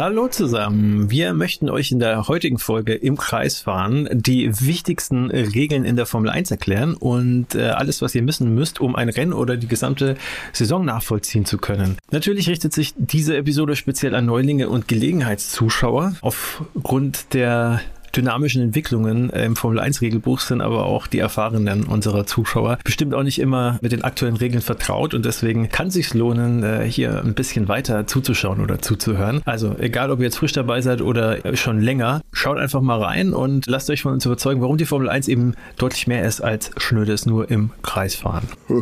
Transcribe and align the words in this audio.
Hallo 0.00 0.28
zusammen. 0.28 1.10
Wir 1.10 1.34
möchten 1.34 1.68
euch 1.68 1.92
in 1.92 1.98
der 1.98 2.26
heutigen 2.26 2.58
Folge 2.58 2.94
im 2.94 3.18
Kreis 3.18 3.58
fahren 3.58 4.08
die 4.10 4.50
wichtigsten 4.66 5.30
Regeln 5.30 5.84
in 5.84 5.94
der 5.94 6.06
Formel 6.06 6.30
1 6.30 6.50
erklären 6.50 6.94
und 6.94 7.54
äh, 7.54 7.64
alles, 7.64 8.00
was 8.00 8.14
ihr 8.14 8.26
wissen 8.26 8.54
müsst, 8.54 8.80
um 8.80 8.96
ein 8.96 9.10
Rennen 9.10 9.34
oder 9.34 9.58
die 9.58 9.68
gesamte 9.68 10.16
Saison 10.54 10.86
nachvollziehen 10.86 11.44
zu 11.44 11.58
können. 11.58 11.98
Natürlich 12.12 12.48
richtet 12.48 12.72
sich 12.72 12.94
diese 12.96 13.36
Episode 13.36 13.76
speziell 13.76 14.14
an 14.14 14.24
Neulinge 14.24 14.70
und 14.70 14.88
Gelegenheitszuschauer. 14.88 16.14
Aufgrund 16.22 17.34
der 17.34 17.82
dynamischen 18.16 18.62
Entwicklungen 18.62 19.30
im 19.30 19.56
Formel 19.56 19.80
1 19.80 20.00
Regelbuch 20.00 20.40
sind 20.40 20.60
aber 20.60 20.84
auch 20.86 21.06
die 21.06 21.18
Erfahrenen 21.18 21.84
unserer 21.84 22.26
Zuschauer 22.26 22.78
bestimmt 22.84 23.14
auch 23.14 23.22
nicht 23.22 23.38
immer 23.38 23.78
mit 23.80 23.92
den 23.92 24.02
aktuellen 24.02 24.36
Regeln 24.36 24.62
vertraut 24.62 25.14
und 25.14 25.24
deswegen 25.24 25.68
kann 25.68 25.88
es 25.88 25.94
sich 25.94 26.14
lohnen, 26.14 26.62
äh, 26.62 26.84
hier 26.84 27.22
ein 27.22 27.34
bisschen 27.34 27.68
weiter 27.68 28.06
zuzuschauen 28.06 28.60
oder 28.60 28.80
zuzuhören. 28.80 29.42
Also 29.44 29.76
egal, 29.78 30.10
ob 30.10 30.18
ihr 30.20 30.24
jetzt 30.24 30.38
frisch 30.38 30.52
dabei 30.52 30.80
seid 30.80 31.00
oder 31.00 31.56
schon 31.56 31.80
länger, 31.80 32.20
schaut 32.32 32.58
einfach 32.58 32.80
mal 32.80 33.02
rein 33.02 33.32
und 33.32 33.66
lasst 33.66 33.90
euch 33.90 34.02
von 34.02 34.12
uns 34.12 34.26
überzeugen, 34.26 34.60
warum 34.60 34.76
die 34.76 34.86
Formel 34.86 35.08
1 35.08 35.28
eben 35.28 35.54
deutlich 35.76 36.06
mehr 36.06 36.24
ist 36.24 36.40
als 36.40 36.70
schnödes 36.76 37.26
nur 37.26 37.50
im 37.50 37.70
Kreis 37.82 38.14
fahren. 38.14 38.48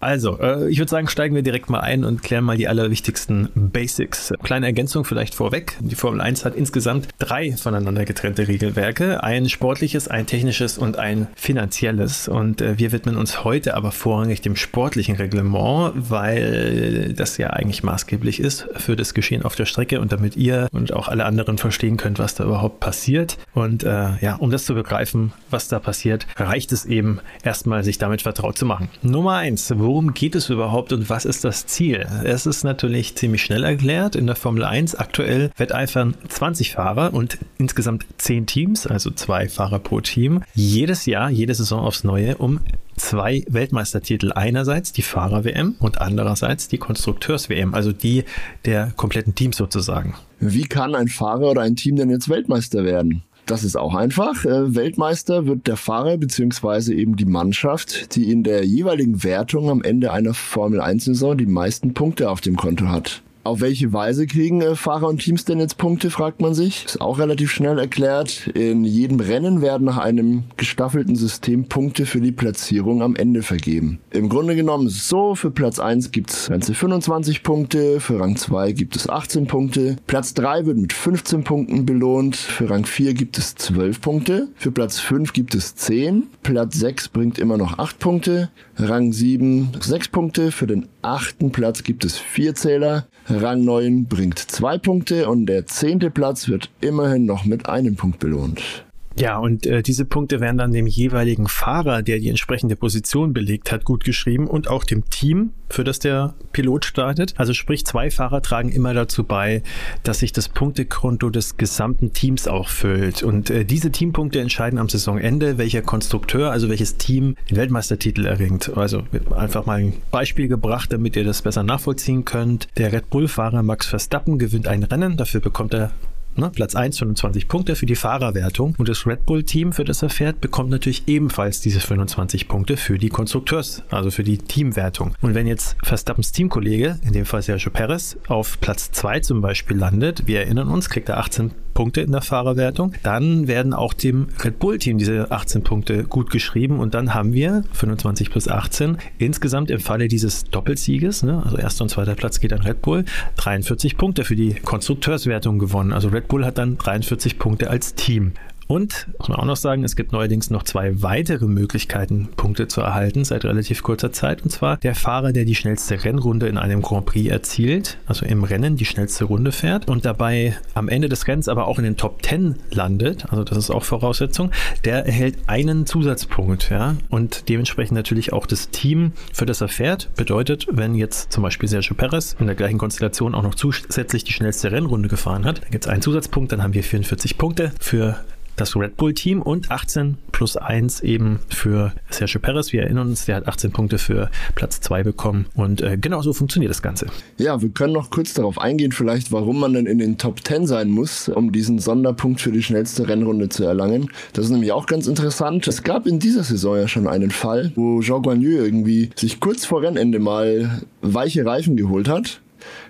also, 0.00 0.38
äh, 0.40 0.68
ich 0.68 0.78
würde 0.78 0.90
sagen, 0.90 1.08
steigen 1.08 1.34
wir 1.34 1.42
direkt 1.42 1.70
mal 1.70 1.80
ein 1.80 2.04
und 2.04 2.22
klären 2.22 2.44
mal 2.44 2.56
die 2.56 2.68
allerwichtigsten 2.68 3.48
Basics. 3.54 4.32
Kleine 4.42 4.66
Ergänzung 4.66 5.04
vielleicht 5.04 5.34
vorweg. 5.34 5.76
Die 5.80 5.94
Formel 5.94 6.20
1 6.20 6.44
hat 6.44 6.54
insgesamt 6.54 7.08
drei 7.18 7.52
voneinander 7.52 7.93
voneinander 7.94 8.04
getrennte 8.04 8.48
Regelwerke. 8.48 9.22
Ein 9.22 9.48
sportliches, 9.48 10.08
ein 10.08 10.26
technisches 10.26 10.78
und 10.78 10.98
ein 10.98 11.28
finanzielles. 11.36 12.28
Und 12.28 12.60
äh, 12.60 12.76
wir 12.76 12.90
widmen 12.90 13.16
uns 13.16 13.44
heute 13.44 13.74
aber 13.74 13.92
vorrangig 13.92 14.40
dem 14.40 14.56
sportlichen 14.56 15.16
Reglement, 15.16 15.92
weil 15.94 17.14
das 17.16 17.38
ja 17.38 17.50
eigentlich 17.50 17.84
maßgeblich 17.84 18.40
ist 18.40 18.66
für 18.76 18.96
das 18.96 19.14
Geschehen 19.14 19.42
auf 19.42 19.54
der 19.54 19.66
Strecke 19.66 20.00
und 20.00 20.10
damit 20.10 20.36
ihr 20.36 20.68
und 20.72 20.92
auch 20.92 21.08
alle 21.08 21.24
anderen 21.24 21.56
verstehen 21.56 21.96
könnt, 21.96 22.18
was 22.18 22.34
da 22.34 22.44
überhaupt 22.44 22.80
passiert. 22.80 23.38
Und 23.54 23.84
äh, 23.84 24.16
ja, 24.20 24.34
um 24.38 24.50
das 24.50 24.64
zu 24.64 24.74
begreifen, 24.74 25.32
was 25.50 25.68
da 25.68 25.78
passiert, 25.78 26.26
reicht 26.36 26.72
es 26.72 26.84
eben 26.86 27.20
erstmal, 27.44 27.84
sich 27.84 27.98
damit 27.98 28.22
vertraut 28.22 28.58
zu 28.58 28.66
machen. 28.66 28.88
Nummer 29.02 29.36
eins, 29.36 29.72
worum 29.76 30.14
geht 30.14 30.34
es 30.34 30.50
überhaupt 30.50 30.92
und 30.92 31.08
was 31.08 31.24
ist 31.24 31.44
das 31.44 31.66
Ziel? 31.66 32.06
Es 32.24 32.46
ist 32.46 32.64
natürlich 32.64 33.14
ziemlich 33.14 33.42
schnell 33.42 33.62
erklärt. 33.62 34.16
In 34.16 34.26
der 34.26 34.36
Formel 34.36 34.64
1 34.64 34.96
aktuell 34.96 35.50
wetteifern 35.56 36.14
20 36.28 36.72
Fahrer 36.72 37.14
und 37.14 37.38
insgesamt 37.58 37.83
insgesamt 37.84 38.06
zehn 38.16 38.46
Teams, 38.46 38.86
also 38.86 39.10
zwei 39.10 39.48
Fahrer 39.48 39.78
pro 39.78 40.00
Team, 40.00 40.42
jedes 40.54 41.04
Jahr, 41.04 41.28
jede 41.28 41.54
Saison 41.54 41.80
aufs 41.80 42.02
Neue 42.02 42.36
um 42.36 42.60
zwei 42.96 43.44
Weltmeistertitel. 43.46 44.32
Einerseits 44.32 44.92
die 44.92 45.02
Fahrer-WM 45.02 45.74
und 45.80 46.00
andererseits 46.00 46.68
die 46.68 46.78
Konstrukteurs-WM, 46.78 47.74
also 47.74 47.92
die 47.92 48.24
der 48.64 48.92
kompletten 48.96 49.34
Teams 49.34 49.58
sozusagen. 49.58 50.14
Wie 50.40 50.62
kann 50.62 50.94
ein 50.94 51.08
Fahrer 51.08 51.50
oder 51.50 51.60
ein 51.60 51.76
Team 51.76 51.96
denn 51.96 52.08
jetzt 52.08 52.30
Weltmeister 52.30 52.84
werden? 52.84 53.22
Das 53.44 53.64
ist 53.64 53.76
auch 53.76 53.94
einfach. 53.94 54.46
Äh, 54.46 54.74
Weltmeister 54.74 55.46
wird 55.46 55.66
der 55.66 55.76
Fahrer 55.76 56.16
beziehungsweise 56.16 56.94
eben 56.94 57.16
die 57.16 57.26
Mannschaft, 57.26 58.16
die 58.16 58.32
in 58.32 58.42
der 58.42 58.64
jeweiligen 58.64 59.22
Wertung 59.22 59.68
am 59.68 59.82
Ende 59.82 60.10
einer 60.10 60.32
Formel 60.32 60.80
1-Saison 60.80 61.36
die 61.36 61.44
meisten 61.44 61.92
Punkte 61.92 62.30
auf 62.30 62.40
dem 62.40 62.56
Konto 62.56 62.88
hat. 62.88 63.22
Auf 63.44 63.60
welche 63.60 63.92
Weise 63.92 64.26
kriegen 64.26 64.62
äh, 64.62 64.74
Fahrer 64.74 65.06
und 65.06 65.18
Teams 65.18 65.44
denn 65.44 65.60
jetzt 65.60 65.76
Punkte, 65.76 66.08
fragt 66.08 66.40
man 66.40 66.54
sich. 66.54 66.86
Ist 66.86 67.02
auch 67.02 67.18
relativ 67.18 67.50
schnell 67.50 67.78
erklärt. 67.78 68.46
In 68.54 68.84
jedem 68.84 69.20
Rennen 69.20 69.60
werden 69.60 69.84
nach 69.84 69.98
einem 69.98 70.44
gestaffelten 70.56 71.14
System 71.14 71.66
Punkte 71.66 72.06
für 72.06 72.22
die 72.22 72.32
Platzierung 72.32 73.02
am 73.02 73.14
Ende 73.14 73.42
vergeben. 73.42 73.98
Im 74.12 74.30
Grunde 74.30 74.56
genommen 74.56 74.86
ist 74.86 74.96
es 74.96 75.08
so, 75.08 75.34
für 75.34 75.50
Platz 75.50 75.78
1 75.78 76.10
gibt 76.10 76.30
es 76.30 76.48
ganze 76.48 76.72
25 76.72 77.42
Punkte, 77.42 78.00
für 78.00 78.18
Rang 78.18 78.36
2 78.36 78.72
gibt 78.72 78.96
es 78.96 79.10
18 79.10 79.46
Punkte, 79.46 79.96
Platz 80.06 80.32
3 80.32 80.64
wird 80.64 80.78
mit 80.78 80.94
15 80.94 81.44
Punkten 81.44 81.84
belohnt, 81.84 82.36
für 82.36 82.70
Rang 82.70 82.86
4 82.86 83.12
gibt 83.12 83.36
es 83.36 83.56
12 83.56 84.00
Punkte, 84.00 84.48
für 84.54 84.72
Platz 84.72 84.98
5 85.00 85.34
gibt 85.34 85.54
es 85.54 85.74
10, 85.74 86.28
Platz 86.42 86.76
6 86.76 87.08
bringt 87.08 87.38
immer 87.38 87.58
noch 87.58 87.78
8 87.78 87.98
Punkte, 87.98 88.48
Rang 88.76 89.12
7 89.12 89.68
6 89.78 90.08
Punkte, 90.08 90.50
für 90.50 90.66
den 90.66 90.88
achten 91.02 91.52
Platz 91.52 91.82
gibt 91.82 92.06
es 92.06 92.16
4 92.16 92.54
Zähler, 92.54 93.06
Rang 93.28 93.64
9 93.64 94.04
bringt 94.04 94.38
zwei 94.38 94.76
Punkte 94.76 95.28
und 95.28 95.46
der 95.46 95.66
zehnte 95.66 96.10
Platz 96.10 96.48
wird 96.48 96.68
immerhin 96.82 97.24
noch 97.24 97.46
mit 97.46 97.68
einem 97.68 97.96
Punkt 97.96 98.18
belohnt. 98.18 98.84
Ja, 99.16 99.38
und 99.38 99.66
äh, 99.66 99.82
diese 99.82 100.04
Punkte 100.04 100.40
werden 100.40 100.58
dann 100.58 100.72
dem 100.72 100.86
jeweiligen 100.86 101.46
Fahrer, 101.46 102.02
der 102.02 102.18
die 102.18 102.28
entsprechende 102.28 102.74
Position 102.74 103.32
belegt 103.32 103.70
hat, 103.70 103.84
gut 103.84 104.04
geschrieben 104.04 104.48
und 104.48 104.68
auch 104.68 104.84
dem 104.84 105.08
Team, 105.08 105.50
für 105.70 105.84
das 105.84 105.98
der 105.98 106.34
Pilot 106.52 106.84
startet. 106.84 107.34
Also 107.36 107.54
sprich, 107.54 107.86
zwei 107.86 108.10
Fahrer 108.10 108.42
tragen 108.42 108.70
immer 108.70 108.92
dazu 108.92 109.24
bei, 109.24 109.62
dass 110.02 110.18
sich 110.18 110.32
das 110.32 110.48
Punktekonto 110.48 111.30
des 111.30 111.56
gesamten 111.56 112.12
Teams 112.12 112.48
auch 112.48 112.68
füllt. 112.68 113.22
Und 113.22 113.50
äh, 113.50 113.64
diese 113.64 113.92
Teampunkte 113.92 114.40
entscheiden 114.40 114.78
am 114.78 114.88
Saisonende, 114.88 115.58
welcher 115.58 115.82
Konstrukteur, 115.82 116.50
also 116.50 116.68
welches 116.68 116.96
Team 116.96 117.36
den 117.48 117.56
Weltmeistertitel 117.56 118.26
erringt. 118.26 118.76
Also 118.76 119.04
einfach 119.34 119.64
mal 119.66 119.78
ein 119.78 119.94
Beispiel 120.10 120.48
gebracht, 120.48 120.92
damit 120.92 121.14
ihr 121.14 121.24
das 121.24 121.42
besser 121.42 121.62
nachvollziehen 121.62 122.24
könnt. 122.24 122.68
Der 122.76 122.92
Red 122.92 123.10
Bull-Fahrer 123.10 123.62
Max 123.62 123.86
Verstappen 123.86 124.38
gewinnt 124.38 124.66
ein 124.66 124.82
Rennen, 124.82 125.16
dafür 125.16 125.40
bekommt 125.40 125.74
er 125.74 125.92
Ne? 126.36 126.50
Platz 126.50 126.74
1 126.74 126.98
25 126.98 127.48
Punkte 127.48 127.76
für 127.76 127.86
die 127.86 127.96
Fahrerwertung 127.96 128.74
und 128.78 128.88
das 128.88 129.06
Red 129.06 129.26
Bull-Team, 129.26 129.72
für 129.72 129.84
das 129.84 130.02
er 130.02 130.10
fährt, 130.10 130.40
bekommt 130.40 130.70
natürlich 130.70 131.06
ebenfalls 131.06 131.60
diese 131.60 131.80
25 131.80 132.48
Punkte 132.48 132.76
für 132.76 132.98
die 132.98 133.08
Konstrukteurs, 133.08 133.82
also 133.90 134.10
für 134.10 134.24
die 134.24 134.38
Teamwertung. 134.38 135.14
Und 135.20 135.34
wenn 135.34 135.46
jetzt 135.46 135.76
Verstappens 135.82 136.32
Teamkollege, 136.32 136.98
in 137.04 137.12
dem 137.12 137.26
Fall 137.26 137.42
Sergio 137.42 137.70
Perez, 137.70 138.16
auf 138.28 138.60
Platz 138.60 138.90
2 138.92 139.20
zum 139.20 139.40
Beispiel 139.40 139.76
landet, 139.76 140.26
wir 140.26 140.40
erinnern 140.40 140.68
uns, 140.68 140.90
kriegt 140.90 141.08
er 141.08 141.18
18 141.18 141.52
Punkte 141.74 142.00
in 142.00 142.12
der 142.12 142.22
Fahrerwertung, 142.22 142.94
dann 143.02 143.48
werden 143.48 143.74
auch 143.74 143.92
dem 143.92 144.28
Red 144.42 144.58
Bull-Team 144.58 144.98
diese 144.98 145.30
18 145.30 145.62
Punkte 145.64 146.04
gut 146.04 146.30
geschrieben 146.30 146.78
und 146.80 146.94
dann 146.94 147.14
haben 147.14 147.32
wir 147.32 147.64
25 147.72 148.30
plus 148.30 148.48
18 148.48 148.98
insgesamt 149.18 149.70
im 149.70 149.80
Falle 149.80 150.08
dieses 150.08 150.44
Doppelsieges, 150.44 151.22
ne, 151.22 151.42
also 151.44 151.58
erster 151.58 151.82
und 151.82 151.90
zweiter 151.90 152.14
Platz 152.14 152.40
geht 152.40 152.52
an 152.52 152.62
Red 152.62 152.80
Bull, 152.82 153.04
43 153.36 153.96
Punkte 153.96 154.24
für 154.24 154.36
die 154.36 154.54
Konstrukteurswertung 154.54 155.58
gewonnen. 155.58 155.92
Also 155.92 156.08
Red 156.08 156.28
Bull 156.28 156.44
hat 156.44 156.58
dann 156.58 156.78
43 156.78 157.38
Punkte 157.38 157.70
als 157.70 157.94
Team. 157.94 158.32
Und, 158.66 159.08
muss 159.18 159.28
man 159.28 159.38
auch 159.38 159.44
noch 159.44 159.56
sagen, 159.56 159.84
es 159.84 159.96
gibt 159.96 160.12
neuerdings 160.12 160.50
noch 160.50 160.62
zwei 160.62 161.02
weitere 161.02 161.46
Möglichkeiten, 161.46 162.28
Punkte 162.36 162.68
zu 162.68 162.80
erhalten 162.80 163.24
seit 163.24 163.44
relativ 163.44 163.82
kurzer 163.82 164.12
Zeit. 164.12 164.42
Und 164.42 164.50
zwar 164.50 164.76
der 164.78 164.94
Fahrer, 164.94 165.32
der 165.32 165.44
die 165.44 165.54
schnellste 165.54 166.04
Rennrunde 166.04 166.48
in 166.48 166.58
einem 166.58 166.82
Grand 166.82 167.06
Prix 167.06 167.30
erzielt, 167.30 167.98
also 168.06 168.24
im 168.26 168.44
Rennen 168.44 168.76
die 168.76 168.84
schnellste 168.84 169.24
Runde 169.24 169.52
fährt 169.52 169.88
und 169.88 170.04
dabei 170.04 170.56
am 170.74 170.88
Ende 170.88 171.08
des 171.08 171.26
Rennens 171.26 171.48
aber 171.48 171.66
auch 171.66 171.78
in 171.78 171.84
den 171.84 171.96
Top 171.96 172.24
10 172.24 172.56
landet, 172.70 173.26
also 173.30 173.44
das 173.44 173.58
ist 173.58 173.70
auch 173.70 173.84
Voraussetzung, 173.84 174.50
der 174.84 175.06
erhält 175.06 175.36
einen 175.46 175.86
Zusatzpunkt, 175.86 176.70
ja, 176.70 176.96
und 177.10 177.48
dementsprechend 177.48 177.96
natürlich 177.96 178.32
auch 178.32 178.46
das 178.46 178.70
Team, 178.70 179.12
für 179.32 179.46
das 179.46 179.60
er 179.60 179.68
fährt. 179.68 180.10
Bedeutet, 180.16 180.66
wenn 180.70 180.94
jetzt 180.94 181.32
zum 181.32 181.42
Beispiel 181.42 181.68
Sergio 181.68 181.94
Perez 181.94 182.36
in 182.38 182.46
der 182.46 182.54
gleichen 182.54 182.78
Konstellation 182.78 183.34
auch 183.34 183.42
noch 183.42 183.54
zusätzlich 183.54 184.24
die 184.24 184.32
schnellste 184.32 184.72
Rennrunde 184.72 185.08
gefahren 185.08 185.44
hat, 185.44 185.62
dann 185.62 185.70
gibt 185.70 185.84
es 185.84 185.90
einen 185.90 186.02
Zusatzpunkt, 186.02 186.52
dann 186.52 186.62
haben 186.62 186.74
wir 186.74 186.82
44 186.82 187.38
Punkte 187.38 187.72
für 187.80 188.18
das 188.56 188.76
Red 188.76 188.96
Bull 188.96 189.14
Team 189.14 189.42
und 189.42 189.70
18 189.70 190.16
plus 190.32 190.56
1 190.56 191.00
eben 191.00 191.40
für 191.48 191.92
Sergio 192.10 192.40
Perez. 192.40 192.72
Wir 192.72 192.82
erinnern 192.82 193.08
uns, 193.08 193.24
der 193.24 193.36
hat 193.36 193.48
18 193.48 193.72
Punkte 193.72 193.98
für 193.98 194.30
Platz 194.54 194.80
2 194.80 195.02
bekommen 195.02 195.46
und 195.54 195.80
äh, 195.80 195.96
genau 195.96 196.22
so 196.22 196.32
funktioniert 196.32 196.70
das 196.70 196.82
Ganze. 196.82 197.06
Ja, 197.38 197.62
wir 197.62 197.68
können 197.70 197.92
noch 197.92 198.10
kurz 198.10 198.34
darauf 198.34 198.58
eingehen, 198.58 198.92
vielleicht, 198.92 199.32
warum 199.32 199.60
man 199.60 199.72
denn 199.72 199.86
in 199.86 199.98
den 199.98 200.18
Top 200.18 200.44
10 200.44 200.66
sein 200.66 200.90
muss, 200.90 201.28
um 201.28 201.52
diesen 201.52 201.78
Sonderpunkt 201.78 202.40
für 202.40 202.52
die 202.52 202.62
schnellste 202.62 203.08
Rennrunde 203.08 203.48
zu 203.48 203.64
erlangen. 203.64 204.10
Das 204.32 204.46
ist 204.46 204.50
nämlich 204.50 204.72
auch 204.72 204.86
ganz 204.86 205.06
interessant. 205.06 205.66
Es 205.68 205.82
gab 205.82 206.06
in 206.06 206.18
dieser 206.18 206.44
Saison 206.44 206.76
ja 206.76 206.88
schon 206.88 207.06
einen 207.06 207.30
Fall, 207.30 207.72
wo 207.74 208.00
Jean 208.00 208.22
Guanyu 208.22 208.50
irgendwie 208.50 209.10
sich 209.16 209.40
kurz 209.40 209.64
vor 209.64 209.82
Rennende 209.82 210.18
mal 210.18 210.82
weiche 211.02 211.44
Reifen 211.44 211.76
geholt 211.76 212.08
hat 212.08 212.40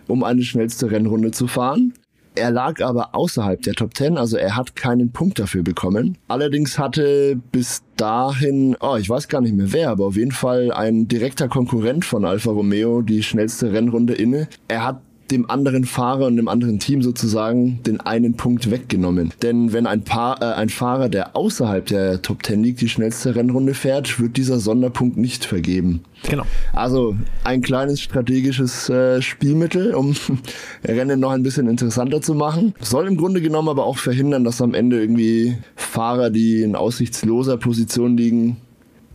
um 0.06 0.24
eine 0.24 0.42
schnellste 0.42 0.90
Rennrunde 0.90 1.30
zu 1.30 1.46
fahren. 1.46 1.94
Er 2.36 2.50
lag 2.50 2.82
aber 2.82 3.14
außerhalb 3.14 3.62
der 3.62 3.74
Top 3.74 3.96
10, 3.96 4.18
also 4.18 4.36
er 4.36 4.56
hat 4.56 4.74
keinen 4.74 5.12
Punkt 5.12 5.38
dafür 5.38 5.62
bekommen. 5.62 6.18
Allerdings 6.26 6.80
hatte 6.80 7.40
bis 7.52 7.84
dahin, 7.96 8.76
oh, 8.80 8.96
ich 8.96 9.08
weiß 9.08 9.28
gar 9.28 9.40
nicht 9.40 9.54
mehr 9.54 9.72
wer, 9.72 9.90
aber 9.90 10.06
auf 10.06 10.16
jeden 10.16 10.32
Fall 10.32 10.72
ein 10.72 11.06
direkter 11.06 11.46
Konkurrent 11.46 12.04
von 12.04 12.24
Alfa 12.24 12.50
Romeo 12.50 13.02
die 13.02 13.22
schnellste 13.22 13.72
Rennrunde 13.72 14.14
inne. 14.14 14.48
Er 14.66 14.84
hat 14.84 15.00
dem 15.30 15.50
anderen 15.50 15.84
Fahrer 15.84 16.26
und 16.26 16.36
dem 16.36 16.48
anderen 16.48 16.78
Team 16.78 17.02
sozusagen 17.02 17.82
den 17.84 18.00
einen 18.00 18.34
Punkt 18.34 18.70
weggenommen. 18.70 19.32
Denn 19.42 19.72
wenn 19.72 19.86
ein, 19.86 20.02
Paar, 20.02 20.42
äh, 20.42 20.54
ein 20.54 20.68
Fahrer, 20.68 21.08
der 21.08 21.36
außerhalb 21.36 21.86
der 21.86 22.22
Top 22.22 22.44
10 22.44 22.62
liegt, 22.62 22.80
die 22.80 22.88
schnellste 22.88 23.34
Rennrunde 23.34 23.74
fährt, 23.74 24.20
wird 24.20 24.36
dieser 24.36 24.58
Sonderpunkt 24.60 25.16
nicht 25.16 25.44
vergeben. 25.44 26.00
Genau. 26.28 26.44
Also 26.72 27.16
ein 27.42 27.60
kleines 27.62 28.00
strategisches 28.00 28.88
äh, 28.88 29.20
Spielmittel, 29.20 29.94
um 29.94 30.14
Rennen 30.84 31.20
noch 31.20 31.30
ein 31.30 31.42
bisschen 31.42 31.68
interessanter 31.68 32.20
zu 32.20 32.34
machen. 32.34 32.74
Soll 32.80 33.06
im 33.06 33.16
Grunde 33.16 33.40
genommen 33.40 33.68
aber 33.68 33.84
auch 33.84 33.98
verhindern, 33.98 34.44
dass 34.44 34.60
am 34.60 34.74
Ende 34.74 35.00
irgendwie 35.00 35.56
Fahrer, 35.76 36.30
die 36.30 36.62
in 36.62 36.76
aussichtsloser 36.76 37.56
Position 37.56 38.16
liegen, 38.16 38.56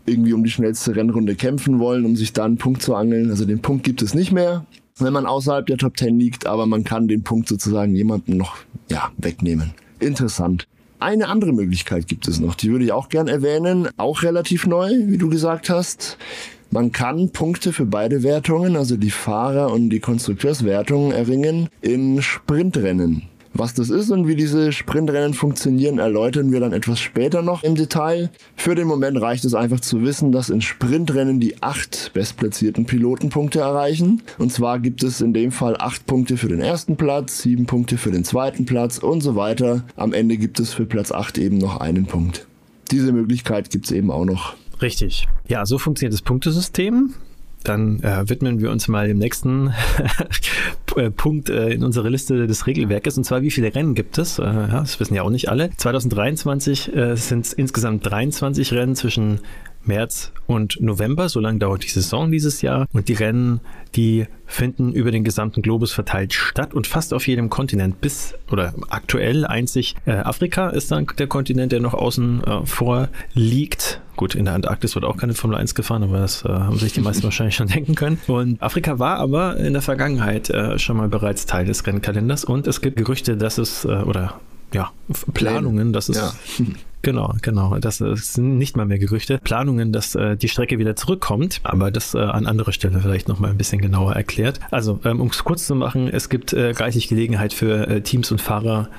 irgendwie 0.06 0.34
um 0.34 0.44
die 0.44 0.50
schnellste 0.50 0.96
Rennrunde 0.96 1.36
kämpfen 1.36 1.80
wollen, 1.80 2.06
um 2.06 2.16
sich 2.16 2.34
da 2.34 2.46
einen 2.46 2.58
Punkt 2.58 2.82
zu 2.82 2.96
angeln. 2.96 3.30
Also 3.30 3.46
den 3.46 3.60
Punkt 3.60 3.84
gibt 3.84 4.02
es 4.02 4.14
nicht 4.14 4.32
mehr. 4.32 4.66
Wenn 5.02 5.14
man 5.14 5.26
außerhalb 5.26 5.66
der 5.66 5.78
Top 5.78 5.98
10 5.98 6.20
liegt, 6.20 6.46
aber 6.46 6.66
man 6.66 6.84
kann 6.84 7.08
den 7.08 7.24
Punkt 7.24 7.48
sozusagen 7.48 7.96
jemandem 7.96 8.38
noch 8.38 8.58
ja, 8.90 9.12
wegnehmen. 9.18 9.74
Interessant. 10.00 10.68
Eine 11.00 11.30
andere 11.30 11.54
Möglichkeit 11.54 12.08
gibt 12.08 12.28
es 12.28 12.40
noch, 12.40 12.56
die 12.56 12.72
würde 12.72 12.86
ich 12.86 12.92
auch 12.92 13.08
gern 13.08 13.28
erwähnen, 13.28 13.88
auch 13.96 14.24
relativ 14.24 14.68
neu, 14.68 14.92
wie 15.08 15.18
du 15.18 15.30
gesagt 15.30 15.70
hast. 15.70 16.18
Man 16.72 16.92
kann 16.92 17.32
Punkte 17.32 17.74
für 17.74 17.86
beide 17.86 18.22
Wertungen, 18.22 18.76
also 18.76 18.98
die 18.98 19.10
Fahrer- 19.10 19.72
und 19.72 19.90
die 19.90 20.02
Konstrukteurswertungen, 20.02 21.12
erringen 21.12 21.70
in 21.82 22.22
Sprintrennen. 22.22 23.24
Was 23.54 23.74
das 23.74 23.90
ist 23.90 24.12
und 24.12 24.28
wie 24.28 24.36
diese 24.36 24.72
Sprintrennen 24.72 25.34
funktionieren, 25.34 26.00
erläutern 26.00 26.52
wir 26.52 26.60
dann 26.60 26.72
etwas 26.72 27.00
später 27.00 27.42
noch 27.42 27.64
im 27.64 27.76
Detail. 27.76 28.30
Für 28.56 28.76
den 28.76 28.88
Moment 28.88 29.20
reicht 29.20 29.44
es 29.44 29.54
einfach 29.54 29.80
zu 29.80 30.04
wissen, 30.04 30.32
dass 30.32 30.50
in 30.50 30.62
Sprintrennen 30.62 31.40
die 31.40 31.62
acht 31.62 32.12
bestplatzierten 32.14 32.86
Piloten 32.86 33.30
Punkte 33.30 33.60
erreichen. 33.60 34.22
Und 34.38 34.52
zwar 34.52 34.80
gibt 34.80 35.04
es 35.04 35.22
in 35.22 35.34
dem 35.34 35.52
Fall 35.52 35.76
acht 35.78 36.06
Punkte 36.06 36.38
für 36.38 36.48
den 36.48 36.62
ersten 36.62 36.96
Platz, 36.96 37.42
sieben 37.42 37.66
Punkte 37.66 37.98
für 37.98 38.12
den 38.12 38.24
zweiten 38.24 38.66
Platz 38.66 39.00
und 39.00 39.22
so 39.22 39.36
weiter. 39.36 39.84
Am 39.96 40.14
Ende 40.14 40.38
gibt 40.38 40.60
es 40.60 40.74
für 40.74 40.86
Platz 40.86 41.12
acht 41.12 41.38
eben 41.38 41.58
noch 41.58 41.78
einen 41.78 42.06
Punkt. 42.06 42.48
Diese 42.92 43.12
Möglichkeit 43.12 43.70
gibt 43.70 43.86
es 43.86 43.92
eben 43.92 44.12
auch 44.12 44.26
noch. 44.26 44.56
Richtig. 44.82 45.28
Ja, 45.48 45.66
so 45.66 45.78
funktioniert 45.78 46.14
das 46.14 46.22
Punktesystem. 46.22 47.14
Dann 47.64 48.00
äh, 48.02 48.30
widmen 48.30 48.60
wir 48.60 48.72
uns 48.72 48.88
mal 48.88 49.08
dem 49.08 49.18
nächsten 49.18 49.74
äh, 50.96 51.12
Punkt 51.12 51.50
äh, 51.50 51.70
in 51.70 51.84
unserer 51.84 52.10
Liste 52.10 52.48
des 52.48 52.68
Regelwerkes. 52.68 53.18
Und 53.18 53.26
zwar, 53.26 53.42
wie 53.42 53.52
viele 53.52 53.74
Rennen 53.74 53.96
gibt 53.96 54.18
es? 54.18 54.40
Äh, 54.40 54.44
ja, 54.44 54.80
das 54.80 55.00
wissen 55.00 55.16
ja 55.16 55.24
auch 55.24 55.30
nicht 55.30 55.50
alle. 55.50 55.70
2023 55.76 56.96
äh, 56.96 57.16
sind 57.16 57.46
es 57.46 57.54
insgesamt 57.54 58.10
23 58.10 58.74
Rennen 58.74 58.96
zwischen 58.96 59.42
März 59.90 60.32
und 60.48 60.80
November. 60.80 61.28
So 61.28 61.42
lange 61.42 61.60
dauert 61.60 61.84
die 61.84 61.90
Saison 61.90 62.32
dieses 62.32 62.62
Jahr. 62.62 62.88
Und 62.94 63.10
die 63.10 63.14
Rennen, 63.14 63.60
die 63.96 64.28
finden 64.46 64.94
über 64.94 65.12
den 65.12 65.24
gesamten 65.24 65.62
Globus 65.62 65.92
verteilt 65.92 66.34
statt 66.34 66.74
und 66.74 66.88
fast 66.88 67.14
auf 67.14 67.28
jedem 67.28 67.50
Kontinent 67.50 68.00
bis 68.00 68.36
oder 68.52 68.74
aktuell 68.90 69.46
einzig 69.46 69.96
äh, 70.06 70.12
Afrika 70.12 70.70
ist 70.70 70.92
dann 70.92 71.08
der 71.18 71.28
Kontinent, 71.28 71.72
der 71.72 71.82
noch 71.82 71.94
außen 71.94 72.44
äh, 72.44 72.66
vor 72.66 73.10
liegt. 73.34 74.02
Gut, 74.16 74.36
in 74.36 74.46
der 74.46 74.54
Antarktis 74.54 74.96
wird 74.96 75.06
auch 75.06 75.18
keine 75.18 75.34
Formel 75.34 75.58
1 75.58 75.76
gefahren, 75.76 76.04
aber 76.04 76.20
das 76.20 76.44
äh, 76.46 76.50
haben 76.50 76.78
sich 76.78 76.94
die 76.94 77.02
meisten 77.02 77.24
wahrscheinlich 77.26 77.56
schon 77.56 77.68
denken 77.68 77.96
können. 77.96 78.20
Und 78.28 78.62
Afrika 78.62 79.00
war 79.00 79.18
aber 79.18 79.58
in 79.58 79.74
der 79.74 79.82
Vergangenheit 79.82 80.50
äh, 80.50 80.80
schon 80.80 80.98
mal 80.98 81.10
bereits 81.10 81.46
Teil 81.46 81.66
des 81.66 81.86
Rennkalenders 81.86 82.44
und 82.46 82.68
es 82.68 82.82
gibt 82.82 82.98
Gerüchte, 82.98 83.38
dass 83.38 83.58
es 83.58 83.86
äh, 83.86 83.90
oder 83.90 84.40
ja, 84.74 84.92
Planungen, 85.34 85.94
dass 85.94 86.10
es 86.10 86.18
ja. 86.18 86.34
Genau, 87.02 87.36
genau. 87.42 87.78
Das, 87.80 88.00
das 88.00 88.34
sind 88.34 88.58
nicht 88.58 88.76
mal 88.76 88.86
mehr 88.86 89.00
Gerüchte. 89.00 89.40
Planungen, 89.42 89.92
dass 89.92 90.16
äh, 90.16 90.36
die 90.36 90.50
Strecke 90.50 90.80
wieder 90.80 90.96
zurückkommt, 90.96 91.62
aber 91.64 91.92
das 91.92 92.14
äh, 92.14 92.20
an 92.20 92.46
anderer 92.46 92.74
Stelle 92.74 93.00
vielleicht 93.00 93.28
nochmal 93.28 93.52
ein 93.52 93.58
bisschen 93.58 93.82
genauer 93.82 94.14
erklärt. 94.14 94.60
Also, 94.72 95.00
ähm, 95.06 95.22
um 95.22 95.28
es 95.30 95.44
kurz 95.44 95.66
zu 95.66 95.76
machen, 95.76 96.10
es 96.10 96.30
gibt 96.30 96.54
äh, 96.54 96.72
reichlich 96.72 97.08
Gelegenheit 97.08 97.54
für 97.54 97.88
äh, 97.88 98.02
Teams 98.02 98.32
und 98.32 98.42
Fahrer, 98.42 98.90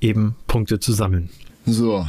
eben 0.00 0.36
Punkte 0.46 0.78
zu 0.78 0.92
sammeln. 0.92 1.30
So, 1.64 2.06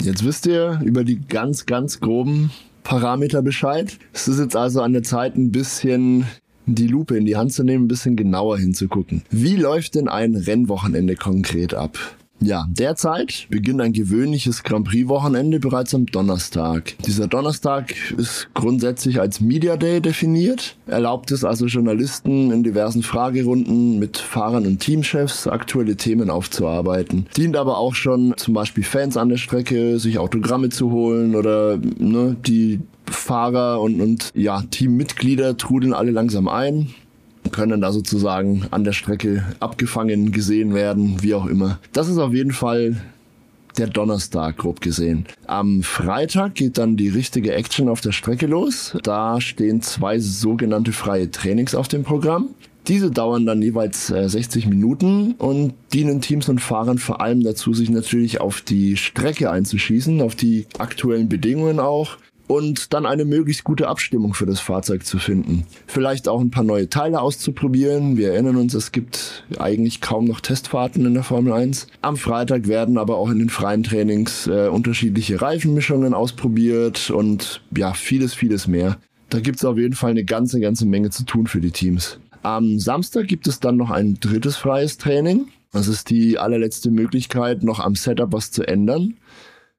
jetzt 0.00 0.24
wisst 0.24 0.46
ihr 0.46 0.80
über 0.84 1.02
die 1.02 1.20
ganz, 1.26 1.66
ganz 1.66 1.98
groben 1.98 2.50
Parameter 2.84 3.42
Bescheid. 3.42 3.98
Es 4.12 4.28
ist 4.28 4.38
jetzt 4.38 4.54
also 4.54 4.82
an 4.82 4.92
der 4.92 5.02
Zeit, 5.02 5.36
ein 5.36 5.50
bisschen 5.50 6.26
die 6.66 6.86
Lupe 6.86 7.16
in 7.16 7.26
die 7.26 7.36
Hand 7.36 7.52
zu 7.52 7.64
nehmen, 7.64 7.84
ein 7.84 7.88
bisschen 7.88 8.14
genauer 8.16 8.58
hinzugucken. 8.58 9.22
Wie 9.30 9.56
läuft 9.56 9.96
denn 9.96 10.08
ein 10.08 10.36
Rennwochenende 10.36 11.16
konkret 11.16 11.74
ab? 11.74 11.98
Ja, 12.40 12.66
derzeit 12.68 13.46
beginnt 13.48 13.80
ein 13.80 13.92
gewöhnliches 13.92 14.62
Grand 14.62 14.86
Prix-Wochenende 14.86 15.60
bereits 15.60 15.94
am 15.94 16.06
Donnerstag. 16.06 16.94
Dieser 17.06 17.26
Donnerstag 17.26 17.94
ist 18.18 18.48
grundsätzlich 18.54 19.20
als 19.20 19.40
Media 19.40 19.76
Day 19.76 20.00
definiert, 20.00 20.76
erlaubt 20.86 21.30
es 21.30 21.44
also 21.44 21.66
Journalisten 21.66 22.50
in 22.50 22.62
diversen 22.62 23.02
Fragerunden 23.02 23.98
mit 23.98 24.18
Fahrern 24.18 24.66
und 24.66 24.80
Teamchefs 24.80 25.46
aktuelle 25.46 25.96
Themen 25.96 26.28
aufzuarbeiten. 26.28 27.26
Dient 27.36 27.56
aber 27.56 27.78
auch 27.78 27.94
schon 27.94 28.34
zum 28.36 28.52
Beispiel 28.52 28.84
Fans 28.84 29.16
an 29.16 29.30
der 29.30 29.38
Strecke, 29.38 29.98
sich 29.98 30.18
Autogramme 30.18 30.68
zu 30.68 30.90
holen 30.90 31.36
oder 31.36 31.78
ne, 31.78 32.36
die 32.46 32.80
Fahrer 33.06 33.80
und, 33.80 34.00
und 34.00 34.30
ja, 34.34 34.62
Teammitglieder 34.70 35.56
trudeln 35.56 35.94
alle 35.94 36.10
langsam 36.10 36.48
ein 36.48 36.94
können 37.50 37.80
da 37.80 37.92
sozusagen 37.92 38.66
an 38.70 38.84
der 38.84 38.92
Strecke 38.92 39.44
abgefangen 39.60 40.32
gesehen 40.32 40.74
werden, 40.74 41.22
wie 41.22 41.34
auch 41.34 41.46
immer. 41.46 41.78
Das 41.92 42.08
ist 42.08 42.18
auf 42.18 42.32
jeden 42.32 42.52
Fall 42.52 42.96
der 43.78 43.88
Donnerstag, 43.88 44.58
grob 44.58 44.80
gesehen. 44.80 45.26
Am 45.46 45.82
Freitag 45.82 46.54
geht 46.54 46.78
dann 46.78 46.96
die 46.96 47.08
richtige 47.08 47.54
Action 47.54 47.88
auf 47.88 48.00
der 48.00 48.12
Strecke 48.12 48.46
los. 48.46 48.96
Da 49.02 49.40
stehen 49.40 49.82
zwei 49.82 50.18
sogenannte 50.18 50.92
freie 50.92 51.30
Trainings 51.30 51.74
auf 51.74 51.88
dem 51.88 52.04
Programm. 52.04 52.50
Diese 52.86 53.10
dauern 53.10 53.46
dann 53.46 53.62
jeweils 53.62 54.08
60 54.08 54.66
äh, 54.66 54.68
Minuten 54.68 55.32
und 55.38 55.72
dienen 55.94 56.20
Teams 56.20 56.50
und 56.50 56.60
Fahrern 56.60 56.98
vor 56.98 57.22
allem 57.22 57.42
dazu, 57.42 57.72
sich 57.72 57.88
natürlich 57.88 58.42
auf 58.42 58.60
die 58.60 58.98
Strecke 58.98 59.50
einzuschießen, 59.50 60.20
auf 60.20 60.34
die 60.34 60.66
aktuellen 60.78 61.30
Bedingungen 61.30 61.80
auch 61.80 62.18
und 62.46 62.92
dann 62.92 63.06
eine 63.06 63.24
möglichst 63.24 63.64
gute 63.64 63.88
Abstimmung 63.88 64.34
für 64.34 64.46
das 64.46 64.60
Fahrzeug 64.60 65.06
zu 65.06 65.18
finden. 65.18 65.66
Vielleicht 65.86 66.28
auch 66.28 66.40
ein 66.40 66.50
paar 66.50 66.64
neue 66.64 66.88
Teile 66.88 67.20
auszuprobieren. 67.20 68.16
Wir 68.16 68.32
erinnern 68.32 68.56
uns, 68.56 68.74
es 68.74 68.92
gibt 68.92 69.44
eigentlich 69.58 70.00
kaum 70.00 70.26
noch 70.26 70.40
Testfahrten 70.40 71.06
in 71.06 71.14
der 71.14 71.22
Formel 71.22 71.52
1. 71.52 71.86
Am 72.02 72.16
Freitag 72.16 72.68
werden 72.68 72.98
aber 72.98 73.16
auch 73.16 73.30
in 73.30 73.38
den 73.38 73.48
freien 73.48 73.82
Trainings 73.82 74.46
äh, 74.46 74.68
unterschiedliche 74.68 75.40
Reifenmischungen 75.40 76.14
ausprobiert 76.14 77.10
und 77.10 77.62
ja, 77.76 77.94
vieles, 77.94 78.34
vieles 78.34 78.66
mehr. 78.66 78.98
Da 79.30 79.40
gibt 79.40 79.56
es 79.56 79.64
auf 79.64 79.78
jeden 79.78 79.94
Fall 79.94 80.10
eine 80.10 80.24
ganze, 80.24 80.60
ganze 80.60 80.86
Menge 80.86 81.10
zu 81.10 81.24
tun 81.24 81.46
für 81.46 81.60
die 81.60 81.70
Teams. 81.70 82.18
Am 82.42 82.78
Samstag 82.78 83.26
gibt 83.26 83.46
es 83.46 83.58
dann 83.58 83.76
noch 83.76 83.90
ein 83.90 84.18
drittes 84.20 84.56
freies 84.56 84.98
Training. 84.98 85.46
Das 85.72 85.88
ist 85.88 86.10
die 86.10 86.38
allerletzte 86.38 86.90
Möglichkeit, 86.90 87.62
noch 87.64 87.80
am 87.80 87.96
Setup 87.96 88.32
was 88.32 88.52
zu 88.52 88.62
ändern. 88.62 89.14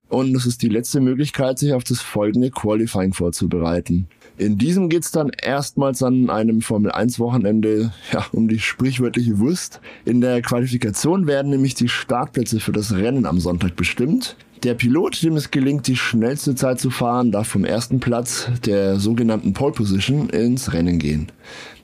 Und 0.09 0.35
es 0.35 0.45
ist 0.45 0.61
die 0.61 0.69
letzte 0.69 0.99
Möglichkeit, 0.99 1.59
sich 1.59 1.73
auf 1.73 1.83
das 1.83 2.01
folgende 2.01 2.51
Qualifying 2.51 3.13
vorzubereiten. 3.13 4.07
In 4.37 4.57
diesem 4.57 4.89
geht's 4.89 5.11
dann 5.11 5.31
erstmals 5.41 6.03
an 6.03 6.29
einem 6.29 6.61
Formel 6.61 6.91
1 6.91 7.19
Wochenende 7.19 7.93
ja, 8.11 8.25
um 8.31 8.47
die 8.47 8.59
sprichwörtliche 8.59 9.39
Wurst. 9.39 9.79
In 10.03 10.21
der 10.21 10.41
Qualifikation 10.41 11.25
werden 11.25 11.51
nämlich 11.51 11.73
die 11.73 11.89
Startplätze 11.89 12.59
für 12.59 12.73
das 12.73 12.93
Rennen 12.93 13.25
am 13.25 13.39
Sonntag 13.39 13.75
bestimmt. 13.75 14.35
Der 14.63 14.73
Pilot, 14.73 15.21
dem 15.21 15.37
es 15.37 15.51
gelingt, 15.51 15.87
die 15.87 15.95
schnellste 15.95 16.55
Zeit 16.55 16.79
zu 16.79 16.89
fahren, 16.89 17.31
darf 17.31 17.47
vom 17.47 17.65
ersten 17.65 17.99
Platz 17.99 18.49
der 18.65 18.99
sogenannten 18.99 19.53
Pole 19.53 19.73
Position 19.73 20.29
ins 20.29 20.73
Rennen 20.73 20.99
gehen 20.99 21.31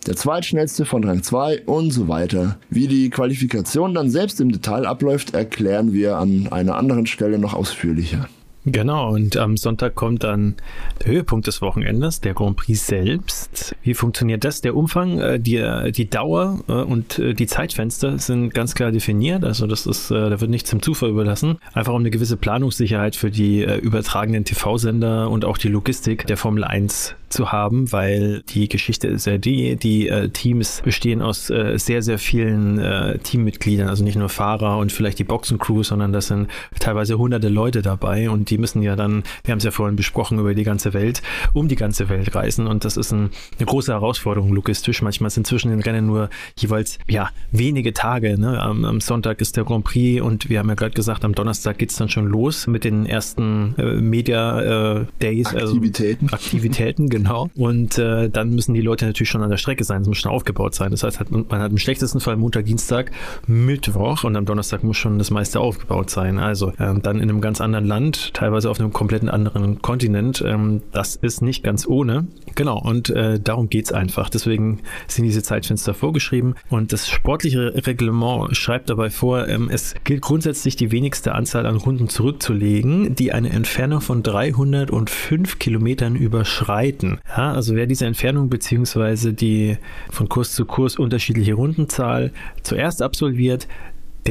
der 0.08 0.15
zweitschnellste 0.15 0.86
von 0.86 1.03
Rang 1.03 1.24
2 1.24 1.63
und 1.65 1.91
so 1.91 2.08
weiter. 2.08 2.58
Wie 2.70 2.88
die 2.88 3.10
Qualifikation 3.10 3.93
dann 3.93 4.10
selbst 4.10 4.41
im 4.41 4.51
Detail 4.51 4.86
abläuft, 4.86 5.34
erklären 5.34 5.93
wir 5.93 6.17
an 6.17 6.48
einer 6.51 6.77
anderen 6.77 7.05
Stelle 7.05 7.38
noch 7.38 7.53
ausführlicher. 7.53 8.27
Genau, 8.65 9.13
und 9.13 9.37
am 9.37 9.57
Sonntag 9.57 9.95
kommt 9.95 10.23
dann 10.23 10.55
der 10.99 11.13
Höhepunkt 11.13 11.47
des 11.47 11.63
Wochenendes, 11.63 12.21
der 12.21 12.35
Grand 12.35 12.57
Prix 12.57 12.85
selbst. 12.85 13.75
Wie 13.81 13.95
funktioniert 13.95 14.43
das? 14.43 14.61
Der 14.61 14.75
Umfang, 14.75 15.19
äh, 15.19 15.39
die, 15.39 15.55
äh, 15.55 15.91
die 15.91 16.07
Dauer 16.07 16.59
äh, 16.67 16.73
und 16.73 17.17
die 17.17 17.47
Zeitfenster 17.47 18.19
sind 18.19 18.53
ganz 18.53 18.75
klar 18.75 18.91
definiert. 18.91 19.43
Also 19.43 19.65
das 19.65 19.87
ist, 19.87 20.11
da 20.11 20.39
wird 20.39 20.51
nichts 20.51 20.69
zum 20.69 20.81
Zufall 20.81 21.09
überlassen. 21.09 21.57
Einfach 21.73 21.93
um 21.93 22.01
eine 22.01 22.11
gewisse 22.11 22.37
Planungssicherheit 22.37 23.15
für 23.15 23.31
die 23.31 23.63
übertragenen 23.63 24.45
TV-Sender 24.45 25.29
und 25.29 25.43
auch 25.45 25.57
die 25.57 25.69
Logistik 25.69 26.27
der 26.27 26.37
Formel 26.37 26.63
1 26.63 27.15
zu 27.31 27.51
haben, 27.51 27.91
weil 27.91 28.43
die 28.49 28.69
Geschichte 28.69 29.07
ist 29.07 29.25
ja 29.25 29.37
die, 29.37 29.75
die 29.75 30.07
äh, 30.07 30.29
Teams 30.29 30.81
bestehen 30.83 31.21
aus 31.21 31.49
äh, 31.49 31.77
sehr, 31.77 32.01
sehr 32.01 32.19
vielen 32.19 32.77
äh, 32.77 33.17
Teammitgliedern, 33.19 33.87
also 33.87 34.03
nicht 34.03 34.17
nur 34.17 34.29
Fahrer 34.29 34.77
und 34.77 34.91
vielleicht 34.91 35.19
die 35.19 35.23
Boxencrew, 35.23 35.83
sondern 35.83 36.13
das 36.13 36.27
sind 36.27 36.49
teilweise 36.79 37.17
hunderte 37.17 37.49
Leute 37.49 37.81
dabei 37.81 38.29
und 38.29 38.49
die 38.51 38.58
müssen 38.58 38.81
ja 38.81 38.96
dann, 38.96 39.24
wir 39.43 39.53
haben 39.53 39.60
es 39.60 39.63
ja 39.63 39.72
vorhin 39.72 39.96
besprochen, 39.96 40.38
über 40.39 40.53
die 40.53 40.63
ganze 40.63 40.93
Welt, 40.93 41.22
um 41.53 41.67
die 41.67 41.75
ganze 41.75 42.10
Welt 42.10 42.36
reisen 42.36 42.67
und 42.67 42.86
das 42.86 42.98
ist 42.98 43.12
ein, 43.12 43.31
eine 43.58 43.65
große 43.65 43.91
Herausforderung 43.91 44.53
logistisch. 44.53 45.01
Manchmal 45.01 45.29
sind 45.29 45.48
zwischen 45.48 45.70
den 45.70 45.79
Rennen 45.79 46.05
nur 46.05 46.29
jeweils, 46.58 47.00
ja, 47.08 47.29
wenige 47.51 47.93
Tage. 47.93 48.39
Ne? 48.39 48.62
Am, 48.62 48.86
am 48.86 49.01
Sonntag 49.01 49.41
ist 49.41 49.58
der 49.58 49.63
Grand 49.63 49.86
Prix 49.86 50.22
und 50.22 50.50
wir 50.50 50.60
haben 50.60 50.70
ja 50.70 50.75
gerade 50.75 50.93
gesagt, 50.93 51.24
am 51.24 51.34
Donnerstag 51.34 51.77
geht's 51.77 51.96
dann 51.96 52.10
schon 52.10 52.27
los 52.27 52.67
mit 52.67 52.84
den 52.84 53.05
ersten 53.05 53.75
äh, 53.77 53.96
Media 53.96 55.00
äh, 55.00 55.05
Days. 55.22 55.48
Aktivitäten. 55.48 56.25
Also 56.25 56.36
Aktivitäten, 56.36 57.10
genau. 57.10 57.50
Und 57.55 57.98
äh, 57.98 58.29
dann 58.29 58.53
müssen 58.53 58.74
die 58.74 58.81
Leute 58.81 59.05
natürlich 59.05 59.29
schon 59.29 59.41
an 59.41 59.50
der 59.50 59.58
Strecke 59.58 59.84
sein, 59.84 60.01
es 60.01 60.08
muss 60.08 60.17
schon 60.17 60.31
aufgebaut 60.31 60.75
sein. 60.75 60.91
Das 60.91 61.03
heißt, 61.03 61.31
man 61.31 61.62
hat 61.62 61.72
im 61.72 61.77
schlechtesten 61.77 62.20
Fall 62.20 62.36
Montag, 62.36 62.65
Dienstag, 62.65 63.12
Mittwoch 63.48 64.24
und 64.24 64.36
am 64.36 64.46
Donnerstag 64.46 64.84
muss 64.84 64.98
schon 64.98 65.17
das 65.17 65.31
meiste 65.31 65.60
aufgebaut 65.60 66.10
sein. 66.10 66.38
Also 66.38 66.74
ähm, 66.79 67.01
dann 67.01 67.17
in 67.17 67.29
einem 67.29 67.41
ganz 67.41 67.62
anderen 67.62 67.86
Land, 67.86 68.34
teilweise 68.41 68.71
auf 68.71 68.79
einem 68.79 68.91
kompletten 68.91 69.29
anderen 69.29 69.83
Kontinent. 69.83 70.43
Ähm, 70.45 70.81
das 70.91 71.15
ist 71.15 71.43
nicht 71.43 71.63
ganz 71.63 71.86
ohne. 71.86 72.25
Genau, 72.55 72.79
und 72.79 73.12
äh, 73.12 73.39
darum 73.39 73.69
geht's 73.69 73.91
einfach. 73.91 74.29
Deswegen 74.29 74.79
sind 75.07 75.25
diese 75.25 75.43
Zeitfenster 75.43 75.93
vorgeschrieben. 75.93 76.55
Und 76.71 76.91
das 76.91 77.07
sportliche 77.07 77.71
Reglement 77.86 78.57
schreibt 78.57 78.89
dabei 78.89 79.12
vor, 79.12 79.48
ähm, 79.48 79.69
es 79.71 79.93
gilt 80.05 80.21
grundsätzlich 80.21 80.75
die 80.75 80.91
wenigste 80.91 81.36
Anzahl 81.36 81.67
an 81.67 81.75
Runden 81.75 82.10
zurückzulegen, 82.10 83.13
die 83.13 83.31
eine 83.31 83.51
Entfernung 83.51 84.01
von 84.01 84.24
305 84.24 85.60
Kilometern 85.60 86.15
überschreiten. 86.15 87.19
Ja, 87.38 87.53
also 87.53 87.75
wer 87.75 87.86
diese 87.86 88.07
Entfernung 88.07 88.50
beziehungsweise 88.50 89.33
die 89.33 89.77
von 90.10 90.29
Kurs 90.29 90.53
zu 90.53 90.65
Kurs 90.65 90.95
unterschiedliche 90.95 91.53
Rundenzahl 91.53 92.31
zuerst 92.63 93.03
absolviert, 93.03 93.67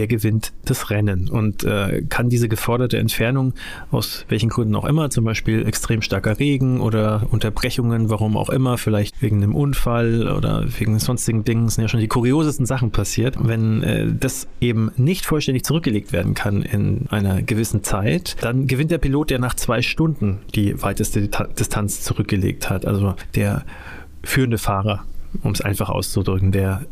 der 0.01 0.07
gewinnt 0.07 0.55
das 0.65 0.89
Rennen 0.89 1.29
und 1.29 1.63
äh, 1.63 2.01
kann 2.09 2.31
diese 2.31 2.49
geforderte 2.49 2.97
Entfernung 2.97 3.53
aus 3.91 4.25
welchen 4.31 4.49
Gründen 4.49 4.75
auch 4.75 4.87
immer, 4.87 5.11
zum 5.11 5.27
Beispiel 5.27 5.67
extrem 5.67 6.01
starker 6.01 6.39
Regen 6.39 6.81
oder 6.81 7.27
Unterbrechungen, 7.31 8.09
warum 8.09 8.39
auch 8.39 8.49
immer, 8.49 8.79
vielleicht 8.79 9.21
wegen 9.21 9.43
einem 9.43 9.55
Unfall 9.55 10.27
oder 10.33 10.65
wegen 10.79 10.99
sonstigen 10.99 11.45
Dingen, 11.45 11.69
sind 11.69 11.83
ja 11.83 11.89
schon 11.89 12.01
die 12.01 12.09
kuriosesten 12.09 12.65
Sachen 12.65 12.93
passiert. 12.93 13.37
Wenn 13.39 13.83
äh, 13.83 14.07
das 14.19 14.49
eben 14.63 14.91
nicht 14.97 15.27
vollständig 15.27 15.65
zurückgelegt 15.65 16.15
werden 16.15 16.33
kann 16.33 16.63
in 16.63 17.07
einer 17.11 17.43
gewissen 17.43 17.85
Zeit, 17.85 18.39
dann 18.41 18.67
gewinnt 18.67 18.91
der 18.91 18.99
Pilot, 18.99 19.29
der 19.29 19.39
nach 19.39 19.53
zwei 19.53 19.83
Stunden 19.83 20.39
die 20.55 20.83
weiteste 20.83 21.29
Distanz 21.59 22.01
zurückgelegt 22.01 22.71
hat. 22.71 22.87
Also 22.87 23.17
der 23.35 23.67
führende 24.23 24.57
Fahrer, 24.57 25.05
um 25.43 25.53
es 25.53 25.61
einfach 25.61 25.91
auszudrücken, 25.91 26.53
der 26.53 26.87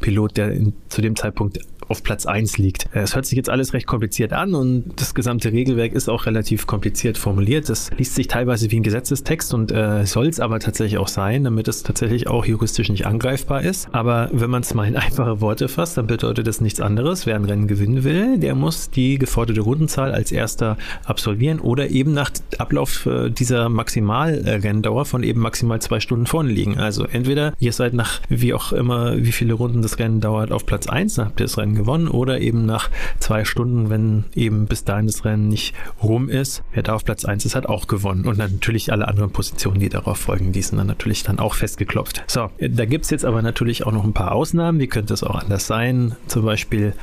Pilot, 0.00 0.36
der 0.36 0.52
in, 0.52 0.72
zu 0.88 1.02
dem 1.02 1.16
Zeitpunkt 1.16 1.58
auf 1.88 2.02
Platz 2.02 2.26
1 2.26 2.58
liegt. 2.58 2.88
Es 2.92 3.14
hört 3.14 3.26
sich 3.26 3.36
jetzt 3.36 3.50
alles 3.50 3.72
recht 3.72 3.86
kompliziert 3.86 4.32
an 4.32 4.54
und 4.54 4.92
das 4.96 5.14
gesamte 5.14 5.52
Regelwerk 5.52 5.92
ist 5.92 6.08
auch 6.08 6.26
relativ 6.26 6.66
kompliziert 6.66 7.18
formuliert. 7.18 7.68
Das 7.68 7.90
liest 7.96 8.14
sich 8.14 8.28
teilweise 8.28 8.70
wie 8.70 8.76
ein 8.80 8.82
Gesetzestext 8.82 9.54
und 9.54 9.70
äh, 9.72 10.04
soll 10.04 10.26
es 10.26 10.40
aber 10.40 10.58
tatsächlich 10.58 10.98
auch 10.98 11.08
sein, 11.08 11.44
damit 11.44 11.68
es 11.68 11.82
tatsächlich 11.82 12.28
auch 12.28 12.44
juristisch 12.44 12.88
nicht 12.88 13.06
angreifbar 13.06 13.62
ist. 13.62 13.88
Aber 13.92 14.30
wenn 14.32 14.50
man 14.50 14.62
es 14.62 14.74
mal 14.74 14.86
in 14.86 14.96
einfache 14.96 15.40
Worte 15.40 15.68
fasst, 15.68 15.96
dann 15.96 16.06
bedeutet 16.06 16.46
das 16.46 16.60
nichts 16.60 16.80
anderes. 16.80 17.26
Wer 17.26 17.36
ein 17.36 17.44
Rennen 17.44 17.68
gewinnen 17.68 18.04
will, 18.04 18.38
der 18.38 18.54
muss 18.54 18.90
die 18.90 19.18
geforderte 19.18 19.60
Rundenzahl 19.60 20.12
als 20.12 20.32
erster 20.32 20.76
absolvieren 21.04 21.60
oder 21.60 21.88
eben 21.90 22.12
nach 22.12 22.30
Ablauf 22.58 23.06
äh, 23.06 23.30
dieser 23.30 23.68
Maximalrenndauer 23.68 25.04
von 25.04 25.22
eben 25.22 25.40
maximal 25.40 25.80
zwei 25.80 26.00
Stunden 26.00 26.26
vorne 26.26 26.50
liegen. 26.50 26.78
Also 26.78 27.04
entweder 27.04 27.52
ihr 27.60 27.72
seid 27.72 27.94
nach 27.94 28.20
wie 28.28 28.54
auch 28.54 28.72
immer, 28.72 29.16
wie 29.16 29.32
viele 29.32 29.54
Runden 29.54 29.82
das 29.86 29.98
Rennen 29.98 30.20
dauert, 30.20 30.52
auf 30.52 30.66
Platz 30.66 30.86
1, 30.86 31.14
dann 31.14 31.26
habt 31.26 31.40
ihr 31.40 31.46
das 31.46 31.58
Rennen 31.58 31.74
gewonnen 31.74 32.08
oder 32.08 32.40
eben 32.40 32.66
nach 32.66 32.90
zwei 33.18 33.44
Stunden, 33.44 33.90
wenn 33.90 34.24
eben 34.34 34.66
bis 34.66 34.84
dahin 34.84 35.06
das 35.06 35.24
Rennen 35.24 35.48
nicht 35.48 35.74
rum 36.02 36.28
ist, 36.28 36.62
wer 36.72 36.82
da 36.82 36.94
auf 36.94 37.04
Platz 37.04 37.24
1 37.24 37.44
ist, 37.44 37.54
hat 37.54 37.66
auch 37.66 37.86
gewonnen. 37.86 38.26
Und 38.26 38.38
natürlich 38.38 38.92
alle 38.92 39.08
anderen 39.08 39.30
Positionen, 39.30 39.80
die 39.80 39.88
darauf 39.88 40.18
folgen, 40.18 40.52
die 40.52 40.62
sind 40.62 40.78
dann 40.78 40.86
natürlich 40.86 41.22
dann 41.22 41.38
auch 41.38 41.54
festgeklopft. 41.54 42.24
So, 42.26 42.50
da 42.58 42.84
gibt 42.84 43.04
es 43.04 43.10
jetzt 43.10 43.24
aber 43.24 43.42
natürlich 43.42 43.86
auch 43.86 43.92
noch 43.92 44.04
ein 44.04 44.12
paar 44.12 44.32
Ausnahmen. 44.32 44.80
Wie 44.80 44.88
könnte 44.88 45.14
es 45.14 45.22
auch 45.22 45.36
anders 45.36 45.66
sein? 45.66 46.16
Zum 46.26 46.44
Beispiel 46.44 46.94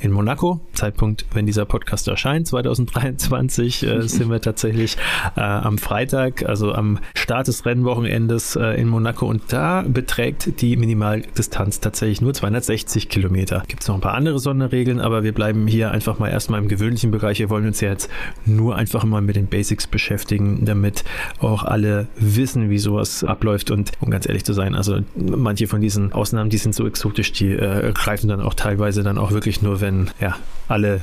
in 0.00 0.12
Monaco. 0.12 0.60
Zeitpunkt, 0.72 1.26
wenn 1.32 1.46
dieser 1.46 1.64
Podcast 1.64 2.08
erscheint, 2.08 2.46
2023, 2.46 3.82
äh, 3.82 4.02
sind 4.08 4.30
wir 4.30 4.40
tatsächlich 4.40 4.96
äh, 5.36 5.40
am 5.40 5.78
Freitag, 5.78 6.48
also 6.48 6.72
am 6.72 6.98
Start 7.14 7.48
des 7.48 7.66
Rennwochenendes 7.66 8.56
äh, 8.56 8.80
in 8.80 8.88
Monaco 8.88 9.26
und 9.26 9.42
da 9.48 9.84
beträgt 9.86 10.60
die 10.60 10.76
Minimaldistanz 10.76 11.80
tatsächlich 11.80 12.20
nur 12.20 12.34
260 12.34 13.08
Kilometer. 13.08 13.62
Gibt 13.66 13.82
es 13.82 13.88
noch 13.88 13.96
ein 13.96 14.00
paar 14.00 14.14
andere 14.14 14.38
Sonderregeln, 14.38 15.00
aber 15.00 15.22
wir 15.22 15.32
bleiben 15.32 15.66
hier 15.66 15.90
einfach 15.90 16.18
mal 16.18 16.28
erstmal 16.28 16.60
im 16.60 16.68
gewöhnlichen 16.68 17.10
Bereich. 17.10 17.38
Wir 17.38 17.50
wollen 17.50 17.66
uns 17.66 17.80
ja 17.80 17.90
jetzt 17.90 18.10
nur 18.46 18.76
einfach 18.76 19.04
mal 19.04 19.20
mit 19.20 19.36
den 19.36 19.46
Basics 19.46 19.86
beschäftigen, 19.86 20.64
damit 20.64 21.04
auch 21.40 21.64
alle 21.64 22.08
wissen, 22.16 22.70
wie 22.70 22.78
sowas 22.78 23.24
abläuft 23.24 23.70
und 23.70 23.92
um 24.00 24.10
ganz 24.10 24.26
ehrlich 24.28 24.44
zu 24.44 24.52
sein, 24.52 24.74
also 24.74 24.98
manche 25.16 25.66
von 25.66 25.80
diesen 25.80 26.12
Ausnahmen, 26.12 26.50
die 26.50 26.58
sind 26.58 26.74
so 26.74 26.86
exotisch, 26.86 27.32
die 27.32 27.52
äh, 27.52 27.92
greifen 27.92 28.28
dann 28.28 28.40
auch 28.40 28.54
teilweise 28.54 29.02
dann 29.02 29.18
auch 29.18 29.32
wirklich 29.32 29.62
nur, 29.62 29.80
wenn 29.80 29.87
wenn 29.88 30.10
ja 30.20 30.36
alle 30.68 31.00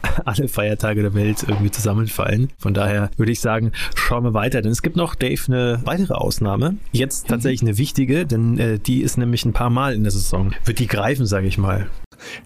alle 0.24 0.46
Feiertage 0.46 1.02
der 1.02 1.14
Welt 1.14 1.44
irgendwie 1.46 1.72
zusammenfallen. 1.72 2.50
Von 2.56 2.72
daher 2.72 3.10
würde 3.16 3.32
ich 3.32 3.40
sagen, 3.40 3.72
schauen 3.96 4.22
wir 4.22 4.32
weiter. 4.32 4.62
Denn 4.62 4.70
es 4.70 4.82
gibt 4.82 4.94
noch, 4.94 5.16
Dave, 5.16 5.40
eine 5.48 5.80
weitere 5.84 6.14
Ausnahme. 6.14 6.76
Jetzt 6.92 7.26
tatsächlich 7.26 7.62
eine 7.62 7.78
wichtige, 7.78 8.24
denn 8.24 8.58
äh, 8.58 8.78
die 8.78 9.02
ist 9.02 9.18
nämlich 9.18 9.44
ein 9.44 9.52
paar 9.52 9.70
Mal 9.70 9.94
in 9.94 10.04
der 10.04 10.12
Saison. 10.12 10.52
Wird 10.64 10.78
die 10.78 10.86
greifen, 10.86 11.26
sage 11.26 11.48
ich 11.48 11.58
mal. 11.58 11.88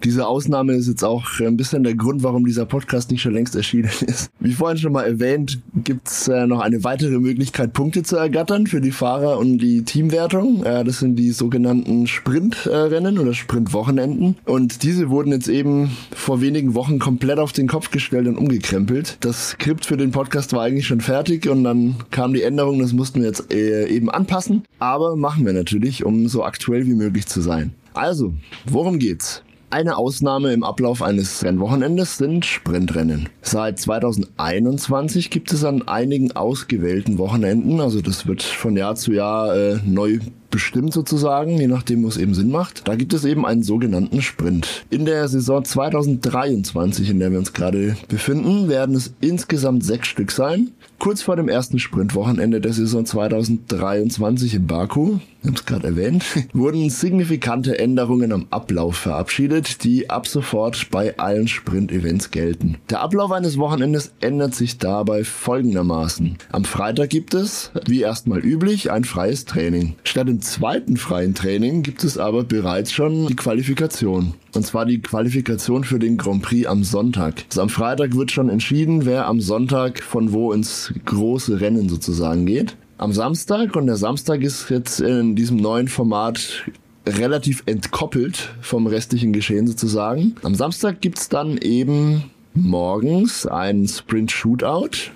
Diese 0.04 0.26
Ausnahme 0.26 0.74
ist 0.74 0.88
jetzt 0.88 1.04
auch 1.04 1.24
ein 1.40 1.56
bisschen 1.56 1.84
der 1.84 1.94
Grund, 1.94 2.22
warum 2.22 2.44
dieser 2.44 2.66
Podcast 2.66 3.10
nicht 3.10 3.22
schon 3.22 3.34
längst 3.34 3.56
erschienen 3.56 3.90
ist. 4.06 4.30
Wie 4.40 4.52
vorhin 4.52 4.78
schon 4.78 4.92
mal 4.92 5.04
erwähnt, 5.04 5.60
gibt's 5.74 6.28
äh, 6.28 6.46
noch 6.46 6.60
eine 6.60 6.84
weitere 6.84 7.18
Möglichkeit, 7.18 7.72
Punkte 7.72 8.02
zu 8.02 8.16
ergattern 8.16 8.66
für 8.66 8.80
die 8.80 8.90
Fahrer 8.90 9.38
und 9.38 9.58
die 9.58 9.82
Teamwertung. 9.82 10.64
Äh, 10.64 10.84
das 10.84 10.98
sind 10.98 11.16
die 11.16 11.30
sogenannten 11.30 12.06
Sprintrennen 12.06 13.18
oder 13.18 13.34
Sprintwochenenden. 13.34 14.36
Und 14.44 14.82
diese 14.82 15.10
wurden 15.10 15.32
jetzt 15.32 15.48
eben 15.48 15.96
vor 16.14 16.40
wenigen 16.40 16.74
Wochen 16.74 16.98
komplett 16.98 17.38
auf 17.38 17.52
den 17.52 17.68
Kopf 17.68 17.90
gestellt 17.90 18.26
und 18.26 18.36
umgekrempelt. 18.36 19.18
Das 19.20 19.50
Skript 19.50 19.86
für 19.86 19.96
den 19.96 20.10
Podcast 20.10 20.52
war 20.52 20.62
eigentlich 20.62 20.86
schon 20.86 21.00
fertig 21.00 21.48
und 21.48 21.64
dann 21.64 21.96
kam 22.10 22.32
die 22.32 22.42
Änderung, 22.42 22.78
das 22.78 22.92
mussten 22.92 23.20
wir 23.20 23.28
jetzt 23.28 23.52
äh, 23.52 23.86
eben 23.88 24.10
anpassen. 24.10 24.64
Aber 24.78 25.16
machen 25.16 25.46
wir 25.46 25.52
natürlich, 25.52 26.04
um 26.04 26.28
so 26.28 26.44
aktuell 26.44 26.86
wie 26.86 26.94
möglich 26.94 27.26
zu 27.26 27.40
sein. 27.40 27.72
Also, 27.94 28.32
worum 28.64 28.98
geht's? 28.98 29.42
Eine 29.72 29.96
Ausnahme 29.96 30.52
im 30.52 30.64
Ablauf 30.64 31.00
eines 31.00 31.42
Rennwochenendes 31.42 32.18
sind 32.18 32.44
Sprintrennen. 32.44 33.30
Seit 33.40 33.78
2021 33.78 35.30
gibt 35.30 35.50
es 35.50 35.64
an 35.64 35.88
einigen 35.88 36.32
ausgewählten 36.32 37.16
Wochenenden, 37.16 37.80
also 37.80 38.02
das 38.02 38.26
wird 38.26 38.42
von 38.42 38.76
Jahr 38.76 38.96
zu 38.96 39.12
Jahr 39.12 39.56
äh, 39.56 39.78
neu 39.82 40.18
bestimmt 40.52 40.92
sozusagen, 40.92 41.58
je 41.58 41.66
nachdem, 41.66 42.04
wo 42.04 42.08
es 42.08 42.16
eben 42.16 42.34
Sinn 42.34 42.50
macht. 42.50 42.86
Da 42.86 42.94
gibt 42.94 43.12
es 43.12 43.24
eben 43.24 43.44
einen 43.44 43.64
sogenannten 43.64 44.22
Sprint. 44.22 44.84
In 44.90 45.04
der 45.04 45.26
Saison 45.26 45.64
2023, 45.64 47.10
in 47.10 47.18
der 47.18 47.32
wir 47.32 47.40
uns 47.40 47.52
gerade 47.52 47.96
befinden, 48.06 48.68
werden 48.68 48.94
es 48.94 49.14
insgesamt 49.20 49.84
sechs 49.84 50.06
Stück 50.06 50.30
sein. 50.30 50.70
Kurz 51.00 51.22
vor 51.22 51.34
dem 51.34 51.48
ersten 51.48 51.80
Sprintwochenende 51.80 52.60
der 52.60 52.72
Saison 52.72 53.04
2023 53.04 54.54
in 54.54 54.66
Baku, 54.68 55.18
ich 55.40 55.48
habe 55.48 55.56
es 55.56 55.66
gerade 55.66 55.86
erwähnt, 55.88 56.24
wurden 56.52 56.88
signifikante 56.90 57.76
Änderungen 57.76 58.30
am 58.30 58.46
Ablauf 58.50 58.96
verabschiedet, 58.96 59.82
die 59.82 60.10
ab 60.10 60.28
sofort 60.28 60.90
bei 60.92 61.18
allen 61.18 61.48
Sprint-Events 61.48 62.30
gelten. 62.30 62.76
Der 62.90 63.00
Ablauf 63.00 63.32
eines 63.32 63.58
Wochenendes 63.58 64.12
ändert 64.20 64.54
sich 64.54 64.78
dabei 64.78 65.24
folgendermaßen. 65.24 66.36
Am 66.52 66.64
Freitag 66.64 67.10
gibt 67.10 67.34
es, 67.34 67.72
wie 67.88 68.02
erstmal 68.02 68.38
üblich, 68.38 68.92
ein 68.92 69.02
freies 69.02 69.44
Training. 69.44 69.96
Statt 70.04 70.28
dem 70.28 70.41
zweiten 70.42 70.96
freien 70.96 71.34
Training 71.34 71.82
gibt 71.82 72.04
es 72.04 72.18
aber 72.18 72.44
bereits 72.44 72.92
schon 72.92 73.26
die 73.26 73.36
Qualifikation. 73.36 74.34
Und 74.54 74.66
zwar 74.66 74.84
die 74.84 75.00
Qualifikation 75.00 75.84
für 75.84 75.98
den 75.98 76.16
Grand 76.16 76.42
Prix 76.42 76.66
am 76.66 76.84
Sonntag. 76.84 77.44
Also 77.48 77.62
am 77.62 77.68
Freitag 77.68 78.14
wird 78.14 78.30
schon 78.30 78.48
entschieden, 78.48 79.06
wer 79.06 79.26
am 79.26 79.40
Sonntag 79.40 80.02
von 80.02 80.32
wo 80.32 80.52
ins 80.52 80.92
große 81.04 81.60
Rennen 81.60 81.88
sozusagen 81.88 82.44
geht. 82.44 82.76
Am 82.98 83.12
Samstag, 83.12 83.74
und 83.74 83.86
der 83.86 83.96
Samstag 83.96 84.42
ist 84.42 84.68
jetzt 84.68 85.00
in 85.00 85.34
diesem 85.34 85.56
neuen 85.56 85.88
Format 85.88 86.64
relativ 87.06 87.62
entkoppelt 87.66 88.54
vom 88.60 88.86
restlichen 88.86 89.32
Geschehen 89.32 89.66
sozusagen. 89.66 90.36
Am 90.42 90.54
Samstag 90.54 91.00
gibt's 91.00 91.28
dann 91.28 91.58
eben 91.58 92.24
morgens 92.54 93.46
ein 93.46 93.88
Sprint 93.88 94.30
Shootout. 94.30 95.10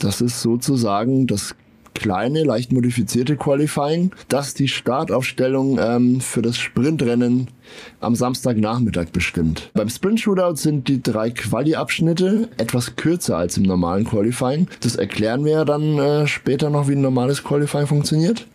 Das 0.00 0.20
ist 0.20 0.42
sozusagen 0.42 1.26
das 1.26 1.54
kleine, 1.98 2.44
leicht 2.44 2.72
modifizierte 2.72 3.36
Qualifying, 3.36 4.12
das 4.28 4.54
die 4.54 4.68
Startaufstellung 4.68 5.78
ähm, 5.80 6.20
für 6.20 6.42
das 6.42 6.56
Sprintrennen 6.56 7.48
am 8.00 8.14
Samstagnachmittag 8.14 9.08
bestimmt. 9.12 9.70
Beim 9.74 9.88
Sprint 9.88 10.20
Shootout 10.20 10.56
sind 10.56 10.86
die 10.86 11.02
drei 11.02 11.30
Quali-Abschnitte 11.30 12.48
etwas 12.56 12.94
kürzer 12.94 13.36
als 13.36 13.56
im 13.56 13.64
normalen 13.64 14.04
Qualifying. 14.04 14.68
Das 14.80 14.94
erklären 14.94 15.44
wir 15.44 15.52
ja 15.52 15.64
dann 15.64 15.98
äh, 15.98 16.26
später 16.28 16.70
noch, 16.70 16.88
wie 16.88 16.92
ein 16.92 17.02
normales 17.02 17.42
Qualifying 17.42 17.88
funktioniert. 17.88 18.46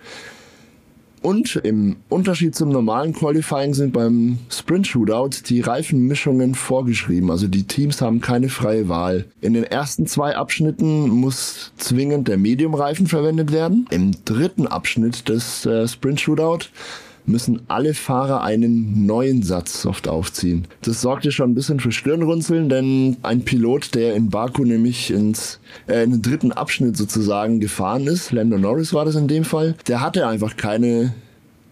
Und 1.23 1.55
im 1.55 1.95
Unterschied 2.09 2.53
zum 2.53 2.67
normalen 2.67 3.13
Qualifying 3.13 3.73
sind 3.73 3.93
beim 3.93 4.39
Sprint 4.49 4.87
Shootout 4.87 5.47
die 5.47 5.61
Reifenmischungen 5.61 6.53
vorgeschrieben. 6.53 7.31
Also 7.31 7.47
die 7.47 7.63
Teams 7.63 8.01
haben 8.01 8.19
keine 8.19 8.49
freie 8.49 8.89
Wahl. 8.89 9.25
In 9.39 9.53
den 9.53 9.63
ersten 9.63 10.05
zwei 10.05 10.35
Abschnitten 10.35 11.07
muss 11.09 11.71
zwingend 11.77 12.27
der 12.27 12.37
Medium-Reifen 12.37 13.07
verwendet 13.07 13.53
werden. 13.53 13.87
Im 13.89 14.11
dritten 14.25 14.67
Abschnitt 14.67 15.29
des 15.29 15.65
äh, 15.65 15.87
Sprint 15.87 16.19
Shootout 16.19 16.67
müssen 17.25 17.61
alle 17.67 17.93
Fahrer 17.93 18.41
einen 18.41 19.05
neuen 19.05 19.43
Satz 19.43 19.81
Soft 19.81 20.07
aufziehen. 20.07 20.67
Das 20.81 21.01
sorgte 21.01 21.31
schon 21.31 21.51
ein 21.51 21.55
bisschen 21.55 21.79
für 21.79 21.91
Stirnrunzeln, 21.91 22.69
denn 22.69 23.17
ein 23.23 23.43
Pilot, 23.43 23.95
der 23.95 24.15
in 24.15 24.29
Baku 24.29 24.63
nämlich 24.63 25.11
ins, 25.11 25.59
äh, 25.87 26.03
in 26.03 26.11
den 26.11 26.21
dritten 26.21 26.51
Abschnitt 26.51 26.97
sozusagen 26.97 27.59
gefahren 27.59 28.07
ist, 28.07 28.31
Lando 28.31 28.57
Norris 28.57 28.93
war 28.93 29.05
das 29.05 29.15
in 29.15 29.27
dem 29.27 29.45
Fall, 29.45 29.75
der 29.87 30.01
hatte 30.01 30.27
einfach 30.27 30.57
keine 30.57 31.13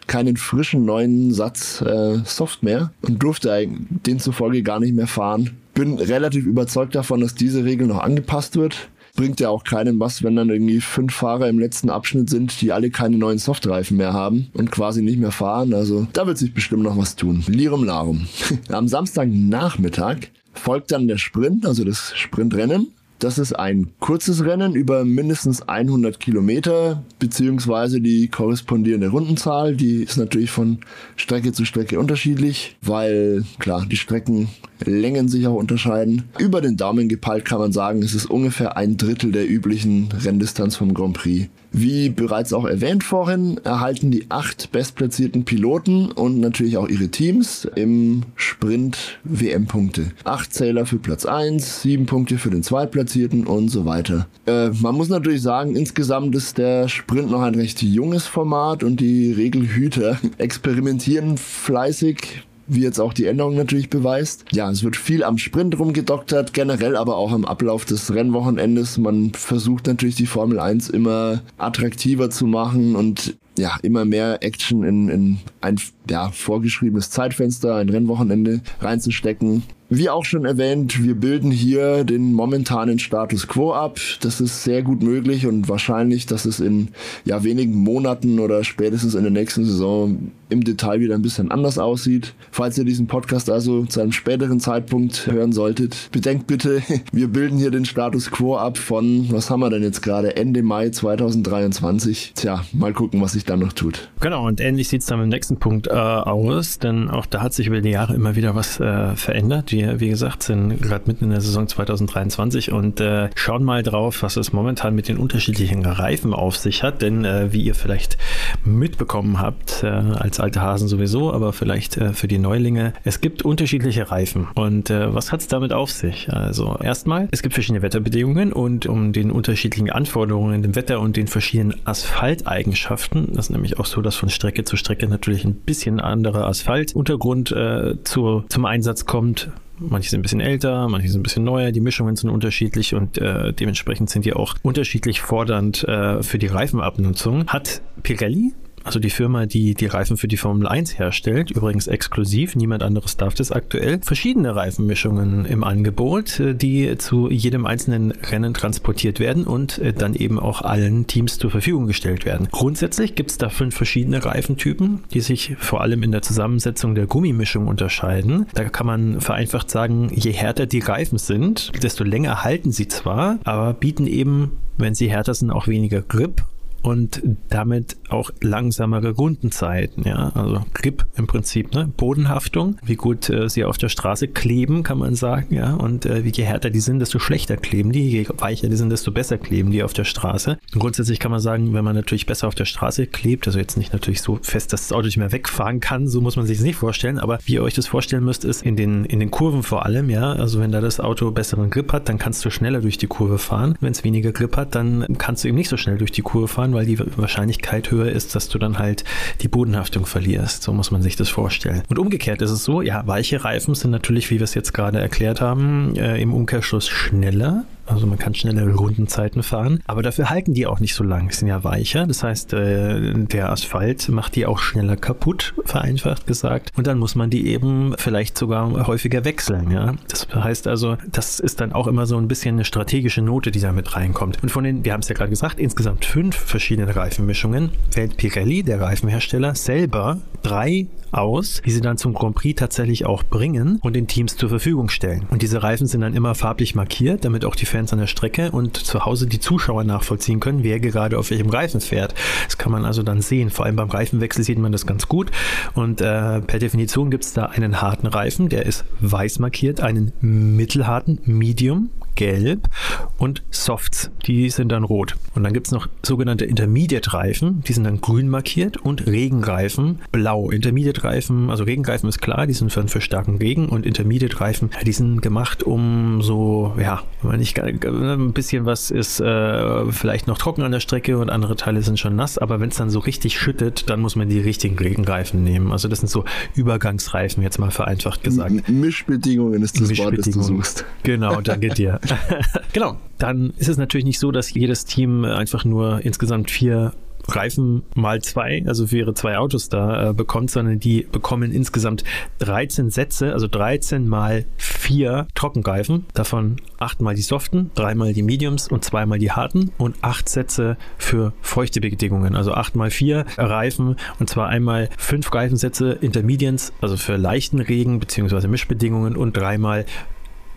keinen 0.08 0.36
frischen 0.36 0.84
neuen 0.84 1.31
Satz 1.34 1.79
äh, 1.81 2.20
Soft 2.25 2.63
mehr 2.63 2.91
und 3.01 3.24
durfte 3.24 3.65
demzufolge 4.05 4.62
gar 4.62 4.81
nicht 4.81 4.93
mehr 4.93 5.08
fahren. 5.08 5.51
Bin 5.74 6.00
relativ 6.00 6.46
überzeugt 6.46 6.96
davon, 6.96 7.22
dass 7.22 7.34
diese 7.34 7.63
Regel 7.63 7.88
noch 7.88 8.00
angepasst 8.00 8.58
wird 8.58 8.89
bringt 9.15 9.39
ja 9.39 9.50
auch 9.50 9.63
keinem 9.63 10.00
was, 10.00 10.24
wenn 10.24 10.36
dann 10.36 10.50
irgendwie 10.50 10.82
fünf 10.82 11.13
Fahrer 11.13 11.50
im 11.50 11.60
letzten 11.60 11.89
Abschnitt 11.89 12.30
sind, 12.30 12.62
die 12.62 12.72
alle 12.72 12.89
keine 12.89 13.18
neuen 13.18 13.38
Softreifen 13.38 13.98
mehr 13.98 14.13
haben 14.13 14.48
und 14.53 14.72
quasi 14.72 15.01
nicht 15.01 15.20
mehr 15.20 15.32
fahren. 15.32 15.74
Also 15.74 16.08
da 16.13 16.27
wird 16.27 16.38
sich 16.38 16.53
bestimmt 16.53 16.84
noch 16.84 16.98
was 16.98 17.15
tun. 17.15 17.44
Lirum 17.48 17.84
Larum. 17.84 18.27
Am 18.70 18.88
Samstagnachmittag 18.88 20.18
folgt 20.53 20.91
dann 20.91 21.08
der 21.08 21.18
Sprint, 21.18 21.65
also 21.65 21.84
das 21.84 22.13
Sprintrennen. 22.15 22.88
Das 23.22 23.38
ist 23.38 23.54
ein 23.54 23.92
kurzes 24.00 24.44
Rennen 24.46 24.74
über 24.74 25.06
mindestens 25.06 25.62
100 25.62 26.20
Kilometer, 26.20 27.04
beziehungsweise 27.20 28.01
die 28.01 28.30
korrespondierende 28.30 29.10
Rundenzahl. 29.10 29.75
Die 29.75 30.01
ist 30.01 30.18
natürlich 30.18 30.50
von 30.50 30.80
Strecke 31.18 31.51
zu 31.51 31.63
Strecke 31.63 32.00
unterschiedlich, 32.00 32.78
weil 32.82 33.44
klar, 33.60 33.86
die 33.86 33.98
Streckenlängen 33.98 35.28
sich 35.28 35.46
auch 35.46 35.54
unterscheiden. 35.54 36.24
Über 36.40 36.62
den 36.62 36.78
Daumen 36.78 37.10
gepeilt 37.10 37.46
kann 37.46 37.60
man 37.60 37.72
sagen, 37.72 38.01
es 38.01 38.16
ist 38.16 38.25
ungefähr 38.25 38.75
ein 38.75 38.98
Drittel 38.98 39.32
der 39.32 39.48
üblichen 39.48 40.10
Renndistanz 40.12 40.75
vom 40.75 40.96
Grand 40.96 41.13
Prix. 41.13 41.48
Wie 41.72 42.10
bereits 42.10 42.51
auch 42.51 42.66
erwähnt 42.66 43.04
vorhin, 43.04 43.60
erhalten 43.63 44.12
die 44.12 44.25
acht 44.30 44.72
bestplatzierten 44.72 45.46
Piloten 45.46 46.12
und 46.12 46.40
natürlich 46.40 46.78
auch 46.78 46.90
ihre 46.90 47.08
Teams 47.08 47.66
im 47.75 48.24
Sprint 48.36 49.20
WM-Punkte. 49.24 50.12
Acht 50.25 50.54
Zähler 50.54 50.86
für 50.86 50.98
Platz 50.98 51.25
1, 51.25 51.82
sieben 51.82 52.08
Punkte 52.08 52.38
für 52.38 52.50
den 52.50 52.63
Zweitplatzierten 52.63 53.48
und 53.48 53.70
so 53.70 53.86
weiter. 53.86 54.28
Äh, 54.46 54.70
man 54.82 54.96
muss 54.96 55.08
natürlich 55.08 55.42
sagen, 55.42 55.75
insgesamt 55.75 56.36
ist 56.36 56.58
der 56.58 56.90
Sprint 56.90 57.32
noch 57.32 57.42
ein 57.42 57.56
recht 57.56 57.82
junges 57.82 58.28
Format 58.28 58.84
und 58.84 59.00
die 59.00 59.32
Regelhüter 59.32 60.20
experimentieren 60.38 61.38
fleißig 61.38 62.44
wie 62.74 62.82
jetzt 62.82 63.00
auch 63.00 63.13
die 63.13 63.25
Änderung 63.25 63.56
natürlich 63.56 63.90
beweist. 63.90 64.46
Ja, 64.51 64.70
es 64.72 64.84
wird 64.84 64.96
viel 64.96 65.24
am 65.24 65.38
Sprint 65.38 65.78
rumgedoktert, 65.78 66.54
generell 66.54 66.96
aber 66.96 67.18
auch 67.18 67.32
am 67.32 67.46
Ablauf 67.46 67.86
des 67.86 68.13
Rennwochenendes. 68.13 68.98
Man 68.98 69.34
versucht 69.34 69.88
natürlich 69.88 70.16
die 70.16 70.25
Formel 70.25 70.60
1 70.60 70.90
immer 70.90 71.42
attraktiver 71.58 72.30
zu 72.30 72.46
machen 72.46 72.96
und 72.96 73.38
ja, 73.58 73.77
immer 73.81 74.05
mehr 74.05 74.43
Action 74.43 74.84
in, 74.84 75.10
in 75.10 75.38
ein 75.62 75.79
ja, 76.10 76.29
vorgeschriebenes 76.31 77.10
Zeitfenster, 77.10 77.75
ein 77.75 77.89
Rennwochenende 77.89 78.62
reinzustecken. 78.79 79.63
Wie 79.93 80.10
auch 80.10 80.24
schon 80.24 80.46
erwähnt, 80.46 81.03
wir 81.03 81.15
bilden 81.15 81.51
hier 81.51 82.05
den 82.05 82.31
momentanen 82.31 82.98
Status 82.98 83.46
quo 83.50 83.74
ab. 83.74 84.00
Das 84.22 84.39
ist 84.39 84.63
sehr 84.63 84.84
gut 84.84 85.03
möglich 85.03 85.48
und 85.48 85.67
wahrscheinlich, 85.67 86.25
dass 86.25 86.46
es 86.46 86.62
in 86.62 86.88
ja, 87.25 87.43
wenigen 87.43 87.75
Monaten 87.75 88.39
oder 88.39 88.63
spätestens 88.63 89.15
in 89.15 89.24
der 89.24 89.34
nächsten 89.34 89.65
Saison 89.65 90.31
im 90.48 90.63
Detail 90.63 91.01
wieder 91.01 91.15
ein 91.15 91.22
bisschen 91.22 91.51
anders 91.51 91.77
aussieht. 91.77 92.34
Falls 92.51 92.77
ihr 92.77 92.86
diesen 92.86 93.08
Podcast 93.08 93.50
also 93.50 93.86
zu 93.86 94.00
einem 94.00 94.13
späteren 94.13 94.62
Zeitpunkt 94.62 95.27
hören 95.27 95.51
solltet, 95.51 96.10
bedenkt 96.13 96.48
bitte, 96.48 96.81
wir 97.12 97.27
bilden 97.27 97.58
hier 97.58 97.72
den 97.72 97.84
Status 97.84 98.31
quo 98.31 98.55
ab 98.55 98.77
von, 98.77 99.27
was 99.29 99.50
haben 99.50 99.60
wir 99.60 99.70
denn 99.70 99.84
jetzt 99.84 100.01
gerade, 100.01 100.38
Ende 100.38 100.63
Mai 100.63 100.89
2023. 100.89 102.31
Tja, 102.36 102.63
mal 102.72 102.93
gucken, 102.93 103.20
was 103.20 103.34
sich 103.34 103.40
da 103.45 103.57
noch 103.57 103.74
tut. 103.74 104.10
Genau, 104.19 104.48
und 104.48 104.62
ähnlich 104.62 104.89
sieht 104.89 105.01
es 105.01 105.07
dann 105.07 105.21
im 105.21 105.29
nächsten 105.29 105.57
Punkt 105.57 105.88
äh, 105.88 105.91
aus, 105.91 106.79
denn 106.79 107.10
auch 107.10 107.25
da 107.25 107.41
hat 107.41 107.53
sich 107.53 107.67
über 107.67 107.81
die 107.81 107.89
Jahre 107.89 108.13
immer 108.13 108.36
wieder 108.36 108.55
was 108.55 108.79
äh, 108.79 109.15
verändert. 109.15 109.71
Wir, 109.71 110.00
wie 110.00 110.10
gesagt, 110.10 110.43
sind 110.43 110.81
gerade 110.81 111.03
mitten 111.07 111.25
in 111.25 111.31
der 111.31 111.41
Saison 111.41 111.67
2023 111.67 112.71
und 112.71 113.00
äh, 113.00 113.29
schauen 113.36 113.63
mal 113.63 113.83
drauf, 113.83 114.24
was 114.24 114.38
es 114.38 114.53
momentan 114.53 114.95
mit 114.95 115.07
den 115.07 115.17
unterschiedlichen 115.17 115.86
Reifen 115.86 116.33
auf 116.33 116.57
sich 116.57 116.83
hat, 116.83 117.01
denn 117.01 117.25
äh, 117.25 117.51
wie 117.53 117.62
ihr 117.62 117.75
vielleicht 117.75 118.17
mitbekommen 118.63 119.39
habt, 119.39 119.83
äh, 119.83 119.88
als 119.88 120.39
alte 120.39 120.62
Hasen 120.62 120.88
sowieso, 120.88 121.33
aber 121.33 121.53
vielleicht 121.53 121.98
äh, 121.98 122.13
für 122.13 122.27
die 122.27 122.38
Neulinge, 122.38 122.93
es 123.03 123.21
gibt 123.21 123.43
unterschiedliche 123.43 124.12
Reifen. 124.12 124.48
Und 124.55 124.89
was 124.89 125.31
hat 125.31 125.41
es 125.41 125.48
damit 125.48 125.74
auf 125.74 125.91
sich? 125.91 126.31
Also 126.31 126.77
erstmal, 126.81 127.27
es 127.31 127.41
gibt 127.41 127.53
verschiedene 127.53 127.81
Wetterbedingungen 127.81 128.51
und 128.53 128.86
um 128.86 129.13
den 129.13 129.31
unterschiedlichen 129.31 129.89
Anforderungen 129.89 130.63
im 130.63 130.75
Wetter 130.75 131.00
und 131.00 131.17
den 131.17 131.27
verschiedenen 131.27 131.75
Asphalteigenschaften, 131.86 133.30
das 133.33 133.45
ist 133.45 133.50
nämlich 133.50 133.79
auch 133.79 133.85
so, 133.85 134.01
dass 134.01 134.15
von 134.15 134.29
Strecke 134.29 134.63
zu 134.63 134.75
Strecke 134.75 135.07
natürlich 135.07 135.46
ein 135.46 135.55
bisschen 135.55 136.00
anderer 136.00 136.48
Asphaltuntergrund 136.48 137.51
äh, 137.51 137.96
zu, 138.03 138.44
zum 138.50 138.65
Einsatz 138.65 139.05
kommt. 139.05 139.50
Manche 139.79 140.09
sind 140.11 140.20
ein 140.20 140.22
bisschen 140.22 140.41
älter, 140.41 140.87
manche 140.87 141.09
sind 141.09 141.22
ein 141.22 141.24
bisschen 141.24 141.44
neuer, 141.44 141.72
die 141.72 141.79
Mischungen 141.79 142.15
sind 142.15 142.29
unterschiedlich 142.29 142.94
und 142.94 143.17
äh, 143.17 143.51
dementsprechend 143.51 144.09
sind 144.09 144.25
die 144.25 144.33
auch 144.33 144.55
unterschiedlich 144.61 145.22
fordernd 145.22 145.83
äh, 145.85 146.22
für 146.22 146.37
die 146.37 146.48
Reifenabnutzung. 146.48 147.48
Hat 147.48 147.81
Pirelli 148.03 148.53
also 148.83 149.00
die 149.00 149.09
Firma, 149.09 149.46
die 149.46 149.74
die 149.74 149.85
Reifen 149.85 150.17
für 150.17 150.27
die 150.27 150.37
Formel 150.37 150.67
1 150.67 150.98
herstellt, 150.98 151.51
übrigens 151.51 151.87
exklusiv, 151.87 152.55
niemand 152.55 152.83
anderes 152.83 153.17
darf 153.17 153.33
das 153.33 153.51
aktuell, 153.51 154.00
verschiedene 154.03 154.55
Reifenmischungen 154.55 155.46
im 155.46 155.63
Angebot, 155.63 156.39
äh, 156.39 156.55
die 156.55 156.98
zu 156.98 157.29
jedem 157.29 157.65
einzelnen 157.65 158.11
Rennen 158.11 158.53
transportiert 158.53 159.20
werden 159.20 159.46
und 159.46 159.77
äh, 159.79 159.94
dann 159.94 160.13
eben 160.13 160.39
auch 160.39 160.61
allen 160.61 161.07
Teams 161.07 161.37
zur 161.37 161.51
Verfügung 161.51 161.87
gestellt 161.87 162.25
werden. 162.25 162.48
Grundsätzlich 162.51 163.15
gibt 163.15 163.31
es 163.31 163.37
da 163.37 163.50
fünf 163.50 163.75
verschiedene 163.75 164.24
Reifentypen, 164.24 165.03
die 165.13 165.22
sich 165.22 165.55
vor 165.57 165.81
allem 165.81 166.03
in 166.03 166.11
der 166.11 166.22
Zusammensetzung 166.22 166.96
der 166.96 167.07
Gummimischung 167.07 167.67
unterscheiden. 167.67 168.48
Da 168.53 168.65
kann 168.65 168.87
man 168.87 169.22
vereinfacht 169.22 169.70
sagen, 169.70 170.11
je 170.13 170.31
härter 170.31 170.65
die 170.65 170.79
Reifen 170.79 171.17
sind, 171.17 171.72
desto 171.83 172.03
länger 172.03 172.44
halten 172.44 172.72
sie 172.72 172.87
zwar, 172.87 173.39
aber 173.44 173.74
bieten 173.74 174.07
eben 174.07 174.51
wenn 174.81 174.96
sie 174.96 175.09
härter 175.09 175.33
sind, 175.33 175.51
auch 175.51 175.67
weniger 175.67 176.01
Grip 176.01 176.44
und 176.81 177.22
damit 177.50 177.98
auch 178.09 178.31
langsamere 178.41 179.11
Rundenzeiten. 179.11 180.03
Ja, 180.03 180.31
also 180.33 180.63
Grip 180.74 181.05
im 181.15 181.27
Prinzip, 181.27 181.74
ne? 181.74 181.91
Bodenhaftung, 181.96 182.77
wie 182.83 182.96
gut 182.96 183.29
äh, 183.29 183.50
sie 183.50 183.65
auf 183.65 183.77
der 183.77 183.89
Straße 183.89 184.27
kleben, 184.27 184.83
kann 184.83 184.98
man 184.98 185.15
sagen. 185.15 185.53
Ja, 185.55 185.74
und 185.74 186.05
äh, 186.05 186.20
je 186.20 186.44
härter 186.44 186.70
die 186.70 186.79
sind, 186.79 187.00
desto 187.00 187.20
schlechter 187.20 187.57
kleben 187.57 187.91
die. 187.91 188.09
Je 188.09 188.27
weicher 188.37 188.70
die 188.70 188.75
sind, 188.75 188.89
desto 188.89 189.11
besser 189.11 189.37
kleben 189.37 189.72
die 189.72 189.83
auf 189.83 189.94
der 189.94 190.05
Straße. 190.05 190.57
Und 190.74 190.79
grundsätzlich 190.79 191.20
kann 191.20 191.31
man 191.31 191.39
sagen, 191.39 191.74
wenn 191.74 191.83
man 191.83 191.96
natürlich 191.96 192.25
besser 192.25 192.48
auf 192.48 192.55
der 192.55 192.65
Straße 192.65 193.07
klebt, 193.07 193.48
also 193.48 193.59
jetzt 193.59 193.77
nicht 193.77 193.94
natürlich 193.94 194.22
so 194.22 194.39
fest, 194.41 194.74
dass 194.74 194.87
das 194.87 194.94
Auto 194.94 195.05
nicht 195.05 195.17
mehr 195.17 195.31
wegfahren 195.31 195.79
kann, 195.79 196.07
so 196.07 196.22
muss 196.22 196.35
man 196.35 196.46
sich 196.46 196.57
das 196.57 196.65
nicht 196.65 196.77
vorstellen. 196.77 197.20
Aber 197.20 197.39
wie 197.46 197.53
ihr 197.53 197.63
euch 197.63 197.74
das 197.74 197.87
vorstellen 197.87 198.24
müsst, 198.24 198.46
ist 198.46 198.63
in 198.63 198.75
den 198.75 199.05
in 199.05 199.20
den 199.20 199.31
Kurven 199.31 199.63
vor 199.63 199.85
allem. 199.85 200.09
Ja, 200.09 200.33
also 200.33 200.59
wenn 200.59 200.72
da 200.72 200.81
das 200.81 201.00
Auto 201.00 201.31
besseren 201.31 201.70
Grip 201.70 201.94
hat, 201.94 202.09
dann 202.09 202.17
kannst 202.17 202.44
du 202.46 202.50
schneller 202.50 202.81
durch 202.81 202.98
die 202.98 203.07
Kurve 203.07 203.37
fahren. 203.37 203.77
Wenn 203.81 203.91
es 203.91 204.03
weniger 204.03 204.31
Grip 204.31 204.57
hat, 204.57 204.75
dann 204.75 205.05
kannst 205.17 205.44
du 205.44 205.48
eben 205.48 205.57
nicht 205.57 205.70
so 205.70 205.77
schnell 205.77 205.98
durch 205.98 206.11
die 206.11 206.22
Kurve 206.22 206.48
fahren 206.48 206.71
fahren, 206.72 206.74
weil 206.74 206.86
die 206.86 207.00
Wahrscheinlichkeit 207.18 207.92
höher 207.92 208.12
ist, 208.12 208.36
dass 208.36 208.50
du 208.50 208.57
dann 208.57 208.79
halt 208.79 209.03
die 209.42 209.48
Bodenhaftung 209.48 210.05
verlierst. 210.05 210.64
So 210.64 210.74
muss 210.74 210.92
man 210.92 211.01
sich 211.01 211.16
das 211.16 211.29
vorstellen. 211.29 211.84
Und 211.90 212.00
umgekehrt 212.00 212.42
ist 212.42 212.51
es 212.51 212.64
so, 212.64 212.81
ja, 212.81 213.05
weiche 213.07 213.44
Reifen 213.44 213.75
sind 213.75 213.92
natürlich, 213.92 214.29
wie 214.29 214.40
wir 214.40 214.44
es 214.44 214.53
jetzt 214.53 214.74
gerade 214.74 215.00
erklärt 215.00 215.42
haben, 215.42 215.96
äh, 215.96 216.22
im 216.22 216.34
Umkehrschluss 216.34 216.88
schneller 216.88 217.66
also 217.92 218.08
man 218.08 218.18
kann 218.18 218.34
schnellere 218.34 218.74
Rundenzeiten 218.74 219.44
fahren, 219.44 219.82
aber 219.86 220.01
dafür 220.01 220.30
halten 220.30 220.54
die 220.54 220.66
auch 220.66 220.80
nicht 220.80 220.96
so 220.96 221.04
lang. 221.04 221.30
Die 221.30 221.36
sind 221.36 221.48
ja 221.48 221.64
weicher. 221.64 222.08
Das 222.08 222.24
heißt, 222.24 222.54
äh, 222.54 223.14
der 223.14 223.51
Asphalt 223.51 224.10
macht 224.10 224.36
die 224.36 224.46
auch 224.46 224.60
schneller 224.60 224.96
kaputt, 224.96 225.54
vereinfacht 225.66 226.27
gesagt. 226.27 226.72
Und 226.77 226.88
dann 226.88 226.98
muss 226.98 227.16
man 227.16 227.30
die 227.30 227.48
eben 227.48 227.94
vielleicht 227.98 228.38
sogar 228.38 228.88
häufiger 228.88 229.25
wechseln. 229.25 229.72
Ja, 229.72 229.96
das 230.08 230.27
heißt 230.34 230.68
also, 230.68 230.98
das 231.12 231.40
ist 231.40 231.62
dann 231.62 231.74
auch 231.74 231.88
immer 231.88 232.06
so 232.06 232.18
ein 232.18 232.27
bisschen 232.27 232.56
eine 232.56 232.66
strategische 232.66 233.22
Note, 233.22 233.51
die 233.51 233.60
da 233.60 233.72
mit 233.72 233.96
reinkommt. 233.96 234.42
Und 234.42 234.50
von 234.50 234.64
den, 234.64 234.86
wir 234.86 234.94
haben 234.94 235.01
es 235.01 235.10
ja 235.10 235.16
gerade 235.16 235.30
gesagt, 235.30 235.60
insgesamt 235.60 236.06
fünf 236.06 236.36
verschiedene 236.36 236.96
Reifenmischungen 236.96 237.72
wählt 237.94 238.18
Pirelli, 238.18 238.64
der 238.64 238.82
Reifenhersteller, 238.82 239.56
selber 239.56 240.20
drei 240.44 240.88
aus, 241.12 241.62
die 241.66 241.72
sie 241.72 241.82
dann 241.82 241.98
zum 241.98 242.14
Grand 242.14 242.36
Prix 242.36 242.60
tatsächlich 242.60 243.06
auch 243.06 243.24
bringen 243.24 243.80
und 243.82 243.96
den 243.96 244.08
Teams 244.08 244.38
zur 244.38 244.50
Verfügung 244.50 244.90
stellen. 244.90 245.25
Und 245.30 245.42
diese 245.42 245.62
Reifen 245.62 245.88
sind 245.88 246.01
dann 246.01 246.14
immer 246.14 246.36
farblich 246.36 246.75
markiert, 246.75 247.25
damit 247.25 247.46
auch 247.46 247.56
die 247.56 247.66
Fans 247.66 247.80
an 247.91 248.00
der 248.00 248.07
Strecke 248.07 248.51
und 248.51 248.77
zu 248.77 249.05
Hause 249.05 249.27
die 249.27 249.39
Zuschauer 249.39 249.83
nachvollziehen 249.83 250.39
können, 250.39 250.63
wer 250.63 250.79
gerade 250.79 251.17
auf 251.17 251.31
welchem 251.31 251.50
Reifen 251.50 251.81
fährt. 251.81 252.13
Das 252.46 252.57
kann 252.57 252.72
man 252.72 252.85
also 252.85 253.03
dann 253.03 253.22
sehen. 253.22 253.50
Vor 253.50 253.65
allem 253.65 253.75
beim 253.75 253.89
Reifenwechsel 253.89 254.44
sieht 254.44 254.59
man 254.59 254.72
das 254.72 254.85
ganz 254.85 255.07
gut. 255.07 255.31
Und 255.74 256.01
äh, 256.01 256.41
per 256.41 256.59
Definition 256.59 257.11
gibt 257.11 257.24
es 257.24 257.33
da 257.33 257.46
einen 257.46 257.81
harten 257.81 258.07
Reifen, 258.07 258.50
der 258.50 258.65
ist 258.65 258.85
weiß 259.00 259.39
markiert, 259.39 259.81
einen 259.81 260.13
mittelharten, 260.22 261.20
Medium, 261.25 261.89
gelb 262.22 262.70
und 263.18 263.42
Softs, 263.50 264.12
die 264.27 264.51
sind 264.51 264.72
dann 264.72 264.84
rot. 264.84 265.16
Und 265.34 265.44
dann 265.44 265.53
gibt 265.53 265.66
es 265.66 265.72
noch 265.72 265.88
sogenannte 266.03 266.46
Intermediate-Reifen, 266.46 267.64
die 267.64 267.74
sind 267.74 267.84
dann 267.84 268.00
grün 268.00 268.29
markiert 268.29 268.77
und 268.77 269.07
Regenreifen 269.07 270.01
blau. 270.12 270.51
Intermediate-Reifen, 270.51 271.50
also 271.50 271.64
Regenreifen 271.64 272.07
ist 272.07 272.22
klar, 272.22 272.46
die 272.46 272.53
sind 272.53 272.72
für, 272.72 272.88
für 272.88 273.01
starken 273.01 273.38
Regen 273.38 273.70
und 273.70 273.88
Intermediate-Reifen, 273.88 274.70
die 274.86 274.92
sind 274.92 275.24
gemacht, 275.24 275.64
um 275.64 276.22
so, 276.22 276.75
ja, 276.79 277.01
wenn 277.24 277.31
man 277.31 277.40
nicht 277.40 277.60
ein 277.60 278.34
bisschen 278.34 278.66
was 278.66 278.92
ist, 278.92 279.20
äh, 279.20 279.92
vielleicht 279.92 280.27
noch 280.27 280.38
trocken 280.38 280.62
an 280.62 280.72
der 280.72 280.79
Strecke 280.79 281.18
und 281.18 281.31
andere 281.31 281.55
Teile 281.55 281.81
sind 281.81 281.98
schon 281.98 282.16
nass, 282.16 282.38
aber 282.38 282.60
wenn 282.60 282.70
es 282.70 282.77
dann 282.77 282.92
so 282.92 283.00
richtig 283.00 283.40
schüttet, 283.40 283.90
dann 283.90 284.00
muss 284.00 284.16
man 284.16 284.29
die 284.29 284.40
richtigen 284.40 284.77
Regenreifen 284.77 285.44
nehmen. 285.44 285.72
Also 285.72 285.88
das 285.88 286.01
sind 286.01 286.10
so 286.10 286.24
Übergangsreifen, 286.53 287.42
jetzt 287.42 287.57
mal 287.57 287.72
vereinfacht 287.72 288.24
gesagt. 288.24 288.51
M 288.51 288.79
Mischbedingungen 288.79 289.64
ist 289.64 289.81
das 289.81 289.98
Wort, 289.98 290.20
das 290.20 290.29
du 290.29 290.44
suchst. 290.44 290.86
Genau, 291.01 291.42
danke 291.42 291.70
dir. 291.70 292.00
genau. 292.74 292.97
Dann 293.17 293.53
ist 293.57 293.69
es 293.69 293.77
natürlich 293.77 294.05
nicht 294.05 294.19
so, 294.19 294.31
dass 294.31 294.53
jedes 294.53 294.85
Team 294.85 295.25
einfach 295.25 295.65
nur 295.65 296.03
insgesamt 296.03 296.50
vier 296.50 296.93
Reifen 297.27 297.83
mal 297.95 298.21
zwei, 298.21 298.63
also 298.67 298.87
für 298.87 298.97
ihre 298.97 299.13
zwei 299.13 299.37
Autos 299.37 299.69
da 299.69 300.09
äh, 300.09 300.13
bekommt, 300.13 300.51
sondern 300.51 300.79
die 300.79 301.07
bekommen 301.11 301.51
insgesamt 301.51 302.03
13 302.39 302.89
Sätze, 302.89 303.33
also 303.33 303.47
13 303.47 304.07
mal 304.07 304.45
vier 304.57 305.27
Trockenreifen, 305.35 306.05
davon 306.13 306.57
achtmal 306.79 307.15
die 307.15 307.21
soften, 307.21 307.71
dreimal 307.75 308.13
die 308.13 308.24
Mediums 308.24 308.67
und 308.67 308.83
zweimal 308.83 309.19
die 309.19 309.31
harten 309.31 309.71
und 309.77 309.95
acht 310.01 310.29
Sätze 310.29 310.77
für 310.97 311.33
feuchte 311.41 311.81
Bedingungen, 311.81 312.35
also 312.35 312.53
acht 312.53 312.75
mal 312.75 312.89
vier 312.89 313.25
Reifen 313.37 313.97
und 314.19 314.29
zwar 314.29 314.47
einmal 314.50 314.89
fünf 314.97 315.33
Reifensätze 315.33 315.91
Intermedians, 316.01 316.74
also 316.81 316.97
für 316.97 317.17
leichten 317.17 317.59
Regen 317.59 318.00
bzw. 318.00 318.47
Mischbedingungen 318.47 319.15
und 319.15 319.37
dreimal 319.37 319.85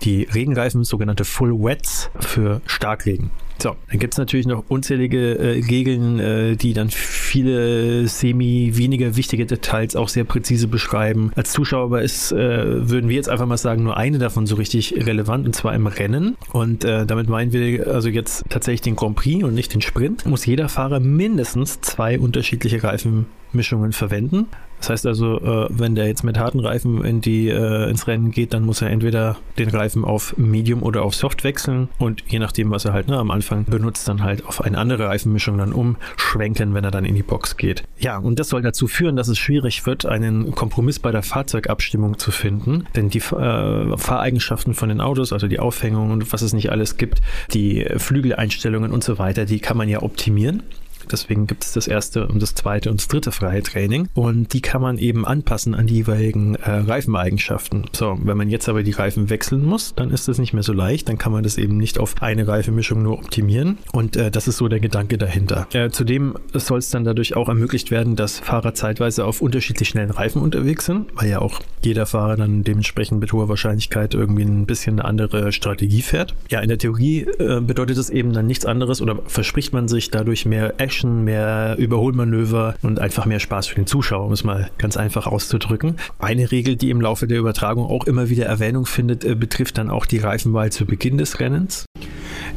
die 0.02 0.24
Regenreifen, 0.24 0.84
sogenannte 0.84 1.24
Full 1.24 1.52
Wets 1.52 2.10
für 2.20 2.60
Starkregen. 2.66 3.30
So, 3.62 3.76
dann 3.88 3.98
gibt 3.98 4.14
es 4.14 4.18
natürlich 4.18 4.46
noch 4.46 4.64
unzählige 4.68 5.38
äh, 5.38 5.64
Regeln, 5.64 6.18
äh, 6.18 6.56
die 6.56 6.72
dann 6.72 6.90
viele 6.90 8.06
semi 8.08 8.72
weniger 8.74 9.16
wichtige 9.16 9.46
Details 9.46 9.94
auch 9.96 10.08
sehr 10.08 10.24
präzise 10.24 10.66
beschreiben. 10.66 11.30
Als 11.36 11.52
Zuschauer 11.52 12.00
ist, 12.00 12.32
äh, 12.32 12.88
würden 12.88 13.08
wir 13.08 13.16
jetzt 13.16 13.28
einfach 13.28 13.46
mal 13.46 13.56
sagen, 13.56 13.84
nur 13.84 13.96
eine 13.96 14.18
davon 14.18 14.46
so 14.46 14.56
richtig 14.56 14.94
relevant 15.06 15.46
und 15.46 15.54
zwar 15.54 15.74
im 15.74 15.86
Rennen. 15.86 16.36
Und 16.52 16.84
äh, 16.84 17.06
damit 17.06 17.28
meinen 17.28 17.52
wir 17.52 17.86
also 17.86 18.08
jetzt 18.08 18.44
tatsächlich 18.48 18.82
den 18.82 18.96
Grand 18.96 19.16
Prix 19.16 19.44
und 19.44 19.54
nicht 19.54 19.72
den 19.72 19.80
Sprint. 19.80 20.26
Muss 20.26 20.44
jeder 20.46 20.68
Fahrer 20.68 20.98
mindestens 20.98 21.80
zwei 21.80 22.18
unterschiedliche 22.18 22.82
Reifenmischungen 22.82 23.92
verwenden. 23.92 24.48
Das 24.78 24.90
heißt 24.90 25.06
also, 25.06 25.40
äh, 25.40 25.66
wenn 25.70 25.94
der 25.94 26.06
jetzt 26.06 26.24
mit 26.24 26.38
harten 26.38 26.60
Reifen 26.60 27.04
in 27.04 27.20
die, 27.20 27.48
äh, 27.48 27.88
ins 27.88 28.06
Rennen 28.06 28.30
geht, 28.30 28.52
dann 28.52 28.64
muss 28.64 28.82
er 28.82 28.90
entweder 28.90 29.36
den 29.58 29.70
Reifen 29.70 30.04
auf 30.04 30.36
Medium 30.36 30.82
oder 30.82 31.02
auf 31.02 31.14
Soft 31.14 31.44
wechseln 31.44 31.88
und 31.98 32.22
je 32.28 32.38
nachdem, 32.38 32.70
was 32.70 32.84
er 32.84 32.92
halt 32.92 33.08
ne, 33.08 33.16
am 33.16 33.30
Anfang 33.30 33.64
benutzt, 33.64 34.06
dann 34.08 34.22
halt 34.22 34.46
auf 34.46 34.60
eine 34.60 34.78
andere 34.78 35.06
Reifenmischung 35.06 35.58
dann 35.58 35.72
umschwenken, 35.72 36.74
wenn 36.74 36.84
er 36.84 36.90
dann 36.90 37.04
in 37.04 37.14
die 37.14 37.22
Box 37.22 37.56
geht. 37.56 37.84
Ja, 37.98 38.18
und 38.18 38.38
das 38.38 38.48
soll 38.48 38.62
dazu 38.62 38.86
führen, 38.86 39.16
dass 39.16 39.28
es 39.28 39.38
schwierig 39.38 39.86
wird, 39.86 40.06
einen 40.06 40.54
Kompromiss 40.54 40.98
bei 40.98 41.12
der 41.12 41.22
Fahrzeugabstimmung 41.22 42.18
zu 42.18 42.30
finden, 42.30 42.86
denn 42.94 43.08
die 43.08 43.18
äh, 43.18 43.96
Fahreigenschaften 43.96 44.74
von 44.74 44.88
den 44.88 45.00
Autos, 45.00 45.32
also 45.32 45.48
die 45.48 45.60
Aufhängung 45.60 46.10
und 46.10 46.32
was 46.32 46.42
es 46.42 46.52
nicht 46.52 46.70
alles 46.70 46.96
gibt, 46.96 47.22
die 47.52 47.86
Flügeleinstellungen 47.96 48.92
und 48.92 49.02
so 49.02 49.18
weiter, 49.18 49.44
die 49.44 49.60
kann 49.60 49.76
man 49.76 49.88
ja 49.88 50.02
optimieren. 50.02 50.62
Deswegen 51.10 51.46
gibt 51.46 51.64
es 51.64 51.72
das 51.72 51.86
erste 51.86 52.26
und 52.26 52.42
das 52.42 52.54
zweite 52.54 52.90
und 52.90 53.00
das 53.00 53.08
dritte 53.08 53.32
freie 53.32 53.62
Training. 53.62 54.08
Und 54.14 54.52
die 54.52 54.60
kann 54.60 54.82
man 54.82 54.98
eben 54.98 55.26
anpassen 55.26 55.74
an 55.74 55.86
die 55.86 55.94
jeweiligen 55.94 56.54
äh, 56.56 56.70
Reifeneigenschaften. 56.70 57.86
So, 57.92 58.18
wenn 58.22 58.36
man 58.36 58.50
jetzt 58.50 58.68
aber 58.68 58.82
die 58.82 58.92
Reifen 58.92 59.30
wechseln 59.30 59.64
muss, 59.64 59.94
dann 59.94 60.10
ist 60.10 60.28
das 60.28 60.38
nicht 60.38 60.52
mehr 60.52 60.62
so 60.62 60.72
leicht. 60.72 61.08
Dann 61.08 61.18
kann 61.18 61.32
man 61.32 61.42
das 61.42 61.58
eben 61.58 61.76
nicht 61.76 61.98
auf 61.98 62.14
eine 62.20 62.46
Reifenmischung 62.46 63.02
nur 63.02 63.18
optimieren. 63.18 63.78
Und 63.92 64.16
äh, 64.16 64.30
das 64.30 64.48
ist 64.48 64.58
so 64.58 64.68
der 64.68 64.80
Gedanke 64.80 65.18
dahinter. 65.18 65.66
Äh, 65.72 65.90
zudem 65.90 66.34
soll 66.52 66.78
es 66.78 66.90
dann 66.90 67.04
dadurch 67.04 67.36
auch 67.36 67.48
ermöglicht 67.48 67.90
werden, 67.90 68.16
dass 68.16 68.38
Fahrer 68.40 68.74
zeitweise 68.74 69.24
auf 69.24 69.40
unterschiedlich 69.40 69.88
schnellen 69.88 70.10
Reifen 70.10 70.42
unterwegs 70.42 70.86
sind, 70.86 71.06
weil 71.14 71.28
ja 71.28 71.40
auch 71.40 71.60
jeder 71.82 72.06
Fahrer 72.06 72.36
dann 72.36 72.64
dementsprechend 72.64 73.20
mit 73.20 73.32
hoher 73.32 73.48
Wahrscheinlichkeit 73.48 74.14
irgendwie 74.14 74.42
ein 74.42 74.66
bisschen 74.66 75.00
eine 75.00 75.08
andere 75.08 75.52
Strategie 75.52 76.02
fährt. 76.02 76.34
Ja, 76.50 76.60
in 76.60 76.68
der 76.68 76.78
Theorie 76.78 77.26
äh, 77.38 77.60
bedeutet 77.60 77.98
das 77.98 78.10
eben 78.10 78.32
dann 78.32 78.46
nichts 78.46 78.64
anderes 78.64 79.00
oder 79.00 79.18
verspricht 79.26 79.72
man 79.72 79.88
sich 79.88 80.10
dadurch 80.10 80.46
mehr 80.46 80.74
Action 80.78 80.93
Action, 80.94 81.24
mehr 81.24 81.74
Überholmanöver 81.76 82.76
und 82.82 83.00
einfach 83.00 83.26
mehr 83.26 83.40
Spaß 83.40 83.66
für 83.66 83.74
den 83.74 83.86
Zuschauer, 83.86 84.26
um 84.26 84.32
es 84.32 84.44
mal 84.44 84.70
ganz 84.78 84.96
einfach 84.96 85.26
auszudrücken. 85.26 85.96
Eine 86.20 86.52
Regel, 86.52 86.76
die 86.76 86.90
im 86.90 87.00
Laufe 87.00 87.26
der 87.26 87.40
Übertragung 87.40 87.86
auch 87.86 88.04
immer 88.04 88.28
wieder 88.28 88.46
Erwähnung 88.46 88.86
findet, 88.86 89.24
äh, 89.24 89.34
betrifft 89.34 89.78
dann 89.78 89.90
auch 89.90 90.06
die 90.06 90.18
Reifenwahl 90.18 90.70
zu 90.70 90.86
Beginn 90.86 91.18
des 91.18 91.40
Rennens. 91.40 91.84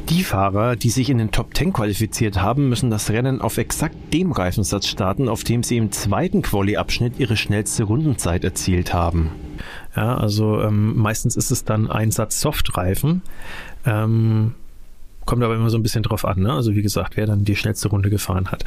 Die 0.09 0.23
Fahrer, 0.23 0.75
die 0.75 0.91
sich 0.91 1.09
in 1.09 1.17
den 1.17 1.31
Top 1.31 1.55
10 1.55 1.73
qualifiziert 1.73 2.39
haben, 2.39 2.69
müssen 2.69 2.91
das 2.91 3.09
Rennen 3.09 3.41
auf 3.41 3.57
exakt 3.57 3.95
dem 4.13 4.31
Reifensatz 4.31 4.87
starten, 4.87 5.29
auf 5.29 5.43
dem 5.43 5.63
sie 5.63 5.77
im 5.77 5.91
zweiten 5.91 6.43
Quali-Abschnitt 6.43 7.13
ihre 7.17 7.37
schnellste 7.37 7.85
Rundenzeit 7.85 8.43
erzielt 8.43 8.93
haben. 8.93 9.31
Ja, 9.95 10.15
also 10.15 10.61
ähm, 10.61 10.95
meistens 10.95 11.35
ist 11.35 11.49
es 11.49 11.65
dann 11.65 11.89
ein 11.89 12.11
Satz 12.11 12.39
Softreifen. 12.39 13.23
Ähm, 13.83 14.53
Kommt 15.27 15.43
aber 15.43 15.55
immer 15.55 15.69
so 15.69 15.77
ein 15.77 15.83
bisschen 15.83 16.01
drauf 16.01 16.25
an, 16.25 16.39
ne? 16.39 16.53
Also 16.53 16.73
wie 16.73 16.81
gesagt, 16.81 17.17
wer 17.17 17.27
dann 17.27 17.43
die 17.43 17.55
schnellste 17.55 17.89
Runde 17.89 18.09
gefahren 18.09 18.47
hat. 18.47 18.63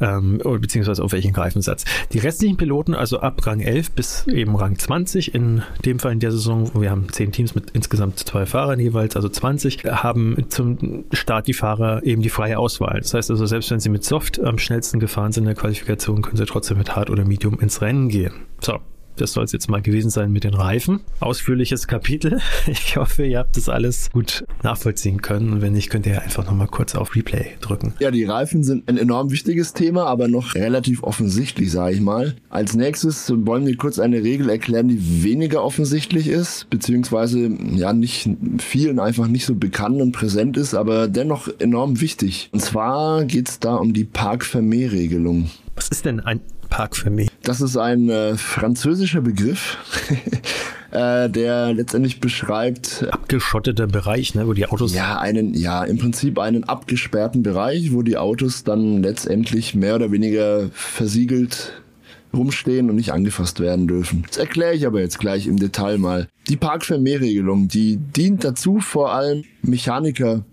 Ähm, 0.00 0.38
beziehungsweise 0.60 1.02
auf 1.02 1.12
welchen 1.12 1.32
Greifensatz. 1.32 1.84
Die 2.12 2.18
restlichen 2.18 2.56
Piloten, 2.56 2.94
also 2.94 3.20
ab 3.20 3.44
Rang 3.46 3.60
11 3.60 3.90
bis 3.92 4.26
eben 4.26 4.54
Rang 4.54 4.78
20, 4.78 5.34
in 5.34 5.62
dem 5.84 5.98
Fall 5.98 6.12
in 6.12 6.20
der 6.20 6.30
Saison, 6.30 6.70
wir 6.80 6.90
haben 6.90 7.08
zehn 7.10 7.32
Teams 7.32 7.54
mit 7.54 7.70
insgesamt 7.72 8.18
zwei 8.20 8.46
Fahrern 8.46 8.78
jeweils, 8.78 9.16
also 9.16 9.28
20, 9.28 9.84
haben 9.84 10.36
zum 10.50 11.04
Start 11.12 11.46
die 11.46 11.54
Fahrer 11.54 12.04
eben 12.04 12.22
die 12.22 12.28
freie 12.28 12.58
Auswahl. 12.58 13.00
Das 13.00 13.14
heißt 13.14 13.30
also, 13.30 13.46
selbst 13.46 13.70
wenn 13.70 13.80
sie 13.80 13.88
mit 13.88 14.04
Soft 14.04 14.38
am 14.40 14.58
schnellsten 14.58 15.00
gefahren 15.00 15.32
sind 15.32 15.44
in 15.44 15.48
der 15.48 15.56
Qualifikation, 15.56 16.22
können 16.22 16.36
sie 16.36 16.44
trotzdem 16.44 16.78
mit 16.78 16.94
Hard 16.94 17.10
oder 17.10 17.24
Medium 17.24 17.58
ins 17.60 17.80
Rennen 17.80 18.10
gehen. 18.10 18.34
So, 18.60 18.78
das 19.16 19.32
soll 19.32 19.44
es 19.44 19.52
jetzt 19.52 19.68
mal 19.68 19.82
gewesen 19.82 20.10
sein 20.10 20.32
mit 20.32 20.44
den 20.44 20.54
Reifen. 20.54 21.00
Ausführliches 21.20 21.86
Kapitel. 21.86 22.40
Ich 22.66 22.96
hoffe, 22.96 23.24
ihr 23.24 23.38
habt 23.38 23.56
das 23.56 23.68
alles 23.68 24.10
gut 24.10 24.44
nachvollziehen 24.62 25.22
können. 25.22 25.52
Und 25.52 25.62
wenn 25.62 25.72
nicht, 25.72 25.90
könnt 25.90 26.06
ihr 26.06 26.22
einfach 26.22 26.44
nochmal 26.46 26.66
kurz 26.66 26.94
auf 26.94 27.14
Replay 27.14 27.52
drücken. 27.60 27.94
Ja, 28.00 28.10
die 28.10 28.24
Reifen 28.24 28.64
sind 28.64 28.88
ein 28.88 28.96
enorm 28.96 29.30
wichtiges 29.30 29.72
Thema, 29.74 30.06
aber 30.06 30.28
noch 30.28 30.54
relativ 30.54 31.02
offensichtlich, 31.02 31.70
sage 31.70 31.94
ich 31.94 32.00
mal. 32.00 32.34
Als 32.48 32.74
nächstes 32.74 33.32
wollen 33.34 33.66
wir 33.66 33.76
kurz 33.76 33.98
eine 33.98 34.22
Regel 34.22 34.48
erklären, 34.48 34.88
die 34.88 35.22
weniger 35.22 35.62
offensichtlich 35.62 36.28
ist, 36.28 36.68
beziehungsweise 36.70 37.50
ja 37.74 37.92
nicht 37.92 38.28
vielen 38.58 38.98
einfach 38.98 39.28
nicht 39.28 39.44
so 39.44 39.54
bekannt 39.54 40.00
und 40.00 40.12
präsent 40.12 40.56
ist, 40.56 40.74
aber 40.74 41.08
dennoch 41.08 41.48
enorm 41.58 42.00
wichtig. 42.00 42.48
Und 42.52 42.60
zwar 42.60 43.24
geht 43.24 43.48
es 43.48 43.60
da 43.60 43.76
um 43.76 43.92
die 43.92 44.04
Park-Fermé-Regelung. 44.04 45.50
Was 45.76 45.88
ist 45.88 46.04
denn 46.04 46.20
ein 46.20 46.40
Park 46.74 46.94
Fermé? 46.96 47.28
Das 47.44 47.60
ist 47.60 47.76
ein 47.76 48.08
äh, 48.08 48.36
französischer 48.36 49.20
Begriff, 49.20 49.76
äh, 50.90 51.28
der 51.28 51.74
letztendlich 51.74 52.18
beschreibt 52.18 53.06
abgeschotteter 53.10 53.86
Bereich, 53.86 54.34
ne, 54.34 54.46
wo 54.46 54.54
die 54.54 54.66
Autos 54.66 54.94
ja 54.94 55.18
einen 55.18 55.52
ja 55.52 55.84
im 55.84 55.98
Prinzip 55.98 56.38
einen 56.38 56.64
abgesperrten 56.64 57.42
Bereich, 57.42 57.92
wo 57.92 58.00
die 58.00 58.16
Autos 58.16 58.64
dann 58.64 59.02
letztendlich 59.02 59.74
mehr 59.74 59.96
oder 59.96 60.10
weniger 60.10 60.70
versiegelt 60.72 61.74
rumstehen 62.32 62.88
und 62.88 62.96
nicht 62.96 63.12
angefasst 63.12 63.60
werden 63.60 63.86
dürfen. 63.86 64.24
Das 64.26 64.38
erkläre 64.38 64.74
ich 64.74 64.86
aber 64.86 65.00
jetzt 65.00 65.18
gleich 65.18 65.46
im 65.46 65.58
Detail 65.58 65.98
mal. 65.98 66.28
Die 66.48 66.56
Park-Fermé-Regelung, 66.56 67.68
die 67.68 67.98
dient 67.98 68.42
dazu, 68.42 68.80
vor 68.80 69.12
allem 69.12 69.44
Mechaniker 69.62 70.44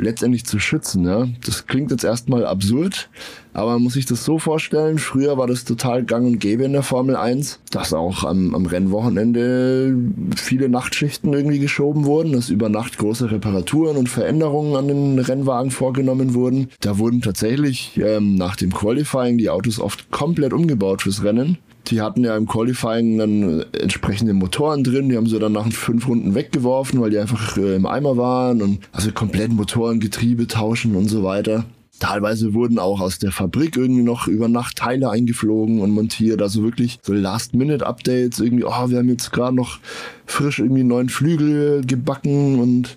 letztendlich 0.00 0.44
zu 0.44 0.58
schützen. 0.58 1.06
Ja? 1.06 1.28
Das 1.44 1.66
klingt 1.66 1.90
jetzt 1.90 2.04
erstmal 2.04 2.44
absurd, 2.46 3.08
aber 3.52 3.72
man 3.72 3.82
muss 3.82 3.94
sich 3.94 4.06
das 4.06 4.24
so 4.24 4.38
vorstellen. 4.38 4.98
Früher 4.98 5.38
war 5.38 5.46
das 5.46 5.64
total 5.64 6.04
gang 6.04 6.26
und 6.26 6.38
gäbe 6.38 6.64
in 6.64 6.72
der 6.72 6.82
Formel 6.82 7.16
1, 7.16 7.60
dass 7.70 7.92
auch 7.92 8.24
am, 8.24 8.54
am 8.54 8.66
Rennwochenende 8.66 9.96
viele 10.36 10.68
Nachtschichten 10.68 11.32
irgendwie 11.32 11.58
geschoben 11.58 12.04
wurden, 12.04 12.32
dass 12.32 12.50
über 12.50 12.68
Nacht 12.68 12.98
große 12.98 13.30
Reparaturen 13.30 13.96
und 13.96 14.08
Veränderungen 14.08 14.76
an 14.76 14.88
den 14.88 15.18
Rennwagen 15.18 15.70
vorgenommen 15.70 16.34
wurden. 16.34 16.68
Da 16.80 16.98
wurden 16.98 17.20
tatsächlich 17.20 17.98
ähm, 18.02 18.34
nach 18.34 18.56
dem 18.56 18.72
Qualifying 18.72 19.38
die 19.38 19.50
Autos 19.50 19.80
oft 19.80 20.10
komplett 20.10 20.52
umgebaut 20.52 21.02
fürs 21.02 21.22
Rennen. 21.24 21.58
Die 21.88 22.00
hatten 22.02 22.24
ja 22.24 22.36
im 22.36 22.46
Qualifying 22.46 23.18
dann 23.18 23.64
entsprechende 23.72 24.34
Motoren 24.34 24.84
drin, 24.84 25.08
die 25.08 25.16
haben 25.16 25.26
sie 25.26 25.38
dann 25.38 25.52
nach 25.52 25.70
fünf 25.72 26.06
Runden 26.06 26.34
weggeworfen, 26.34 27.00
weil 27.00 27.10
die 27.10 27.18
einfach 27.18 27.56
äh, 27.56 27.76
im 27.76 27.86
Eimer 27.86 28.16
waren 28.16 28.60
und 28.60 28.80
also 28.92 29.10
komplett 29.12 29.52
Motoren, 29.52 29.98
Getriebe 29.98 30.46
tauschen 30.46 30.96
und 30.96 31.08
so 31.08 31.22
weiter. 31.22 31.64
Teilweise 31.98 32.54
wurden 32.54 32.78
auch 32.78 33.00
aus 33.00 33.18
der 33.18 33.32
Fabrik 33.32 33.76
irgendwie 33.76 34.04
noch 34.04 34.28
über 34.28 34.48
Nacht 34.48 34.76
Teile 34.76 35.10
eingeflogen 35.10 35.80
und 35.80 35.90
montiert. 35.90 36.40
Also 36.42 36.62
wirklich 36.62 37.00
so 37.02 37.12
Last-Minute-Updates. 37.12 38.38
Irgendwie, 38.38 38.64
oh, 38.64 38.88
wir 38.88 38.98
haben 38.98 39.08
jetzt 39.08 39.32
gerade 39.32 39.56
noch 39.56 39.80
frisch 40.24 40.60
irgendwie 40.60 40.80
einen 40.80 40.90
neuen 40.90 41.08
Flügel 41.08 41.84
gebacken 41.84 42.60
und 42.60 42.96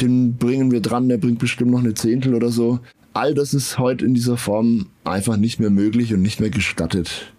den 0.00 0.36
bringen 0.36 0.72
wir 0.72 0.82
dran. 0.82 1.08
Der 1.08 1.16
bringt 1.16 1.38
bestimmt 1.38 1.70
noch 1.70 1.78
eine 1.78 1.94
Zehntel 1.94 2.34
oder 2.34 2.50
so. 2.50 2.80
All 3.14 3.32
das 3.32 3.54
ist 3.54 3.78
heute 3.78 4.04
in 4.04 4.12
dieser 4.12 4.36
Form 4.36 4.86
einfach 5.04 5.38
nicht 5.38 5.58
mehr 5.58 5.70
möglich 5.70 6.12
und 6.12 6.20
nicht 6.20 6.40
mehr 6.40 6.50
gestattet. 6.50 7.32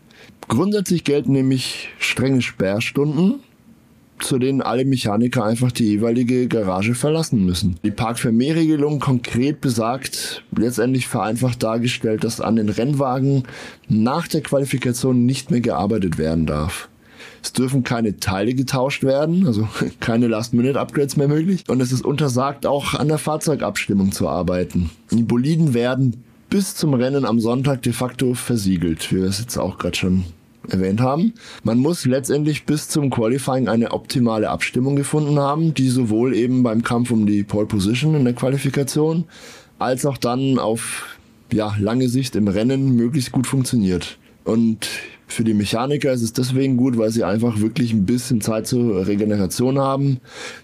Grundsätzlich 0.48 1.04
gelten 1.04 1.32
nämlich 1.32 1.90
strenge 2.00 2.42
Sperrstunden, 2.42 3.40
zu 4.20 4.40
denen 4.40 4.62
alle 4.62 4.86
Mechaniker 4.86 5.44
einfach 5.44 5.72
die 5.72 5.86
jeweilige 5.86 6.48
Garage 6.48 6.96
verlassen 6.96 7.46
müssen. 7.46 7.78
Die 7.84 7.92
Park-Fermé-Regelung 7.92 9.00
konkret 9.00 9.62
besagt, 9.62 10.44
letztendlich 10.56 11.08
vereinfacht 11.08 11.62
dargestellt, 11.62 12.24
dass 12.24 12.42
an 12.42 12.56
den 12.56 12.70
Rennwagen 12.70 13.44
nach 13.90 14.28
der 14.28 14.42
Qualifikation 14.42 15.26
nicht 15.26 15.52
mehr 15.52 15.62
gearbeitet 15.62 16.18
werden 16.18 16.46
darf. 16.46 16.90
Es 17.44 17.54
dürfen 17.54 17.84
keine 17.84 18.18
Teile 18.18 18.56
getauscht 18.56 19.04
werden, 19.04 19.46
also 19.46 19.68
keine 20.00 20.28
Last-Minute-Upgrades 20.28 21.18
mehr 21.18 21.28
möglich. 21.28 21.64
Und 21.68 21.82
es 21.82 21.92
ist 21.92 22.06
untersagt, 22.06 22.66
auch 22.66 22.94
an 22.94 23.08
der 23.08 23.18
Fahrzeugabstimmung 23.18 24.12
zu 24.12 24.28
arbeiten. 24.28 24.90
Die 25.12 25.24
Boliden 25.24 25.74
werden 25.74 26.25
bis 26.50 26.76
zum 26.76 26.94
Rennen 26.94 27.26
am 27.26 27.40
Sonntag 27.40 27.82
de 27.82 27.94
facto 27.94 28.34
versiegelt, 28.34 29.12
wie 29.12 29.18
wir 29.18 29.26
es 29.26 29.40
jetzt 29.40 29.58
auch 29.58 29.78
gerade 29.78 29.96
schon 29.96 30.26
erwähnt 30.70 31.02
haben. 31.02 31.34
Man 31.64 31.78
muss 31.78 32.06
letztendlich 32.06 32.66
bis 32.66 32.90
zum 32.90 33.10
Qualifying 33.10 33.68
eine 33.68 33.92
optimale 33.92 34.50
Abstimmung 34.50 34.96
gefunden 34.96 35.40
haben, 35.40 35.74
die 35.74 35.90
sowohl 35.90 36.36
eben 36.36 36.64
beim 36.64 36.84
Kampf 36.84 37.12
um 37.12 37.26
die 37.26 37.44
Pole 37.44 37.68
Position 37.68 38.16
in 38.16 38.24
der 38.24 38.34
Qualifikation 38.34 39.26
als 39.80 40.06
auch 40.06 40.18
dann 40.18 40.58
auf 40.58 41.18
ja, 41.52 41.76
lange 41.80 42.10
Sicht 42.10 42.36
im 42.36 42.48
Rennen 42.48 42.96
möglichst 42.96 43.32
gut 43.32 43.48
funktioniert. 43.48 44.18
Und 44.44 44.88
für 45.28 45.44
die 45.44 45.54
Mechaniker 45.54 46.12
ist 46.12 46.22
es 46.22 46.34
deswegen 46.34 46.78
gut, 46.78 46.98
weil 46.98 47.10
sie 47.10 47.24
einfach 47.24 47.60
wirklich 47.60 47.94
ein 47.94 48.06
bisschen 48.06 48.42
Zeit 48.42 48.68
zur 48.68 49.08
Regeneration 49.08 49.80
haben, 49.80 50.20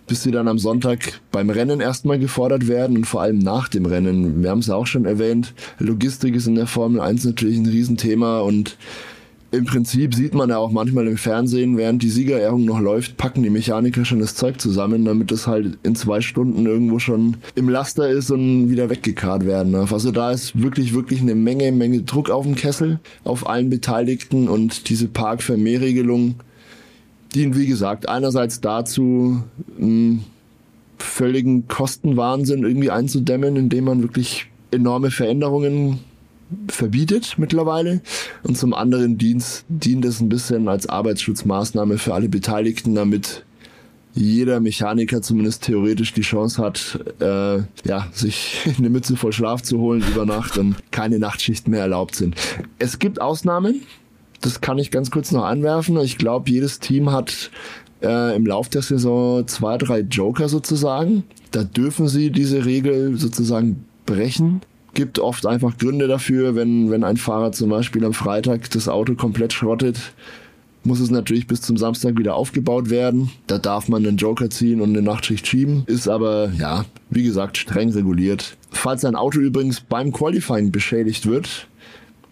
bis 0.08 0.24
sie 0.24 0.32
dann 0.32 0.47
am 0.47 0.60
Sonntag 0.60 1.19
beim 1.32 1.50
Rennen 1.50 1.80
erstmal 1.80 2.19
gefordert 2.19 2.67
werden 2.67 2.97
und 2.97 3.06
vor 3.06 3.21
allem 3.21 3.39
nach 3.39 3.67
dem 3.67 3.86
Rennen. 3.86 4.43
Wir 4.43 4.50
haben 4.52 4.60
es 4.60 4.67
ja 4.67 4.76
auch 4.76 4.88
schon 4.88 5.06
erwähnt, 5.06 5.54
Logistik 5.80 6.36
ist 6.36 6.47
in 6.47 6.56
der 6.56 6.67
Formel 6.67 7.02
1 7.02 7.26
natürlich 7.26 7.58
ein 7.58 7.65
Riesenthema 7.65 8.39
und 8.39 8.78
im 9.52 9.66
Prinzip 9.66 10.16
sieht 10.16 10.34
man 10.34 10.50
ja 10.50 10.58
auch 10.58 10.72
manchmal 10.72 11.08
im 11.08 11.18
Fernsehen, 11.18 11.76
während 11.76 12.02
die 12.02 12.10
Siegerehrung 12.10 12.64
noch 12.64 12.80
läuft, 12.80 13.18
packen 13.18 13.44
die 13.44 13.50
Mechaniker 13.50 14.06
schon 14.06 14.20
das 14.20 14.36
Zeug 14.36 14.62
zusammen, 14.62 15.04
damit 15.04 15.32
es 15.32 15.46
halt 15.46 15.78
in 15.84 15.94
zwei 15.96 16.22
Stunden 16.22 16.66
irgendwo 16.66 17.00
schon 17.00 17.36
im 17.56 17.68
Laster 17.68 18.10
ist 18.10 18.32
und 18.32 18.70
wieder 18.70 18.90
weggekarrt 18.90 19.46
werden 19.46 19.74
darf. 19.74 19.92
Also 19.92 20.12
da 20.12 20.32
ist 20.32 20.62
wirklich, 20.62 20.94
wirklich 20.94 21.20
eine 21.20 21.36
Menge, 21.36 21.74
Menge 21.74 22.02
Druck 22.04 22.30
auf 22.30 22.46
dem 22.46 22.56
Kessel, 22.56 23.02
auf 23.26 23.48
allen 23.48 23.70
Beteiligten 23.70 24.48
und 24.48 24.90
diese 24.90 25.10
Park-Vermehrregelung 25.10 26.36
dient, 27.36 27.58
wie 27.58 27.68
gesagt, 27.68 28.08
einerseits 28.08 28.62
dazu, 28.62 29.44
einen 29.78 30.24
völligen 30.98 31.68
Kostenwahnsinn 31.68 32.64
irgendwie 32.64 32.92
einzudämmen, 32.92 33.58
indem 33.58 33.86
man 33.86 34.02
wirklich 34.02 34.48
enorme 34.72 35.12
Veränderungen 35.12 36.00
verbietet 36.68 37.36
mittlerweile 37.38 38.02
und 38.44 38.58
zum 38.58 38.74
anderen 38.74 39.18
dient, 39.18 39.64
dient 39.70 40.06
es 40.06 40.20
ein 40.20 40.30
bisschen 40.30 40.68
als 40.68 40.88
Arbeitsschutzmaßnahme 40.88 41.98
für 41.98 42.14
alle 42.14 42.30
Beteiligten, 42.30 42.96
damit 42.96 43.44
jeder 44.14 44.60
Mechaniker 44.60 45.22
zumindest 45.22 45.64
theoretisch 45.64 46.14
die 46.14 46.22
Chance 46.22 46.62
hat, 46.62 47.00
äh, 47.20 47.64
ja, 47.88 48.08
sich 48.12 48.68
eine 48.78 48.90
Mütze 48.90 49.16
voll 49.16 49.32
Schlaf 49.32 49.62
zu 49.62 49.80
holen 49.80 50.04
über 50.12 50.26
Nacht 50.26 50.58
und 50.58 50.76
keine 50.92 51.20
Nachtschichten 51.20 51.72
mehr 51.72 51.82
erlaubt 51.82 52.16
sind. 52.16 52.36
Es 52.80 53.00
gibt 53.00 53.22
Ausnahmen, 53.22 53.84
das 54.42 54.60
kann 54.60 54.78
ich 54.80 54.92
ganz 54.92 55.12
kurz 55.12 55.32
noch 55.32 55.46
anwerfen. 55.46 55.98
Ich 56.00 56.18
glaube, 56.18 56.50
jedes 56.50 56.80
Team 56.80 57.12
hat 57.12 57.52
äh, 58.02 58.36
im 58.36 58.46
Lauf 58.46 58.70
der 58.70 58.82
Saison 58.82 59.48
zwei, 59.48 59.78
drei 59.78 60.00
Joker 60.00 60.50
sozusagen. 60.50 61.24
Da 61.52 61.64
dürfen 61.64 62.08
sie 62.08 62.32
diese 62.32 62.66
Regel 62.66 63.18
sozusagen 63.18 63.86
brechen 64.06 64.62
gibt 64.94 65.20
oft 65.20 65.46
einfach 65.46 65.78
Gründe 65.78 66.08
dafür, 66.08 66.56
wenn, 66.56 66.92
wenn 66.92 67.04
ein 67.04 67.18
Fahrer 67.18 67.52
zum 67.52 67.70
Beispiel 67.70 68.04
am 68.06 68.14
Freitag 68.14 68.70
das 68.72 68.88
Auto 68.88 69.16
komplett 69.16 69.54
schrottet, 69.54 70.14
muss 70.84 71.00
es 71.00 71.12
natürlich 71.12 71.48
bis 71.48 71.62
zum 71.62 71.78
Samstag 71.78 72.18
wieder 72.18 72.36
aufgebaut 72.36 72.90
werden. 72.90 73.30
Da 73.48 73.58
darf 73.58 73.88
man 73.88 74.06
einen 74.06 74.18
Joker 74.18 74.50
ziehen 74.50 74.82
und 74.82 74.90
eine 74.90 75.02
Nachtschicht 75.02 75.46
schieben, 75.46 75.84
ist 75.86 76.08
aber, 76.08 76.52
ja, 76.58 76.86
wie 77.10 77.24
gesagt, 77.24 77.58
streng 77.58 77.92
reguliert. 77.92 78.58
Falls 78.72 79.06
ein 79.06 79.16
Auto 79.16 79.40
übrigens 79.40 79.82
beim 79.82 80.12
Qualifying 80.12 80.72
beschädigt 80.72 81.28
wird, 81.28 81.68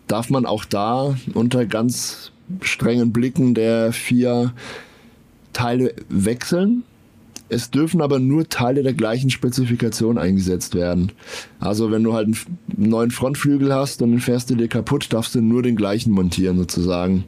darf 0.08 0.30
man 0.30 0.45
auch 0.45 0.65
da 0.65 1.15
unter 1.34 1.65
ganz 1.65 2.32
strengen 2.62 3.13
Blicken 3.13 3.54
der 3.54 3.93
vier 3.93 4.54
Teile 5.54 5.93
wechseln. 6.10 6.84
Es 7.49 7.71
dürfen 7.71 8.01
aber 8.01 8.19
nur 8.19 8.47
Teile 8.47 8.83
der 8.83 8.93
gleichen 8.93 9.29
Spezifikation 9.31 10.17
eingesetzt 10.17 10.75
werden. 10.75 11.12
Also 11.59 11.91
wenn 11.91 12.03
du 12.03 12.13
halt 12.13 12.27
einen 12.27 12.89
neuen 12.89 13.12
Frontflügel 13.12 13.73
hast 13.73 14.01
und 14.01 14.12
den 14.12 14.19
fährst 14.19 14.49
du 14.49 14.55
dir 14.55 14.67
kaputt, 14.67 15.12
darfst 15.12 15.35
du 15.35 15.41
nur 15.41 15.63
den 15.63 15.75
gleichen 15.75 16.12
montieren 16.12 16.57
sozusagen. 16.57 17.25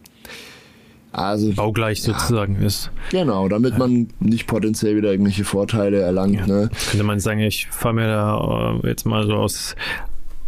Also 1.12 1.51
baugleich 1.51 2.05
ja, 2.05 2.13
sozusagen 2.13 2.55
ist. 2.55 2.89
Genau, 3.10 3.49
damit 3.49 3.73
ja. 3.73 3.79
man 3.79 4.07
nicht 4.19 4.47
potenziell 4.47 4.95
wieder 4.95 5.12
irgendwelche 5.12 5.43
Vorteile 5.43 5.99
erlangt. 5.99 6.36
Ja. 6.36 6.47
Ne? 6.47 6.69
Könnte 6.89 7.03
man 7.03 7.19
sagen, 7.19 7.41
ich 7.41 7.67
fahre 7.67 7.95
mir 7.95 8.07
da 8.07 8.79
äh, 8.81 8.88
jetzt 8.88 9.05
mal 9.05 9.25
so 9.25 9.34
aus 9.34 9.75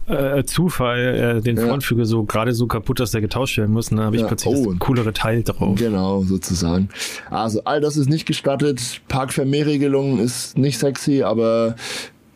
äh, 0.07 0.43
Zufall 0.43 1.37
äh, 1.37 1.41
den 1.41 1.57
ja. 1.57 1.67
Frontflügel 1.67 2.05
so 2.05 2.23
gerade 2.23 2.53
so 2.53 2.67
kaputt, 2.67 2.99
dass 2.99 3.11
der 3.11 3.21
getauscht 3.21 3.57
werden 3.57 3.71
muss. 3.71 3.91
Und 3.91 3.97
dann 3.97 4.07
habe 4.07 4.15
ich 4.15 4.21
ja. 4.21 4.27
plötzlich 4.27 4.55
oh. 4.55 4.71
das 4.71 4.79
coolere 4.79 5.13
Teil 5.13 5.43
drauf. 5.43 5.77
Genau, 5.77 6.23
sozusagen. 6.23 6.89
Also 7.29 7.63
all 7.63 7.81
das 7.81 7.97
ist 7.97 8.09
nicht 8.09 8.25
gestattet. 8.25 9.01
Parkvermehrregelung 9.07 10.19
ist 10.19 10.57
nicht 10.57 10.79
sexy, 10.79 11.23
aber 11.23 11.75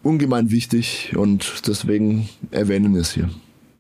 ungemein 0.03 0.51
wichtig 0.51 1.13
und 1.15 1.67
deswegen 1.67 2.29
erwähnen 2.51 2.93
wir 2.93 3.01
es 3.01 3.11
hier. 3.11 3.29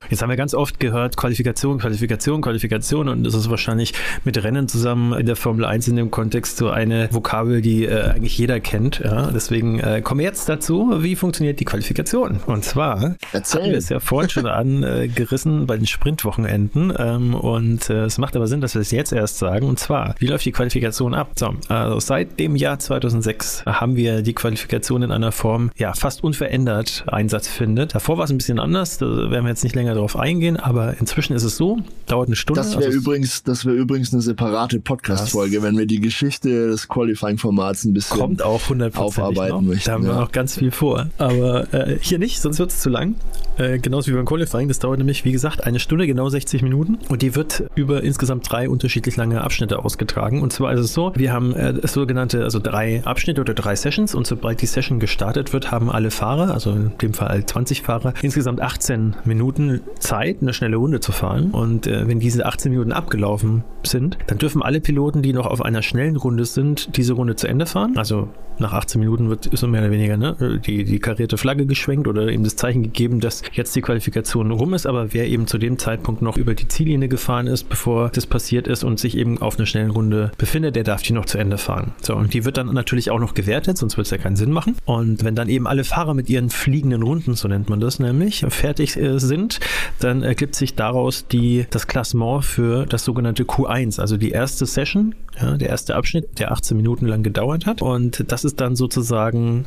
Jetzt 0.09 0.21
haben 0.21 0.29
wir 0.29 0.37
ganz 0.37 0.53
oft 0.53 0.79
gehört, 0.79 1.17
Qualifikation, 1.17 1.79
Qualifikation, 1.79 2.41
Qualifikation 2.41 3.09
und 3.09 3.23
das 3.23 3.33
ist 3.33 3.49
wahrscheinlich 3.49 3.93
mit 4.23 4.41
Rennen 4.43 4.67
zusammen 4.67 5.13
in 5.13 5.25
der 5.25 5.35
Formel 5.35 5.65
1 5.65 5.87
in 5.87 5.95
dem 5.95 6.11
Kontext 6.11 6.57
so 6.57 6.69
eine 6.69 7.09
Vokabel, 7.11 7.61
die 7.61 7.85
äh, 7.85 8.11
eigentlich 8.11 8.37
jeder 8.37 8.59
kennt. 8.59 8.99
Ja? 8.99 9.29
Deswegen 9.31 9.79
äh, 9.79 10.01
kommen 10.01 10.19
wir 10.19 10.25
jetzt 10.25 10.47
dazu, 10.47 11.03
wie 11.03 11.15
funktioniert 11.15 11.59
die 11.59 11.65
Qualifikation? 11.65 12.39
Und 12.45 12.63
zwar 12.63 13.15
Erzähl. 13.33 13.63
haben 13.63 13.71
wir 13.71 13.77
es 13.77 13.89
ja 13.89 13.99
vorhin 13.99 14.29
schon 14.29 14.45
angerissen 14.45 15.67
bei 15.67 15.77
den 15.77 15.87
Sprintwochenenden 15.87 16.93
ähm, 16.97 17.33
und 17.33 17.89
äh, 17.89 18.05
es 18.05 18.17
macht 18.17 18.35
aber 18.35 18.47
Sinn, 18.47 18.61
dass 18.61 18.75
wir 18.75 18.81
es 18.81 18.91
jetzt 18.91 19.11
erst 19.11 19.37
sagen. 19.37 19.67
Und 19.67 19.79
zwar, 19.79 20.15
wie 20.19 20.27
läuft 20.27 20.45
die 20.45 20.51
Qualifikation 20.51 21.13
ab? 21.13 21.31
So, 21.37 21.53
also 21.67 21.99
seit 21.99 22.39
dem 22.39 22.55
Jahr 22.55 22.79
2006 22.79 23.65
haben 23.65 23.95
wir 23.95 24.21
die 24.21 24.33
Qualifikation 24.33 25.03
in 25.03 25.11
einer 25.11 25.31
Form, 25.31 25.71
ja, 25.75 25.93
fast 25.93 26.23
unverändert 26.23 27.03
Einsatz 27.07 27.47
findet. 27.47 27.95
Davor 27.95 28.17
war 28.17 28.25
es 28.25 28.31
ein 28.31 28.37
bisschen 28.37 28.59
anders, 28.59 28.97
da 28.97 29.05
werden 29.05 29.43
wir 29.43 29.49
jetzt 29.49 29.63
nicht 29.63 29.75
länger 29.75 29.95
darauf 29.97 30.15
eingehen, 30.15 30.57
aber 30.57 30.99
inzwischen 30.99 31.35
ist 31.35 31.43
es 31.43 31.57
so, 31.57 31.79
dauert 32.05 32.27
eine 32.27 32.35
Stunde. 32.35 32.61
Das 32.61 32.71
wäre 32.71 32.85
also 32.85 32.97
übrigens, 32.97 33.43
das 33.43 33.65
wäre 33.65 33.75
übrigens 33.75 34.13
eine 34.13 34.21
separate 34.21 34.79
Podcast-Folge, 34.79 35.61
wenn 35.61 35.77
wir 35.77 35.85
die 35.85 35.99
Geschichte 35.99 36.67
des 36.67 36.87
Qualifying-Formats 36.87 37.85
ein 37.85 37.93
bisschen 37.93 38.17
kommt 38.17 38.41
auch 38.41 38.61
aufarbeiten 38.95 39.55
noch. 39.55 39.61
möchten. 39.61 39.85
Da 39.85 39.93
haben 39.93 40.03
ja. 40.03 40.09
wir 40.09 40.19
noch 40.21 40.31
ganz 40.31 40.57
viel 40.57 40.71
vor. 40.71 41.07
Aber 41.17 41.73
äh, 41.73 41.97
hier 42.01 42.19
nicht, 42.19 42.41
sonst 42.41 42.59
wird 42.59 42.71
es 42.71 42.79
zu 42.79 42.89
lang. 42.89 43.15
Äh, 43.57 43.79
genauso 43.79 44.11
wie 44.11 44.15
beim 44.15 44.25
Qualifying. 44.25 44.67
Das 44.67 44.79
dauert 44.79 44.99
nämlich, 44.99 45.25
wie 45.25 45.31
gesagt, 45.31 45.63
eine 45.65 45.79
Stunde, 45.79 46.07
genau 46.07 46.29
60 46.29 46.61
Minuten. 46.61 46.99
Und 47.09 47.21
die 47.21 47.35
wird 47.35 47.63
über 47.75 48.03
insgesamt 48.03 48.51
drei 48.51 48.69
unterschiedlich 48.69 49.17
lange 49.17 49.41
Abschnitte 49.41 49.83
ausgetragen. 49.83 50.41
Und 50.41 50.53
zwar 50.53 50.73
ist 50.73 50.79
es 50.79 50.93
so, 50.93 51.11
wir 51.15 51.33
haben 51.33 51.53
äh, 51.53 51.87
sogenannte, 51.87 52.43
also 52.43 52.59
drei 52.59 53.03
Abschnitte 53.03 53.41
oder 53.41 53.53
drei 53.53 53.75
Sessions. 53.75 54.13
Und 54.13 54.27
sobald 54.27 54.61
die 54.61 54.67
Session 54.67 54.99
gestartet 54.99 55.53
wird, 55.53 55.71
haben 55.71 55.89
alle 55.89 56.11
Fahrer, 56.11 56.53
also 56.53 56.71
in 56.71 56.91
dem 57.01 57.13
Fall 57.13 57.45
20 57.45 57.81
Fahrer, 57.81 58.13
insgesamt 58.21 58.61
18 58.61 59.15
Minuten 59.25 59.81
Zeit, 59.99 60.37
eine 60.41 60.53
schnelle 60.53 60.77
Runde 60.77 60.99
zu 60.99 61.11
fahren. 61.11 61.51
Und 61.51 61.87
äh, 61.87 62.07
wenn 62.07 62.19
diese 62.19 62.45
18 62.45 62.71
Minuten 62.71 62.91
abgelaufen 62.91 63.63
sind, 63.83 64.17
dann 64.27 64.37
dürfen 64.37 64.61
alle 64.61 64.81
Piloten, 64.81 65.21
die 65.21 65.33
noch 65.33 65.47
auf 65.47 65.61
einer 65.61 65.81
schnellen 65.81 66.15
Runde 66.15 66.45
sind, 66.45 66.95
diese 66.97 67.13
Runde 67.13 67.35
zu 67.35 67.47
Ende 67.47 67.65
fahren. 67.65 67.97
Also 67.97 68.29
nach 68.59 68.73
18 68.73 68.99
Minuten 68.99 69.29
wird 69.29 69.49
so 69.53 69.67
mehr 69.67 69.81
oder 69.81 69.91
weniger 69.91 70.17
ne, 70.17 70.59
die, 70.65 70.83
die 70.83 70.99
karierte 70.99 71.37
Flagge 71.37 71.65
geschwenkt 71.65 72.07
oder 72.07 72.27
eben 72.29 72.43
das 72.43 72.55
Zeichen 72.55 72.83
gegeben, 72.83 73.19
dass 73.19 73.43
jetzt 73.53 73.75
die 73.75 73.81
Qualifikation 73.81 74.51
rum 74.51 74.73
ist. 74.73 74.85
Aber 74.85 75.13
wer 75.13 75.27
eben 75.27 75.47
zu 75.47 75.57
dem 75.57 75.77
Zeitpunkt 75.77 76.21
noch 76.21 76.37
über 76.37 76.53
die 76.53 76.67
Ziellinie 76.67 77.07
gefahren 77.07 77.47
ist, 77.47 77.69
bevor 77.69 78.09
das 78.09 78.25
passiert 78.25 78.67
ist 78.67 78.83
und 78.83 78.99
sich 78.99 79.17
eben 79.17 79.41
auf 79.41 79.57
einer 79.57 79.65
schnellen 79.65 79.91
Runde 79.91 80.31
befindet, 80.37 80.75
der 80.75 80.83
darf 80.83 81.01
die 81.01 81.13
noch 81.13 81.25
zu 81.25 81.37
Ende 81.37 81.57
fahren. 81.57 81.91
So, 82.01 82.15
und 82.15 82.33
die 82.33 82.45
wird 82.45 82.57
dann 82.57 82.73
natürlich 82.73 83.11
auch 83.11 83.19
noch 83.19 83.33
gewertet, 83.33 83.77
sonst 83.77 83.97
wird 83.97 84.05
es 84.05 84.11
ja 84.11 84.17
keinen 84.17 84.35
Sinn 84.35 84.51
machen. 84.51 84.75
Und 84.85 85.23
wenn 85.23 85.35
dann 85.35 85.49
eben 85.49 85.67
alle 85.67 85.83
Fahrer 85.83 86.13
mit 86.13 86.29
ihren 86.29 86.49
fliegenden 86.49 87.03
Runden, 87.03 87.35
so 87.35 87.47
nennt 87.47 87.69
man 87.69 87.79
das 87.79 87.99
nämlich, 87.99 88.45
fertig 88.49 88.97
äh, 88.97 89.19
sind, 89.19 89.59
dann 89.99 90.23
ergibt 90.23 90.55
sich 90.55 90.75
daraus 90.75 91.27
die, 91.27 91.65
das 91.69 91.87
Klassement 91.87 92.45
für 92.45 92.85
das 92.85 93.03
sogenannte 93.03 93.43
Q1, 93.43 93.99
also 93.99 94.17
die 94.17 94.31
erste 94.31 94.65
Session, 94.65 95.15
ja, 95.39 95.57
der 95.57 95.69
erste 95.69 95.95
Abschnitt, 95.95 96.39
der 96.39 96.51
18 96.51 96.77
Minuten 96.77 97.05
lang 97.05 97.23
gedauert 97.23 97.65
hat. 97.65 97.81
Und 97.81 98.31
das 98.31 98.43
ist 98.43 98.59
dann 98.59 98.75
sozusagen 98.75 99.65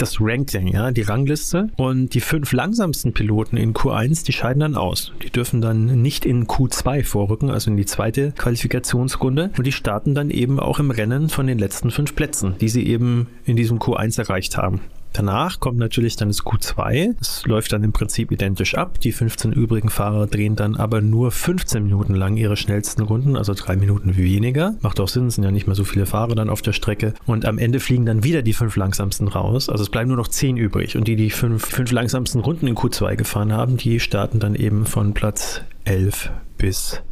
das 0.00 0.20
Ranking, 0.20 0.68
ja, 0.68 0.90
die 0.90 1.02
Rangliste. 1.02 1.68
Und 1.76 2.14
die 2.14 2.20
fünf 2.20 2.52
langsamsten 2.52 3.12
Piloten 3.12 3.56
in 3.56 3.74
Q1, 3.74 4.24
die 4.24 4.32
scheiden 4.32 4.60
dann 4.60 4.76
aus. 4.76 5.12
Die 5.22 5.30
dürfen 5.30 5.60
dann 5.60 6.02
nicht 6.02 6.24
in 6.24 6.46
Q2 6.46 7.04
vorrücken, 7.04 7.50
also 7.50 7.70
in 7.70 7.76
die 7.76 7.86
zweite 7.86 8.32
Qualifikationsrunde. 8.32 9.50
Und 9.56 9.66
die 9.66 9.72
starten 9.72 10.14
dann 10.14 10.30
eben 10.30 10.58
auch 10.58 10.78
im 10.78 10.90
Rennen 10.90 11.28
von 11.28 11.46
den 11.46 11.58
letzten 11.58 11.90
fünf 11.90 12.14
Plätzen, 12.14 12.54
die 12.60 12.68
sie 12.68 12.86
eben 12.86 13.28
in 13.44 13.56
diesem 13.56 13.78
Q1 13.78 14.18
erreicht 14.18 14.56
haben. 14.56 14.80
Danach 15.12 15.60
kommt 15.60 15.78
natürlich 15.78 16.16
dann 16.16 16.28
das 16.28 16.42
Q2. 16.42 17.14
Es 17.20 17.44
läuft 17.46 17.72
dann 17.72 17.84
im 17.84 17.92
Prinzip 17.92 18.30
identisch 18.30 18.74
ab. 18.74 19.00
Die 19.00 19.12
15 19.12 19.52
übrigen 19.52 19.90
Fahrer 19.90 20.26
drehen 20.26 20.56
dann 20.56 20.76
aber 20.76 21.00
nur 21.00 21.30
15 21.30 21.82
Minuten 21.82 22.14
lang 22.14 22.36
ihre 22.36 22.56
schnellsten 22.56 23.02
Runden, 23.02 23.36
also 23.36 23.54
drei 23.54 23.76
Minuten 23.76 24.16
weniger. 24.16 24.74
Macht 24.80 25.00
auch 25.00 25.08
Sinn, 25.08 25.26
es 25.26 25.34
sind 25.34 25.44
ja 25.44 25.50
nicht 25.50 25.66
mehr 25.66 25.76
so 25.76 25.84
viele 25.84 26.06
Fahrer 26.06 26.34
dann 26.34 26.50
auf 26.50 26.62
der 26.62 26.72
Strecke. 26.72 27.14
Und 27.26 27.44
am 27.44 27.58
Ende 27.58 27.80
fliegen 27.80 28.06
dann 28.06 28.24
wieder 28.24 28.42
die 28.42 28.52
fünf 28.52 28.76
langsamsten 28.76 29.28
raus. 29.28 29.68
Also 29.68 29.82
es 29.82 29.90
bleiben 29.90 30.08
nur 30.08 30.16
noch 30.16 30.28
zehn 30.28 30.56
übrig. 30.56 30.96
Und 30.96 31.08
die, 31.08 31.16
die 31.16 31.30
fünf, 31.30 31.66
fünf 31.66 31.90
langsamsten 31.90 32.40
Runden 32.40 32.66
in 32.66 32.76
Q2 32.76 33.16
gefahren 33.16 33.52
haben, 33.52 33.76
die 33.76 34.00
starten 34.00 34.38
dann 34.38 34.54
eben 34.54 34.86
von 34.86 35.14
Platz 35.14 35.62
11 35.84 36.30
bis 36.56 37.02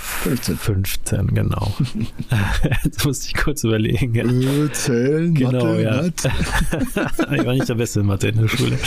15. 0.00 0.56
15, 0.56 1.26
genau. 1.28 1.72
Jetzt 2.84 3.04
musste 3.04 3.26
ich 3.28 3.34
kurz 3.34 3.64
überlegen. 3.64 4.14
Ja. 4.14 4.72
Zählen, 4.72 5.34
genau, 5.34 5.64
Mathe, 5.64 5.82
ja. 5.82 6.04
ich 7.36 7.46
war 7.46 7.54
nicht 7.54 7.68
der 7.68 7.74
Beste 7.74 8.00
in 8.00 8.06
Mathe 8.06 8.28
in 8.28 8.38
der 8.38 8.48
Schule. 8.48 8.78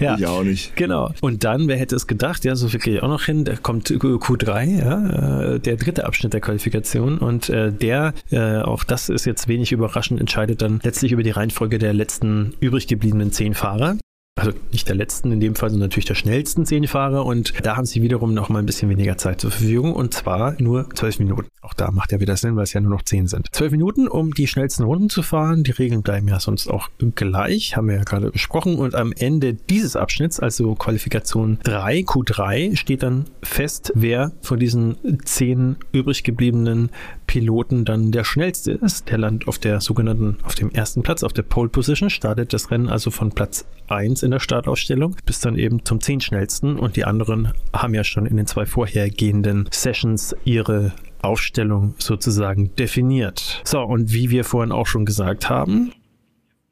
Ja, 0.00 0.16
ich 0.16 0.26
auch 0.26 0.42
nicht. 0.42 0.76
Genau. 0.76 1.12
Und 1.20 1.44
dann, 1.44 1.68
wer 1.68 1.76
hätte 1.76 1.96
es 1.96 2.06
gedacht, 2.06 2.44
ja, 2.44 2.56
so 2.56 2.68
viel 2.68 2.80
kriege 2.80 2.96
ich 2.96 3.02
auch 3.02 3.08
noch 3.08 3.24
hin, 3.24 3.44
da 3.44 3.56
kommt 3.56 3.88
Q3, 3.88 4.78
ja, 4.78 5.54
äh, 5.54 5.60
der 5.60 5.76
dritte 5.76 6.04
Abschnitt 6.04 6.32
der 6.32 6.40
Qualifikation 6.40 7.18
und 7.18 7.48
äh, 7.48 7.72
der, 7.72 8.14
äh, 8.30 8.58
auch 8.58 8.84
das 8.84 9.08
ist 9.08 9.24
jetzt 9.24 9.48
wenig 9.48 9.72
überraschend, 9.72 10.20
entscheidet 10.20 10.62
dann 10.62 10.80
letztlich 10.82 11.12
über 11.12 11.22
die 11.22 11.30
Reihenfolge 11.30 11.78
der 11.78 11.92
letzten 11.92 12.54
übrig 12.60 12.86
gebliebenen 12.86 13.32
zehn 13.32 13.54
Fahrer. 13.54 13.96
Also 14.38 14.52
nicht 14.72 14.88
der 14.88 14.94
letzten 14.94 15.32
in 15.32 15.40
dem 15.40 15.54
Fall, 15.54 15.70
sondern 15.70 15.88
natürlich 15.88 16.06
der 16.06 16.14
schnellsten 16.14 16.64
zehn 16.64 16.86
Fahrer. 16.86 17.26
Und 17.26 17.54
da 17.62 17.76
haben 17.76 17.86
sie 17.86 18.02
wiederum 18.02 18.34
noch 18.34 18.48
mal 18.48 18.60
ein 18.60 18.66
bisschen 18.66 18.88
weniger 18.88 19.18
Zeit 19.18 19.40
zur 19.40 19.50
Verfügung 19.50 19.92
und 19.94 20.14
zwar 20.14 20.54
nur 20.60 20.88
zwölf 20.94 21.18
Minuten. 21.18 21.48
Auch 21.60 21.74
da 21.74 21.90
macht 21.90 22.12
ja 22.12 22.20
wieder 22.20 22.36
Sinn, 22.36 22.56
weil 22.56 22.62
es 22.62 22.72
ja 22.72 22.80
nur 22.80 22.90
noch 22.90 23.02
zehn 23.02 23.26
sind. 23.26 23.48
Zwölf 23.52 23.72
Minuten, 23.72 24.08
um 24.08 24.32
die 24.32 24.46
schnellsten 24.46 24.84
Runden 24.84 25.10
zu 25.10 25.22
fahren. 25.22 25.64
Die 25.64 25.72
Regeln 25.72 26.02
bleiben 26.02 26.28
ja 26.28 26.40
sonst 26.40 26.68
auch 26.68 26.88
gleich, 27.14 27.76
haben 27.76 27.88
wir 27.88 27.96
ja 27.96 28.04
gerade 28.04 28.30
besprochen. 28.30 28.78
Und 28.78 28.94
am 28.94 29.12
Ende 29.12 29.54
dieses 29.54 29.96
Abschnitts, 29.96 30.40
also 30.40 30.74
Qualifikation 30.74 31.58
3, 31.64 32.00
Q3, 32.00 32.76
steht 32.76 33.02
dann 33.02 33.24
fest, 33.42 33.92
wer 33.94 34.32
von 34.40 34.58
diesen 34.58 34.96
zehn 35.24 35.76
übrig 35.92 36.22
gebliebenen 36.22 36.90
Piloten 37.28 37.84
dann 37.84 38.10
der 38.10 38.24
schnellste 38.24 38.72
ist. 38.72 39.08
Der 39.10 39.18
landet 39.18 39.46
auf 39.46 39.60
der 39.60 39.80
sogenannten, 39.80 40.38
auf 40.42 40.56
dem 40.56 40.70
ersten 40.70 41.02
Platz, 41.02 41.22
auf 41.22 41.32
der 41.32 41.42
Pole 41.42 41.68
Position, 41.68 42.10
startet 42.10 42.52
das 42.52 42.72
Rennen 42.72 42.88
also 42.88 43.12
von 43.12 43.30
Platz 43.30 43.64
1 43.86 44.24
in 44.24 44.32
der 44.32 44.40
Startausstellung 44.40 45.14
bis 45.24 45.38
dann 45.40 45.56
eben 45.56 45.84
zum 45.84 46.00
10 46.00 46.20
schnellsten 46.20 46.78
und 46.78 46.96
die 46.96 47.04
anderen 47.04 47.52
haben 47.72 47.94
ja 47.94 48.02
schon 48.02 48.26
in 48.26 48.36
den 48.36 48.46
zwei 48.46 48.66
vorhergehenden 48.66 49.68
Sessions 49.70 50.34
ihre 50.44 50.92
Aufstellung 51.22 51.94
sozusagen 51.98 52.74
definiert. 52.76 53.60
So, 53.64 53.80
und 53.80 54.12
wie 54.12 54.30
wir 54.30 54.44
vorhin 54.44 54.72
auch 54.72 54.86
schon 54.86 55.04
gesagt 55.04 55.50
haben, 55.50 55.92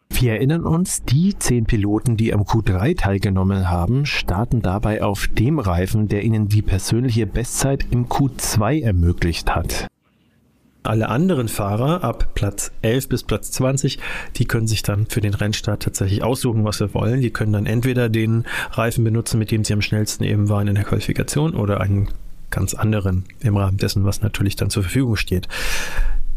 wir 0.09 0.33
erinnern 0.33 0.65
uns, 0.65 1.03
die 1.03 1.37
zehn 1.37 1.67
Piloten, 1.67 2.17
die 2.17 2.33
am 2.33 2.43
Q3 2.43 2.97
teilgenommen 2.97 3.69
haben, 3.69 4.07
starten 4.07 4.63
dabei 4.63 5.03
auf 5.03 5.29
dem 5.29 5.59
Reifen, 5.59 6.09
der 6.09 6.23
ihnen 6.23 6.49
die 6.49 6.63
persönliche 6.63 7.27
Bestzeit 7.27 7.87
im 7.91 8.07
Q2 8.07 8.83
ermöglicht 8.83 9.55
hat. 9.55 9.89
Alle 10.87 11.09
anderen 11.09 11.49
Fahrer 11.49 12.05
ab 12.05 12.35
Platz 12.35 12.71
11 12.83 13.09
bis 13.09 13.23
Platz 13.23 13.51
20, 13.53 13.99
die 14.37 14.47
können 14.47 14.67
sich 14.67 14.83
dann 14.83 15.07
für 15.07 15.21
den 15.21 15.35
Rennstart 15.35 15.83
tatsächlich 15.83 16.23
aussuchen, 16.23 16.65
was 16.65 16.79
sie 16.79 16.95
wollen. 16.95 17.21
Die 17.21 17.31
können 17.31 17.53
dann 17.53 17.67
entweder 17.67 18.09
den 18.09 18.45
Reifen 18.73 19.05
benutzen, 19.05 19.39
mit 19.39 19.51
dem 19.51 19.65
sie 19.65 19.73
am 19.73 19.83
schnellsten 19.83 20.25
eben 20.25 20.49
waren 20.49 20.69
in 20.69 20.75
der 20.75 20.85
Qualifikation 20.85 21.55
oder 21.55 21.81
einen 21.81 22.09
ganz 22.51 22.75
anderen 22.75 23.25
im 23.41 23.57
Rahmen 23.57 23.77
dessen, 23.79 24.05
was 24.05 24.23
natürlich 24.23 24.57
dann 24.57 24.71
zur 24.71 24.83
Verfügung 24.83 25.17
steht. 25.17 25.49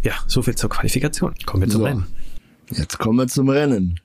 Ja, 0.03 0.13
soviel 0.27 0.55
zur 0.55 0.69
Qualifikation. 0.69 1.35
Kommen 1.45 1.63
wir 1.63 1.69
zum 1.69 1.81
so, 1.81 1.87
Rennen. 1.87 2.07
Jetzt 2.71 2.97
kommen 2.97 3.17
wir 3.17 3.27
zum 3.27 3.49
Rennen. 3.49 3.99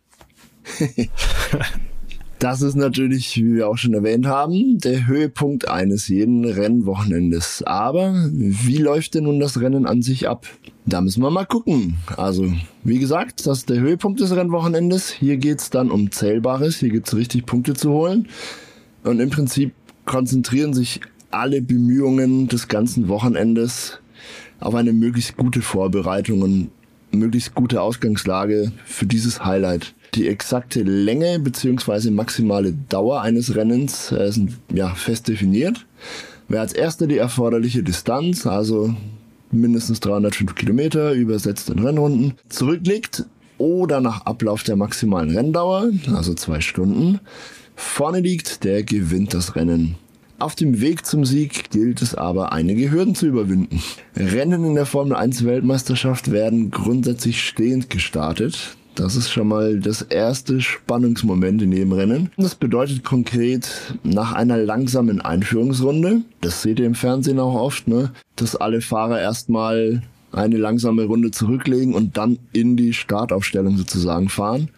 Das 2.39 2.63
ist 2.63 2.75
natürlich, 2.75 3.37
wie 3.37 3.55
wir 3.55 3.69
auch 3.69 3.79
schon 3.79 3.95
erwähnt 3.95 4.27
haben, 4.27 4.79
der 4.79 5.07
Höhepunkt 5.07 5.69
eines 5.69 6.09
jeden 6.09 6.45
Rennwochenendes. 6.45 7.63
Aber 7.65 8.13
wie 8.33 8.79
läuft 8.79 9.15
denn 9.15 9.25
nun 9.25 9.41
das 9.41 9.61
Rennen 9.61 9.87
an 9.87 10.03
sich 10.03 10.29
ab? 10.29 10.47
Da 10.85 11.01
müssen 11.01 11.23
wir 11.23 11.31
mal 11.31 11.47
gucken. 11.47 11.97
Also, 12.17 12.53
wie 12.83 12.99
gesagt, 12.99 13.47
das 13.47 13.59
ist 13.59 13.71
der 13.71 13.81
Höhepunkt 13.81 14.21
des 14.21 14.37
Rennwochenendes. 14.37 15.11
Hier 15.11 15.39
geht's 15.39 15.71
dann 15.71 15.91
um 15.91 16.11
Zählbares. 16.11 16.77
Hier 16.77 16.91
gibt's 16.91 17.15
richtig 17.15 17.47
Punkte 17.47 17.75
zu 17.75 17.91
holen. 17.91 18.29
Und 19.05 19.21
im 19.21 19.31
Prinzip 19.31 19.73
konzentrieren 20.05 20.75
sich 20.75 21.01
alle 21.31 21.63
Bemühungen 21.63 22.49
des 22.49 22.69
ganzen 22.69 23.09
Wochenendes 23.09 23.99
auf 24.61 24.75
eine 24.75 24.93
möglichst 24.93 25.37
gute 25.37 25.63
Vorbereitung 25.63 26.43
und 26.43 26.71
möglichst 27.11 27.55
gute 27.55 27.81
Ausgangslage 27.81 28.73
für 28.85 29.07
dieses 29.07 29.45
Highlight. 29.45 29.95
Die 30.15 30.29
exakte 30.29 30.83
Länge 30.83 31.41
bzw. 31.41 32.11
maximale 32.11 32.73
Dauer 32.89 33.23
eines 33.23 33.57
Rennens 33.57 34.13
äh, 34.13 34.31
sind 34.31 34.59
ja 34.73 34.95
fest 34.95 35.27
definiert. 35.27 35.87
Wer 36.47 36.61
als 36.61 36.73
erster 36.73 37.09
die 37.09 37.19
erforderliche 37.19 37.83
Distanz, 37.83 38.47
also 38.47 38.95
mindestens 39.51 39.99
305 40.01 40.55
Kilometer, 40.55 41.13
übersetzt 41.13 41.69
in 41.69 41.81
Rennrunden, 41.81 42.35
zurücklegt 42.49 43.25
oder 43.59 44.01
nach 44.01 44.25
Ablauf 44.25 44.63
der 44.63 44.77
maximalen 44.77 45.31
Renndauer, 45.31 45.91
also 46.15 46.35
zwei 46.35 46.61
Stunden, 46.61 47.19
vorne 47.75 48.21
liegt, 48.21 48.63
der 48.63 48.85
gewinnt 48.85 49.35
das 49.35 49.57
Rennen. 49.57 49.97
Auf 50.39 50.55
dem 50.55 50.81
Weg 50.81 51.07
zum 51.07 51.25
Sieg 51.25 51.71
gilt 51.71 52.03
es 52.03 52.15
aber, 52.15 52.53
einige 52.53 52.91
Hürden 52.91 53.15
zu 53.15 53.27
überwinden. 53.27 53.81
Rennen 54.15 54.65
in 54.65 54.75
der 54.75 54.87
Formel 54.87 55.17
1 55.17 55.45
Weltmeisterschaft 55.45 56.31
werden 56.31 56.71
grundsätzlich 56.71 57.43
stehend 57.43 57.89
gestartet. 57.89 58.77
Das 58.95 59.17
ist 59.17 59.31
schon 59.31 59.49
mal 59.49 59.81
das 59.81 60.03
erste 60.03 60.61
Spannungsmoment 60.61 61.61
in 61.63 61.73
jedem 61.73 61.93
Rennen. 61.93 62.31
Das 62.37 62.55
bedeutet 62.55 63.03
konkret 63.03 63.69
nach 64.05 64.33
einer 64.33 64.57
langsamen 64.57 65.21
Einführungsrunde, 65.21 66.23
das 66.41 66.63
seht 66.63 66.79
ihr 66.79 66.87
im 66.87 66.95
Fernsehen 66.95 67.41
auch 67.41 67.55
oft, 67.55 67.89
ne, 67.89 68.13
dass 68.37 68.55
alle 68.55 68.81
Fahrer 68.81 69.21
erstmal 69.21 70.03
eine 70.31 70.57
langsame 70.57 71.05
Runde 71.05 71.31
zurücklegen 71.33 71.95
und 71.95 72.17
dann 72.17 72.39
in 72.53 72.77
die 72.77 72.93
Startaufstellung 72.93 73.77
sozusagen 73.77 74.29
fahren. 74.29 74.69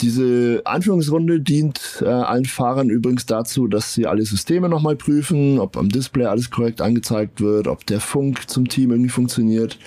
Diese 0.00 0.62
Einführungsrunde 0.64 1.40
dient 1.40 2.02
äh, 2.02 2.08
allen 2.08 2.44
Fahrern 2.44 2.90
übrigens 2.90 3.24
dazu, 3.24 3.66
dass 3.66 3.94
sie 3.94 4.06
alle 4.06 4.26
Systeme 4.26 4.68
nochmal 4.68 4.94
prüfen, 4.94 5.58
ob 5.58 5.76
am 5.76 5.88
Display 5.88 6.26
alles 6.26 6.50
korrekt 6.50 6.82
angezeigt 6.82 7.40
wird, 7.40 7.66
ob 7.66 7.86
der 7.86 8.00
Funk 8.00 8.48
zum 8.48 8.68
Team 8.68 8.90
irgendwie 8.90 9.10
funktioniert. 9.10 9.78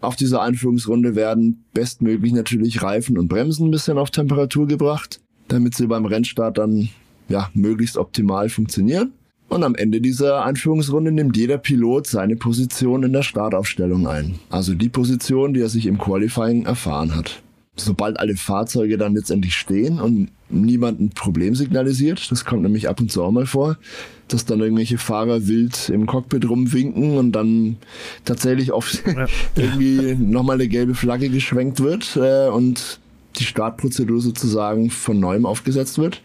Auf 0.00 0.14
dieser 0.14 0.42
Einführungsrunde 0.42 1.16
werden 1.16 1.64
bestmöglich 1.74 2.32
natürlich 2.32 2.82
Reifen 2.82 3.18
und 3.18 3.28
Bremsen 3.28 3.68
ein 3.68 3.70
bisschen 3.72 3.98
auf 3.98 4.10
Temperatur 4.10 4.68
gebracht, 4.68 5.20
damit 5.48 5.74
sie 5.74 5.86
beim 5.86 6.04
Rennstart 6.04 6.58
dann 6.58 6.88
ja 7.28 7.50
möglichst 7.54 7.96
optimal 7.96 8.48
funktionieren. 8.48 9.12
Und 9.48 9.64
am 9.64 9.74
Ende 9.74 10.00
dieser 10.00 10.44
Einführungsrunde 10.44 11.10
nimmt 11.10 11.36
jeder 11.36 11.58
Pilot 11.58 12.06
seine 12.06 12.36
Position 12.36 13.02
in 13.02 13.12
der 13.12 13.22
Startaufstellung 13.22 14.06
ein. 14.06 14.38
Also 14.50 14.74
die 14.74 14.90
Position, 14.90 15.54
die 15.54 15.60
er 15.60 15.70
sich 15.70 15.86
im 15.86 15.98
Qualifying 15.98 16.66
erfahren 16.66 17.16
hat. 17.16 17.42
Sobald 17.78 18.18
alle 18.18 18.36
Fahrzeuge 18.36 18.98
dann 18.98 19.14
letztendlich 19.14 19.54
stehen 19.54 20.00
und 20.00 20.30
niemand 20.48 21.00
ein 21.00 21.10
Problem 21.10 21.54
signalisiert, 21.54 22.30
das 22.30 22.44
kommt 22.44 22.62
nämlich 22.62 22.88
ab 22.88 23.00
und 23.00 23.10
zu 23.10 23.22
auch 23.22 23.30
mal 23.30 23.46
vor, 23.46 23.78
dass 24.28 24.44
dann 24.44 24.60
irgendwelche 24.60 24.98
Fahrer 24.98 25.46
wild 25.46 25.88
im 25.88 26.06
Cockpit 26.06 26.48
rumwinken 26.48 27.16
und 27.16 27.32
dann 27.32 27.76
tatsächlich 28.24 28.72
oft 28.72 29.02
ja. 29.06 29.26
irgendwie 29.56 30.14
nochmal 30.14 30.56
eine 30.56 30.68
gelbe 30.68 30.94
Flagge 30.94 31.28
geschwenkt 31.28 31.80
wird 31.80 32.16
äh, 32.16 32.48
und 32.48 33.00
die 33.36 33.44
Startprozedur 33.44 34.20
sozusagen 34.20 34.90
von 34.90 35.20
neuem 35.20 35.46
aufgesetzt 35.46 35.98
wird. 35.98 36.22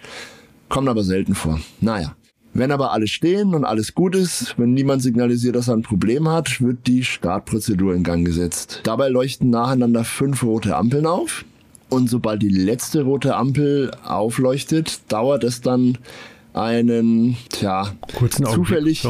Kommt 0.69 0.89
aber 0.89 1.03
selten 1.03 1.35
vor. 1.35 1.59
Naja. 1.81 2.15
Wenn 2.55 2.71
aber 2.71 2.91
alle 2.91 3.07
stehen 3.07 3.55
und 3.55 3.65
alles 3.65 3.95
gut 3.95 4.15
ist, 4.15 4.53
wenn 4.57 4.73
niemand 4.73 5.01
signalisiert, 5.01 5.55
dass 5.55 5.69
er 5.69 5.75
ein 5.75 5.81
Problem 5.81 6.29
hat, 6.29 6.61
wird 6.61 6.85
die 6.85 7.03
Startprozedur 7.03 7.95
in 7.95 8.03
Gang 8.03 8.25
gesetzt. 8.25 8.81
Dabei 8.83 9.09
leuchten 9.09 9.49
nacheinander 9.49 10.03
fünf 10.03 10.43
rote 10.43 10.75
Ampeln 10.75 11.07
auf. 11.07 11.45
Und 11.89 12.09
sobald 12.09 12.41
die 12.41 12.49
letzte 12.49 13.03
rote 13.03 13.35
Ampel 13.35 13.91
aufleuchtet, 14.03 15.01
dauert 15.09 15.43
es 15.43 15.61
dann 15.61 15.97
einen, 16.53 17.37
tja, 17.49 17.91
Kurzen 18.17 18.45
zufällig. 18.45 19.07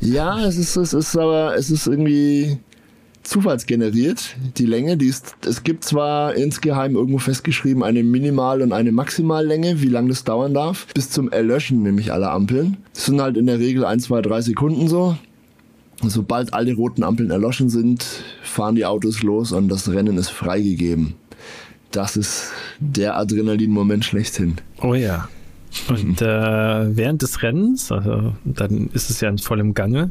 Ja, 0.00 0.44
es 0.44 0.56
ist, 0.56 0.76
es 0.76 0.92
ist 0.92 1.16
aber, 1.16 1.56
es 1.56 1.70
ist 1.70 1.88
irgendwie 1.88 2.58
zufallsgeneriert, 3.28 4.36
die 4.56 4.66
Länge. 4.66 4.96
Die 4.96 5.06
ist, 5.06 5.36
es 5.46 5.62
gibt 5.62 5.84
zwar 5.84 6.34
insgeheim 6.34 6.96
irgendwo 6.96 7.18
festgeschrieben 7.18 7.82
eine 7.82 8.02
Minimal- 8.02 8.62
und 8.62 8.72
eine 8.72 8.92
Maximallänge, 8.92 9.82
wie 9.82 9.88
lange 9.88 10.08
das 10.08 10.24
dauern 10.24 10.54
darf, 10.54 10.86
bis 10.94 11.10
zum 11.10 11.30
Erlöschen 11.30 11.82
nämlich 11.82 12.12
aller 12.12 12.30
Ampeln. 12.30 12.78
Das 12.94 13.06
sind 13.06 13.20
halt 13.20 13.36
in 13.36 13.46
der 13.46 13.58
Regel 13.58 13.84
ein, 13.84 14.00
zwei, 14.00 14.22
drei 14.22 14.40
Sekunden 14.40 14.88
so. 14.88 15.16
Sobald 16.02 16.54
alle 16.54 16.74
roten 16.74 17.02
Ampeln 17.02 17.30
erloschen 17.30 17.70
sind, 17.70 18.04
fahren 18.42 18.76
die 18.76 18.86
Autos 18.86 19.22
los 19.22 19.52
und 19.52 19.68
das 19.68 19.88
Rennen 19.90 20.16
ist 20.16 20.30
freigegeben. 20.30 21.14
Das 21.90 22.16
ist 22.16 22.52
der 22.78 23.16
Adrenalin-Moment 23.16 24.04
schlechthin. 24.04 24.56
Oh 24.80 24.94
ja. 24.94 25.28
Und 25.88 26.20
äh, 26.22 26.96
während 26.96 27.22
des 27.22 27.42
Rennens, 27.42 27.90
also 27.92 28.34
dann 28.44 28.88
ist 28.92 29.10
es 29.10 29.20
ja 29.20 29.28
in 29.28 29.38
vollem 29.38 29.74
Gange, 29.74 30.10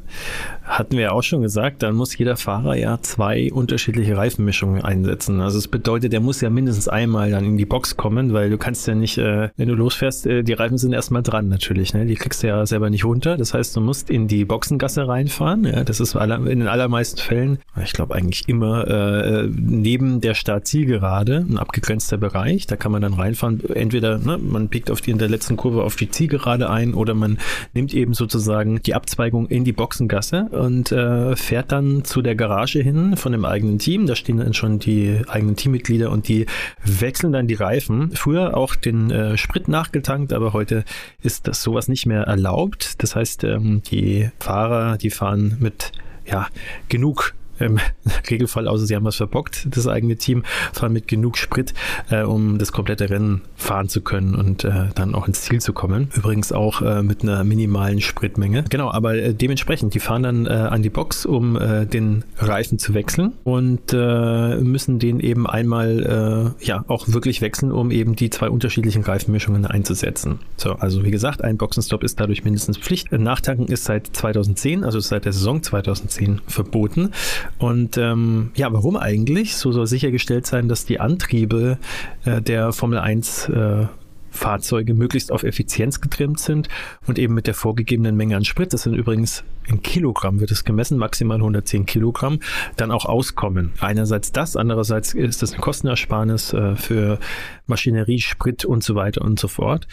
hatten 0.64 0.96
wir 0.96 1.04
ja 1.04 1.12
auch 1.12 1.24
schon 1.24 1.42
gesagt, 1.42 1.84
dann 1.84 1.96
muss 1.96 2.18
jeder 2.18 2.38
Fahrer 2.38 2.76
ja 2.76 3.00
zwei 3.02 3.52
unterschiedliche 3.52 4.18
Reifenmischungen 4.18 4.84
einsetzen. 4.84 5.42
Also 5.42 5.58
es 5.58 5.68
bedeutet, 5.68 6.14
er 6.14 6.20
muss 6.20 6.42
ja 6.42 6.50
mindestens 6.50 6.88
einmal 6.88 7.32
dann 7.32 7.46
in 7.46 7.58
die 7.58 7.66
Box 7.66 7.98
kommen, 7.98 8.34
weil 8.34 8.50
du 8.50 8.58
kannst 8.58 8.88
ja 8.88 8.96
nicht, 8.96 9.18
äh, 9.18 9.50
wenn 9.56 9.68
du 9.68 9.76
losfährst, 9.76 10.26
äh, 10.28 10.44
die 10.44 10.54
Reifen 10.54 10.78
sind 10.78 10.94
erstmal 10.94 11.24
dran 11.24 11.48
natürlich, 11.48 11.94
ne? 11.94 12.06
Die 12.06 12.16
kriegst 12.16 12.44
du 12.44 12.48
ja 12.48 12.66
selber 12.66 12.90
nicht 12.90 13.06
runter. 13.06 13.38
Das 13.38 13.54
heißt, 13.54 13.76
du 13.76 13.82
musst 13.82 14.10
in 14.10 14.28
die 14.28 14.46
Boxengasse 14.46 15.08
reinfahren. 15.08 15.66
Ja, 15.66 15.84
das 15.84 16.00
ist 16.00 16.16
in 16.16 16.46
den 16.46 16.68
allermeisten 16.68 17.20
Fällen, 17.20 17.60
ich 17.84 17.94
glaube 17.94 18.16
eigentlich 18.16 18.48
immer 18.48 18.88
äh, 18.88 19.48
neben 19.48 20.22
der 20.22 20.34
Startzielgerade, 20.34 21.46
ein 21.50 21.58
abgegrenzter 21.58 22.18
Bereich. 22.18 22.68
Da 22.68 22.76
kann 22.76 22.92
man 22.92 23.02
dann 23.02 23.14
reinfahren. 23.14 23.62
Entweder 23.74 24.18
ne, 24.18 24.38
man 24.38 24.68
biegt 24.68 24.92
auf 24.92 25.02
die 25.02 25.12
in 25.12 25.18
der 25.18 25.30
letzten 25.30 25.47
Kurve 25.56 25.84
auf 25.84 25.96
die 25.96 26.10
Zielgerade 26.10 26.70
ein 26.70 26.94
oder 26.94 27.14
man 27.14 27.38
nimmt 27.74 27.94
eben 27.94 28.14
sozusagen 28.14 28.82
die 28.82 28.96
Abzweigung 28.96 29.48
in 29.48 29.64
die 29.64 29.72
Boxengasse 29.72 30.50
und 30.52 30.92
äh, 30.92 31.36
fährt 31.36 31.72
dann 31.72 32.04
zu 32.04 32.22
der 32.22 32.36
Garage 32.36 32.82
hin 32.82 33.16
von 33.16 33.32
dem 33.32 33.46
eigenen 33.46 33.80
Team. 33.80 34.08
Da 34.08 34.16
stehen 34.16 34.38
dann 34.38 34.54
schon 34.54 34.80
die 34.80 35.22
eigenen 35.28 35.56
Teammitglieder 35.56 36.12
und 36.12 36.28
die 36.28 36.46
wechseln 36.84 37.32
dann 37.32 37.48
die 37.48 37.54
Reifen. 37.54 38.12
Früher 38.14 38.58
auch 38.58 38.76
den 38.76 39.12
äh, 39.12 39.38
Sprit 39.38 39.68
nachgetankt, 39.68 40.34
aber 40.34 40.52
heute 40.52 40.84
ist 41.22 41.48
das 41.48 41.64
sowas 41.64 41.88
nicht 41.88 42.06
mehr 42.06 42.24
erlaubt. 42.24 43.02
Das 43.02 43.16
heißt, 43.16 43.44
ähm, 43.44 43.82
die 43.90 44.30
Fahrer, 44.40 44.98
die 44.98 45.12
fahren 45.12 45.58
mit 45.60 45.92
ja, 46.26 46.48
genug 46.90 47.34
im 47.60 47.80
Regelfall, 48.30 48.68
außer 48.68 48.86
sie 48.86 48.96
haben 48.96 49.06
was 49.06 49.16
verbockt, 49.16 49.68
das 49.76 49.88
eigene 49.88 50.16
Team, 50.16 50.44
fahren 50.74 50.94
mit 50.94 51.08
genug 51.08 51.38
Sprit, 51.38 51.74
äh, 52.10 52.24
um 52.24 52.58
das 52.58 52.72
komplette 52.72 53.10
Rennen 53.10 53.42
fahren 53.56 53.90
zu 53.90 54.02
können 54.02 54.36
und 54.36 54.64
äh, 54.64 54.88
dann 54.96 55.16
auch 55.16 55.28
ins 55.28 55.42
Ziel 55.42 55.62
zu 55.62 55.74
kommen. 55.74 56.10
Übrigens 56.16 56.52
auch 56.52 56.82
äh, 56.82 57.04
mit 57.04 57.24
einer 57.24 57.44
minimalen 57.44 58.02
Spritmenge. 58.02 58.66
Genau, 58.70 58.92
aber 58.92 59.16
äh, 59.16 59.34
dementsprechend, 59.34 59.94
die 59.94 60.00
fahren 60.00 60.24
dann 60.24 60.46
äh, 60.46 60.50
an 60.50 60.82
die 60.82 60.90
Box, 60.90 61.26
um 61.26 61.56
äh, 61.56 61.86
den 61.86 62.24
Reifen 62.38 62.80
zu 62.80 62.94
wechseln 62.94 63.34
und 63.44 63.94
äh, 63.94 64.58
müssen 64.58 65.00
den 65.00 65.20
eben 65.20 65.48
einmal 65.48 66.56
äh, 66.62 66.66
ja 66.66 66.84
auch 66.88 67.08
wirklich 67.08 67.42
wechseln, 67.42 67.72
um 67.72 67.92
eben 67.92 68.16
die 68.16 68.30
zwei 68.30 68.50
unterschiedlichen 68.50 69.04
Reifenmischungen 69.04 69.66
einzusetzen. 69.66 70.40
So, 70.58 70.74
also 70.74 71.04
wie 71.04 71.12
gesagt, 71.12 71.44
ein 71.44 71.58
Boxenstopp 71.58 72.04
ist 72.04 72.20
dadurch 72.20 72.44
mindestens 72.44 72.78
Pflicht. 72.78 73.12
Nachtanken 73.12 73.68
ist 73.68 73.86
seit 73.86 74.08
2010, 74.08 74.84
also 74.84 75.00
seit 75.00 75.26
der 75.26 75.34
Saison 75.34 75.64
2010 75.64 76.42
verboten. 76.48 77.12
Und 77.58 77.98
ähm, 77.98 78.52
ja, 78.56 78.72
warum 78.72 78.98
eigentlich? 78.98 79.56
So 79.56 79.72
soll 79.72 79.88
sichergestellt 79.88 80.46
sein, 80.46 80.68
dass 80.68 80.86
die 80.86 81.00
Antriebe 81.00 81.78
äh, 82.26 82.42
der 82.42 82.74
Formel 82.74 83.00
1 83.00 83.50
äh, 83.50 83.88
Fahrzeuge 84.38 84.94
möglichst 84.94 85.32
auf 85.32 85.44
Effizienz 85.44 86.00
getrimmt 86.00 86.40
sind 86.40 86.70
und 87.08 87.20
eben 87.20 87.34
mit 87.34 87.48
der 87.48 87.54
vorgegebenen 87.54 88.16
Menge 88.16 88.38
an 88.38 88.46
Sprit, 88.46 88.72
das 88.72 88.84
sind 88.84 88.94
übrigens 88.94 89.44
in 89.66 89.82
Kilogramm 89.82 90.40
wird 90.40 90.52
es 90.52 90.64
gemessen, 90.64 90.98
maximal 90.98 91.38
110 91.38 91.86
Kilogramm, 91.86 92.40
dann 92.78 92.92
auch 92.92 93.06
auskommen. 93.06 93.74
Einerseits 93.80 94.32
das, 94.32 94.56
andererseits 94.56 95.14
ist 95.14 95.42
das 95.42 95.52
eine 95.52 95.62
Kostenersparnis 95.62 96.54
äh, 96.54 96.76
für 96.76 97.20
Maschinerie, 97.66 98.20
Sprit 98.20 98.64
und 98.64 98.84
so 98.84 98.96
weiter 98.96 99.22
und 99.24 99.40
so 99.40 99.50
fort. 99.50 99.88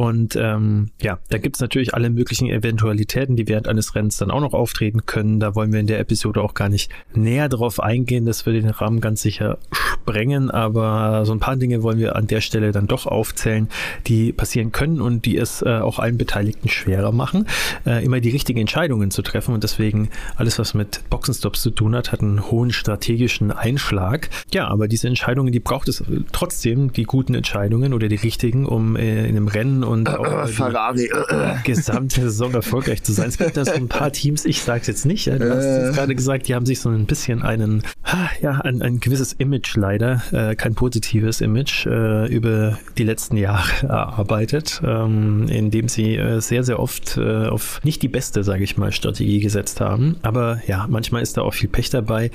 Und 0.00 0.34
ähm, 0.34 0.88
ja, 1.02 1.18
da 1.28 1.36
gibt's 1.36 1.60
natürlich 1.60 1.92
alle 1.92 2.08
möglichen 2.08 2.48
Eventualitäten, 2.48 3.36
die 3.36 3.46
während 3.48 3.68
eines 3.68 3.94
Rennens 3.94 4.16
dann 4.16 4.30
auch 4.30 4.40
noch 4.40 4.54
auftreten 4.54 5.04
können. 5.04 5.40
Da 5.40 5.54
wollen 5.54 5.74
wir 5.74 5.80
in 5.80 5.86
der 5.86 6.00
Episode 6.00 6.40
auch 6.40 6.54
gar 6.54 6.70
nicht 6.70 6.90
näher 7.12 7.50
drauf 7.50 7.80
eingehen. 7.80 8.24
Das 8.24 8.46
würde 8.46 8.62
den 8.62 8.70
Rahmen 8.70 9.02
ganz 9.02 9.20
sicher 9.20 9.58
sprengen, 9.74 10.50
aber 10.50 11.26
so 11.26 11.32
ein 11.32 11.38
paar 11.38 11.56
Dinge 11.56 11.82
wollen 11.82 11.98
wir 11.98 12.16
an 12.16 12.26
der 12.26 12.40
Stelle 12.40 12.72
dann 12.72 12.86
doch 12.86 13.04
aufzählen, 13.04 13.68
die 14.06 14.32
passieren 14.32 14.72
können 14.72 15.02
und 15.02 15.26
die 15.26 15.36
es 15.36 15.60
äh, 15.60 15.68
auch 15.68 15.98
allen 15.98 16.16
Beteiligten 16.16 16.70
schwerer 16.70 17.12
machen, 17.12 17.46
äh, 17.84 18.02
immer 18.02 18.20
die 18.20 18.30
richtigen 18.30 18.58
Entscheidungen 18.58 19.10
zu 19.10 19.20
treffen. 19.20 19.52
Und 19.52 19.64
deswegen 19.64 20.08
alles, 20.36 20.58
was 20.58 20.72
mit 20.72 21.02
Boxenstops 21.10 21.60
zu 21.60 21.72
tun 21.72 21.94
hat, 21.94 22.10
hat 22.10 22.22
einen 22.22 22.50
hohen 22.50 22.72
strategischen 22.72 23.52
Einschlag. 23.52 24.30
Ja, 24.50 24.66
aber 24.68 24.88
diese 24.88 25.08
Entscheidungen, 25.08 25.52
die 25.52 25.60
braucht 25.60 25.88
es 25.88 26.02
trotzdem, 26.32 26.90
die 26.90 27.02
guten 27.02 27.34
Entscheidungen 27.34 27.92
oder 27.92 28.08
die 28.08 28.16
richtigen, 28.16 28.64
um 28.64 28.96
äh, 28.96 29.26
in 29.26 29.36
einem 29.36 29.48
Rennen 29.48 29.89
und 29.90 30.08
äh, 30.08 30.12
auch 30.12 30.48
Ferrari. 30.48 31.06
Äh, 31.06 31.56
gesamte 31.64 32.22
Saison 32.22 32.54
erfolgreich 32.54 33.02
zu 33.02 33.12
sein. 33.12 33.28
Es 33.28 33.38
gibt 33.38 33.56
da 33.56 33.64
so 33.64 33.72
ein 33.72 33.88
paar 33.88 34.12
Teams, 34.12 34.44
ich 34.44 34.62
sage 34.62 34.80
es 34.82 34.86
jetzt 34.86 35.06
nicht, 35.06 35.26
du 35.26 35.56
hast 35.56 35.64
jetzt 35.64 35.96
gerade 35.96 36.14
gesagt, 36.14 36.48
die 36.48 36.54
haben 36.54 36.66
sich 36.66 36.80
so 36.80 36.88
ein 36.88 37.06
bisschen 37.06 37.42
einen, 37.42 37.82
ja, 38.40 38.60
ein, 38.60 38.82
ein 38.82 39.00
gewisses 39.00 39.32
Image 39.34 39.76
leider, 39.76 40.22
äh, 40.32 40.54
kein 40.54 40.74
positives 40.74 41.40
Image, 41.40 41.86
äh, 41.86 42.26
über 42.26 42.78
die 42.96 43.04
letzten 43.04 43.36
Jahre 43.36 43.86
erarbeitet, 43.86 44.80
ähm, 44.84 45.46
indem 45.48 45.88
sie 45.88 46.16
äh, 46.16 46.40
sehr, 46.40 46.64
sehr 46.64 46.78
oft 46.78 47.16
äh, 47.16 47.46
auf 47.46 47.80
nicht 47.84 48.02
die 48.02 48.08
beste, 48.08 48.44
sage 48.44 48.64
ich 48.64 48.76
mal, 48.76 48.92
Strategie 48.92 49.40
gesetzt 49.40 49.80
haben. 49.80 50.16
Aber 50.22 50.60
ja, 50.66 50.86
manchmal 50.88 51.22
ist 51.22 51.36
da 51.36 51.42
auch 51.42 51.54
viel 51.54 51.68
Pech 51.68 51.90
dabei. 51.90 52.30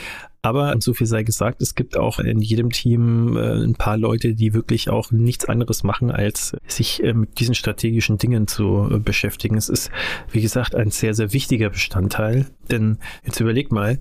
Aber 0.45 0.75
so 0.79 0.93
viel 0.93 1.07
sei 1.07 1.23
gesagt, 1.23 1.59
es 1.63 1.73
gibt 1.73 1.97
auch 1.97 2.19
in 2.19 2.39
jedem 2.39 2.69
Team 2.69 3.35
äh, 3.35 3.63
ein 3.63 3.73
paar 3.73 3.97
Leute, 3.97 4.35
die 4.35 4.53
wirklich 4.53 4.91
auch 4.91 5.09
nichts 5.09 5.45
anderes 5.45 5.81
machen, 5.81 6.11
als 6.11 6.55
sich 6.67 7.03
äh, 7.03 7.15
mit 7.15 7.39
diesen 7.39 7.55
strategischen 7.55 8.19
Dingen 8.19 8.45
zu 8.45 8.87
äh, 8.91 8.99
beschäftigen. 8.99 9.57
Es 9.57 9.69
ist, 9.69 9.89
wie 10.31 10.41
gesagt, 10.41 10.75
ein 10.75 10.91
sehr, 10.91 11.15
sehr 11.15 11.33
wichtiger 11.33 11.71
Bestandteil. 11.71 12.45
Denn 12.69 12.99
jetzt 13.23 13.39
überleg 13.39 13.71
mal, 13.71 13.97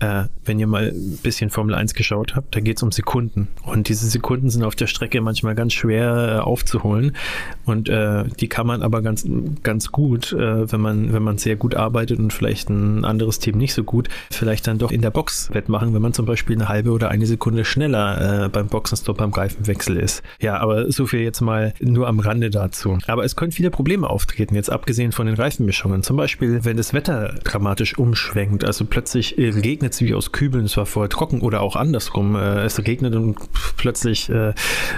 äh, 0.00 0.24
wenn 0.44 0.58
ihr 0.58 0.66
mal 0.66 0.88
ein 0.88 1.18
bisschen 1.22 1.50
Formel 1.50 1.74
1 1.74 1.94
geschaut 1.94 2.36
habt, 2.36 2.54
da 2.54 2.60
geht 2.60 2.76
es 2.76 2.82
um 2.82 2.92
Sekunden. 2.92 3.48
Und 3.64 3.88
diese 3.88 4.06
Sekunden 4.06 4.50
sind 4.50 4.62
auf 4.62 4.74
der 4.74 4.86
Strecke 4.86 5.20
manchmal 5.20 5.54
ganz 5.54 5.72
schwer 5.72 6.36
äh, 6.36 6.40
aufzuholen. 6.40 7.16
Und 7.64 7.88
äh, 7.88 8.24
die 8.40 8.48
kann 8.48 8.66
man 8.66 8.82
aber 8.82 9.02
ganz, 9.02 9.26
ganz 9.62 9.92
gut, 9.92 10.32
äh, 10.32 10.70
wenn 10.70 10.80
man, 10.80 11.12
wenn 11.12 11.22
man 11.22 11.38
sehr 11.38 11.56
gut 11.56 11.74
arbeitet 11.74 12.18
und 12.18 12.32
vielleicht 12.32 12.68
ein 12.68 13.04
anderes 13.04 13.38
Team 13.38 13.56
nicht 13.56 13.74
so 13.74 13.84
gut, 13.84 14.08
vielleicht 14.30 14.66
dann 14.66 14.78
doch 14.78 14.92
in 14.92 15.00
der 15.00 15.10
Box 15.10 15.52
wettmachen, 15.52 15.94
wenn 15.94 16.02
man 16.02 16.12
zum 16.12 16.26
Beispiel 16.26 16.56
eine 16.56 16.68
halbe 16.68 16.90
oder 16.90 17.08
eine 17.08 17.26
Sekunde 17.26 17.64
schneller 17.64 18.44
äh, 18.44 18.48
beim 18.48 18.68
Boxenstopp, 18.68 19.18
beim 19.18 19.32
Reifenwechsel 19.32 19.96
ist. 19.96 20.22
Ja, 20.40 20.58
aber 20.58 20.92
so 20.92 21.06
viel 21.06 21.20
jetzt 21.20 21.40
mal 21.40 21.72
nur 21.80 22.06
am 22.06 22.20
Rande 22.20 22.50
dazu. 22.50 22.98
Aber 23.06 23.24
es 23.24 23.36
können 23.36 23.52
viele 23.52 23.70
Probleme 23.70 24.08
auftreten, 24.08 24.54
jetzt 24.54 24.70
abgesehen 24.70 25.12
von 25.12 25.26
den 25.26 25.36
Reifenmischungen. 25.36 26.02
Zum 26.02 26.16
Beispiel, 26.16 26.64
wenn 26.64 26.76
das 26.76 26.92
Wetter 26.92 27.34
dramatisch 27.44 27.98
umschwenkt, 27.98 28.64
also 28.64 28.84
plötzlich 28.84 29.36
regnet 29.38 29.85
regnet 29.86 29.94
es 29.94 30.00
wie 30.00 30.14
aus 30.14 30.32
Kübeln, 30.32 30.64
es 30.64 30.76
war 30.76 30.86
vorher 30.86 31.08
trocken 31.08 31.40
oder 31.40 31.60
auch 31.60 31.76
andersrum. 31.76 32.34
Äh, 32.34 32.64
es 32.64 32.78
regnet 32.84 33.14
und 33.14 33.36
plötzlich 33.76 34.28
äh, 34.28 34.52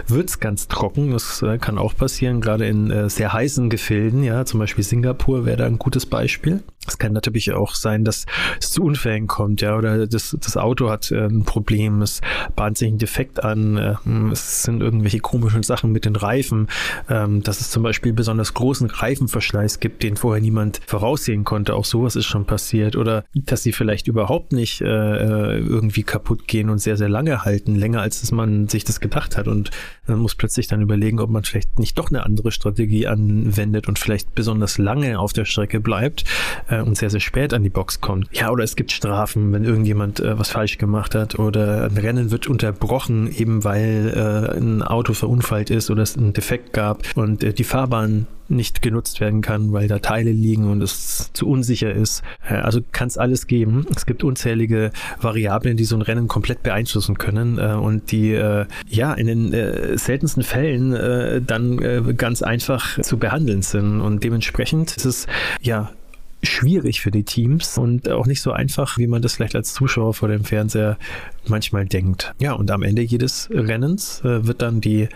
wird 0.07 0.29
es 0.29 0.41
ganz 0.41 0.69
trocken. 0.69 1.13
Das 1.13 1.43
äh, 1.43 1.59
kann 1.59 1.79
auch 1.79 1.95
passieren, 1.95 2.41
gerade 2.41 2.67
in 2.67 2.91
äh, 2.91 3.11
sehr 3.11 3.33
heißen 3.33 3.69
Gefilden, 3.71 4.23
ja, 4.25 4.45
zum 4.45 4.61
Beispiel 4.61 4.85
Singapur 4.85 5.45
wäre 5.45 5.59
da 5.59 5.67
ein 5.67 5.79
gutes 5.79 6.07
Beispiel. 6.07 6.63
Es 6.89 6.99
kann 6.99 7.13
natürlich 7.13 7.53
auch 7.53 7.75
sein, 7.75 8.05
dass 8.05 8.27
es 8.61 8.71
zu 8.71 8.83
Unfällen 8.83 9.27
kommt, 9.27 9.61
ja, 9.61 9.77
oder 9.77 10.07
das, 10.07 10.37
das 10.41 10.57
Auto 10.57 10.91
hat 10.91 11.11
ein 11.11 11.45
Problem, 11.45 12.03
es 12.03 12.21
bahnt 12.57 12.79
sich 12.79 12.89
ein 12.89 12.99
Defekt 12.99 13.43
an, 13.45 13.77
äh, 13.77 13.95
es 14.33 14.63
sind 14.63 14.81
irgendwelche 14.81 15.21
komischen 15.21 15.63
Sachen 15.63 15.93
mit 15.93 16.05
den 16.05 16.17
Reifen, 16.17 16.69
ähm, 17.09 17.43
dass 17.43 17.61
es 17.61 17.71
zum 17.71 17.83
Beispiel 17.83 18.13
besonders 18.13 18.55
großen 18.55 18.89
Reifenverschleiß 18.89 19.81
gibt, 19.81 20.03
den 20.03 20.17
vorher 20.17 20.43
niemand 20.43 20.81
voraussehen 20.87 21.45
konnte. 21.45 21.75
Auch 21.75 21.85
sowas 21.85 22.17
ist 22.17 22.27
schon 22.27 22.47
passiert. 22.47 22.97
Oder 22.97 23.25
dass 23.35 23.63
sie 23.63 23.73
vielleicht 23.73 24.09
überhaupt 24.09 24.53
nicht 24.53 24.81
äh, 24.81 24.87
äh 24.87 25.59
irgendwie 25.59 26.03
kaputt 26.03 26.49
gehen 26.49 26.71
und 26.71 26.79
sehr, 26.79 26.97
sehr 26.97 27.09
lange 27.09 27.45
halten, 27.45 27.75
länger 27.75 28.01
als 28.01 28.21
dass 28.21 28.33
man 28.33 28.69
sich 28.69 28.85
das 28.85 29.01
gedacht 29.01 29.37
hat. 29.37 29.49
Und 29.49 29.71
man 30.07 30.19
muss 30.19 30.35
plötzlich 30.35 30.67
dann 30.67 30.81
überlegen, 30.81 31.21
ob 31.21 31.31
man 31.31 31.45
vielleicht 31.45 31.79
nicht 31.79 31.99
doch 31.99 32.11
eine 32.11 32.25
andere 32.25 32.53
Strategie 32.53 33.07
anwendet 33.07 33.89
und 33.89 33.99
vielleicht 33.99 34.35
besonders 34.35 34.79
lange 34.79 35.19
auf 35.19 35.33
der 35.33 35.45
Strecke 35.45 35.81
bleibt. 35.81 36.25
Äh, 36.79 36.83
und 36.83 36.97
sehr, 36.97 37.11
sehr 37.11 37.21
spät 37.21 37.53
an 37.53 37.63
die 37.63 37.71
Box 37.71 38.01
kommt. 38.01 38.29
Ja, 38.33 38.51
oder 38.51 38.65
es 38.65 38.77
gibt 38.77 38.93
Strafen, 38.93 39.53
wenn 39.53 39.65
irgendjemand 39.65 40.21
äh, 40.21 40.39
was 40.39 40.51
falsch 40.51 40.79
gemacht 40.79 41.15
hat 41.15 41.39
oder 41.39 41.85
ein 41.85 41.97
Rennen 41.97 42.31
wird 42.31 42.47
unterbrochen, 42.47 43.33
eben 43.33 43.65
weil 43.65 44.13
äh, 44.15 44.59
ein 44.59 44.83
Auto 44.83 45.13
verunfallt 45.13 45.71
ist 45.71 45.91
oder 45.91 46.03
es 46.03 46.17
einen 46.17 46.33
Defekt 46.33 46.73
gab 46.73 47.03
und 47.17 47.43
äh, 47.43 47.53
die 47.53 47.65
Fahrbahn 47.65 48.27
nicht 48.49 48.83
genutzt 48.83 49.21
werden 49.21 49.43
kann, 49.43 49.73
weil 49.73 49.89
da 49.89 49.99
Teile 49.99 50.33
liegen 50.33 50.71
und 50.71 50.83
es 50.83 51.31
zu 51.33 51.47
unsicher 51.47 51.93
ist. 51.93 52.23
Äh, 52.49 52.55
also 52.55 52.81
kann 52.93 53.09
es 53.09 53.19
alles 53.19 53.47
geben. 53.47 53.87
Es 53.95 54.07
gibt 54.07 54.25
unzählige 54.25 54.91
Variablen, 55.21 55.77
die 55.77 55.85
so 55.85 55.97
ein 55.97 56.03
Rennen 56.03 56.29
komplett 56.29 56.63
beeinflussen 56.63 57.19
können 57.19 57.59
äh, 57.59 57.75
und 57.75 58.11
die 58.11 58.33
äh, 58.33 58.67
ja 58.89 59.13
in 59.15 59.27
den 59.27 59.99
seltensten 59.99 60.43
Fällen 60.43 61.45
dann 61.47 62.17
ganz 62.17 62.43
einfach 62.43 63.01
zu 63.01 63.19
behandeln 63.19 63.63
sind. 63.63 64.01
Und 64.01 64.25
dementsprechend 64.25 64.97
ist 64.97 65.05
es 65.05 65.27
ja 65.61 65.91
schwierig 66.43 67.01
für 67.01 67.11
die 67.11 67.25
Teams 67.25 67.79
und 67.79 68.09
auch 68.09 68.27
nicht 68.27 68.43
so 68.43 68.53
einfach, 68.53 68.99
wie 68.99 69.07
man 69.07 69.23
das 69.23 69.35
vielleicht 69.35 69.57
als 69.57 69.75
Zuschauer 69.75 70.15
vor 70.15 70.29
dem 70.29 70.45
Fernseher 70.45 70.99
manchmal 71.49 71.87
denkt. 71.87 72.35
Ja, 72.39 72.53
und 72.53 72.71
am 72.71 72.83
Ende 72.83 73.03
jedes 73.03 73.49
Rennens 73.53 74.21
äh, 74.25 74.47
wird 74.47 74.63
dann 74.63 74.81
die 74.81 75.09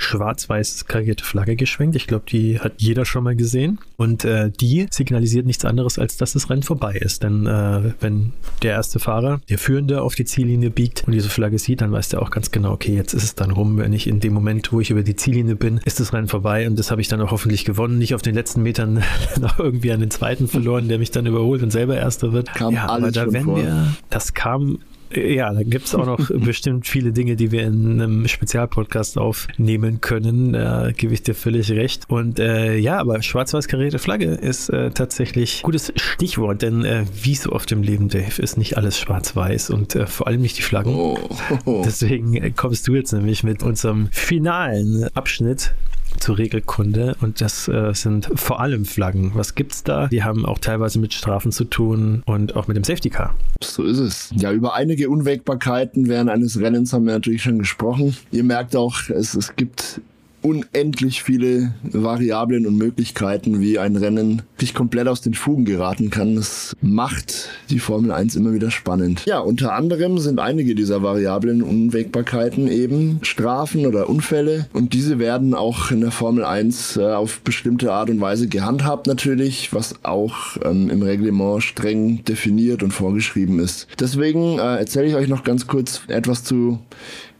schwarz-weiß 0.00 0.86
karierte 0.86 1.24
Flagge 1.24 1.56
geschwenkt. 1.56 1.94
Ich 1.94 2.06
glaube, 2.06 2.24
die 2.28 2.58
hat 2.58 2.74
jeder 2.78 3.04
schon 3.04 3.22
mal 3.22 3.36
gesehen. 3.36 3.78
Und 3.96 4.24
äh, 4.24 4.50
die 4.50 4.86
signalisiert 4.90 5.46
nichts 5.46 5.64
anderes, 5.64 5.98
als 5.98 6.16
dass 6.16 6.32
das 6.32 6.48
Rennen 6.48 6.62
vorbei 6.62 6.94
ist. 6.94 7.22
Denn 7.22 7.46
äh, 7.46 7.92
wenn 8.00 8.32
der 8.62 8.72
erste 8.72 8.98
Fahrer, 8.98 9.40
der 9.48 9.58
Führende, 9.58 10.02
auf 10.02 10.14
die 10.14 10.24
Ziellinie 10.24 10.70
biegt 10.70 11.04
und 11.06 11.12
diese 11.12 11.28
Flagge 11.28 11.58
sieht, 11.58 11.82
dann 11.82 11.92
weiß 11.92 12.08
der 12.08 12.22
auch 12.22 12.30
ganz 12.30 12.50
genau, 12.50 12.72
okay, 12.72 12.94
jetzt 12.94 13.12
ist 13.12 13.24
es 13.24 13.34
dann 13.34 13.50
rum. 13.50 13.76
Wenn 13.76 13.92
ich 13.92 14.06
in 14.06 14.20
dem 14.20 14.32
Moment, 14.32 14.72
wo 14.72 14.80
ich 14.80 14.90
über 14.90 15.02
die 15.02 15.16
Ziellinie 15.16 15.56
bin, 15.56 15.80
ist 15.84 16.00
das 16.00 16.12
Rennen 16.12 16.28
vorbei 16.28 16.66
und 16.66 16.78
das 16.78 16.90
habe 16.90 17.00
ich 17.00 17.08
dann 17.08 17.20
auch 17.20 17.30
hoffentlich 17.30 17.64
gewonnen. 17.64 17.98
Nicht 17.98 18.14
auf 18.14 18.22
den 18.22 18.34
letzten 18.34 18.62
Metern 18.62 19.02
noch 19.40 19.58
irgendwie 19.58 19.92
an 19.92 20.00
den 20.00 20.10
zweiten 20.10 20.48
verloren, 20.48 20.88
der 20.88 20.98
mich 20.98 21.10
dann 21.10 21.26
überholt 21.26 21.62
und 21.62 21.70
selber 21.70 21.96
Erster 21.96 22.32
wird. 22.32 22.54
Kam 22.54 22.74
ja, 22.74 22.86
alles 22.86 23.16
aber 23.16 23.26
da, 23.26 23.32
wenn 23.32 23.44
vor. 23.44 23.56
wir, 23.58 23.94
das 24.08 24.32
kam 24.32 24.78
ja, 25.14 25.52
da 25.52 25.62
gibt's 25.62 25.94
auch 25.94 26.06
noch 26.06 26.30
bestimmt 26.34 26.86
viele 26.86 27.12
Dinge, 27.12 27.36
die 27.36 27.52
wir 27.52 27.62
in 27.62 28.00
einem 28.00 28.28
Spezialpodcast 28.28 29.18
aufnehmen 29.18 30.00
können. 30.00 30.52
Da 30.52 30.92
gebe 30.92 31.14
ich 31.14 31.22
dir 31.22 31.34
völlig 31.34 31.70
recht. 31.72 32.04
Und 32.08 32.38
äh, 32.38 32.76
ja, 32.76 32.98
aber 32.98 33.22
schwarz-weiß 33.22 33.68
karierte 33.68 33.98
Flagge 33.98 34.26
ist 34.26 34.68
äh, 34.68 34.90
tatsächlich 34.90 35.62
gutes 35.62 35.92
Stichwort, 35.96 36.62
denn 36.62 36.84
äh, 36.84 37.04
wie 37.22 37.34
so 37.34 37.52
oft 37.52 37.70
im 37.72 37.82
Leben, 37.82 38.08
Dave, 38.08 38.40
ist 38.40 38.56
nicht 38.56 38.76
alles 38.76 38.98
schwarz-weiß 38.98 39.70
und 39.70 39.94
äh, 39.94 40.06
vor 40.06 40.26
allem 40.26 40.40
nicht 40.40 40.58
die 40.58 40.62
Flaggen. 40.62 40.94
Oh. 40.94 41.18
Deswegen 41.84 42.54
kommst 42.54 42.86
du 42.88 42.94
jetzt 42.94 43.12
nämlich 43.12 43.42
mit 43.42 43.62
unserem 43.62 44.08
finalen 44.12 45.08
Abschnitt 45.14 45.72
zur 46.20 46.38
Regelkunde 46.38 47.16
und 47.20 47.40
das 47.40 47.68
äh, 47.68 47.92
sind 47.94 48.30
vor 48.34 48.60
allem 48.60 48.84
Flaggen. 48.84 49.32
Was 49.34 49.54
gibt's 49.54 49.82
da? 49.82 50.08
Die 50.08 50.22
haben 50.22 50.46
auch 50.46 50.58
teilweise 50.58 50.98
mit 50.98 51.14
Strafen 51.14 51.52
zu 51.52 51.64
tun 51.64 52.22
und 52.26 52.56
auch 52.56 52.68
mit 52.68 52.76
dem 52.76 52.84
Safety 52.84 53.10
Car. 53.10 53.34
So 53.62 53.84
ist 53.84 53.98
es. 53.98 54.30
Ja, 54.36 54.52
über 54.52 54.74
einige 54.74 55.10
Unwägbarkeiten 55.10 56.08
während 56.08 56.30
eines 56.30 56.60
Rennens 56.60 56.92
haben 56.92 57.06
wir 57.06 57.14
natürlich 57.14 57.42
schon 57.42 57.58
gesprochen. 57.58 58.16
Ihr 58.30 58.44
merkt 58.44 58.76
auch, 58.76 59.08
es, 59.08 59.34
es 59.34 59.56
gibt 59.56 60.00
unendlich 60.42 61.22
viele 61.22 61.74
Variablen 61.82 62.66
und 62.66 62.76
Möglichkeiten, 62.76 63.60
wie 63.60 63.78
ein 63.78 63.96
Rennen 63.96 64.42
sich 64.58 64.74
komplett 64.74 65.08
aus 65.08 65.20
den 65.20 65.34
Fugen 65.34 65.64
geraten 65.64 66.10
kann. 66.10 66.36
Das 66.36 66.74
macht 66.80 67.48
die 67.68 67.78
Formel 67.78 68.12
1 68.12 68.36
immer 68.36 68.52
wieder 68.52 68.70
spannend. 68.70 69.24
Ja, 69.26 69.40
unter 69.40 69.74
anderem 69.74 70.18
sind 70.18 70.38
einige 70.38 70.74
dieser 70.74 71.02
Variablen 71.02 71.62
Unwägbarkeiten 71.62 72.68
eben 72.68 73.20
Strafen 73.22 73.86
oder 73.86 74.08
Unfälle 74.08 74.66
und 74.72 74.92
diese 74.92 75.18
werden 75.18 75.54
auch 75.54 75.90
in 75.90 76.00
der 76.00 76.10
Formel 76.10 76.44
1 76.44 76.96
äh, 76.96 77.02
auf 77.02 77.40
bestimmte 77.40 77.92
Art 77.92 78.10
und 78.10 78.20
Weise 78.20 78.48
gehandhabt 78.48 79.06
natürlich, 79.06 79.72
was 79.72 80.04
auch 80.04 80.56
ähm, 80.64 80.90
im 80.90 81.02
Reglement 81.02 81.62
streng 81.62 82.24
definiert 82.24 82.82
und 82.82 82.92
vorgeschrieben 82.92 83.58
ist. 83.58 83.86
Deswegen 83.98 84.58
äh, 84.58 84.76
erzähle 84.76 85.06
ich 85.06 85.14
euch 85.14 85.28
noch 85.28 85.44
ganz 85.44 85.66
kurz 85.66 86.02
etwas 86.08 86.44
zu 86.44 86.78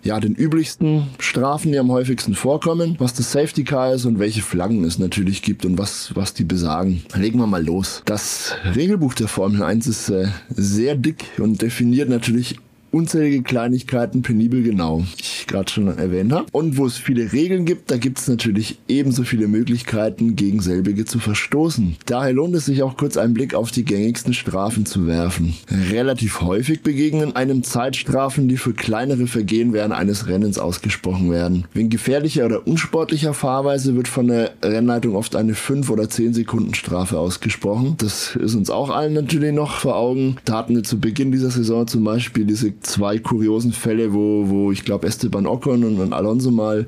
ja, 0.03 0.19
den 0.21 0.35
üblichsten 0.35 1.09
Strafen, 1.19 1.73
die 1.73 1.79
am 1.79 1.91
häufigsten 1.91 2.35
vorkommen, 2.35 2.97
was 2.99 3.15
das 3.15 3.33
Safety 3.33 3.65
Car 3.65 3.95
ist 3.95 4.05
und 4.05 4.19
welche 4.19 4.43
Flaggen 4.43 4.85
es 4.85 4.99
natürlich 4.99 5.43
gibt 5.43 5.65
und 5.65 5.79
was, 5.79 6.15
was 6.15 6.35
die 6.35 6.45
besagen. 6.45 7.03
Legen 7.15 7.39
wir 7.39 7.47
mal 7.47 7.65
los. 7.65 8.03
Das 8.05 8.55
Regelbuch 8.75 9.15
der 9.15 9.29
Formel 9.29 9.63
1 9.63 9.87
ist 9.87 10.09
äh, 10.11 10.29
sehr 10.49 10.95
dick 10.95 11.25
und 11.39 11.63
definiert 11.63 12.09
natürlich 12.09 12.57
unzählige 12.93 13.43
Kleinigkeiten 13.43 14.22
penibel 14.22 14.62
genau, 14.62 15.05
ich 15.18 15.47
gerade 15.47 15.70
schon 15.70 15.88
erwähnt 15.88 16.32
habe. 16.32 16.47
Und 16.53 16.76
wo 16.76 16.86
es 16.86 16.97
viele 16.97 17.32
Regeln 17.32 17.64
gibt, 17.64 17.91
da 17.91 17.97
gibt 17.97 18.18
es 18.18 18.28
natürlich 18.28 18.78
ebenso 18.88 19.24
viele 19.24 19.49
Möglichkeiten, 19.49 20.36
gegen 20.36 20.61
selbige 20.61 21.05
zu 21.05 21.18
verstoßen. 21.18 21.97
Daher 22.07 22.32
lohnt 22.32 22.55
es 22.55 22.66
sich 22.66 22.82
auch 22.82 22.97
kurz 22.97 23.16
einen 23.16 23.34
Blick 23.34 23.55
auf 23.55 23.70
die 23.70 23.84
gängigsten 23.84 24.34
Strafen 24.34 24.86
zu 24.86 25.07
werfen. 25.07 25.55
Relativ 25.91 26.41
häufig 26.41 26.82
begegnen 26.82 27.36
einem 27.36 27.62
Zeitstrafen, 27.62 28.49
die 28.49 28.57
für 28.57 28.72
kleinere 28.72 29.26
Vergehen 29.26 29.72
während 29.72 29.95
eines 29.95 30.26
Rennens 30.26 30.59
ausgesprochen 30.59 31.30
werden. 31.30 31.64
Wegen 31.74 31.91
gefährlicher 31.91 32.47
oder 32.47 32.66
unsportlicher 32.66 33.34
Fahrweise 33.34 33.97
wird 33.97 34.09
von 34.09 34.28
der 34.28 34.53
Rennleitung 34.62 35.16
oft 35.16 35.36
eine 35.36 35.55
5 35.55 35.91
oder 35.91 36.09
10 36.09 36.34
Sekunden 36.34 36.74
Strafe 36.74 37.18
ausgesprochen. 37.18 37.95
Das 37.99 38.36
ist 38.36 38.55
uns 38.55 38.70
auch 38.70 38.91
allen 38.91 39.12
natürlich 39.12 39.53
noch 39.53 39.78
vor 39.80 39.97
Augen. 39.97 40.36
Da 40.45 40.59
hatten 40.59 40.76
wir 40.76 40.82
zu 40.82 40.99
Beginn 41.01 41.32
dieser 41.32 41.51
Saison 41.51 41.86
zum 41.86 42.05
Beispiel 42.05 42.45
diese 42.45 42.80
zwei 42.81 43.18
kuriosen 43.18 43.72
Fälle, 43.72 44.12
wo, 44.12 44.49
wo 44.49 44.72
ich 44.72 44.85
glaube 44.85 45.07
Esteban 45.07 45.47
Ocon 45.47 45.85
und, 45.85 46.12
Alonso 46.12 46.51
mal 46.51 46.87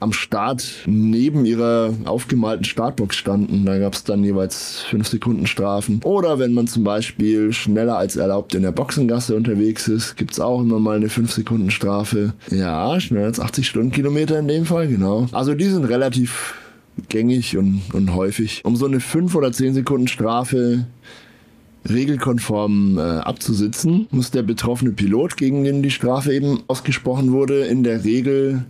am 0.00 0.12
Start 0.12 0.66
neben 0.86 1.46
ihrer 1.46 1.94
aufgemalten 2.04 2.64
Startbox 2.64 3.16
standen. 3.16 3.64
Da 3.64 3.78
gab 3.78 3.94
es 3.94 4.04
dann 4.04 4.22
jeweils 4.22 4.80
5 4.90 5.08
Sekunden 5.08 5.46
Strafen. 5.46 6.00
Oder 6.04 6.38
wenn 6.38 6.52
man 6.52 6.66
zum 6.66 6.84
Beispiel 6.84 7.52
schneller 7.52 7.96
als 7.96 8.16
erlaubt 8.16 8.54
in 8.54 8.62
der 8.62 8.72
Boxengasse 8.72 9.34
unterwegs 9.34 9.88
ist, 9.88 10.16
gibt 10.16 10.32
es 10.32 10.40
auch 10.40 10.60
immer 10.60 10.78
mal 10.78 10.96
eine 10.96 11.08
5 11.08 11.32
Sekunden 11.32 11.70
Strafe. 11.70 12.34
Ja, 12.50 13.00
schneller 13.00 13.26
als 13.26 13.40
80 13.40 13.66
Stundenkilometer 13.66 14.38
in 14.38 14.48
dem 14.48 14.66
Fall, 14.66 14.88
genau. 14.88 15.26
Also 15.32 15.54
die 15.54 15.68
sind 15.68 15.84
relativ 15.84 16.54
gängig 17.08 17.56
und, 17.56 17.82
und 17.92 18.14
häufig. 18.14 18.62
Um 18.64 18.76
so 18.76 18.86
eine 18.86 19.00
5 19.00 19.34
oder 19.34 19.52
10 19.52 19.74
Sekunden 19.74 20.08
Strafe 20.08 20.86
regelkonform 21.88 22.98
äh, 22.98 23.00
abzusitzen, 23.00 24.06
muss 24.10 24.30
der 24.30 24.42
betroffene 24.42 24.92
Pilot, 24.92 25.36
gegen 25.36 25.64
den 25.64 25.82
die 25.82 25.90
Strafe 25.90 26.32
eben 26.32 26.62
ausgesprochen 26.66 27.32
wurde, 27.32 27.66
in 27.66 27.84
der 27.84 28.04
Regel 28.04 28.64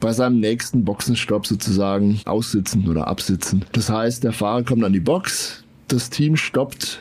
bei 0.00 0.12
seinem 0.12 0.40
nächsten 0.40 0.84
Boxenstopp 0.84 1.46
sozusagen 1.46 2.20
aussitzen 2.24 2.88
oder 2.88 3.06
absitzen. 3.06 3.64
Das 3.72 3.90
heißt, 3.90 4.24
der 4.24 4.32
Fahrer 4.32 4.62
kommt 4.62 4.84
an 4.84 4.92
die 4.92 5.00
Box, 5.00 5.62
das 5.88 6.10
Team 6.10 6.36
stoppt 6.36 7.00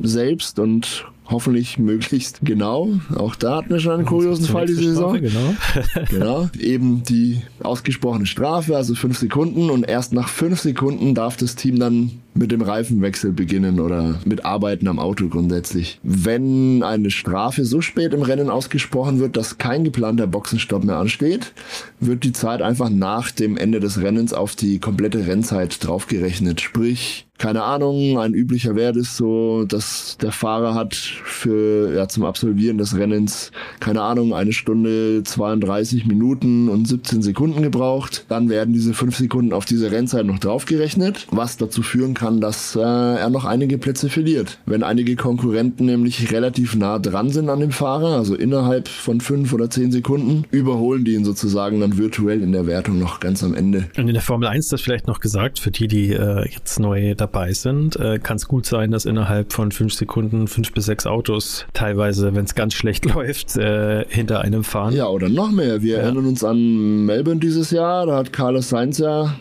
selbst 0.00 0.58
und 0.58 1.06
hoffentlich 1.26 1.78
möglichst 1.78 2.40
genau. 2.42 2.90
Auch 3.14 3.34
da 3.34 3.56
hatten 3.56 3.70
wir 3.70 3.80
schon 3.80 3.92
einen 3.92 4.06
kuriosen 4.06 4.46
Fall 4.46 4.66
diese 4.66 4.82
Saison. 4.82 5.20
Genau. 5.20 5.54
genau. 6.10 6.50
Eben 6.58 7.02
die 7.02 7.42
ausgesprochene 7.62 8.26
Strafe, 8.26 8.76
also 8.76 8.94
fünf 8.94 9.18
Sekunden 9.18 9.70
und 9.70 9.88
erst 9.88 10.12
nach 10.12 10.28
fünf 10.28 10.60
Sekunden 10.60 11.14
darf 11.14 11.36
das 11.36 11.56
Team 11.56 11.78
dann 11.78 12.10
mit 12.34 12.50
dem 12.52 12.62
Reifenwechsel 12.62 13.32
beginnen 13.32 13.80
oder 13.80 14.20
mit 14.24 14.44
Arbeiten 14.44 14.88
am 14.88 14.98
Auto 14.98 15.28
grundsätzlich. 15.28 16.00
Wenn 16.02 16.82
eine 16.82 17.10
Strafe 17.10 17.64
so 17.64 17.80
spät 17.80 18.12
im 18.12 18.22
Rennen 18.22 18.50
ausgesprochen 18.50 19.20
wird, 19.20 19.36
dass 19.36 19.58
kein 19.58 19.84
geplanter 19.84 20.26
Boxenstopp 20.26 20.84
mehr 20.84 20.96
ansteht, 20.96 21.52
wird 22.00 22.24
die 22.24 22.32
Zeit 22.32 22.62
einfach 22.62 22.90
nach 22.90 23.30
dem 23.30 23.56
Ende 23.56 23.80
des 23.80 24.00
Rennens 24.00 24.32
auf 24.32 24.56
die 24.56 24.78
komplette 24.78 25.26
Rennzeit 25.26 25.84
draufgerechnet. 25.84 26.60
Sprich, 26.60 27.26
keine 27.36 27.64
Ahnung, 27.64 28.18
ein 28.18 28.32
üblicher 28.32 28.76
Wert 28.76 28.96
ist 28.96 29.16
so, 29.16 29.64
dass 29.64 30.16
der 30.22 30.30
Fahrer 30.30 30.74
hat 30.74 30.94
für 30.94 31.92
ja, 31.92 32.08
zum 32.08 32.24
Absolvieren 32.24 32.78
des 32.78 32.96
Rennens, 32.96 33.50
keine 33.80 34.02
Ahnung, 34.02 34.32
eine 34.32 34.52
Stunde 34.52 35.22
32 35.24 36.06
Minuten 36.06 36.68
und 36.68 36.86
17 36.86 37.22
Sekunden 37.22 37.62
gebraucht. 37.62 38.24
Dann 38.28 38.48
werden 38.48 38.72
diese 38.72 38.94
5 38.94 39.16
Sekunden 39.16 39.52
auf 39.52 39.64
diese 39.64 39.90
Rennzeit 39.90 40.26
noch 40.26 40.38
draufgerechnet, 40.38 41.26
was 41.32 41.56
dazu 41.56 41.82
führen 41.82 42.14
kann, 42.14 42.23
kann, 42.24 42.40
dass 42.40 42.74
äh, 42.74 42.80
er 42.80 43.28
noch 43.28 43.44
einige 43.44 43.76
Plätze 43.76 44.08
verliert. 44.08 44.56
Wenn 44.64 44.82
einige 44.82 45.14
Konkurrenten 45.14 45.84
nämlich 45.84 46.32
relativ 46.32 46.74
nah 46.74 46.98
dran 46.98 47.28
sind 47.28 47.50
an 47.50 47.60
dem 47.60 47.70
Fahrer, 47.70 48.16
also 48.16 48.34
innerhalb 48.34 48.88
von 48.88 49.20
fünf 49.20 49.52
oder 49.52 49.68
zehn 49.68 49.92
Sekunden, 49.92 50.44
überholen 50.50 51.04
die 51.04 51.12
ihn 51.12 51.26
sozusagen 51.26 51.80
dann 51.80 51.98
virtuell 51.98 52.42
in 52.42 52.52
der 52.52 52.66
Wertung 52.66 52.98
noch 52.98 53.20
ganz 53.20 53.44
am 53.44 53.52
Ende. 53.52 53.88
Und 53.98 54.08
in 54.08 54.14
der 54.14 54.22
Formel 54.22 54.48
1 54.48 54.68
das 54.68 54.80
vielleicht 54.80 55.06
noch 55.06 55.20
gesagt, 55.20 55.58
für 55.58 55.70
die, 55.70 55.86
die 55.86 56.12
äh, 56.12 56.48
jetzt 56.50 56.80
neu 56.80 57.14
dabei 57.14 57.52
sind, 57.52 57.96
äh, 57.96 58.18
kann 58.18 58.36
es 58.36 58.48
gut 58.48 58.64
sein, 58.64 58.90
dass 58.90 59.04
innerhalb 59.04 59.52
von 59.52 59.70
fünf 59.70 59.92
Sekunden 59.92 60.48
fünf 60.48 60.72
bis 60.72 60.86
sechs 60.86 61.06
Autos 61.06 61.66
teilweise, 61.74 62.34
wenn 62.34 62.46
es 62.46 62.54
ganz 62.54 62.72
schlecht 62.72 63.04
läuft, 63.14 63.54
äh, 63.58 64.06
hinter 64.08 64.40
einem 64.40 64.64
fahren. 64.64 64.94
Ja, 64.94 65.08
oder 65.08 65.28
noch 65.28 65.52
mehr. 65.52 65.82
Wir 65.82 65.98
ja. 65.98 66.02
erinnern 66.04 66.24
uns 66.24 66.42
an 66.42 67.04
Melbourne 67.04 67.40
dieses 67.40 67.70
Jahr, 67.70 68.06
da 68.06 68.16
hat 68.16 68.32
Carlos 68.32 68.70
Sainz 68.70 68.96
ja 68.96 69.34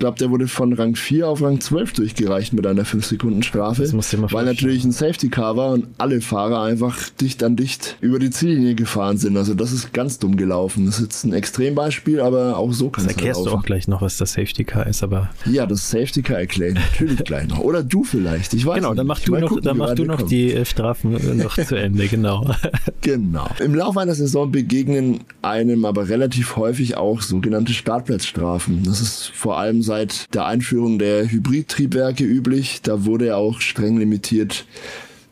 glaube, 0.00 0.18
der 0.18 0.30
wurde 0.30 0.48
von 0.48 0.72
Rang 0.72 0.96
4 0.96 1.28
auf 1.28 1.42
Rang 1.42 1.60
12 1.60 1.92
durchgereicht 1.92 2.52
mit 2.52 2.66
einer 2.66 2.84
5-Sekunden-Strafe. 2.84 3.84
Weil 4.32 4.44
natürlich 4.44 4.84
ein 4.84 4.92
Safety-Car 4.92 5.56
war 5.56 5.70
und 5.70 5.86
alle 5.98 6.20
Fahrer 6.20 6.62
einfach 6.62 7.08
dicht 7.20 7.44
an 7.44 7.54
dicht 7.54 7.96
über 8.00 8.18
die 8.18 8.30
Ziellinie 8.30 8.74
gefahren 8.74 9.18
sind. 9.18 9.36
Also 9.36 9.54
das 9.54 9.72
ist 9.72 9.92
ganz 9.92 10.18
dumm 10.18 10.36
gelaufen. 10.36 10.86
Das 10.86 10.96
ist 10.96 11.02
jetzt 11.02 11.24
ein 11.24 11.32
Extrembeispiel, 11.32 12.20
aber 12.20 12.56
auch 12.56 12.72
so 12.72 12.88
kann 12.88 13.04
es 13.04 13.12
Erklärst 13.12 13.46
du 13.46 13.50
auch 13.50 13.62
gleich 13.62 13.86
noch, 13.86 14.02
was 14.02 14.16
das 14.16 14.32
Safety-Car 14.32 14.86
ist, 14.86 15.02
aber... 15.02 15.30
Ja, 15.44 15.66
das 15.66 15.90
Safety-Car 15.90 16.38
erkläre 16.38 16.72
ich 16.72 16.78
natürlich 16.78 17.18
gleich 17.24 17.46
noch. 17.46 17.58
Oder 17.58 17.82
du 17.82 18.02
vielleicht, 18.02 18.54
ich 18.54 18.66
weiß 18.66 18.76
Genau, 18.76 18.94
dann 18.94 19.06
mach 19.06 19.20
du 19.20 19.36
noch, 19.36 19.48
gucken, 19.48 19.64
dann 19.64 19.76
mach 19.76 19.94
du 19.94 20.04
noch 20.04 20.22
die 20.22 20.52
äh, 20.52 20.64
Strafen 20.64 21.12
noch 21.36 21.58
zu 21.62 21.76
Ende, 21.76 22.08
genau. 22.08 22.50
genau. 23.02 23.48
Im 23.60 23.74
Laufe 23.74 24.00
einer 24.00 24.14
Saison 24.14 24.50
begegnen 24.50 25.20
einem 25.42 25.84
aber 25.84 26.08
relativ 26.08 26.56
häufig 26.56 26.96
auch 26.96 27.20
sogenannte 27.20 27.74
Startplatzstrafen. 27.74 28.82
Das 28.84 29.02
ist 29.02 29.30
vor 29.34 29.58
allem 29.58 29.82
so 29.82 29.89
seit 29.90 30.32
der 30.34 30.46
Einführung 30.46 31.00
der 31.00 31.28
Hybridtriebwerke 31.28 32.22
üblich. 32.22 32.80
Da 32.80 33.06
wurde 33.06 33.34
auch 33.34 33.60
streng 33.60 33.98
limitiert, 33.98 34.64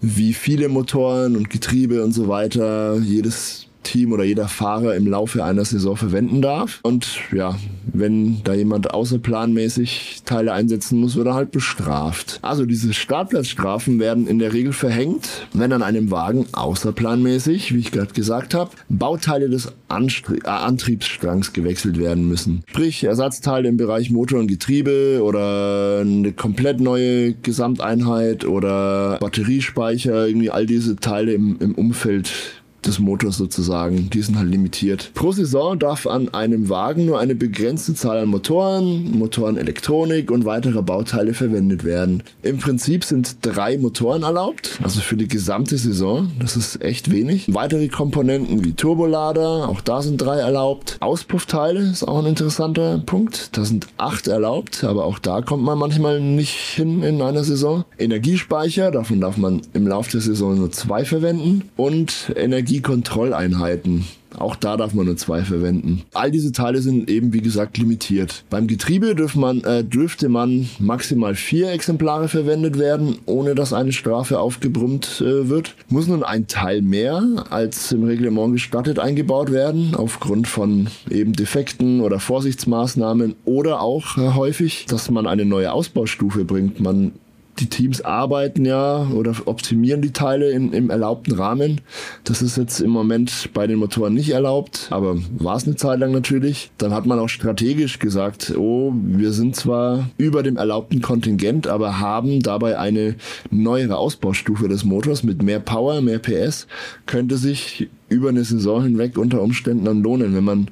wie 0.01 0.33
viele 0.33 0.69
Motoren 0.69 1.37
und 1.37 1.49
Getriebe 1.49 2.03
und 2.03 2.11
so 2.11 2.27
weiter 2.27 2.99
jedes 2.99 3.68
Team 3.83 4.13
oder 4.13 4.25
jeder 4.25 4.49
Fahrer 4.49 4.95
im 4.95 5.07
Laufe 5.07 5.45
einer 5.45 5.65
Saison 5.65 5.97
verwenden 5.97 6.43
darf. 6.43 6.81
Und 6.83 7.09
ja, 7.33 7.57
wenn 7.93 8.43
da 8.45 8.55
jemand 8.55 8.93
außerplanmäßig 8.93 10.23
Teile 10.25 10.53
einsetzen 10.53 11.01
muss, 11.01 11.17
wird 11.17 11.27
er 11.27 11.35
halt 11.35 11.51
bestraft. 11.51 12.39
Also 12.43 12.67
diese 12.67 12.93
Startplatzstrafen 12.93 13.99
werden 13.99 14.27
in 14.27 14.39
der 14.39 14.53
Regel 14.53 14.73
verhängt, 14.73 15.47
wenn 15.53 15.73
an 15.73 15.83
einem 15.83 16.11
Wagen 16.11 16.47
außerplanmäßig, 16.53 17.75
wie 17.75 17.79
ich 17.79 17.93
gerade 17.93 18.13
gesagt 18.13 18.55
habe, 18.55 18.71
Bauteile 18.89 19.49
des 19.49 19.73
Anstrie 19.89 20.41
äh, 20.45 20.49
Antriebsstrangs 20.49 21.53
gewechselt 21.53 21.99
werden 21.99 22.29
müssen. 22.29 22.63
Sprich 22.67 23.05
Ersatzteile 23.05 23.69
im 23.69 23.77
Bereich 23.77 24.11
Motor 24.11 24.41
und 24.41 24.49
Getriebe 24.49 25.21
oder 25.23 26.01
eine 26.01 26.33
komplett 26.33 26.81
neue 26.81 27.33
Gesamteinheit 27.35 28.45
oder 28.45 29.19
Batteriespeicher, 29.21 30.27
irgendwie 30.27 30.51
all 30.51 30.67
diese 30.67 30.97
Teile 30.97 31.33
im, 31.33 31.57
im 31.61 31.75
Umfeld 31.75 32.58
des 32.85 32.99
Motors 32.99 33.37
sozusagen. 33.37 34.11
Die 34.11 34.23
sind 34.23 34.39
halt 34.39 34.51
limitiert. 34.51 35.11
Pro 35.15 35.33
Saison 35.33 35.79
darf 35.79 36.07
an 36.07 36.33
einem 36.35 36.69
Wagen 36.69 37.07
nur 37.07 37.19
eine 37.19 37.35
begrenzte 37.35 37.95
Zahl 37.95 38.19
an 38.19 38.29
Motoren, 38.29 39.19
Motorenelektronik 39.19 40.31
und 40.31 40.45
weitere 40.45 40.83
Bauteile 40.83 41.35
verwendet 41.35 41.85
werden. 41.85 42.23
Im 42.43 42.59
Prinzip 42.59 43.05
sind 43.05 43.37
drei 43.43 43.79
Motoren 43.79 44.23
erlaubt, 44.23 44.79
also 44.83 45.01
für 45.01 45.17
die 45.17 45.29
gesamte 45.29 45.77
Saison. 45.77 46.31
Das 46.39 46.57
ist 46.57 46.83
echt 46.83 47.11
wenig. 47.11 47.53
Weitere 47.53 47.89
Komponenten 47.89 48.65
wie 48.65 48.73
Turbolader, 48.73 49.69
auch 49.69 49.81
da 49.81 50.03
sind 50.03 50.19
drei 50.19 50.39
erlaubt. 50.39 50.97
Auspuffteile 51.01 51.81
ist 51.81 52.05
auch 52.05 52.21
ein 52.21 52.27
interessanter 52.27 52.99
Punkt. 53.05 53.57
Da 53.57 53.65
sind 53.65 53.87
acht 53.97 54.29
erlaubt, 54.29 54.85
aber 54.85 55.05
auch 55.05 55.19
da 55.19 55.43
kommt 55.43 55.65
man 55.65 55.79
manchmal 55.79 56.21
nicht 56.21 56.55
hin 56.55 57.03
in 57.03 57.21
einer 57.23 57.45
Saison. 57.45 57.85
Energiespeicher, 57.99 58.91
davon 58.91 59.21
darf 59.21 59.37
man 59.37 59.63
im 59.73 59.87
Laufe 59.87 60.13
der 60.13 60.21
Saison 60.21 60.57
nur 60.57 60.71
zwei 60.71 61.05
verwenden. 61.05 61.69
Und 61.77 62.33
Energie 62.37 62.68
Energiekontrolleinheiten. 62.69 64.05
Auch 64.37 64.57
da 64.57 64.77
darf 64.77 64.93
man 64.93 65.07
nur 65.07 65.17
zwei 65.17 65.43
verwenden. 65.43 66.03
All 66.13 66.31
diese 66.31 66.53
Teile 66.53 66.83
sind 66.83 67.09
eben, 67.09 67.33
wie 67.33 67.41
gesagt, 67.41 67.79
limitiert. 67.79 68.45
Beim 68.51 68.67
Getriebe 68.67 69.15
dürfte 69.15 69.39
man, 69.39 69.65
äh, 69.65 69.83
dürfte 69.83 70.29
man 70.29 70.69
maximal 70.79 71.35
vier 71.35 71.71
Exemplare 71.71 72.29
verwendet 72.29 72.79
werden, 72.79 73.17
ohne 73.25 73.55
dass 73.55 73.73
eine 73.73 73.93
Strafe 73.93 74.39
aufgebrummt 74.39 75.23
äh, 75.23 75.49
wird. 75.49 75.75
Muss 75.89 76.09
nun 76.09 76.23
ein 76.23 76.47
Teil 76.47 76.83
mehr 76.83 77.47
als 77.49 77.91
im 77.91 78.05
Reglement 78.05 78.53
gestattet 78.53 78.99
eingebaut 78.99 79.51
werden, 79.51 79.95
aufgrund 79.95 80.47
von 80.47 80.89
eben 81.11 81.33
Defekten 81.33 82.03
oder 82.03 82.21
Vorsichtsmaßnahmen 82.21 83.35
oder 83.47 83.81
auch 83.81 84.19
äh, 84.19 84.35
häufig, 84.35 84.85
dass 84.87 85.11
man 85.11 85.27
eine 85.27 85.47
neue 85.47 85.73
Ausbaustufe 85.73 86.45
bringt. 86.45 86.81
Man 86.81 87.13
die 87.61 87.69
Teams 87.69 88.01
arbeiten 88.01 88.65
ja 88.65 89.09
oder 89.09 89.35
optimieren 89.47 90.03
die 90.03 90.13
Teile 90.13 90.51
in, 90.51 90.73
im 90.73 90.91
erlaubten 90.91 91.35
Rahmen. 91.35 91.81
Das 92.25 92.43
ist 92.43 92.57
jetzt 92.57 92.81
im 92.81 92.91
Moment 92.91 93.51
bei 93.55 93.67
den 93.67 93.79
Motoren 93.79 94.15
nicht 94.15 94.31
erlaubt, 94.31 94.89
aber 94.91 95.17
war 95.39 95.57
es 95.57 95.67
eine 95.67 95.77
Zeit 95.77 95.99
lang 96.01 96.13
natürlich. 96.13 96.71
Dann 96.79 96.93
hat 96.93 97.07
man 97.07 97.19
auch 97.19 97.29
strategisch 97.29 97.99
gesagt, 97.99 98.55
oh, 98.57 98.93
wir 98.95 99.33
sind 99.33 99.57
zwar 99.57 100.09
über 100.19 100.43
dem 100.43 100.57
erlaubten 100.57 101.01
Kontingent, 101.01 101.67
aber 101.67 101.99
haben 102.01 102.41
dabei 102.41 102.79
eine 102.79 103.17
neuere 103.51 103.97
Ausbaustufe 103.97 104.69
des 104.69 104.85
Motors 104.85 105.23
mit 105.23 105.43
mehr 105.43 105.61
Power, 105.61 106.01
mehr 106.01 106.19
PS, 106.19 106.67
könnte 107.07 107.37
sich 107.37 107.89
über 108.09 108.31
eine 108.31 108.45
Saison 108.45 108.83
hinweg 108.83 109.19
unter 109.19 109.43
Umständen 109.43 109.85
dann 109.85 110.03
lohnen, 110.03 110.35
wenn 110.35 110.45
man 110.45 110.69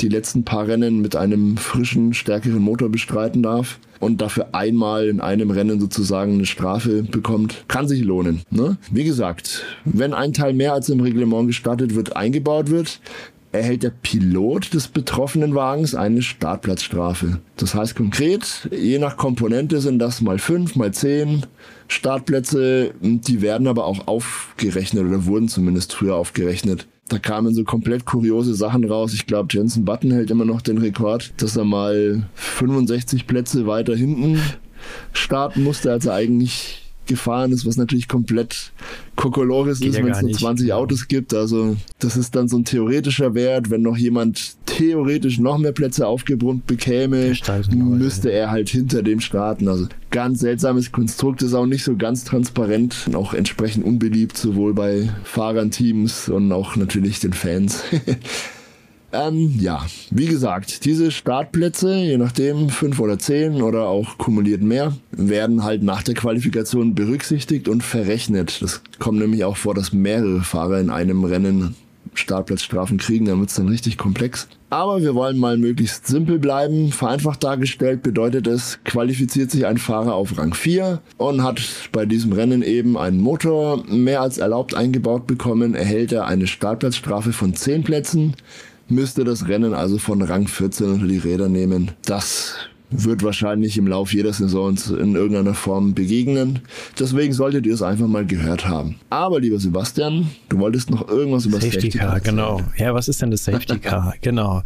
die 0.00 0.08
letzten 0.08 0.44
paar 0.44 0.66
Rennen 0.66 1.00
mit 1.00 1.16
einem 1.16 1.56
frischen, 1.56 2.14
stärkeren 2.14 2.60
Motor 2.60 2.88
bestreiten 2.88 3.42
darf 3.42 3.78
und 4.00 4.20
dafür 4.20 4.48
einmal 4.52 5.08
in 5.08 5.20
einem 5.20 5.50
Rennen 5.50 5.80
sozusagen 5.80 6.34
eine 6.34 6.46
Strafe 6.46 7.02
bekommt, 7.02 7.64
kann 7.68 7.88
sich 7.88 8.02
lohnen. 8.04 8.42
Ne? 8.50 8.76
Wie 8.90 9.04
gesagt, 9.04 9.64
wenn 9.84 10.14
ein 10.14 10.32
Teil 10.32 10.52
mehr 10.52 10.72
als 10.72 10.88
im 10.88 11.00
Reglement 11.00 11.46
gestattet 11.46 11.94
wird, 11.94 12.16
eingebaut 12.16 12.70
wird, 12.70 13.00
erhält 13.50 13.82
der 13.82 13.92
Pilot 14.02 14.74
des 14.74 14.88
betroffenen 14.88 15.54
Wagens 15.54 15.94
eine 15.94 16.22
Startplatzstrafe. 16.22 17.40
Das 17.56 17.74
heißt 17.74 17.96
konkret, 17.96 18.68
je 18.70 18.98
nach 18.98 19.16
Komponente 19.16 19.80
sind 19.80 19.98
das 19.98 20.20
mal 20.20 20.38
fünf, 20.38 20.76
mal 20.76 20.92
zehn 20.92 21.46
Startplätze, 21.88 22.92
die 23.00 23.40
werden 23.40 23.66
aber 23.66 23.86
auch 23.86 24.06
aufgerechnet 24.06 25.06
oder 25.06 25.24
wurden 25.24 25.48
zumindest 25.48 25.94
früher 25.94 26.16
aufgerechnet. 26.16 26.86
Da 27.08 27.18
kamen 27.18 27.54
so 27.54 27.64
komplett 27.64 28.04
kuriose 28.04 28.54
Sachen 28.54 28.84
raus. 28.84 29.14
Ich 29.14 29.26
glaube, 29.26 29.48
Jensen 29.50 29.84
Button 29.84 30.10
hält 30.10 30.30
immer 30.30 30.44
noch 30.44 30.60
den 30.60 30.78
Rekord, 30.78 31.32
dass 31.38 31.56
er 31.56 31.64
mal 31.64 32.28
65 32.34 33.26
Plätze 33.26 33.66
weiter 33.66 33.96
hinten 33.96 34.40
starten 35.12 35.62
musste, 35.62 35.90
als 35.90 36.06
er 36.06 36.14
eigentlich 36.14 36.84
gefahren 37.06 37.52
ist, 37.52 37.66
was 37.66 37.76
natürlich 37.76 38.06
komplett 38.06 38.72
Kokolores 39.16 39.80
ist, 39.80 39.96
ja 39.96 40.04
wenn 40.04 40.12
es 40.12 40.22
nur 40.22 40.32
20 40.32 40.72
Autos 40.74 41.08
gibt. 41.08 41.34
Also 41.34 41.76
das 41.98 42.16
ist 42.16 42.36
dann 42.36 42.46
so 42.46 42.58
ein 42.58 42.64
theoretischer 42.64 43.34
Wert. 43.34 43.70
Wenn 43.70 43.82
noch 43.82 43.96
jemand 43.96 44.57
theoretisch 44.78 45.38
noch 45.38 45.58
mehr 45.58 45.72
Plätze 45.72 46.06
aufgebrummt 46.06 46.66
bekäme, 46.66 47.34
müsste 47.74 48.30
er 48.30 48.50
halt 48.50 48.68
hinter 48.68 49.02
dem 49.02 49.20
starten. 49.20 49.68
Also 49.68 49.86
ganz 50.10 50.40
seltsames 50.40 50.92
Konstrukt, 50.92 51.42
ist 51.42 51.54
auch 51.54 51.66
nicht 51.66 51.84
so 51.84 51.96
ganz 51.96 52.24
transparent 52.24 53.04
und 53.06 53.16
auch 53.16 53.34
entsprechend 53.34 53.84
unbeliebt, 53.84 54.36
sowohl 54.36 54.74
bei 54.74 55.08
Fahrern, 55.24 55.70
Teams 55.70 56.28
und 56.28 56.52
auch 56.52 56.76
natürlich 56.76 57.20
den 57.20 57.32
Fans. 57.32 57.82
Ähm, 59.10 59.54
ja, 59.58 59.86
wie 60.10 60.26
gesagt, 60.26 60.84
diese 60.84 61.10
Startplätze, 61.10 61.94
je 61.94 62.18
nachdem 62.18 62.68
fünf 62.68 63.00
oder 63.00 63.18
zehn 63.18 63.62
oder 63.62 63.86
auch 63.86 64.18
kumuliert 64.18 64.60
mehr, 64.60 64.94
werden 65.12 65.64
halt 65.64 65.82
nach 65.82 66.02
der 66.02 66.14
Qualifikation 66.14 66.94
berücksichtigt 66.94 67.68
und 67.68 67.82
verrechnet. 67.82 68.60
Das 68.60 68.82
kommt 68.98 69.18
nämlich 69.18 69.44
auch 69.44 69.56
vor, 69.56 69.74
dass 69.74 69.94
mehrere 69.94 70.42
Fahrer 70.42 70.78
in 70.78 70.90
einem 70.90 71.24
Rennen 71.24 71.74
Startplatzstrafen 72.12 72.98
kriegen, 72.98 73.24
dann 73.24 73.40
wird 73.40 73.48
es 73.48 73.56
dann 73.56 73.68
richtig 73.68 73.96
komplex. 73.96 74.48
Aber 74.70 75.00
wir 75.00 75.14
wollen 75.14 75.38
mal 75.38 75.56
möglichst 75.56 76.06
simpel 76.06 76.38
bleiben. 76.38 76.92
Vereinfacht 76.92 77.42
dargestellt 77.42 78.02
bedeutet 78.02 78.46
es, 78.46 78.78
qualifiziert 78.84 79.50
sich 79.50 79.66
ein 79.66 79.78
Fahrer 79.78 80.14
auf 80.14 80.36
Rang 80.36 80.54
4 80.54 81.00
und 81.16 81.42
hat 81.42 81.60
bei 81.92 82.04
diesem 82.04 82.32
Rennen 82.32 82.62
eben 82.62 82.98
einen 82.98 83.20
Motor 83.20 83.82
mehr 83.86 84.20
als 84.20 84.38
erlaubt 84.38 84.74
eingebaut 84.74 85.26
bekommen, 85.26 85.74
erhält 85.74 86.12
er 86.12 86.26
eine 86.26 86.46
Startplatzstrafe 86.46 87.32
von 87.32 87.54
10 87.54 87.82
Plätzen 87.82 88.34
müsste 88.88 89.24
das 89.24 89.48
Rennen 89.48 89.74
also 89.74 89.98
von 89.98 90.22
Rang 90.22 90.46
14 90.46 90.92
unter 90.92 91.06
die 91.06 91.18
Räder 91.18 91.48
nehmen. 91.48 91.92
Das 92.04 92.54
wird 92.90 93.22
wahrscheinlich 93.22 93.76
im 93.76 93.86
Lauf 93.86 94.12
jeder 94.12 94.32
Saison 94.32 94.76
in 94.98 95.14
irgendeiner 95.14 95.54
Form 95.54 95.94
begegnen. 95.94 96.60
Deswegen 96.98 97.32
solltet 97.32 97.66
ihr 97.66 97.74
es 97.74 97.82
einfach 97.82 98.06
mal 98.06 98.24
gehört 98.24 98.66
haben. 98.66 98.96
Aber 99.10 99.40
lieber 99.40 99.58
Sebastian, 99.58 100.30
du 100.48 100.58
wolltest 100.58 100.90
noch 100.90 101.08
irgendwas 101.08 101.46
über 101.46 101.60
Safety, 101.60 101.90
Safety 101.90 101.98
Car, 101.98 102.08
Car 102.08 102.20
genau. 102.20 102.60
Ja, 102.76 102.94
was 102.94 103.08
ist 103.08 103.20
denn 103.20 103.30
das 103.30 103.44
Safety 103.44 103.78
Car? 103.78 104.14
genau. 104.20 104.62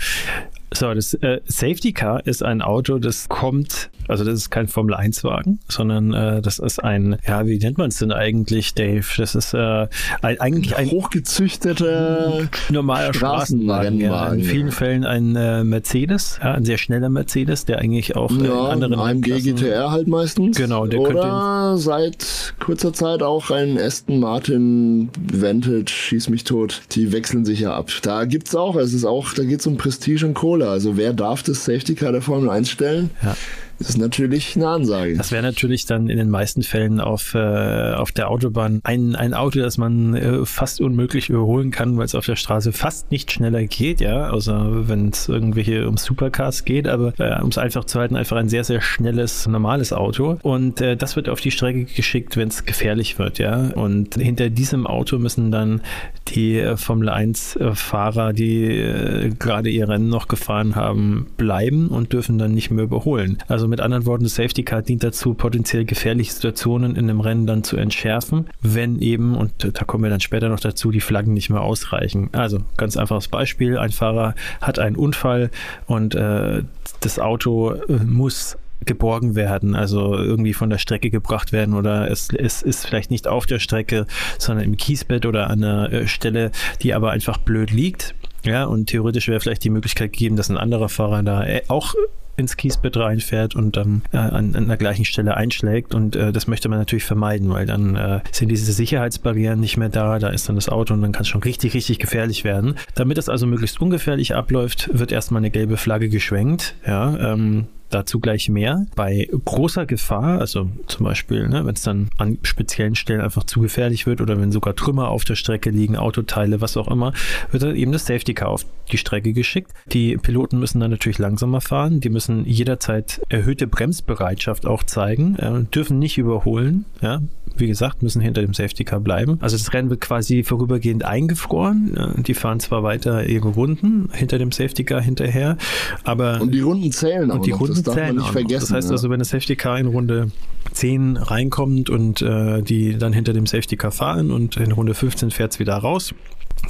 So, 0.73 0.95
das 0.95 1.15
äh, 1.15 1.41
Safety 1.47 1.93
Car 1.93 2.27
ist 2.27 2.43
ein 2.43 2.63
Auto, 2.63 2.99
das 2.99 3.29
kommt, 3.29 3.91
also 4.09 4.25
das 4.25 4.35
ist 4.35 4.51
kein 4.51 4.69
Formel 4.69 4.95
1 4.95 5.25
Wagen, 5.25 5.59
sondern 5.69 6.13
äh, 6.13 6.43
das 6.43 6.59
ist 6.59 6.83
ein, 6.83 7.17
ja, 7.27 7.47
wie 7.47 7.59
nennt 7.59 7.79
man 7.79 7.89
es 7.89 7.99
denn 7.99 8.13
eigentlich, 8.13 8.75
Dave? 8.75 9.07
Das 9.17 9.35
ist 9.35 9.55
äh, 9.55 9.89
ein, 10.21 10.41
eigentlich 10.41 10.77
ein 10.77 10.91
hochgezüchteter 10.91 12.49
normaler 12.71 13.15
Straßenwagen. 13.15 14.01
Ja, 14.01 14.33
in 14.33 14.45
vielen 14.45 14.71
Fällen 14.71 15.05
ein 15.05 15.37
äh, 15.37 15.65
Mercedes, 15.65 16.39
ja, 16.43 16.53
ein 16.53 16.65
sehr 16.65 16.79
schneller 16.79 17.09
Mercedes, 17.09 17.65
der 17.65 17.79
eigentlich 17.79 18.15
auch 18.17 18.31
äh, 18.31 18.47
ja, 18.47 18.73
in 18.73 18.83
anderen 18.83 18.95
AMG 18.95 19.41
GTR 19.41 19.91
halt 19.91 20.09
meistens. 20.09 20.57
Genau, 20.57 20.87
der 20.87 21.01
Oder 21.01 21.77
seit 21.79 22.55
kurzer 22.61 22.93
Zeit 22.93 23.23
auch 23.23 23.51
ein 23.51 23.79
Aston 23.79 24.21
Martin 24.21 25.11
Vantage, 25.33 25.91
schieß 25.93 26.29
mich 26.29 26.45
tot. 26.45 26.83
Die 26.93 27.13
wechseln 27.13 27.45
sich 27.45 27.61
ja 27.61 27.75
ab. 27.75 27.91
Da 28.03 28.25
gibt's 28.27 28.55
auch, 28.55 28.77
es 28.77 28.93
ist 28.93 29.05
auch, 29.05 29.33
da 29.33 29.45
geht's 29.45 29.67
um 29.67 29.77
Prestige 29.77 30.27
und. 30.27 30.43
Rolle. 30.43 30.69
Also 30.69 30.97
wer 30.97 31.13
darf 31.13 31.43
das 31.43 31.65
Safety 31.65 31.95
Car 31.95 32.13
der 32.13 32.23
Formel 32.23 32.51
1 32.51 32.69
stellen? 32.69 33.11
Ja. 33.23 33.37
Das 33.83 33.91
ist 33.91 33.99
natürlich 33.99 34.55
eine 34.55 34.69
Ansage. 34.69 35.17
Das 35.17 35.33
wäre 35.33 35.43
natürlich 35.43 35.87
dann 35.87 36.09
in 36.09 36.17
den 36.17 36.31
meisten 36.31 36.63
Fällen 36.63 37.01
auf, 37.01 37.35
äh, 37.35 37.95
auf 37.95 38.13
der 38.13 38.31
Autobahn 38.31 38.81
ein, 38.85 39.17
ein 39.17 39.35
Auto, 39.35 39.59
das 39.59 39.77
man 39.77 40.15
äh, 40.15 40.47
fast 40.47 40.81
unmöglich 40.81 41.29
überholen 41.31 41.73
kann, 41.73 41.97
weil 41.97 42.05
es 42.05 42.15
auf 42.15 42.25
der 42.25 42.37
Straße 42.37 42.73
fast 42.73 43.11
nicht 43.11 43.33
schneller 43.33 43.65
geht, 43.65 44.01
ja, 44.01 44.31
außer 44.31 44.89
wenn 44.89 45.09
es 45.09 45.29
irgendwelche 45.29 45.89
um 45.89 45.97
Supercars 45.97 46.65
geht, 46.65 46.87
aber 46.87 47.13
äh, 47.19 47.43
um 47.43 47.49
es 47.49 47.59
einfach 47.59 47.85
zu 47.85 47.99
halten, 47.99 48.15
einfach 48.15 48.37
ein 48.37 48.49
sehr, 48.49 48.63
sehr 48.63 48.81
schnelles, 48.81 49.49
normales 49.49 49.93
Auto. 49.93 50.39
Und 50.43 50.81
äh, 50.81 50.97
das 50.97 51.17
wird 51.17 51.29
auf 51.29 51.41
die 51.41 51.51
Strecke 51.51 51.85
geschickt, 51.85 52.37
wenn 52.37 52.49
es 52.49 52.65
gefährlich 52.65 53.19
wird, 53.19 53.39
ja. 53.39 53.71
Und 53.75 54.15
hinter 54.15 54.49
diesem 54.49 54.87
Auto 54.87 55.19
müssen 55.19 55.51
dann 55.51 55.81
die 56.29 56.61
äh, 56.61 56.77
Formel 56.77 57.09
1-Fahrer, 57.09 58.31
äh, 58.31 58.33
die 58.33 58.65
äh, 58.65 59.31
gerade 59.37 59.71
ihr 59.71 59.89
Rennen 59.89 60.09
noch 60.09 60.29
gefahren 60.29 60.77
haben, 60.77 61.27
bleiben 61.37 61.89
und 61.89 62.13
dürfen 62.13 62.39
dann 62.39 62.53
nicht 62.53 62.71
mehr 62.71 62.85
überholen. 62.85 63.39
Also 63.49 63.72
mit 63.73 63.81
anderen 63.81 64.05
Worten, 64.05 64.25
das 64.25 64.35
Safety 64.35 64.63
Car 64.65 64.83
dient 64.83 65.03
dazu, 65.03 65.33
potenziell 65.33 65.87
gefährliche 65.87 66.31
Situationen 66.31 66.95
in 66.95 67.09
einem 67.09 67.21
Rennen 67.21 67.47
dann 67.47 67.65
zu 67.65 67.79
entschärfen, 67.79 68.47
wenn 68.61 69.01
eben, 69.01 69.35
und 69.35 69.53
da 69.73 69.85
kommen 69.85 70.05
wir 70.05 70.11
dann 70.11 70.21
später 70.21 70.51
noch 70.51 70.61
dazu, 70.61 70.91
die 70.91 71.01
Flaggen 71.01 71.33
nicht 71.33 71.49
mehr 71.49 71.63
ausreichen. 71.63 72.29
Also 72.33 72.61
ganz 72.77 72.99
einfaches 72.99 73.29
Beispiel, 73.29 73.79
ein 73.79 73.91
Fahrer 73.91 74.35
hat 74.61 74.79
einen 74.79 74.97
Unfall 74.97 75.51
und 75.87 76.15
äh, 76.15 76.63
das 77.01 77.19
Auto 77.19 77.73
äh, 77.73 77.95
muss 78.05 78.59
geborgen 78.85 79.35
werden, 79.37 79.75
also 79.75 80.17
irgendwie 80.17 80.53
von 80.53 80.69
der 80.69 80.79
Strecke 80.79 81.09
gebracht 81.09 81.53
werden 81.53 81.75
oder 81.75 82.11
es, 82.11 82.29
es 82.31 82.63
ist 82.63 82.87
vielleicht 82.87 83.11
nicht 83.11 83.29
auf 83.29 83.47
der 83.47 83.59
Strecke, 83.59 84.07
sondern 84.39 84.67
im 84.67 84.77
Kiesbett 84.77 85.25
oder 85.25 85.49
an 85.49 85.65
einer 85.65 85.93
äh, 85.93 86.07
Stelle, 86.07 86.51
die 86.83 86.93
aber 86.93 87.11
einfach 87.11 87.39
blöd 87.39 87.71
liegt. 87.71 88.15
Ja, 88.45 88.65
und 88.65 88.87
theoretisch 88.87 89.29
wäre 89.29 89.41
vielleicht 89.41 89.65
die 89.65 89.71
Möglichkeit 89.71 90.13
gegeben, 90.13 90.37
dass 90.37 90.51
ein 90.51 90.59
anderer 90.59 90.89
Fahrer 90.89 91.23
da 91.23 91.45
äh, 91.45 91.63
auch 91.69 91.95
ins 92.37 92.57
Kiesbett 92.57 92.97
reinfährt 92.97 93.55
und 93.55 93.77
dann 93.77 94.03
äh, 94.13 94.17
an, 94.17 94.55
an 94.57 94.69
der 94.69 94.77
gleichen 94.77 95.05
Stelle 95.05 95.37
einschlägt. 95.37 95.95
Und 95.95 96.17
äh, 96.17 96.33
das 96.33 96.47
möchte 96.47 96.69
man 96.69 96.79
natürlich 96.79 97.05
vermeiden, 97.05 97.51
weil 97.51 97.67
dann 97.67 97.97
äh, 97.97 98.21
sind 98.33 98.49
diese 98.49 98.73
Sicherheitsbarrieren 98.73 99.61
nicht 99.61 99.77
mehr 99.77 99.91
da, 99.91 100.19
da 100.19 100.29
ist 100.29 100.49
dann 100.49 100.57
das 100.57 100.69
Auto 100.69 100.95
und 100.95 101.03
dann 101.03 101.13
kann 101.13 101.23
es 101.23 101.29
schon 101.29 101.43
richtig, 101.43 101.75
richtig 101.75 101.99
gefährlich 101.99 102.45
werden. 102.45 102.77
Damit 102.95 103.19
das 103.19 103.29
also 103.29 103.47
möglichst 103.47 103.81
ungefährlich 103.81 104.35
abläuft, 104.35 104.89
wird 104.93 105.13
erstmal 105.13 105.41
eine 105.41 105.51
gelbe 105.51 105.77
Flagge 105.77 106.09
geschwenkt. 106.09 106.75
Ja, 106.87 107.33
ähm, 107.33 107.67
Dazu 107.93 108.21
gleich 108.21 108.49
mehr. 108.49 108.87
Bei 108.97 109.29
großer 109.45 109.85
Gefahr, 109.85 110.41
also 110.41 110.69
zum 110.87 111.05
Beispiel, 111.05 111.47
ne, 111.47 111.67
wenn 111.67 111.75
es 111.75 111.83
dann 111.83 112.09
an 112.17 112.39
speziellen 112.43 112.95
Stellen 112.95 113.21
einfach 113.21 113.45
zu 113.45 113.61
gefährlich 113.61 114.07
wird 114.07 114.23
oder 114.23 114.41
wenn 114.41 114.51
sogar 114.51 114.75
Trümmer 114.75 115.09
auf 115.09 115.25
der 115.25 115.35
Strecke 115.35 115.69
liegen, 115.69 115.97
Autoteile, 115.97 116.63
was 116.63 116.79
auch 116.79 116.89
immer, 116.89 117.13
wird 117.51 117.63
dann 117.63 117.77
eben 117.77 117.93
das 117.93 118.07
Safety 118.07 118.33
Car 118.33 118.49
auf 118.49 118.65
die 118.91 118.97
Strecke 118.97 119.35
geschickt. 119.35 119.73
Die 119.87 120.17
Piloten 120.17 120.59
müssen 120.59 120.81
dann 120.81 120.91
natürlich 120.91 121.19
langsamer 121.19 121.61
fahren. 121.61 122.01
Die 122.01 122.09
müssen 122.09 122.47
jederzeit 122.47 123.21
erhöhte 123.29 123.67
Bremsbereitschaft 123.67 124.67
auch 124.67 124.83
zeigen, 124.85 125.37
äh, 125.37 125.65
dürfen 125.65 125.99
nicht 125.99 126.17
überholen. 126.17 126.87
Ja, 127.03 127.21
wie 127.61 127.67
gesagt, 127.67 128.03
müssen 128.03 128.21
hinter 128.21 128.41
dem 128.41 128.55
Safety 128.55 128.85
Car 128.85 129.01
bleiben. 129.01 129.39
Also 129.41 129.57
das 129.57 129.73
Rennen 129.73 129.91
wird 129.91 130.01
quasi 130.01 130.43
vorübergehend 130.43 131.05
eingefroren. 131.05 132.23
Die 132.27 132.35
fahren 132.35 132.61
zwar 132.61 132.83
weiter 132.83 133.27
ihre 133.27 133.49
Runden 133.49 134.09
hinter 134.13 134.39
dem 134.39 134.53
Safety 134.53 134.85
Car 134.85 135.01
hinterher, 135.01 135.57
aber 136.05 136.41
und 136.41 136.53
die 136.53 136.61
Runden 136.61 136.93
zählen 136.93 137.31
und 137.31 137.47
die 137.47 137.51
noch, 137.51 137.61
Runden 137.61 137.75
das 137.75 137.83
darf 137.83 137.97
man 137.97 138.17
nicht 138.17 138.29
vergessen. 138.31 138.61
Das 138.61 138.73
heißt 138.73 138.89
ja. 138.89 138.93
also, 138.93 139.11
wenn 139.11 139.19
das 139.19 139.31
Safety 139.31 139.57
Car 139.57 139.79
in 139.79 139.87
Runde 139.87 140.29
10 140.73 141.17
reinkommt 141.17 141.91
und 141.91 142.23
äh, 142.23 142.63
die 142.63 142.97
dann 142.97 143.13
hinter 143.13 143.33
dem 143.33 143.47
Safety 143.47 143.77
Car 143.77 143.93
fahren 143.93 144.31
und 144.31 144.57
in 144.57 144.73
Runde 144.73 144.95
15 144.95 145.31
fährt 145.31 145.53
es 145.53 145.59
wieder 145.59 145.75
raus, 145.75 146.15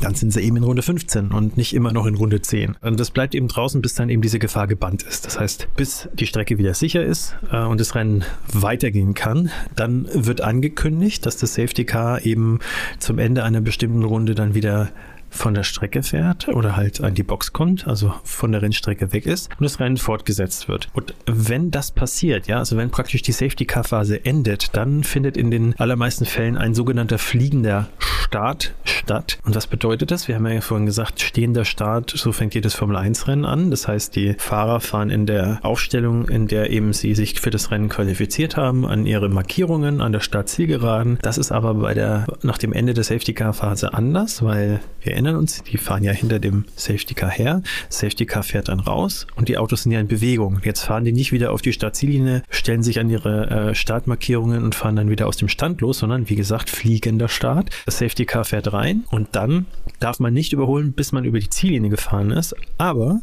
dann 0.00 0.14
sind 0.14 0.32
sie 0.32 0.40
eben 0.40 0.56
in 0.56 0.64
Runde 0.64 0.82
15 0.82 1.30
und 1.30 1.56
nicht 1.56 1.74
immer 1.74 1.92
noch 1.92 2.06
in 2.06 2.14
Runde 2.14 2.40
10. 2.40 2.76
Und 2.80 2.98
das 2.98 3.10
bleibt 3.10 3.34
eben 3.34 3.48
draußen, 3.48 3.80
bis 3.82 3.94
dann 3.94 4.08
eben 4.08 4.22
diese 4.22 4.38
Gefahr 4.38 4.66
gebannt 4.66 5.02
ist. 5.02 5.26
Das 5.26 5.38
heißt, 5.38 5.68
bis 5.76 6.08
die 6.14 6.26
Strecke 6.26 6.58
wieder 6.58 6.74
sicher 6.74 7.04
ist 7.04 7.36
äh, 7.50 7.62
und 7.62 7.80
das 7.80 7.94
Rennen 7.94 8.24
weitergehen 8.52 9.14
kann, 9.14 9.50
dann 9.76 10.08
wird 10.12 10.40
angekündigt, 10.40 11.24
dass 11.26 11.36
das 11.36 11.54
Safety 11.54 11.84
Car 11.84 12.24
eben 12.24 12.58
zum 12.98 13.18
Ende 13.18 13.44
einer 13.44 13.60
bestimmten 13.60 14.02
Runde 14.02 14.34
dann 14.34 14.54
wieder 14.54 14.90
von 15.32 15.54
der 15.54 15.64
Strecke 15.64 16.02
fährt 16.02 16.48
oder 16.48 16.76
halt 16.76 17.00
an 17.00 17.14
die 17.14 17.22
Box 17.22 17.52
kommt, 17.52 17.86
also 17.88 18.14
von 18.22 18.52
der 18.52 18.62
Rennstrecke 18.62 19.12
weg 19.12 19.26
ist 19.26 19.50
und 19.58 19.64
das 19.64 19.80
Rennen 19.80 19.96
fortgesetzt 19.96 20.68
wird. 20.68 20.88
Und 20.92 21.14
wenn 21.26 21.70
das 21.70 21.90
passiert, 21.90 22.46
ja, 22.46 22.58
also 22.58 22.76
wenn 22.76 22.90
praktisch 22.90 23.22
die 23.22 23.32
Safety 23.32 23.64
Car 23.64 23.84
Phase 23.84 24.24
endet, 24.24 24.76
dann 24.76 25.02
findet 25.02 25.36
in 25.36 25.50
den 25.50 25.74
allermeisten 25.78 26.26
Fällen 26.26 26.56
ein 26.56 26.74
sogenannter 26.74 27.18
fliegender 27.18 27.88
Start 27.98 28.74
statt. 28.84 29.38
Und 29.44 29.54
was 29.54 29.66
bedeutet 29.66 30.10
das? 30.10 30.28
Wir 30.28 30.36
haben 30.36 30.46
ja 30.46 30.60
vorhin 30.60 30.86
gesagt, 30.86 31.20
stehender 31.20 31.64
Start, 31.64 32.10
so 32.10 32.32
fängt 32.32 32.54
jedes 32.54 32.74
Formel 32.74 32.96
1 32.96 33.28
Rennen 33.28 33.44
an. 33.44 33.70
Das 33.70 33.88
heißt, 33.88 34.14
die 34.16 34.34
Fahrer 34.38 34.80
fahren 34.80 35.10
in 35.10 35.26
der 35.26 35.58
Aufstellung, 35.62 36.28
in 36.28 36.46
der 36.46 36.70
eben 36.70 36.92
sie 36.92 37.14
sich 37.14 37.40
für 37.40 37.50
das 37.50 37.70
Rennen 37.70 37.88
qualifiziert 37.88 38.56
haben, 38.56 38.86
an 38.86 39.06
ihre 39.06 39.28
Markierungen, 39.28 40.00
an 40.00 40.12
der 40.12 40.20
Startzielgeraden. 40.20 41.18
Das 41.22 41.38
ist 41.38 41.52
aber 41.52 41.74
bei 41.74 41.94
der, 41.94 42.26
nach 42.42 42.58
dem 42.58 42.72
Ende 42.72 42.94
der 42.94 43.04
Safety 43.04 43.34
Car 43.34 43.52
Phase 43.52 43.92
anders, 43.92 44.42
weil 44.42 44.80
wir 45.02 45.14
erinnern 45.22 45.40
uns, 45.40 45.62
die 45.62 45.78
fahren 45.78 46.02
ja 46.02 46.12
hinter 46.12 46.38
dem 46.38 46.64
Safety 46.74 47.14
Car 47.14 47.30
her. 47.30 47.62
Safety 47.88 48.26
Car 48.26 48.42
fährt 48.42 48.68
dann 48.68 48.80
raus 48.80 49.26
und 49.36 49.48
die 49.48 49.56
Autos 49.56 49.84
sind 49.84 49.92
ja 49.92 50.00
in 50.00 50.08
Bewegung. 50.08 50.60
Jetzt 50.64 50.82
fahren 50.82 51.04
die 51.04 51.12
nicht 51.12 51.32
wieder 51.32 51.52
auf 51.52 51.62
die 51.62 51.72
Startziellinie, 51.72 52.42
stellen 52.50 52.82
sich 52.82 52.98
an 52.98 53.08
ihre 53.08 53.50
äh, 53.70 53.74
Startmarkierungen 53.74 54.64
und 54.64 54.74
fahren 54.74 54.96
dann 54.96 55.10
wieder 55.10 55.28
aus 55.28 55.36
dem 55.36 55.48
Stand 55.48 55.80
los, 55.80 55.98
sondern 55.98 56.28
wie 56.28 56.34
gesagt, 56.34 56.70
fliegender 56.70 57.28
Start. 57.28 57.70
Das 57.86 57.98
Safety 57.98 58.26
Car 58.26 58.44
fährt 58.44 58.72
rein 58.72 59.04
und 59.10 59.28
dann 59.32 59.66
darf 60.00 60.18
man 60.18 60.34
nicht 60.34 60.52
überholen, 60.52 60.92
bis 60.92 61.12
man 61.12 61.24
über 61.24 61.38
die 61.38 61.50
Ziellinie 61.50 61.90
gefahren 61.90 62.32
ist. 62.32 62.54
Aber 62.78 63.20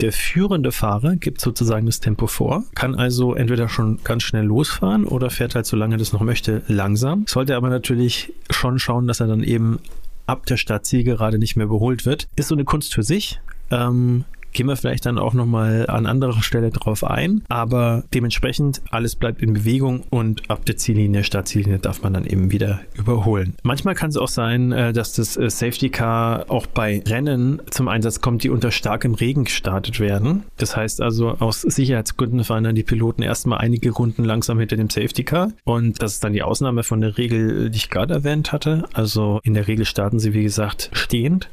der 0.00 0.12
führende 0.12 0.72
Fahrer 0.72 1.16
gibt 1.16 1.40
sozusagen 1.40 1.86
das 1.86 2.00
Tempo 2.00 2.26
vor, 2.26 2.64
kann 2.74 2.94
also 2.94 3.34
entweder 3.34 3.68
schon 3.68 4.00
ganz 4.02 4.24
schnell 4.24 4.44
losfahren 4.44 5.04
oder 5.04 5.30
fährt 5.30 5.54
halt, 5.54 5.66
solange 5.66 5.96
das 5.96 6.12
noch 6.12 6.22
möchte, 6.22 6.62
langsam. 6.66 7.24
Sollte 7.28 7.56
aber 7.56 7.68
natürlich 7.68 8.32
schon 8.50 8.78
schauen, 8.78 9.06
dass 9.06 9.20
er 9.20 9.28
dann 9.28 9.44
eben 9.44 9.78
ab 10.26 10.46
der 10.46 10.56
Startzielgerade 10.56 11.38
nicht 11.38 11.56
mehr 11.56 11.66
überholt 11.66 12.06
wird. 12.06 12.28
Ist 12.36 12.48
so 12.48 12.54
eine 12.54 12.64
Kunst 12.64 12.94
für 12.94 13.02
sich. 13.02 13.40
Ähm, 13.70 14.24
Gehen 14.52 14.66
wir 14.66 14.76
vielleicht 14.76 15.06
dann 15.06 15.18
auch 15.18 15.34
nochmal 15.34 15.86
an 15.88 16.06
anderer 16.06 16.42
Stelle 16.42 16.70
drauf 16.70 17.04
ein. 17.04 17.42
Aber 17.48 18.04
dementsprechend, 18.12 18.82
alles 18.90 19.16
bleibt 19.16 19.42
in 19.42 19.54
Bewegung 19.54 20.02
und 20.10 20.50
ab 20.50 20.64
der 20.66 20.76
Ziellinie, 20.76 21.24
Startziellinie 21.24 21.78
darf 21.78 22.02
man 22.02 22.12
dann 22.12 22.26
eben 22.26 22.50
wieder 22.50 22.80
überholen. 22.94 23.54
Manchmal 23.62 23.94
kann 23.94 24.10
es 24.10 24.16
auch 24.16 24.28
sein, 24.28 24.72
äh, 24.72 24.92
dass 24.92 25.14
das 25.14 25.36
äh, 25.36 25.48
Safety 25.48 25.88
Car 25.88 26.46
auch 26.48 26.66
bei 26.66 27.02
Rennen 27.06 27.62
zum 27.70 27.88
Einsatz 27.88 28.20
kommt, 28.20 28.44
die 28.44 28.50
unter 28.50 28.70
starkem 28.70 29.14
Regen 29.14 29.44
gestartet 29.44 30.00
werden. 30.00 30.44
Das 30.58 30.76
heißt 30.76 31.00
also, 31.00 31.30
aus 31.30 31.62
Sicherheitsgründen 31.62 32.44
fahren 32.44 32.64
dann 32.64 32.74
die 32.74 32.82
Piloten 32.82 33.22
erstmal 33.22 33.58
einige 33.58 33.90
Runden 33.90 34.24
langsam 34.24 34.58
hinter 34.58 34.76
dem 34.76 34.90
Safety 34.90 35.24
Car. 35.24 35.52
Und 35.64 36.02
das 36.02 36.14
ist 36.14 36.24
dann 36.24 36.32
die 36.32 36.42
Ausnahme 36.42 36.82
von 36.82 37.00
der 37.00 37.16
Regel, 37.16 37.70
die 37.70 37.76
ich 37.76 37.90
gerade 37.90 38.14
erwähnt 38.14 38.52
hatte. 38.52 38.84
Also 38.92 39.40
in 39.44 39.54
der 39.54 39.68
Regel 39.68 39.86
starten 39.86 40.18
sie, 40.18 40.34
wie 40.34 40.42
gesagt, 40.42 40.90
stehend. 40.92 41.48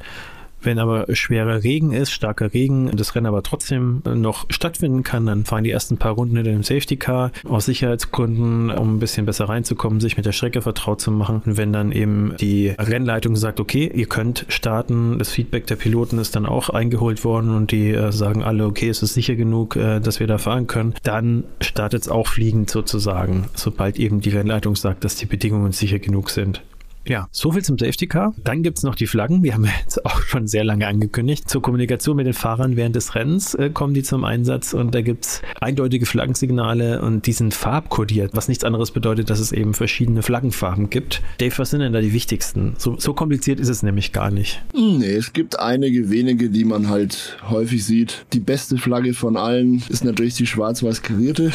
Wenn 0.61 0.79
aber 0.79 1.05
schwerer 1.15 1.63
Regen 1.63 1.91
ist, 1.91 2.11
starker 2.11 2.53
Regen, 2.53 2.91
das 2.95 3.15
Rennen 3.15 3.27
aber 3.27 3.43
trotzdem 3.43 4.01
noch 4.05 4.45
stattfinden 4.49 5.03
kann, 5.03 5.25
dann 5.25 5.45
fahren 5.45 5.63
die 5.63 5.71
ersten 5.71 5.97
paar 5.97 6.13
Runden 6.13 6.35
hinter 6.35 6.51
dem 6.51 6.63
Safety 6.63 6.97
Car 6.97 7.31
aus 7.47 7.65
Sicherheitsgründen, 7.65 8.69
um 8.71 8.95
ein 8.95 8.99
bisschen 8.99 9.25
besser 9.25 9.45
reinzukommen, 9.45 9.99
sich 9.99 10.17
mit 10.17 10.25
der 10.25 10.31
Strecke 10.31 10.61
vertraut 10.61 11.01
zu 11.01 11.11
machen. 11.11 11.41
Und 11.45 11.57
wenn 11.57 11.73
dann 11.73 11.91
eben 11.91 12.35
die 12.39 12.69
Rennleitung 12.69 13.35
sagt, 13.35 13.59
okay, 13.59 13.91
ihr 13.93 14.07
könnt 14.07 14.45
starten, 14.49 15.17
das 15.17 15.29
Feedback 15.31 15.67
der 15.67 15.75
Piloten 15.75 16.19
ist 16.19 16.35
dann 16.35 16.45
auch 16.45 16.69
eingeholt 16.69 17.23
worden 17.23 17.55
und 17.55 17.71
die 17.71 17.91
äh, 17.91 18.11
sagen 18.11 18.43
alle, 18.43 18.65
okay, 18.65 18.89
es 18.89 19.01
ist 19.01 19.13
sicher 19.13 19.35
genug, 19.35 19.75
äh, 19.75 19.99
dass 19.99 20.19
wir 20.19 20.27
da 20.27 20.37
fahren 20.37 20.67
können, 20.67 20.93
dann 21.03 21.43
startet 21.61 22.03
es 22.03 22.09
auch 22.09 22.27
fliegend 22.27 22.69
sozusagen, 22.69 23.45
sobald 23.55 23.97
eben 23.97 24.21
die 24.21 24.29
Rennleitung 24.29 24.75
sagt, 24.75 25.03
dass 25.03 25.15
die 25.15 25.25
Bedingungen 25.25 25.71
sicher 25.71 25.99
genug 25.99 26.29
sind. 26.29 26.61
Ja, 27.07 27.27
soviel 27.31 27.63
zum 27.63 27.79
Safety 27.79 28.05
Car. 28.05 28.35
Dann 28.43 28.61
gibt 28.61 28.77
es 28.77 28.83
noch 28.83 28.93
die 28.93 29.07
Flaggen. 29.07 29.41
Die 29.41 29.53
haben 29.53 29.63
wir 29.63 29.71
jetzt 29.81 30.05
auch 30.05 30.21
schon 30.21 30.47
sehr 30.47 30.63
lange 30.63 30.85
angekündigt. 30.85 31.49
Zur 31.49 31.61
Kommunikation 31.61 32.15
mit 32.15 32.27
den 32.27 32.33
Fahrern 32.33 32.75
während 32.75 32.95
des 32.95 33.15
Rennens 33.15 33.55
äh, 33.55 33.71
kommen 33.71 33.93
die 33.93 34.03
zum 34.03 34.23
Einsatz 34.23 34.73
und 34.73 34.93
da 34.93 35.01
gibt 35.01 35.25
es 35.25 35.41
eindeutige 35.59 36.05
Flaggensignale 36.05 37.01
und 37.01 37.25
die 37.25 37.31
sind 37.31 37.53
farbkodiert, 37.53 38.35
was 38.35 38.47
nichts 38.47 38.63
anderes 38.63 38.91
bedeutet, 38.91 39.29
dass 39.31 39.39
es 39.39 39.51
eben 39.51 39.73
verschiedene 39.73 40.21
Flaggenfarben 40.21 40.89
gibt. 40.91 41.23
Dave, 41.39 41.57
was 41.57 41.71
sind 41.71 41.79
denn 41.79 41.93
da 41.93 42.01
die 42.01 42.13
wichtigsten? 42.13 42.75
So, 42.77 42.99
so 42.99 43.13
kompliziert 43.13 43.59
ist 43.59 43.69
es 43.69 43.81
nämlich 43.81 44.11
gar 44.11 44.29
nicht. 44.29 44.61
Nee, 44.75 45.15
es 45.15 45.33
gibt 45.33 45.59
einige 45.59 46.11
wenige, 46.11 46.49
die 46.49 46.65
man 46.65 46.89
halt 46.89 47.37
häufig 47.49 47.85
sieht. 47.85 48.25
Die 48.33 48.39
beste 48.39 48.77
Flagge 48.77 49.15
von 49.15 49.35
allen 49.35 49.81
ist 49.89 50.03
natürlich 50.03 50.35
die 50.35 50.45
schwarz-weiß 50.45 51.01
karierte. 51.01 51.51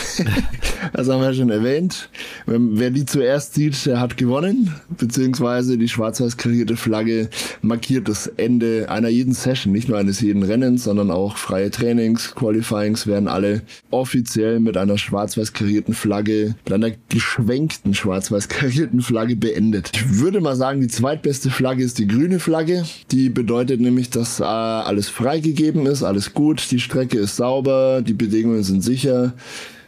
das 0.93 1.09
haben 1.09 1.21
wir 1.21 1.29
ja 1.29 1.35
schon 1.35 1.51
erwähnt. 1.51 2.09
Wer 2.47 2.91
die 2.91 3.07
zuerst 3.07 3.55
sieht, 3.55 3.87
der 3.87 4.01
hat 4.01 4.17
gewonnen, 4.17 4.75
beziehungsweise 4.99 5.34
beziehungsweise 5.35 5.79
die 5.79 5.89
schwarz-weiß 5.89 6.37
karierte 6.37 6.77
Flagge 6.77 7.29
markiert 7.61 8.09
das 8.09 8.29
Ende 8.29 8.87
einer 8.89 9.09
jeden 9.09 9.35
Session, 9.35 9.73
nicht 9.73 9.89
nur 9.89 9.99
eines 9.99 10.21
jeden 10.21 10.43
Rennens, 10.43 10.85
sondern 10.85 11.11
auch 11.11 11.37
freie 11.37 11.71
Trainings, 11.71 12.35
Qualifyings 12.35 13.07
werden 13.07 13.29
alle 13.29 13.63
offiziell 13.91 14.61
mit 14.61 14.77
einer 14.77 14.97
schwarz-weiß 14.97 15.53
karierten 15.53 15.95
Flagge, 15.95 16.55
mit 16.65 16.73
einer 16.73 16.93
geschwenkten 17.09 17.95
schwarz-weiß 17.95 18.49
karierten 18.49 19.01
Flagge 19.01 19.35
beendet. 19.35 19.91
Ich 19.95 20.19
würde 20.19 20.41
mal 20.41 20.57
sagen, 20.57 20.81
die 20.81 20.89
zweitbeste 20.89 21.51
Flagge 21.51 21.83
ist 21.83 21.99
die 21.99 22.07
grüne 22.07 22.39
Flagge. 22.39 22.85
Die 23.11 23.29
bedeutet 23.29 23.81
nämlich, 23.81 24.11
dass 24.11 24.41
äh, 24.41 24.45
alles 24.45 25.09
freigegeben 25.09 25.87
ist, 25.87 26.03
alles 26.05 26.33
gut, 26.33 26.71
die 26.71 26.81
Strecke 26.81 27.19
ist 27.19 27.37
sauber, 27.37 28.03
die 28.03 28.15
Bedingungen 28.15 28.63
sind 28.63 28.83
sicher. 28.83 29.35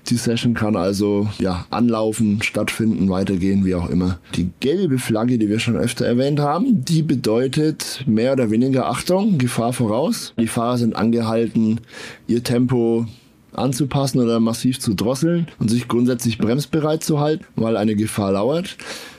Die 0.09 0.17
Session 0.17 0.55
kann 0.55 0.77
also 0.77 1.29
ja 1.39 1.67
anlaufen, 1.71 2.41
stattfinden, 2.43 3.11
weitergehen, 3.11 3.65
wie 3.65 3.75
auch 3.75 3.91
immer. 3.91 4.19
Die 4.37 4.51
gelbe 4.61 4.99
Flagge, 4.99 5.39
die 5.39 5.49
wir 5.49 5.59
schon 5.59 5.77
öfter 5.77 6.07
erwähnt 6.07 6.39
haben, 6.39 6.85
die 6.85 7.03
bedeutet 7.03 8.05
mehr 8.07 8.33
oder 8.33 8.51
weniger 8.51 8.89
Achtung, 8.89 9.39
Gefahr 9.39 9.73
voraus. 9.73 10.33
Die 10.39 10.47
Fahrer 10.47 10.79
sind 10.79 10.95
angehalten, 10.95 11.81
ihr 12.29 12.45
Tempo 12.45 13.07
anzupassen 13.53 14.21
oder 14.21 14.39
massiv 14.39 14.79
zu 14.79 14.95
drosseln 14.95 15.49
und 15.59 15.71
sich 15.71 15.89
grundsätzlich 15.89 16.39
bremsbereit 16.39 17.03
zu 17.03 17.21
halten, 17.21 17.45
weil 17.57 17.77
eine 17.77 17.97
Gefahr 17.97 18.33
lauert. 18.33 18.77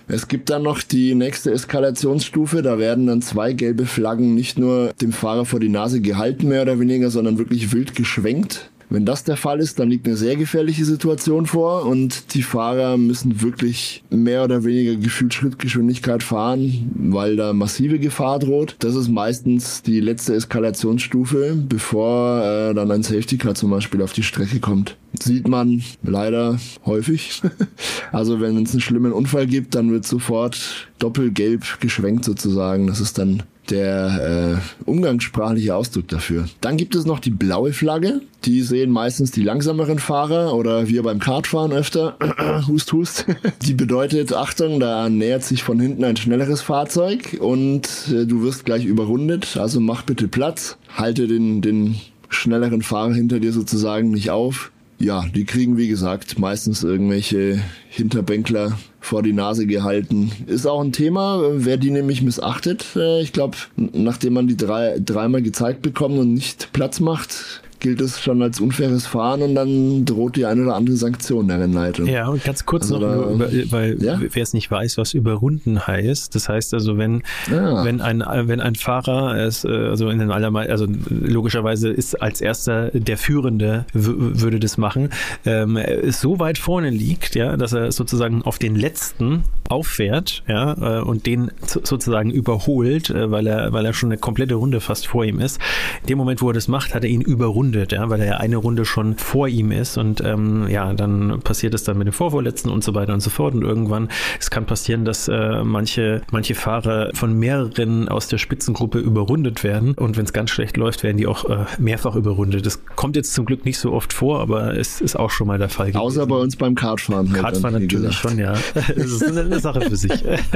Es 0.07 0.29
gibt 0.29 0.49
dann 0.49 0.63
noch 0.63 0.81
die 0.81 1.15
nächste 1.15 1.51
Eskalationsstufe. 1.51 2.61
Da 2.61 2.79
werden 2.79 3.07
dann 3.07 3.21
zwei 3.21 3.51
gelbe 3.51 3.85
Flaggen 3.85 4.35
nicht 4.35 4.57
nur 4.57 4.93
dem 5.01 5.11
Fahrer 5.11 5.43
vor 5.43 5.59
die 5.59 5.67
Nase 5.67 5.99
gehalten, 5.99 6.47
mehr 6.47 6.61
oder 6.61 6.79
weniger, 6.79 7.09
sondern 7.09 7.37
wirklich 7.37 7.73
wild 7.73 7.93
geschwenkt. 7.93 8.69
Wenn 8.89 9.05
das 9.05 9.23
der 9.23 9.35
Fall 9.35 9.59
ist, 9.59 9.79
dann 9.79 9.89
liegt 9.89 10.07
eine 10.07 10.15
sehr 10.15 10.35
gefährliche 10.37 10.85
Situation 10.85 11.45
vor 11.45 11.85
und 11.85 12.33
die 12.33 12.41
Fahrer 12.41 12.97
müssen 12.97 13.41
wirklich 13.41 14.03
mehr 14.09 14.43
oder 14.45 14.63
weniger 14.63 14.95
gefühlt 14.95 15.33
Schrittgeschwindigkeit 15.33 16.23
fahren, 16.23 16.91
weil 16.95 17.35
da 17.35 17.51
massive 17.51 17.99
Gefahr 17.99 18.39
droht. 18.39 18.77
Das 18.79 18.95
ist 18.95 19.09
meistens 19.09 19.81
die 19.81 19.99
letzte 19.99 20.35
Eskalationsstufe, 20.35 21.55
bevor 21.67 22.41
äh, 22.41 22.73
dann 22.73 22.91
ein 22.91 23.03
Safety 23.03 23.37
Car 23.37 23.55
zum 23.55 23.71
Beispiel 23.71 24.01
auf 24.01 24.13
die 24.13 24.23
Strecke 24.23 24.59
kommt. 24.59 24.95
Sieht 25.19 25.47
man 25.47 25.83
leider 26.03 26.57
häufig. 26.85 27.41
also 28.11 28.39
wenn 28.39 28.63
es 28.63 28.71
einen 28.71 28.81
schlimmen 28.81 29.11
Unfall 29.11 29.47
gibt, 29.47 29.75
dann 29.75 29.91
wird 29.91 30.05
sofort 30.05 30.87
doppelgelb 30.99 31.79
geschwenkt 31.81 32.23
sozusagen. 32.23 32.87
Das 32.87 33.01
ist 33.01 33.17
dann 33.17 33.43
der 33.71 34.59
äh, 34.59 34.89
umgangssprachliche 34.89 35.75
Ausdruck 35.75 36.07
dafür. 36.07 36.47
Dann 36.61 36.77
gibt 36.77 36.95
es 36.95 37.05
noch 37.05 37.19
die 37.19 37.29
blaue 37.29 37.73
Flagge. 37.73 38.21
Die 38.45 38.61
sehen 38.61 38.91
meistens 38.91 39.31
die 39.31 39.43
langsameren 39.43 39.99
Fahrer 39.99 40.53
oder 40.53 40.87
wir 40.87 41.03
beim 41.03 41.19
Kartfahren 41.19 41.71
öfter. 41.71 42.17
hust, 42.67 42.93
hust. 42.93 43.25
die 43.63 43.73
bedeutet, 43.73 44.33
Achtung, 44.33 44.79
da 44.79 45.09
nähert 45.09 45.43
sich 45.43 45.63
von 45.63 45.79
hinten 45.79 46.03
ein 46.03 46.17
schnelleres 46.17 46.61
Fahrzeug 46.61 47.37
und 47.39 47.87
äh, 48.09 48.25
du 48.25 48.43
wirst 48.43 48.65
gleich 48.65 48.85
überrundet. 48.85 49.57
Also 49.57 49.79
mach 49.79 50.03
bitte 50.03 50.27
Platz. 50.27 50.77
Halte 50.95 51.27
den, 51.27 51.61
den 51.61 51.95
schnelleren 52.29 52.81
Fahrer 52.81 53.13
hinter 53.13 53.39
dir 53.39 53.53
sozusagen 53.53 54.11
nicht 54.11 54.29
auf. 54.29 54.71
Ja, 54.99 55.25
die 55.33 55.45
kriegen 55.45 55.77
wie 55.77 55.87
gesagt 55.87 56.39
meistens 56.39 56.83
irgendwelche 56.83 57.59
Hinterbänkler 57.89 58.77
vor 59.07 59.23
die 59.23 59.33
Nase 59.33 59.65
gehalten. 59.65 60.31
Ist 60.47 60.65
auch 60.65 60.81
ein 60.81 60.91
Thema, 60.91 61.41
wer 61.53 61.77
die 61.77 61.91
nämlich 61.91 62.21
missachtet. 62.21 62.85
Äh, 62.95 63.21
ich 63.21 63.33
glaube, 63.33 63.57
nachdem 63.75 64.33
man 64.33 64.47
die 64.47 64.57
drei, 64.57 64.99
dreimal 64.99 65.41
gezeigt 65.41 65.81
bekommt 65.81 66.19
und 66.19 66.33
nicht 66.33 66.73
Platz 66.73 66.99
macht, 66.99 67.61
gilt 67.79 68.01
es 68.01 68.19
schon 68.19 68.41
als 68.41 68.59
unfaires 68.59 69.05
Fahren 69.05 69.41
und 69.41 69.55
dann 69.55 70.05
droht 70.05 70.35
die 70.35 70.45
eine 70.45 70.63
oder 70.63 70.75
andere 70.75 70.95
Sanktion 70.95 71.47
der 71.47 71.59
Rennleitung. 71.59 72.07
Ja, 72.07 72.27
und 72.27 72.43
ganz 72.43 72.65
kurz 72.65 72.91
also 72.91 73.05
noch, 73.05 73.31
über, 73.31 73.49
weil 73.71 74.01
ja? 74.01 74.19
wer 74.19 74.43
es 74.43 74.53
nicht 74.53 74.69
weiß, 74.69 74.97
was 74.97 75.13
überrunden 75.13 75.85
heißt. 75.85 76.33
Das 76.33 76.49
heißt 76.49 76.73
also, 76.73 76.97
wenn, 76.97 77.23
ja. 77.51 77.83
wenn, 77.83 78.01
ein, 78.01 78.23
wenn 78.47 78.59
ein 78.59 78.75
Fahrer 78.75 79.37
es, 79.37 79.63
äh, 79.63 79.69
also 79.69 80.09
in 80.09 80.19
den 80.19 80.31
allermeisten, 80.31 80.71
also 80.71 80.87
logischerweise 81.09 81.89
ist 81.89 82.21
als 82.21 82.41
erster 82.41 82.91
der 82.91 83.17
Führende 83.17 83.85
würde 83.93 84.59
das 84.59 84.77
machen, 84.77 85.09
ähm, 85.45 85.77
ist 85.77 86.21
so 86.21 86.39
weit 86.39 86.57
vorne 86.57 86.89
liegt, 86.89 87.35
ja, 87.35 87.57
dass 87.57 87.73
er 87.73 87.91
sozusagen 87.91 88.41
auf 88.41 88.59
den 88.59 88.75
letzten 88.75 89.43
auffährt, 89.69 90.43
ja, 90.47 90.99
äh, 90.99 91.01
und 91.01 91.25
den 91.25 91.51
sozusagen 91.65 92.31
überholt, 92.31 93.09
äh, 93.09 93.31
weil 93.31 93.47
er, 93.47 93.73
weil 93.73 93.85
er 93.85 93.93
schon 93.93 94.09
eine 94.09 94.17
komplette 94.17 94.55
Runde 94.55 94.79
fast 94.79 95.07
vor 95.07 95.25
ihm 95.25 95.39
ist. 95.39 95.59
In 96.01 96.07
dem 96.07 96.17
Moment, 96.17 96.41
wo 96.41 96.49
er 96.49 96.53
das 96.53 96.67
macht, 96.67 96.95
hat 96.95 97.03
er 97.03 97.09
ihn 97.09 97.21
überrundet, 97.21 97.66
ja, 97.73 98.09
weil 98.09 98.21
er 98.21 98.27
ja 98.27 98.37
eine 98.37 98.57
Runde 98.57 98.85
schon 98.85 99.17
vor 99.17 99.47
ihm 99.47 99.71
ist 99.71 99.97
und 99.97 100.21
ähm, 100.23 100.67
ja, 100.67 100.93
dann 100.93 101.39
passiert 101.41 101.73
es 101.73 101.83
dann 101.83 101.97
mit 101.97 102.07
dem 102.07 102.13
Vorvorletzten 102.13 102.71
und 102.71 102.83
so 102.83 102.93
weiter 102.93 103.13
und 103.13 103.21
so 103.21 103.29
fort 103.29 103.53
und 103.53 103.63
irgendwann, 103.63 104.09
es 104.39 104.49
kann 104.49 104.65
passieren, 104.65 105.05
dass 105.05 105.27
äh, 105.27 105.63
manche, 105.63 106.21
manche 106.31 106.55
Fahrer 106.55 107.11
von 107.13 107.37
mehreren 107.37 108.09
aus 108.09 108.27
der 108.27 108.37
Spitzengruppe 108.37 108.99
überrundet 108.99 109.63
werden 109.63 109.93
und 109.93 110.17
wenn 110.17 110.25
es 110.25 110.33
ganz 110.33 110.49
schlecht 110.49 110.77
läuft, 110.77 111.03
werden 111.03 111.17
die 111.17 111.27
auch 111.27 111.49
äh, 111.49 111.65
mehrfach 111.79 112.15
überrundet. 112.15 112.65
Das 112.65 112.83
kommt 112.95 113.15
jetzt 113.15 113.33
zum 113.33 113.45
Glück 113.45 113.65
nicht 113.65 113.79
so 113.79 113.93
oft 113.93 114.13
vor, 114.13 114.39
aber 114.41 114.77
es 114.77 115.01
ist 115.01 115.17
auch 115.17 115.31
schon 115.31 115.47
mal 115.47 115.57
der 115.57 115.69
Fall 115.69 115.87
gewesen. 115.87 116.01
Außer 116.01 116.27
bei 116.27 116.35
uns 116.35 116.55
beim 116.55 116.75
Kartfahren. 116.75 117.31
Halt 117.31 117.41
Kartfahren 117.41 117.73
natürlich 117.73 117.91
gesagt. 117.91 118.15
schon, 118.15 118.39
ja. 118.39 118.53
Das 118.73 119.05
ist 119.05 119.23
eine, 119.23 119.41
eine 119.41 119.59
Sache 119.59 119.81
für 119.81 119.95
sich. 119.95 120.11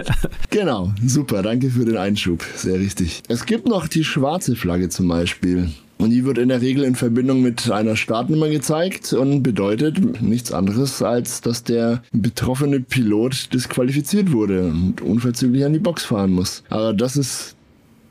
genau, 0.49 0.91
super, 1.05 1.41
danke 1.41 1.69
für 1.69 1.85
den 1.85 1.97
Einschub, 1.97 2.43
sehr 2.55 2.79
richtig. 2.79 3.23
Es 3.27 3.45
gibt 3.45 3.67
noch 3.67 3.87
die 3.87 4.03
schwarze 4.03 4.55
Flagge 4.55 4.89
zum 4.89 5.07
Beispiel. 5.07 5.69
Und 6.01 6.09
die 6.09 6.25
wird 6.25 6.39
in 6.39 6.49
der 6.49 6.61
Regel 6.61 6.83
in 6.83 6.95
Verbindung 6.95 7.43
mit 7.43 7.69
einer 7.69 7.95
Startnummer 7.95 8.49
gezeigt 8.49 9.13
und 9.13 9.43
bedeutet 9.43 10.21
nichts 10.21 10.51
anderes, 10.51 11.03
als 11.03 11.41
dass 11.41 11.63
der 11.63 12.01
betroffene 12.11 12.79
Pilot 12.79 13.53
disqualifiziert 13.53 14.31
wurde 14.31 14.63
und 14.63 15.01
unverzüglich 15.01 15.63
an 15.63 15.73
die 15.73 15.79
Box 15.79 16.03
fahren 16.03 16.31
muss. 16.31 16.63
Aber 16.69 16.93
das 16.93 17.17
ist 17.17 17.55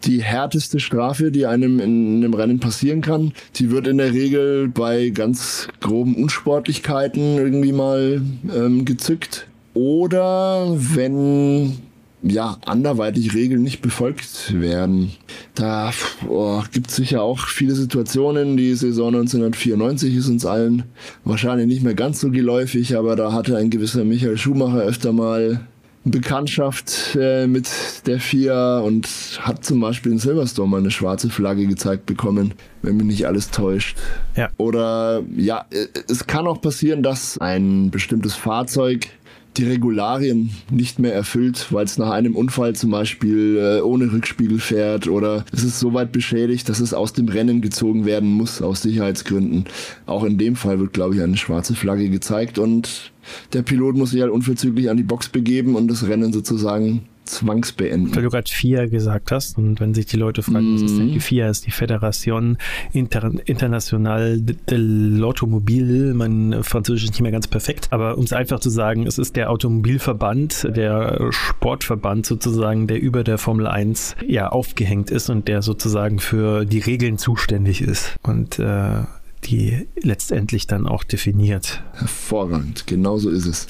die 0.05 0.23
härteste 0.23 0.79
Strafe, 0.79 1.33
die 1.33 1.47
einem 1.47 1.81
in 1.81 2.19
einem 2.19 2.35
Rennen 2.35 2.61
passieren 2.61 3.01
kann. 3.01 3.33
Die 3.57 3.73
wird 3.73 3.89
in 3.89 3.99
der 3.99 4.13
Regel 4.13 4.69
bei 4.69 5.11
ganz 5.11 5.67
groben 5.81 6.15
Unsportlichkeiten 6.15 7.39
irgendwie 7.39 7.73
mal 7.73 8.23
ähm, 8.55 8.85
gezückt. 8.85 9.49
Oder 9.75 10.69
wenn 10.77 11.79
ja, 12.23 12.59
anderweitig 12.67 13.35
Regeln 13.35 13.63
nicht 13.63 13.81
befolgt 13.81 14.61
werden. 14.61 15.13
Da 15.55 15.93
oh, 16.29 16.63
gibt 16.71 16.91
es 16.91 16.97
sicher 16.97 17.23
auch 17.23 17.47
viele 17.47 17.75
Situationen. 17.75 18.57
Die 18.57 18.75
Saison 18.75 19.09
1994 19.09 20.17
ist 20.17 20.29
uns 20.29 20.45
allen 20.45 20.85
wahrscheinlich 21.25 21.67
nicht 21.67 21.83
mehr 21.83 21.95
ganz 21.95 22.21
so 22.21 22.31
geläufig, 22.31 22.97
aber 22.97 23.17
da 23.17 23.33
hatte 23.33 23.57
ein 23.57 23.71
gewisser 23.71 24.05
Michael 24.05 24.37
Schumacher 24.37 24.83
öfter 24.83 25.13
mal 25.13 25.61
Bekanntschaft 26.05 27.15
äh, 27.21 27.47
mit 27.47 27.69
der 28.07 28.21
FIA 28.21 28.79
und 28.79 29.07
hat 29.41 29.65
zum 29.65 29.81
Beispiel 29.81 30.13
in 30.13 30.19
Silverstone 30.19 30.71
mal 30.71 30.79
eine 30.79 30.91
schwarze 30.91 31.29
Flagge 31.29 31.67
gezeigt 31.67 32.07
bekommen, 32.07 32.55
wenn 32.81 32.97
mich 32.97 33.07
nicht 33.07 33.27
alles 33.27 33.51
täuscht. 33.51 33.99
Ja. 34.35 34.49
Oder 34.57 35.23
ja, 35.37 35.67
äh, 35.71 35.87
es 36.09 36.27
kann 36.27 36.47
auch 36.47 36.63
passieren, 36.63 37.03
dass 37.03 37.37
ein 37.39 37.91
bestimmtes 37.91 38.35
Fahrzeug 38.35 39.09
die 39.57 39.65
Regularien 39.65 40.51
nicht 40.71 40.99
mehr 40.99 41.15
erfüllt, 41.15 41.67
weil 41.71 41.85
es 41.85 41.99
nach 41.99 42.11
einem 42.11 42.37
Unfall 42.37 42.75
zum 42.77 42.91
Beispiel 42.91 43.59
äh, 43.59 43.81
ohne 43.81 44.13
Rückspiegel 44.13 44.61
fährt 44.61 45.09
oder 45.09 45.45
es 45.53 45.65
ist 45.65 45.81
so 45.81 45.93
weit 45.93 46.13
beschädigt, 46.13 46.69
dass 46.69 46.81
es 46.81 46.95
aus 46.95 47.13
dem 47.13 47.29
Rennen 47.29 47.61
gezogen 47.61 48.05
werden 48.05 48.31
muss 48.31 48.63
aus 48.63 48.83
Sicherheitsgründen. 48.83 49.65
Auch 50.07 50.25
in 50.25 50.39
dem 50.39 50.57
Fall 50.57 50.79
wird, 50.79 50.93
glaube 50.93 51.17
ich, 51.17 51.23
eine 51.23 51.37
schwarze 51.37 51.75
Flagge 51.75 52.09
gezeigt 52.11 52.59
und 52.59 53.13
der 53.53 53.63
Pilot 53.63 53.97
muss 53.97 54.11
sich 54.11 54.21
halt 54.21 54.33
unverzüglich 54.33 54.89
an 54.89 54.97
die 54.97 55.03
Box 55.03 55.29
begeben 55.29 55.75
und 55.75 55.89
das 55.89 56.07
Rennen 56.07 56.33
sozusagen 56.33 57.03
zwangsbeenden. 57.25 58.15
Weil 58.15 58.23
du 58.23 58.31
gerade 58.31 58.51
FIA 58.51 58.87
gesagt 58.87 59.31
hast 59.31 59.57
und 59.59 59.81
wenn 59.81 59.95
sich 59.95 60.07
die 60.07 60.17
Leute 60.17 60.43
fragen, 60.43 60.73
mm. 60.73 60.75
was 60.75 60.83
ist 60.83 60.99
denn 60.99 61.09
die 61.09 61.15
mhm. 61.15 61.21
FIA? 61.21 61.49
Ist 61.49 61.67
die 61.67 61.71
Federation 61.71 62.59
Inter 62.93 63.31
Internationale 63.45 64.41
de 64.41 64.79
l'Automobile. 64.79 66.15
Mein 66.15 66.63
Französisch 66.63 67.05
ist 67.05 67.11
nicht 67.11 67.23
mehr 67.23 67.33
ganz 67.33 67.47
perfekt, 67.47 67.89
aber 67.91 68.19
um 68.19 68.25
es 68.25 68.33
einfach 68.33 68.61
zu 68.61 68.71
sagen, 68.71 69.07
es 69.07 69.19
ist 69.19 69.37
der 69.37 69.51
Automobilverband, 69.51 70.69
der 70.77 71.29
Sportverband 71.31 72.27
sozusagen, 72.27 72.87
der 72.87 73.01
über 73.01 73.25
der 73.25 73.39
Formel 73.39 73.67
1 73.67 74.17
ja 74.27 74.49
aufgehängt 74.49 75.11
ist 75.11 75.31
und 75.31 75.49
der 75.49 75.63
sozusagen 75.63 76.19
für 76.19 76.65
die 76.65 76.81
Regeln 76.81 77.19
zuständig 77.19 77.83
ist. 77.83 78.17
Und 78.23 78.59
äh, 78.59 79.05
die 79.45 79.89
letztendlich 79.97 80.67
dann 80.67 80.87
auch 80.87 81.05
definiert. 81.05 81.83
Hervorragend, 81.95 82.87
genau 82.87 83.19
so 83.19 83.31
ist 83.31 83.47
es. 83.47 83.67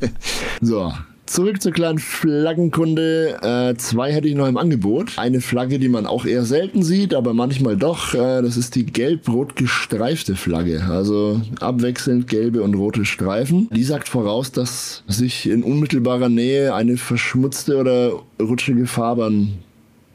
so, 0.60 0.92
Zurück 1.26 1.62
zur 1.62 1.72
kleinen 1.72 1.98
Flaggenkunde. 1.98 3.38
Äh, 3.42 3.76
zwei 3.76 4.12
hätte 4.12 4.28
ich 4.28 4.34
noch 4.34 4.46
im 4.46 4.58
Angebot. 4.58 5.18
Eine 5.18 5.40
Flagge, 5.40 5.78
die 5.78 5.88
man 5.88 6.06
auch 6.06 6.26
eher 6.26 6.44
selten 6.44 6.82
sieht, 6.82 7.14
aber 7.14 7.32
manchmal 7.32 7.76
doch. 7.76 8.12
Äh, 8.14 8.42
das 8.42 8.58
ist 8.58 8.74
die 8.74 8.84
gelb-rot 8.84 9.56
gestreifte 9.56 10.36
Flagge. 10.36 10.84
Also 10.88 11.40
abwechselnd 11.60 12.28
gelbe 12.28 12.62
und 12.62 12.74
rote 12.74 13.06
Streifen. 13.06 13.68
Die 13.72 13.84
sagt 13.84 14.08
voraus, 14.08 14.52
dass 14.52 15.02
sich 15.08 15.48
in 15.48 15.62
unmittelbarer 15.62 16.28
Nähe 16.28 16.74
eine 16.74 16.98
verschmutzte 16.98 17.78
oder 17.78 18.12
rutschige 18.40 18.86
Fahrbahn 18.86 19.58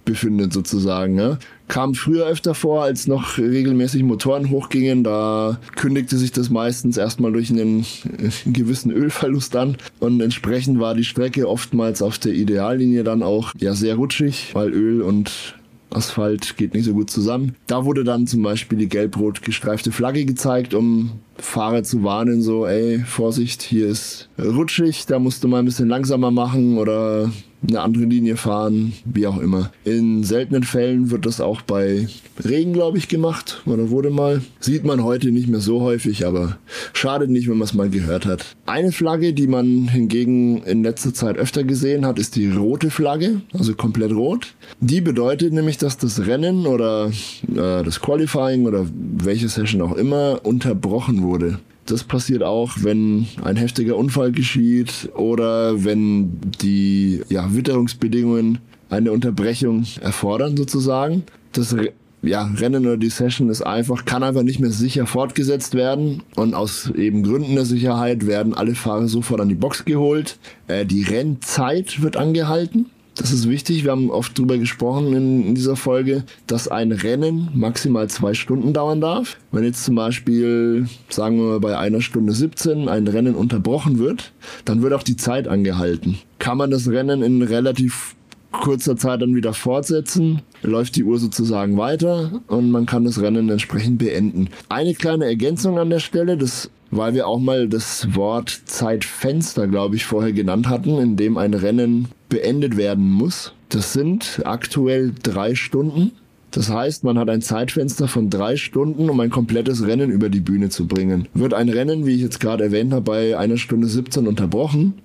befindet 0.10 0.52
sozusagen. 0.52 1.14
Ne? 1.14 1.38
Kam 1.68 1.94
früher 1.94 2.26
öfter 2.26 2.56
vor, 2.56 2.84
als 2.84 3.06
noch 3.06 3.38
regelmäßig 3.38 4.02
Motoren 4.04 4.50
hochgingen. 4.50 5.04
Da 5.04 5.60
kündigte 5.76 6.18
sich 6.18 6.32
das 6.32 6.50
meistens 6.50 6.98
erstmal 6.98 7.32
durch 7.32 7.52
einen 7.52 7.86
gewissen 8.46 8.92
Ölverlust 8.92 9.56
an. 9.56 9.78
Und 10.00 10.20
entsprechend 10.20 10.80
war 10.80 10.96
die 10.96 11.04
Strecke 11.04 11.48
oftmals 11.48 12.02
auf 12.02 12.18
der 12.18 12.34
Ideallinie 12.34 13.04
dann 13.04 13.22
auch 13.22 13.54
ja 13.58 13.76
sehr 13.76 13.96
rutschig, 13.96 14.50
weil 14.54 14.72
Öl 14.72 15.02
und 15.04 15.56
Asphalt 15.92 16.58
geht 16.58 16.74
nicht 16.74 16.86
so 16.86 16.94
gut 16.94 17.10
zusammen. 17.10 17.56
Da 17.68 17.86
wurde 17.86 18.04
dann 18.04 18.28
zum 18.28 18.42
Beispiel 18.42 18.78
die 18.78 18.90
gelb-rot 18.90 19.42
gestreifte 19.42 19.92
Flagge 19.92 20.26
gezeigt, 20.26 20.74
um 20.74 21.20
Fahrer 21.38 21.84
zu 21.84 22.04
warnen, 22.04 22.42
so, 22.42 22.66
ey, 22.66 23.00
Vorsicht, 23.00 23.62
hier 23.62 23.88
ist 23.88 24.30
rutschig, 24.40 25.06
da 25.06 25.20
musst 25.20 25.44
du 25.44 25.48
mal 25.48 25.60
ein 25.60 25.66
bisschen 25.66 25.88
langsamer 25.88 26.32
machen 26.32 26.78
oder 26.78 27.32
eine 27.68 27.82
andere 27.82 28.06
Linie 28.06 28.38
fahren, 28.38 28.94
wie 29.06 29.28
auch 29.28 29.40
immer. 29.40 29.72
In 29.84 30.24
seltenen 30.24 30.64
Fällen 30.64 31.12
wird 31.12 31.26
das 31.26 31.42
auch 31.42 31.62
bei 31.62 32.08
Regen, 32.44 32.74
glaube 32.74 32.98
ich, 32.98 33.08
gemacht 33.08 33.62
oder 33.66 33.90
wurde 33.90 34.10
mal. 34.10 34.42
Sieht 34.60 34.86
man 34.86 35.04
heute 35.04 35.32
nicht 35.32 35.48
mehr 35.48 35.60
so 35.60 35.82
häufig, 35.82 36.26
aber 36.26 36.58
schadet 36.94 37.30
nicht, 37.30 37.50
wenn 37.50 37.58
man 37.58 37.68
es 37.68 37.74
mal 37.74 37.90
gehört 37.90 38.26
hat. 38.26 38.56
Eine 38.66 38.92
Flagge, 38.92 39.34
die 39.34 39.48
man 39.48 39.88
hingegen 39.90 40.64
in 40.64 40.84
letzter 40.84 41.14
Zeit 41.14 41.38
öfter 41.38 41.64
gesehen 41.64 42.06
hat, 42.06 42.18
ist 42.18 42.36
die 42.36 42.50
rote 42.50 42.90
Flagge, 42.90 43.42
also 43.54 43.76
komplett 43.76 44.12
rot. 44.12 44.54
Die 44.80 45.02
bedeutet 45.02 45.54
nämlich, 45.54 45.78
dass 45.78 45.98
das 45.98 46.26
Rennen 46.26 46.66
oder 46.66 47.08
äh, 47.08 47.84
das 47.84 48.00
Qualifying 48.00 48.66
oder 48.66 48.86
welche 49.18 49.50
Session 49.50 49.82
auch 49.82 49.96
immer 49.96 50.42
unterbrochen 50.44 51.24
wurde. 51.24 51.60
Das 51.92 52.04
passiert 52.04 52.44
auch, 52.44 52.72
wenn 52.82 53.28
ein 53.44 53.56
heftiger 53.56 53.98
Unfall 53.98 54.32
geschieht 54.32 55.10
oder 55.16 55.84
wenn 55.84 56.40
die 56.62 57.22
ja, 57.30 57.54
Witterungsbedingungen 57.54 58.60
eine 58.90 59.12
Unterbrechung 59.12 59.86
erfordern 60.02 60.56
sozusagen. 60.56 61.24
Das 61.52 61.76
ja, 62.22 62.52
Rennen 62.58 62.86
oder 62.86 62.98
die 62.98 63.10
Session 63.10 63.50
ist 63.50 63.62
einfach, 63.62 64.06
kann 64.06 64.24
einfach 64.24 64.44
nicht 64.44 64.60
mehr 64.60 64.72
sicher 64.72 65.06
fortgesetzt 65.06 65.74
werden. 65.74 66.24
Und 66.36 66.54
aus 66.54 66.92
eben 66.96 67.24
Gründen 67.24 67.56
der 67.56 67.66
Sicherheit 67.66 68.28
werden 68.28 68.54
alle 68.54 68.76
Fahrer 68.76 69.08
sofort 69.08 69.42
an 69.42 69.50
die 69.50 69.56
Box 69.56 69.86
geholt. 69.86 70.38
Äh, 70.68 70.86
die 70.86 71.04
Rennzeit 71.04 72.02
wird 72.02 72.18
angehalten. 72.18 72.88
Das 73.20 73.34
ist 73.34 73.50
wichtig. 73.50 73.84
Wir 73.84 73.92
haben 73.92 74.10
oft 74.12 74.38
darüber 74.38 74.58
gesprochen 74.58 75.14
in, 75.14 75.48
in, 75.48 75.56
dieser 75.56 75.76
Folge, 75.76 76.24
dass 76.48 76.70
ein 76.70 76.94
Rennen 76.94 77.50
maximal 77.54 78.10
zwei 78.10 78.34
Stunden 78.34 78.72
dauern 78.72 79.02
darf. 79.02 79.36
Wenn 79.52 79.66
jetzt 79.66 79.84
zum 79.84 79.96
Beispiel, 79.96 80.88
sagen 81.10 81.38
wir 81.38 81.44
mal, 81.44 81.60
bei 81.60 81.78
einer 81.78 82.00
Stunde 82.00 82.32
17 82.32 82.88
ein 82.88 83.08
Rennen 83.08 83.36
unterbrochen 83.36 84.00
wird, 84.00 84.32
dann 84.64 84.82
wird 84.82 84.94
auch 84.94 85.04
die 85.04 85.18
Zeit 85.18 85.50
angehalten. 85.50 86.18
Kann 86.40 86.58
man 86.58 86.72
das 86.72 86.88
Rennen 86.88 87.22
in 87.22 87.42
relativ 87.42 88.16
kurzer 88.54 88.96
Zeit 88.96 89.22
dann 89.22 89.36
wieder 89.36 89.54
fortsetzen, 89.54 90.42
läuft 90.64 90.96
die 90.96 91.04
Uhr 91.04 91.20
sozusagen 91.20 91.78
weiter 91.78 92.42
und 92.48 92.72
man 92.72 92.86
kann 92.86 93.04
das 93.04 93.22
Rennen 93.22 93.50
entsprechend 93.50 94.00
beenden. 94.00 94.48
Eine 94.70 94.94
kleine 94.94 95.26
Ergänzung 95.26 95.78
an 95.78 95.90
der 95.90 96.00
Stelle, 96.00 96.38
das 96.38 96.72
weil 96.92 97.14
wir 97.14 97.28
auch 97.28 97.40
mal 97.40 97.68
das 97.68 98.16
Wort 98.16 98.62
Zeitfenster, 98.66 99.68
glaube 99.68 99.96
ich, 99.96 100.06
vorher 100.06 100.32
genannt 100.32 100.68
hatten, 100.68 100.98
in 100.98 101.18
dem 101.18 101.38
ein 101.38 101.54
Rennen 101.54 102.08
beendet 102.30 102.78
werden 102.78 103.12
muss. 103.12 103.54
Das 103.70 103.94
sind 103.94 104.42
aktuell 104.46 105.14
drei 105.22 105.56
Stunden. 105.56 106.12
Das 106.52 106.70
heißt, 106.70 107.04
man 107.04 107.20
hat 107.20 107.30
ein 107.30 107.42
Zeitfenster 107.42 108.08
von 108.08 108.30
drei 108.30 108.56
Stunden, 108.56 109.10
um 109.10 109.20
ein 109.20 109.30
komplettes 109.30 109.86
Rennen 109.86 110.10
über 110.10 110.30
die 110.30 110.40
Bühne 110.40 110.70
zu 110.70 110.88
bringen. 110.88 111.28
Wird 111.34 111.54
ein 111.54 111.70
Rennen, 111.70 112.06
wie 112.06 112.16
ich 112.16 112.22
jetzt 112.22 112.40
gerade 112.40 112.64
erwähnt 112.64 112.92
habe, 112.92 113.04
bei 113.04 113.38
einer 113.38 113.58
Stunde 113.58 113.88
17 113.88 114.28
unterbrochen, 114.28 114.96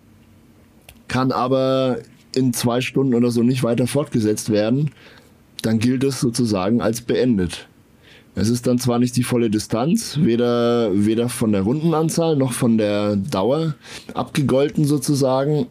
kann 1.08 1.32
aber 1.32 1.98
in 2.34 2.54
zwei 2.54 2.80
Stunden 2.80 3.14
oder 3.14 3.30
so 3.30 3.42
nicht 3.42 3.62
weiter 3.62 3.86
fortgesetzt 3.86 4.50
werden, 4.50 4.90
dann 5.62 5.78
gilt 5.78 6.02
es 6.04 6.20
sozusagen 6.20 6.80
als 6.80 7.02
beendet. 7.02 7.68
Es 8.34 8.48
ist 8.48 8.66
dann 8.66 8.78
zwar 8.78 8.98
nicht 8.98 9.16
die 9.16 9.22
volle 9.22 9.48
Distanz, 9.48 10.18
weder, 10.20 10.90
weder 10.92 11.28
von 11.28 11.52
der 11.52 11.62
Rundenanzahl 11.62 12.36
noch 12.36 12.52
von 12.52 12.78
der 12.78 13.16
Dauer 13.16 13.74
abgegolten 14.12 14.84
sozusagen, 14.84 15.66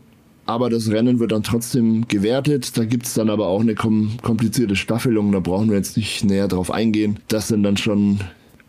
aber 0.45 0.69
das 0.69 0.89
Rennen 0.89 1.19
wird 1.19 1.31
dann 1.31 1.43
trotzdem 1.43 2.07
gewertet. 2.07 2.77
Da 2.77 2.85
gibt 2.85 3.05
es 3.05 3.13
dann 3.13 3.29
aber 3.29 3.47
auch 3.47 3.61
eine 3.61 3.75
kom 3.75 4.17
komplizierte 4.21 4.75
Staffelung, 4.75 5.31
da 5.31 5.39
brauchen 5.39 5.69
wir 5.69 5.77
jetzt 5.77 5.97
nicht 5.97 6.23
näher 6.23 6.47
drauf 6.47 6.71
eingehen. 6.71 7.19
Das 7.27 7.47
sind 7.47 7.63
dann 7.63 7.77
schon 7.77 8.19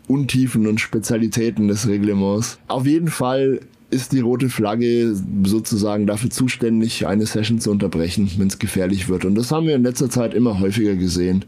Untiefen 0.07 0.67
und 0.67 0.79
Spezialitäten 0.79 1.67
des 1.67 1.87
Reglements. 1.87 2.59
Auf 2.67 2.85
jeden 2.85 3.07
Fall 3.09 3.59
ist 3.89 4.11
die 4.11 4.19
rote 4.19 4.49
Flagge 4.49 5.15
sozusagen 5.43 6.07
dafür 6.07 6.29
zuständig, 6.29 7.07
eine 7.07 7.25
Session 7.25 7.59
zu 7.59 7.71
unterbrechen, 7.71 8.29
wenn 8.37 8.47
es 8.47 8.59
gefährlich 8.59 9.09
wird. 9.09 9.25
Und 9.25 9.35
das 9.35 9.51
haben 9.51 9.67
wir 9.67 9.75
in 9.75 9.83
letzter 9.83 10.09
Zeit 10.09 10.33
immer 10.33 10.59
häufiger 10.59 10.95
gesehen 10.95 11.45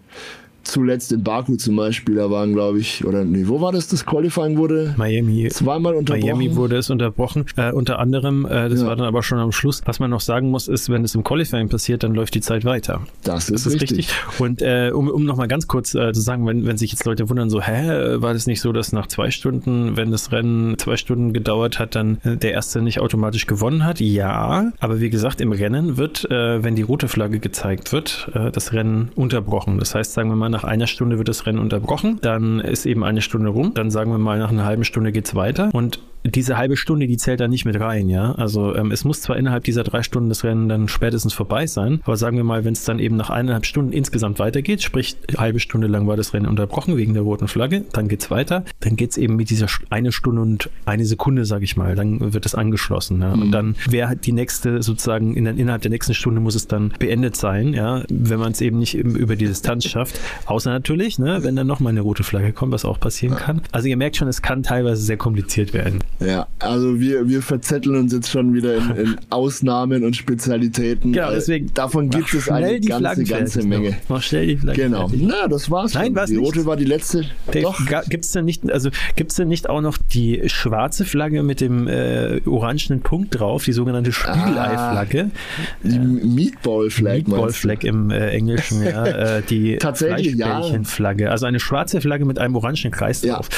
zuletzt 0.68 1.12
in 1.12 1.24
Baku 1.24 1.56
zum 1.56 1.76
Beispiel, 1.76 2.16
da 2.16 2.30
waren, 2.30 2.54
glaube 2.54 2.80
ich, 2.80 3.06
oder 3.06 3.24
nee, 3.24 3.44
wo 3.48 3.62
war 3.62 3.72
das? 3.72 3.88
Das 3.88 4.06
Qualifying 4.06 4.58
wurde 4.58 4.94
Miami. 4.98 5.48
zweimal 5.50 5.96
unterbrochen. 5.96 6.26
Miami 6.26 6.56
wurde 6.56 6.78
es 6.78 6.90
unterbrochen. 6.90 7.46
Äh, 7.56 7.72
unter 7.72 8.00
anderem, 8.00 8.46
äh, 8.46 8.70
das 8.70 8.82
ja. 8.82 8.88
war 8.88 8.96
dann 8.96 9.06
aber 9.06 9.24
schon 9.24 9.40
am 9.40 9.52
Schluss. 9.52 9.82
Was 9.86 10.00
man 10.00 10.10
noch 10.10 10.22
sagen 10.22 10.50
muss, 10.50 10.68
ist, 10.68 10.90
wenn 10.90 11.04
es 11.04 11.16
im 11.16 11.24
Qualifying 11.24 11.70
passiert, 11.70 12.04
dann 12.04 12.14
läuft 12.14 12.36
die 12.36 12.42
Zeit 12.42 12.66
weiter. 12.66 13.02
Das 13.24 13.50
ist, 13.50 13.66
das 13.66 13.74
ist 13.74 13.82
richtig. 13.82 13.98
richtig. 14.10 14.40
Und 14.40 14.62
äh, 14.62 14.92
um, 14.94 15.10
um 15.10 15.26
nochmal 15.26 15.48
ganz 15.48 15.68
kurz 15.68 15.96
äh, 15.96 16.12
zu 16.14 16.22
sagen, 16.22 16.46
wenn, 16.46 16.66
wenn 16.66 16.78
sich 16.78 16.92
jetzt 16.92 17.06
Leute 17.06 17.30
wundern, 17.30 17.50
so, 17.50 17.62
hä, 17.62 18.18
war 18.22 18.34
das 18.34 18.48
nicht 18.48 18.62
so, 18.62 18.72
dass 18.72 18.92
nach 18.92 19.08
zwei 19.08 19.32
Stunden, 19.32 19.96
wenn 19.96 20.12
das 20.12 20.32
Rennen 20.32 20.78
zwei 20.78 20.98
Stunden 20.98 21.34
gedauert 21.34 21.80
hat, 21.80 21.96
dann 21.96 22.18
äh, 22.24 22.36
der 22.36 22.52
Erste 22.52 22.82
nicht 22.82 23.00
automatisch 23.00 23.48
gewonnen 23.48 23.86
hat? 23.86 24.00
Ja, 24.00 24.72
aber 24.80 25.00
wie 25.00 25.10
gesagt, 25.10 25.42
im 25.42 25.52
Rennen 25.52 25.98
wird, 25.98 26.30
äh, 26.30 26.64
wenn 26.64 26.76
die 26.76 26.82
rote 26.82 27.08
Flagge 27.08 27.40
gezeigt 27.40 27.92
wird, 27.94 28.30
das 28.34 28.74
Rennen 28.74 29.10
unterbrochen. 29.16 29.80
Das 29.80 29.96
heißt, 29.96 30.14
sagen 30.14 30.30
wir 30.30 30.36
mal, 30.36 30.50
nach 30.58 30.64
einer 30.64 30.88
Stunde 30.88 31.20
wird 31.20 31.28
das 31.28 31.46
Rennen 31.46 31.60
unterbrochen, 31.60 32.18
dann 32.22 32.60
ist 32.60 32.88
eben 32.88 33.04
eine 33.04 33.22
Stunde 33.22 33.50
rum, 33.50 33.76
dann 33.76 33.92
sagen 33.92 34.10
wir 34.10 34.18
mal, 34.18 34.40
nach 34.40 34.50
einer 34.50 34.66
halben 34.66 34.86
Stunde 34.86 35.12
geht 35.12 35.28
es 35.28 35.36
weiter 35.36 35.70
und 35.72 36.00
diese 36.26 36.58
halbe 36.58 36.78
Stunde, 36.78 37.08
die 37.08 37.18
zählt 37.18 37.40
da 37.40 37.48
nicht 37.48 37.66
mit 37.66 37.80
rein, 37.80 38.10
ja. 38.10 38.34
Also 38.34 38.76
ähm, 38.76 38.92
es 38.92 39.06
muss 39.06 39.22
zwar 39.22 39.38
innerhalb 39.38 39.64
dieser 39.64 39.84
drei 39.84 40.04
Stunden 40.04 40.30
das 40.30 40.44
Rennen 40.44 40.68
dann 40.68 40.88
spätestens 40.88 41.34
vorbei 41.34 41.68
sein, 41.68 42.02
aber 42.04 42.18
sagen 42.18 42.38
wir 42.38 42.44
mal, 42.44 42.66
wenn 42.66 42.74
es 42.74 42.84
dann 42.84 43.00
eben 43.00 43.16
nach 43.16 43.30
eineinhalb 43.30 43.66
Stunden 43.66 43.94
insgesamt 43.94 44.40
weitergeht, 44.40 44.82
sprich 44.82 45.16
eine 45.30 45.38
halbe 45.38 45.60
Stunde 45.60 45.88
lang 45.88 46.08
war 46.08 46.18
das 46.18 46.34
Rennen 46.34 46.48
unterbrochen 46.48 46.98
wegen 46.98 47.14
der 47.14 47.24
roten 47.24 47.48
Flagge, 47.48 47.86
dann 47.94 48.08
geht 48.08 48.22
es 48.22 48.32
weiter, 48.32 48.66
dann 48.80 48.96
geht 48.96 49.12
es 49.12 49.18
eben 49.18 49.36
mit 49.36 49.50
dieser 49.50 49.68
eine 49.90 50.12
Stunde 50.12 50.42
und 50.42 50.70
eine 50.86 51.06
Sekunde, 51.06 51.46
sage 51.46 51.64
ich 51.64 51.78
mal, 51.78 51.96
dann 51.96 52.34
wird 52.34 52.46
es 52.46 52.56
angeschlossen, 52.56 53.22
ja. 53.22 53.36
Mhm. 53.36 53.42
Und 53.44 53.52
dann 53.52 53.76
wäre 53.88 54.16
die 54.16 54.34
nächste 54.34 54.82
sozusagen 54.82 55.36
in, 55.36 55.46
innerhalb 55.46 55.82
der 55.84 55.92
nächsten 55.92 56.14
Stunde 56.14 56.42
muss 56.42 56.56
es 56.56 56.68
dann 56.68 56.94
beendet 57.00 57.38
sein, 57.38 57.74
ja, 57.74 58.04
wenn 58.10 58.40
man 58.40 58.52
es 58.52 58.62
eben 58.62 58.80
nicht 58.80 58.96
über 58.96 59.36
die 59.36 59.46
Distanz 59.46 59.86
schafft, 59.86 60.20
außer 60.46 60.70
natürlich, 60.70 61.20
ne, 61.20 61.40
wenn 61.44 61.56
dann 61.56 61.68
nochmal 61.68 61.92
eine 61.92 62.02
rote 62.02 62.24
Flagge 62.24 62.54
kommt, 62.54 62.72
was 62.72 62.86
auch 62.86 63.00
passieren 63.00 63.36
kann. 63.36 63.62
Also 63.72 63.88
ihr 63.88 63.98
merkt 63.98 64.18
schon, 64.18 64.28
es 64.28 64.42
kann 64.42 64.64
teilweise 64.64 65.02
sehr 65.02 65.18
kompliziert 65.18 65.74
werden. 65.74 66.00
Ja, 66.20 66.48
also 66.60 67.00
wir, 67.00 67.28
wir 67.30 67.42
verzetteln 67.42 67.96
uns 67.96 68.14
jetzt 68.14 68.30
schon 68.30 68.54
wieder 68.54 68.76
in, 68.78 68.96
in 68.96 69.16
Ausnahmen 69.30 70.04
und 70.04 70.16
Spezialitäten. 70.16 71.14
Genau, 71.14 71.32
deswegen. 71.32 71.72
Davon 71.74 72.10
gibt 72.10 72.34
es 72.34 72.50
eine 72.50 72.80
ganze, 72.80 73.24
ganze 73.24 73.64
Menge. 73.64 73.90
Noch. 73.92 73.98
Mach 74.10 74.22
schnell 74.22 74.48
die 74.48 74.58
Flaggen 74.58 74.84
Genau. 74.84 75.08
Fertig. 75.08 75.28
Na, 75.28 75.48
das 75.48 75.70
war's. 75.72 75.94
Nein, 75.94 76.16
was 76.16 76.30
Die 76.30 76.38
rote 76.38 76.60
nicht. 76.60 76.68
war 76.68 76.76
die 76.78 76.86
letzte. 76.86 77.26
Doch. 77.62 77.80
Gibt's 78.10 78.32
denn 78.32 78.46
nicht, 78.46 78.70
also 78.72 78.90
gibt's 79.16 79.36
denn 79.36 79.48
nicht 79.48 79.70
auch 79.70 79.82
noch 79.82 79.98
die 79.98 80.44
schwarze 80.48 81.06
Flagge 81.06 81.44
mit 81.44 81.62
dem 81.62 81.88
äh, 81.88 82.42
orangenen 82.46 83.02
Punkt 83.02 83.40
drauf, 83.40 83.66
die 83.66 83.74
sogenannte 83.74 84.12
Spiegelei-Flagge? 84.12 85.32
Ah, 85.34 85.78
die 85.84 85.96
äh, 85.96 86.00
Meatball-Flag. 86.00 87.28
Meatball-Flag 87.28 87.84
im 87.84 88.12
äh, 88.12 88.30
Englischen, 88.30 88.84
ja. 88.84 89.06
Äh, 89.18 89.42
die 89.42 89.78
Tatsächlich, 89.78 90.27
ja. 90.36 90.62
Flagge. 90.84 91.32
Also 91.32 91.46
eine 91.46 91.60
schwarze 91.60 92.02
Flagge 92.02 92.26
mit 92.26 92.40
einem 92.40 92.56
orangen 92.56 92.92
Kreis 92.92 93.22
drauf. 93.22 93.50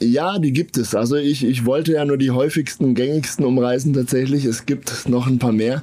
Ja, 0.00 0.38
die 0.38 0.52
gibt 0.52 0.76
es. 0.76 0.94
Also 0.94 1.16
ich, 1.16 1.44
ich 1.44 1.64
wollte 1.64 1.92
ja 1.92 2.04
nur 2.04 2.18
die 2.18 2.30
häufigsten, 2.30 2.94
gängigsten 2.94 3.44
umreißen 3.44 3.92
tatsächlich. 3.92 4.44
Es 4.44 4.66
gibt 4.66 5.08
noch 5.08 5.26
ein 5.26 5.38
paar 5.38 5.52
mehr. 5.52 5.82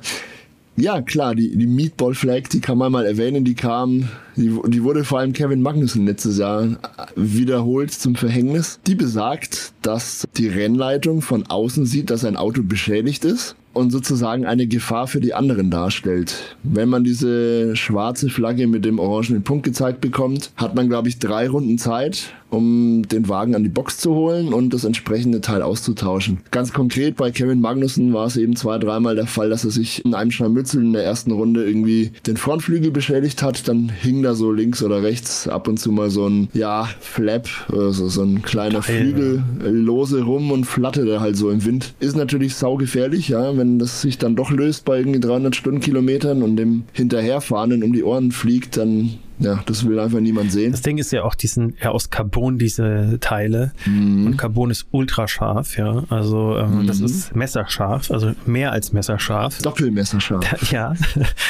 Ja, 0.77 1.01
klar, 1.01 1.35
die, 1.35 1.55
die 1.55 1.67
Meatball 1.67 2.15
Flag, 2.15 2.43
die 2.51 2.61
kann 2.61 2.77
man 2.77 2.91
mal 2.91 3.05
erwähnen, 3.05 3.43
die 3.43 3.55
kam, 3.55 4.09
die, 4.35 4.57
die 4.67 4.83
wurde 4.83 5.03
vor 5.03 5.19
allem 5.19 5.33
Kevin 5.33 5.61
Magnussen 5.61 6.05
letztes 6.05 6.37
Jahr 6.37 6.67
wiederholt 7.15 7.91
zum 7.91 8.15
Verhängnis. 8.15 8.79
Die 8.87 8.95
besagt, 8.95 9.73
dass 9.81 10.27
die 10.37 10.47
Rennleitung 10.47 11.21
von 11.21 11.45
außen 11.45 11.85
sieht, 11.85 12.09
dass 12.09 12.25
ein 12.25 12.37
Auto 12.37 12.63
beschädigt 12.63 13.25
ist 13.25 13.55
und 13.73 13.91
sozusagen 13.91 14.45
eine 14.45 14.67
Gefahr 14.67 15.07
für 15.07 15.21
die 15.21 15.33
anderen 15.33 15.69
darstellt. 15.69 16.57
Wenn 16.63 16.89
man 16.89 17.03
diese 17.03 17.75
schwarze 17.75 18.29
Flagge 18.29 18.67
mit 18.67 18.85
dem 18.85 18.99
orangenen 18.99 19.43
Punkt 19.43 19.63
gezeigt 19.63 20.01
bekommt, 20.01 20.51
hat 20.57 20.75
man, 20.75 20.89
glaube 20.89 21.07
ich, 21.07 21.19
drei 21.19 21.47
Runden 21.47 21.77
Zeit, 21.77 22.33
um 22.49 23.07
den 23.07 23.29
Wagen 23.29 23.55
an 23.55 23.63
die 23.63 23.69
Box 23.69 23.97
zu 23.97 24.13
holen 24.13 24.53
und 24.53 24.73
das 24.73 24.83
entsprechende 24.83 25.39
Teil 25.39 25.61
auszutauschen. 25.61 26.39
Ganz 26.51 26.73
konkret 26.73 27.15
bei 27.15 27.31
Kevin 27.31 27.61
Magnussen 27.61 28.13
war 28.13 28.25
es 28.25 28.35
eben 28.35 28.55
zwei, 28.57 28.77
dreimal 28.77 29.15
der 29.15 29.27
Fall, 29.27 29.49
dass 29.49 29.63
er 29.63 29.71
sich 29.71 30.03
in 30.03 30.13
einem 30.13 30.31
Scharmützel 30.31 30.83
in 30.83 30.93
der 30.93 31.05
ersten 31.05 31.31
Runde 31.31 31.65
irgendwie 31.65 32.11
den 32.27 32.35
Frontflügel 32.35 32.91
beschädigt 32.91 33.41
hat. 33.41 33.67
Dann 33.69 33.89
hing 33.89 34.20
da 34.23 34.33
so 34.33 34.51
links 34.51 34.83
oder 34.83 35.03
rechts 35.03 35.47
ab 35.47 35.67
und 35.67 35.77
zu 35.77 35.91
mal 35.91 36.09
so 36.09 36.27
ein, 36.27 36.49
ja, 36.53 36.89
Flap, 36.99 37.47
also 37.71 38.07
so 38.07 38.23
ein 38.23 38.41
kleiner 38.41 38.81
Geil, 38.81 39.01
Flügel 39.01 39.43
ja. 39.63 39.69
lose 39.69 40.23
rum 40.23 40.51
und 40.51 40.65
flatterte 40.65 41.21
halt 41.21 41.37
so 41.37 41.49
im 41.49 41.63
Wind. 41.65 41.93
Ist 41.99 42.15
natürlich 42.15 42.55
saugefährlich, 42.55 43.29
ja, 43.29 43.57
wenn 43.57 43.79
das 43.79 44.01
sich 44.01 44.17
dann 44.17 44.35
doch 44.35 44.51
löst 44.51 44.85
bei 44.85 44.99
irgendwie 44.99 45.19
300 45.19 45.55
Stundenkilometern 45.55 46.43
und 46.43 46.55
dem 46.55 46.83
Hinterherfahrenden 46.93 47.83
um 47.83 47.93
die 47.93 48.03
Ohren 48.03 48.31
fliegt, 48.31 48.77
dann 48.77 49.19
ja, 49.41 49.61
das 49.65 49.85
will 49.87 49.99
einfach 49.99 50.19
niemand 50.19 50.51
sehen. 50.51 50.71
Das 50.71 50.81
Ding 50.81 50.97
ist 50.97 51.11
ja 51.11 51.23
auch 51.23 51.35
diesen, 51.35 51.75
ja, 51.81 51.89
aus 51.91 52.09
Carbon 52.09 52.57
diese 52.57 53.17
Teile. 53.19 53.71
Mhm. 53.85 54.27
Und 54.27 54.37
Carbon 54.37 54.69
ist 54.69 54.85
ultra 54.91 55.27
scharf, 55.27 55.77
ja. 55.77 56.03
Also 56.09 56.57
ähm, 56.57 56.81
mhm. 56.81 56.87
das 56.87 56.99
ist 56.99 57.35
messerscharf, 57.35 58.11
also 58.11 58.33
mehr 58.45 58.71
als 58.71 58.93
messerscharf. 58.93 59.57
Doppelmesserscharf. 59.61 60.41
Ja, 60.71 60.93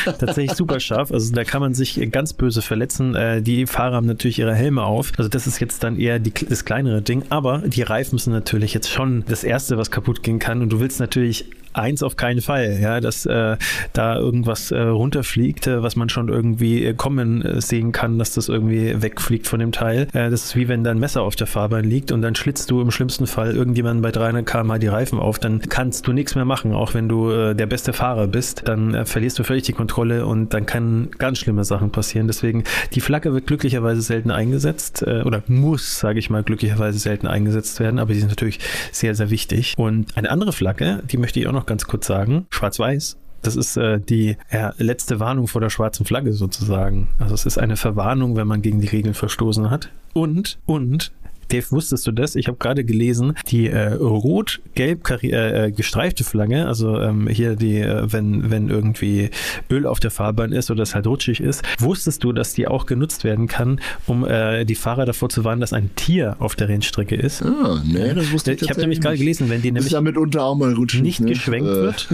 tatsächlich 0.06 0.54
super 0.54 0.80
scharf. 0.80 1.12
Also 1.12 1.34
da 1.34 1.44
kann 1.44 1.62
man 1.62 1.74
sich 1.74 2.00
ganz 2.12 2.34
böse 2.34 2.62
verletzen. 2.62 3.14
Äh, 3.14 3.42
die 3.42 3.68
Fahrer 3.68 3.98
haben 3.98 4.08
natürlich 4.08 4.40
ihre 4.40 4.56
Helme 4.56 4.84
auf. 4.84 5.12
Also 5.18 5.30
das 5.30 5.46
ist 5.46 5.60
jetzt 5.60 5.84
dann 5.84 5.98
eher 5.98 6.18
die, 6.18 6.32
das 6.32 6.66
kleinere 6.66 7.02
Ding. 7.02 7.24
Aber 7.30 7.60
die 7.60 7.84
Reifen 7.84 8.18
sind 8.18 8.34
natürlich 8.34 8.74
jetzt 8.74 8.90
schon 8.90 9.24
das 9.28 9.44
Erste, 9.44 9.78
was 9.78 9.92
kaputt 9.92 10.24
gehen 10.24 10.40
kann. 10.40 10.62
Und 10.62 10.70
du 10.72 10.80
willst 10.80 11.00
natürlich 11.00 11.46
eins 11.74 12.04
auf 12.04 12.16
keinen 12.16 12.42
Fall, 12.42 12.80
ja, 12.82 13.00
dass 13.00 13.26
äh, 13.26 13.58
da 13.94 14.16
irgendwas 14.18 14.72
äh, 14.72 14.80
runterfliegt, 14.80 15.68
äh, 15.68 15.84
was 15.84 15.96
man 15.96 16.10
schon 16.10 16.30
irgendwie 16.30 16.86
äh, 16.86 16.94
kommen 16.94 17.42
äh, 17.42 17.62
sehen 17.82 17.92
kann, 17.92 18.20
dass 18.20 18.34
das 18.34 18.48
irgendwie 18.48 19.02
wegfliegt 19.02 19.48
von 19.48 19.60
dem 19.60 19.72
Teil. 19.72 20.08
Äh, 20.14 20.30
das 20.30 20.46
ist 20.46 20.56
wie 20.56 20.68
wenn 20.68 20.84
da 20.84 20.92
ein 20.92 21.00
Messer 21.00 21.24
auf 21.24 21.36
der 21.36 21.48
Fahrbahn 21.48 21.84
liegt 21.84 22.12
und 22.12 22.22
dann 22.22 22.36
schlitzt 22.36 22.70
du 22.70 22.82
im 22.82 22.92
schlimmsten 22.92 23.28
Fall 23.28 23.56
irgendjemanden 23.56 24.02
bei 24.02 24.12
300 24.12 24.46
km 24.46 24.80
die 24.80 24.88
Reifen 24.88 25.20
auf, 25.20 25.40
dann 25.40 25.60
kannst 25.62 26.08
du 26.08 26.14
nichts 26.14 26.36
mehr 26.36 26.46
machen, 26.46 26.74
auch 26.74 26.94
wenn 26.94 27.10
du 27.10 27.32
äh, 27.32 27.56
der 27.56 27.66
beste 27.66 27.94
Fahrer 27.94 28.28
bist, 28.28 28.68
dann 28.68 28.94
äh, 28.94 29.06
verlierst 29.06 29.40
du 29.40 29.44
völlig 29.44 29.64
die 29.64 29.74
Kontrolle 29.74 30.26
und 30.26 30.54
dann 30.54 30.66
kann 30.66 31.10
ganz 31.18 31.40
schlimme 31.40 31.64
Sachen 31.64 31.92
passieren. 31.92 32.28
Deswegen, 32.28 32.64
die 32.94 33.02
Flagge 33.02 33.34
wird 33.34 33.48
glücklicherweise 33.48 34.02
selten 34.02 34.32
eingesetzt 34.32 35.04
äh, 35.06 35.24
oder 35.24 35.44
muss, 35.48 36.00
sage 36.00 36.20
ich 36.20 36.30
mal, 36.30 36.44
glücklicherweise 36.44 37.00
selten 37.00 37.28
eingesetzt 37.28 37.80
werden, 37.80 38.00
aber 38.00 38.14
die 38.14 38.20
ist 38.20 38.30
natürlich 38.30 38.60
sehr, 38.92 39.16
sehr 39.16 39.30
wichtig. 39.30 39.74
Und 39.78 40.16
eine 40.16 40.30
andere 40.30 40.54
Flagge, 40.54 41.02
die 41.12 41.18
möchte 41.18 41.40
ich 41.40 41.48
auch 41.48 41.54
noch 41.54 41.66
ganz 41.66 41.86
kurz 41.86 42.06
sagen. 42.06 42.46
Schwarz-Weiß. 42.52 43.18
Das 43.42 43.56
ist 43.56 43.78
äh, 43.78 44.00
die 44.00 44.38
ja, 44.52 44.74
letzte 44.78 45.20
Warnung 45.20 45.48
vor 45.48 45.62
der 45.62 45.70
schwarzen 45.70 46.06
Flagge 46.06 46.34
sozusagen. 46.34 47.10
Also 47.20 47.34
es 47.34 47.46
ist 47.46 47.58
eine 47.58 47.76
Verwarnung, 47.76 48.36
wenn 48.36 48.48
man 48.48 48.62
gegen 48.62 48.82
die 48.82 48.88
Regeln 48.88 49.14
verstoßen 49.14 49.70
hat. 49.70 49.90
Und, 50.14 50.60
und 50.66 51.12
Dave, 51.52 51.66
wusstest 51.72 52.08
du 52.08 52.12
das? 52.12 52.36
Ich 52.36 52.48
habe 52.48 52.58
gerade 52.58 52.84
gelesen, 52.86 53.34
die 53.48 53.68
äh, 53.68 53.94
rot-gelb 53.94 55.10
äh, 55.24 55.66
äh, 55.66 55.72
gestreifte 55.72 56.24
Flagge, 56.24 56.68
also 56.68 57.00
ähm, 57.00 57.28
hier 57.28 57.56
die, 57.56 57.80
äh, 57.80 58.12
wenn, 58.12 58.50
wenn 58.50 58.70
irgendwie 58.70 59.30
Öl 59.70 59.86
auf 59.86 60.00
der 60.00 60.12
Fahrbahn 60.12 60.54
ist 60.54 60.72
oder 60.72 60.84
es 60.84 60.96
halt 60.96 61.08
rutschig 61.08 61.42
ist, 61.42 61.64
wusstest 61.80 62.24
du, 62.24 62.32
dass 62.32 62.54
die 62.54 62.68
auch 62.68 62.86
genutzt 62.86 63.24
werden 63.24 63.48
kann, 63.48 63.82
um 64.08 64.26
äh, 64.26 64.64
die 64.66 64.76
Fahrer 64.76 65.06
davor 65.06 65.30
zu 65.30 65.44
warnen, 65.44 65.60
dass 65.60 65.74
ein 65.74 65.94
Tier 65.96 66.38
auf 66.40 66.56
der 66.56 66.70
Rennstrecke 66.70 67.16
ist? 67.16 67.44
Ah, 67.44 67.82
nee, 67.86 68.14
das 68.14 68.32
wusste 68.32 68.54
ich 68.54 68.62
Ich 68.62 68.70
habe 68.70 68.80
nämlich 68.80 69.02
gerade 69.02 69.18
gelesen, 69.18 69.50
wenn 69.50 69.62
die 69.62 69.72
nämlich 69.72 69.92
ja 69.92 70.02
mitunter 70.02 70.44
auch 70.44 70.56
mal 70.56 70.74
rutschig, 70.74 71.02
nicht 71.02 71.20
ne? 71.20 71.28
geschwenkt 71.28 71.70
äh. 71.70 71.74
wird, 71.74 72.08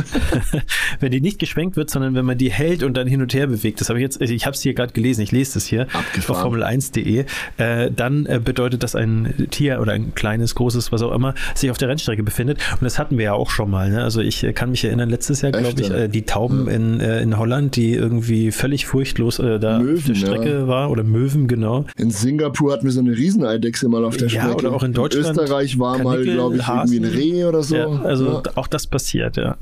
wenn 0.99 1.11
die 1.11 1.21
nicht 1.21 1.37
geschwenkt 1.37 1.75
wird, 1.75 1.89
sondern 1.89 2.15
wenn 2.15 2.25
man 2.25 2.37
die 2.37 2.51
hält 2.51 2.81
und 2.81 2.97
dann 2.97 3.07
hin 3.07 3.21
und 3.21 3.33
her 3.33 3.47
bewegt, 3.47 3.81
das 3.81 3.89
habe 3.89 3.99
ich 3.99 4.03
jetzt, 4.03 4.19
ich 4.21 4.45
habe 4.45 4.55
es 4.55 4.61
hier 4.61 4.73
gerade 4.73 4.93
gelesen, 4.93 5.21
ich 5.21 5.31
lese 5.31 5.55
das 5.55 5.65
hier 5.65 5.87
Abgefahren. 5.93 6.43
auf 6.43 6.53
Formel1.de, 6.53 7.25
äh, 7.57 7.91
dann 7.91 8.25
äh, 8.25 8.39
bedeutet 8.43 8.83
das 8.83 8.95
ein 8.95 9.26
ein 9.37 9.49
Tier 9.49 9.79
oder 9.81 9.93
ein 9.93 10.13
kleines, 10.15 10.55
großes, 10.55 10.91
was 10.91 11.01
auch 11.01 11.13
immer, 11.13 11.33
sich 11.55 11.71
auf 11.71 11.77
der 11.77 11.89
Rennstrecke 11.89 12.23
befindet. 12.23 12.59
Und 12.73 12.83
das 12.83 12.99
hatten 12.99 13.17
wir 13.17 13.25
ja 13.25 13.33
auch 13.33 13.49
schon 13.49 13.69
mal. 13.69 13.89
Ne? 13.89 14.03
Also 14.03 14.21
ich 14.21 14.45
kann 14.53 14.71
mich 14.71 14.83
erinnern, 14.83 15.09
letztes 15.09 15.41
Jahr, 15.41 15.51
glaube 15.51 15.81
ich, 15.81 15.89
äh, 15.89 16.07
die 16.07 16.23
Tauben 16.23 16.67
ja. 16.67 16.73
in, 16.73 16.99
äh, 16.99 17.21
in 17.21 17.37
Holland, 17.37 17.75
die 17.75 17.93
irgendwie 17.93 18.51
völlig 18.51 18.85
furchtlos 18.85 19.39
äh, 19.39 19.59
da 19.59 19.79
Möwen, 19.79 19.97
auf 19.97 20.05
der 20.05 20.15
Strecke 20.15 20.53
ja. 20.59 20.67
war 20.67 20.91
oder 20.91 21.03
Möwen, 21.03 21.47
genau. 21.47 21.85
In 21.97 22.11
Singapur 22.11 22.73
hatten 22.73 22.85
wir 22.85 22.91
so 22.91 22.99
eine 22.99 23.11
Rieseneidechse 23.11 23.87
mal 23.89 24.05
auf 24.05 24.17
der 24.17 24.29
Strecke. 24.29 24.47
Ja, 24.47 24.55
oder 24.55 24.71
auch 24.73 24.83
in 24.83 24.93
Deutschland. 24.93 25.37
In 25.37 25.43
Österreich 25.43 25.79
war 25.79 25.97
Kanickel, 25.97 26.25
mal, 26.25 26.33
glaube 26.33 26.55
ich, 26.57 26.67
Hasen. 26.67 26.93
irgendwie 26.93 27.09
ein 27.09 27.19
Reh 27.19 27.45
oder 27.45 27.63
so. 27.63 27.75
Ja, 27.75 27.87
also 28.01 28.43
auch 28.55 28.67
das 28.67 28.87
passiert, 28.87 29.37
ja. 29.37 29.57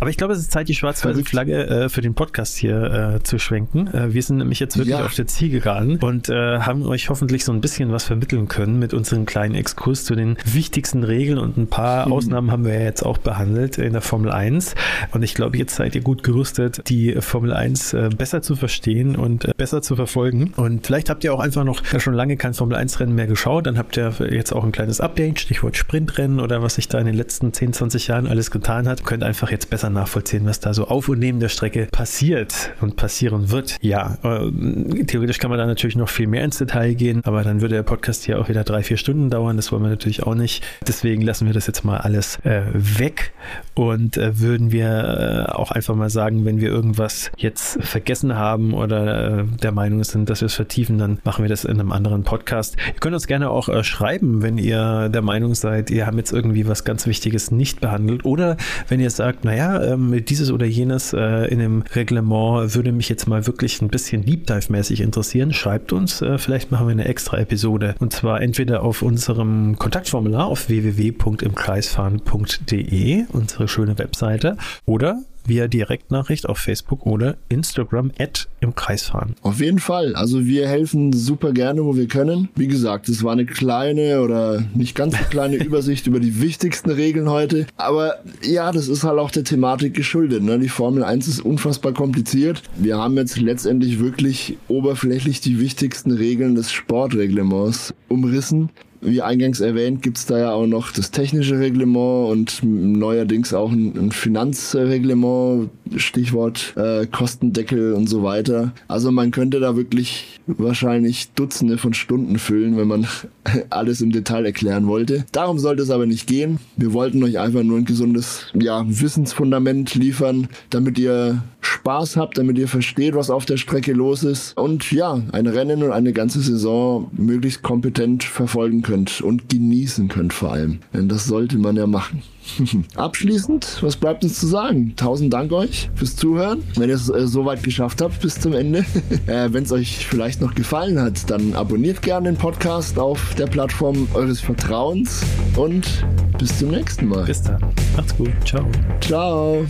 Aber 0.00 0.10
ich 0.10 0.16
glaube, 0.16 0.32
es 0.32 0.40
ist 0.40 0.52
Zeit, 0.52 0.68
die 0.68 0.74
schwarz-weiße 0.74 1.24
Flagge 1.24 1.66
äh, 1.66 1.88
für 1.88 2.00
den 2.00 2.14
Podcast 2.14 2.56
hier 2.56 3.16
äh, 3.16 3.22
zu 3.22 3.38
schwenken. 3.38 3.88
Äh, 3.88 4.14
wir 4.14 4.22
sind 4.22 4.38
nämlich 4.38 4.60
jetzt 4.60 4.76
wirklich 4.76 4.96
auf 4.96 5.14
der 5.14 5.26
Zielgeraden 5.26 5.98
und 5.98 6.28
äh, 6.28 6.58
haben 6.60 6.84
euch 6.84 7.08
hoffentlich 7.08 7.44
so 7.44 7.52
ein 7.52 7.60
bisschen 7.60 7.92
was 7.92 8.04
vermitteln 8.04 8.48
können 8.48 8.67
mit 8.76 8.94
unserem 8.94 9.26
kleinen 9.26 9.54
Exkurs 9.54 10.04
zu 10.04 10.14
den 10.14 10.36
wichtigsten 10.44 11.04
Regeln 11.04 11.38
und 11.38 11.56
ein 11.56 11.68
paar 11.68 12.06
mhm. 12.06 12.12
Ausnahmen 12.12 12.50
haben 12.50 12.64
wir 12.64 12.74
ja 12.74 12.80
jetzt 12.80 13.02
auch 13.02 13.18
behandelt 13.18 13.78
in 13.78 13.92
der 13.92 14.02
Formel 14.02 14.32
1. 14.32 14.74
Und 15.12 15.22
ich 15.22 15.34
glaube, 15.34 15.56
jetzt 15.56 15.76
seid 15.76 15.94
ihr 15.94 16.02
gut 16.02 16.22
gerüstet, 16.22 16.82
die 16.88 17.12
Formel 17.20 17.52
1 17.52 17.94
äh, 17.94 18.10
besser 18.16 18.42
zu 18.42 18.56
verstehen 18.56 19.16
und 19.16 19.44
äh, 19.44 19.52
besser 19.56 19.82
zu 19.82 19.96
verfolgen. 19.96 20.52
Und 20.56 20.86
vielleicht 20.86 21.10
habt 21.10 21.24
ihr 21.24 21.32
auch 21.32 21.40
einfach 21.40 21.64
noch 21.64 21.82
schon 21.98 22.14
lange 22.14 22.36
kein 22.36 22.54
Formel 22.54 22.76
1 22.76 23.00
Rennen 23.00 23.14
mehr 23.14 23.26
geschaut. 23.26 23.66
Dann 23.66 23.78
habt 23.78 23.96
ihr 23.96 24.12
jetzt 24.30 24.52
auch 24.52 24.64
ein 24.64 24.72
kleines 24.72 25.00
Update, 25.00 25.40
Stichwort 25.40 25.76
Sprintrennen 25.76 26.40
oder 26.40 26.62
was 26.62 26.74
sich 26.74 26.88
da 26.88 26.98
in 26.98 27.06
den 27.06 27.14
letzten 27.14 27.52
10, 27.52 27.72
20 27.72 28.08
Jahren 28.08 28.26
alles 28.26 28.50
getan 28.50 28.88
hat. 28.88 29.04
Könnt 29.04 29.22
einfach 29.22 29.50
jetzt 29.50 29.70
besser 29.70 29.90
nachvollziehen, 29.90 30.44
was 30.46 30.60
da 30.60 30.74
so 30.74 30.88
auf 30.88 31.08
und 31.08 31.18
neben 31.18 31.40
der 31.40 31.48
Strecke 31.48 31.88
passiert 31.90 32.72
und 32.80 32.96
passieren 32.96 33.50
wird. 33.50 33.76
Ja, 33.80 34.18
äh, 34.22 35.04
theoretisch 35.04 35.38
kann 35.38 35.50
man 35.50 35.58
da 35.58 35.66
natürlich 35.66 35.96
noch 35.96 36.08
viel 36.08 36.26
mehr 36.26 36.44
ins 36.44 36.58
Detail 36.58 36.94
gehen, 36.94 37.22
aber 37.24 37.42
dann 37.42 37.60
würde 37.60 37.76
der 37.76 37.82
Podcast 37.82 38.24
hier 38.24 38.40
auch 38.40 38.48
wieder 38.48 38.57
drei, 38.64 38.82
vier 38.82 38.96
Stunden 38.96 39.30
dauern. 39.30 39.56
Das 39.56 39.72
wollen 39.72 39.82
wir 39.82 39.90
natürlich 39.90 40.22
auch 40.22 40.34
nicht. 40.34 40.64
Deswegen 40.86 41.22
lassen 41.22 41.46
wir 41.46 41.54
das 41.54 41.66
jetzt 41.66 41.84
mal 41.84 41.98
alles 41.98 42.38
äh, 42.44 42.62
weg 42.72 43.32
und 43.74 44.16
äh, 44.16 44.40
würden 44.40 44.72
wir 44.72 45.46
äh, 45.48 45.52
auch 45.52 45.70
einfach 45.70 45.94
mal 45.94 46.10
sagen, 46.10 46.44
wenn 46.44 46.60
wir 46.60 46.68
irgendwas 46.68 47.30
jetzt 47.36 47.82
vergessen 47.82 48.36
haben 48.36 48.74
oder 48.74 49.40
äh, 49.40 49.44
der 49.62 49.72
Meinung 49.72 50.02
sind, 50.04 50.30
dass 50.30 50.40
wir 50.40 50.46
es 50.46 50.54
vertiefen, 50.54 50.98
dann 50.98 51.18
machen 51.24 51.44
wir 51.44 51.48
das 51.48 51.64
in 51.64 51.78
einem 51.78 51.92
anderen 51.92 52.24
Podcast. 52.24 52.76
Ihr 52.88 53.00
könnt 53.00 53.14
uns 53.14 53.26
gerne 53.26 53.50
auch 53.50 53.68
äh, 53.68 53.84
schreiben, 53.84 54.42
wenn 54.42 54.58
ihr 54.58 55.08
der 55.08 55.22
Meinung 55.22 55.54
seid, 55.54 55.90
ihr 55.90 56.06
habt 56.06 56.16
jetzt 56.16 56.32
irgendwie 56.32 56.66
was 56.66 56.84
ganz 56.84 57.06
Wichtiges 57.06 57.50
nicht 57.50 57.80
behandelt 57.80 58.24
oder 58.24 58.56
wenn 58.88 59.00
ihr 59.00 59.10
sagt, 59.10 59.44
naja, 59.44 59.82
ähm, 59.82 60.24
dieses 60.24 60.50
oder 60.50 60.66
jenes 60.66 61.12
äh, 61.12 61.46
in 61.46 61.58
dem 61.58 61.82
Reglement 61.94 62.74
würde 62.74 62.92
mich 62.92 63.08
jetzt 63.08 63.26
mal 63.26 63.46
wirklich 63.46 63.80
ein 63.82 63.88
bisschen 63.88 64.24
Deep 64.24 64.46
Dive-mäßig 64.46 65.00
interessieren, 65.00 65.52
schreibt 65.52 65.92
uns. 65.92 66.24
vielleicht 66.36 66.70
machen 66.70 66.86
wir 66.86 66.92
eine 66.92 67.04
extra 67.04 67.38
Episode 67.38 67.94
und 67.98 68.12
zwar 68.12 68.37
entweder 68.40 68.82
auf 68.82 69.02
unserem 69.02 69.78
Kontaktformular 69.78 70.46
auf 70.46 70.68
www.imkreisfahren.de, 70.68 73.24
unsere 73.32 73.68
schöne 73.68 73.96
Webseite, 73.98 74.56
oder 74.84 75.22
via 75.48 75.68
Direktnachricht 75.68 76.48
auf 76.48 76.58
Facebook 76.58 77.06
oder 77.06 77.36
Instagram 77.48 78.12
at 78.18 78.48
im 78.60 78.74
Kreis 78.74 79.04
fahren. 79.04 79.34
Auf 79.42 79.60
jeden 79.60 79.78
Fall. 79.78 80.14
Also 80.14 80.46
wir 80.46 80.68
helfen 80.68 81.12
super 81.12 81.52
gerne, 81.52 81.84
wo 81.84 81.96
wir 81.96 82.08
können. 82.08 82.48
Wie 82.54 82.68
gesagt, 82.68 83.08
es 83.08 83.22
war 83.22 83.32
eine 83.32 83.46
kleine 83.46 84.20
oder 84.20 84.64
nicht 84.74 84.94
ganz 84.94 85.16
so 85.16 85.24
kleine 85.24 85.56
Übersicht 85.64 86.06
über 86.06 86.20
die 86.20 86.40
wichtigsten 86.40 86.90
Regeln 86.90 87.28
heute. 87.28 87.66
Aber 87.76 88.16
ja, 88.42 88.72
das 88.72 88.88
ist 88.88 89.04
halt 89.04 89.18
auch 89.18 89.30
der 89.30 89.44
Thematik 89.44 89.94
geschuldet. 89.94 90.42
Ne? 90.42 90.58
Die 90.58 90.68
Formel 90.68 91.02
1 91.02 91.28
ist 91.28 91.40
unfassbar 91.40 91.92
kompliziert. 91.92 92.62
Wir 92.76 92.98
haben 92.98 93.16
jetzt 93.16 93.38
letztendlich 93.38 94.00
wirklich 94.00 94.58
oberflächlich 94.68 95.40
die 95.40 95.60
wichtigsten 95.60 96.10
Regeln 96.10 96.54
des 96.54 96.72
Sportreglements 96.72 97.94
umrissen. 98.08 98.70
Wie 99.00 99.22
eingangs 99.22 99.60
erwähnt, 99.60 100.02
gibt 100.02 100.18
es 100.18 100.26
da 100.26 100.38
ja 100.38 100.52
auch 100.52 100.66
noch 100.66 100.90
das 100.90 101.12
technische 101.12 101.60
Reglement 101.60 102.30
und 102.30 102.60
neuerdings 102.62 103.54
auch 103.54 103.70
ein, 103.70 103.96
ein 103.96 104.10
Finanzreglement, 104.10 105.70
Stichwort 105.96 106.74
äh, 106.76 107.06
Kostendeckel 107.06 107.92
und 107.92 108.08
so 108.08 108.22
weiter. 108.22 108.72
Also 108.88 109.10
man 109.10 109.30
könnte 109.30 109.60
da 109.60 109.76
wirklich 109.76 110.40
wahrscheinlich 110.46 111.30
Dutzende 111.32 111.78
von 111.78 111.94
Stunden 111.94 112.38
füllen, 112.38 112.76
wenn 112.76 112.88
man 112.88 113.06
alles 113.70 114.00
im 114.00 114.12
Detail 114.12 114.46
erklären 114.46 114.86
wollte. 114.86 115.24
Darum 115.32 115.58
sollte 115.58 115.82
es 115.82 115.90
aber 115.90 116.06
nicht 116.06 116.26
gehen. 116.26 116.58
Wir 116.76 116.92
wollten 116.92 117.22
euch 117.22 117.38
einfach 117.38 117.62
nur 117.62 117.78
ein 117.78 117.84
gesundes 117.84 118.46
ja, 118.54 118.84
Wissensfundament 118.86 119.94
liefern, 119.94 120.48
damit 120.70 120.98
ihr 120.98 121.42
Spaß 121.60 122.16
habt, 122.16 122.38
damit 122.38 122.58
ihr 122.58 122.68
versteht, 122.68 123.14
was 123.14 123.30
auf 123.30 123.44
der 123.44 123.56
Strecke 123.56 123.92
los 123.92 124.22
ist 124.22 124.56
und 124.56 124.90
ja, 124.90 125.20
ein 125.32 125.46
Rennen 125.46 125.82
und 125.82 125.92
eine 125.92 126.12
ganze 126.12 126.40
Saison 126.40 127.10
möglichst 127.12 127.62
kompetent 127.62 128.24
verfolgen 128.24 128.82
könnt 128.82 129.20
und 129.20 129.48
genießen 129.48 130.08
könnt 130.08 130.32
vor 130.32 130.52
allem. 130.52 130.80
Denn 130.92 131.08
das 131.08 131.26
sollte 131.26 131.58
man 131.58 131.76
ja 131.76 131.86
machen. 131.86 132.22
Abschließend, 132.96 133.78
was 133.82 133.96
bleibt 133.96 134.24
uns 134.24 134.38
zu 134.40 134.46
sagen? 134.46 134.94
Tausend 134.96 135.32
Dank 135.32 135.52
euch 135.52 135.90
fürs 135.94 136.16
Zuhören. 136.16 136.62
Wenn 136.76 136.88
ihr 136.88 136.96
es 136.96 137.08
äh, 137.08 137.26
so 137.26 137.44
weit 137.44 137.62
geschafft 137.62 138.00
habt 138.00 138.20
bis 138.20 138.40
zum 138.40 138.52
Ende. 138.52 138.84
äh, 139.26 139.48
Wenn 139.52 139.64
es 139.64 139.72
euch 139.72 140.06
vielleicht 140.06 140.40
noch 140.40 140.54
gefallen 140.54 141.00
hat, 141.00 141.30
dann 141.30 141.54
abonniert 141.54 142.02
gerne 142.02 142.30
den 142.30 142.38
Podcast 142.38 142.98
auf 142.98 143.34
der 143.34 143.46
Plattform 143.46 144.08
eures 144.14 144.40
Vertrauens 144.40 145.22
und 145.56 146.04
bis 146.38 146.58
zum 146.58 146.70
nächsten 146.70 147.08
Mal. 147.08 147.24
Bis 147.24 147.42
dann. 147.42 147.60
Macht's 147.96 148.16
gut. 148.16 148.32
Ciao. 148.44 148.64
Ciao. 149.00 149.66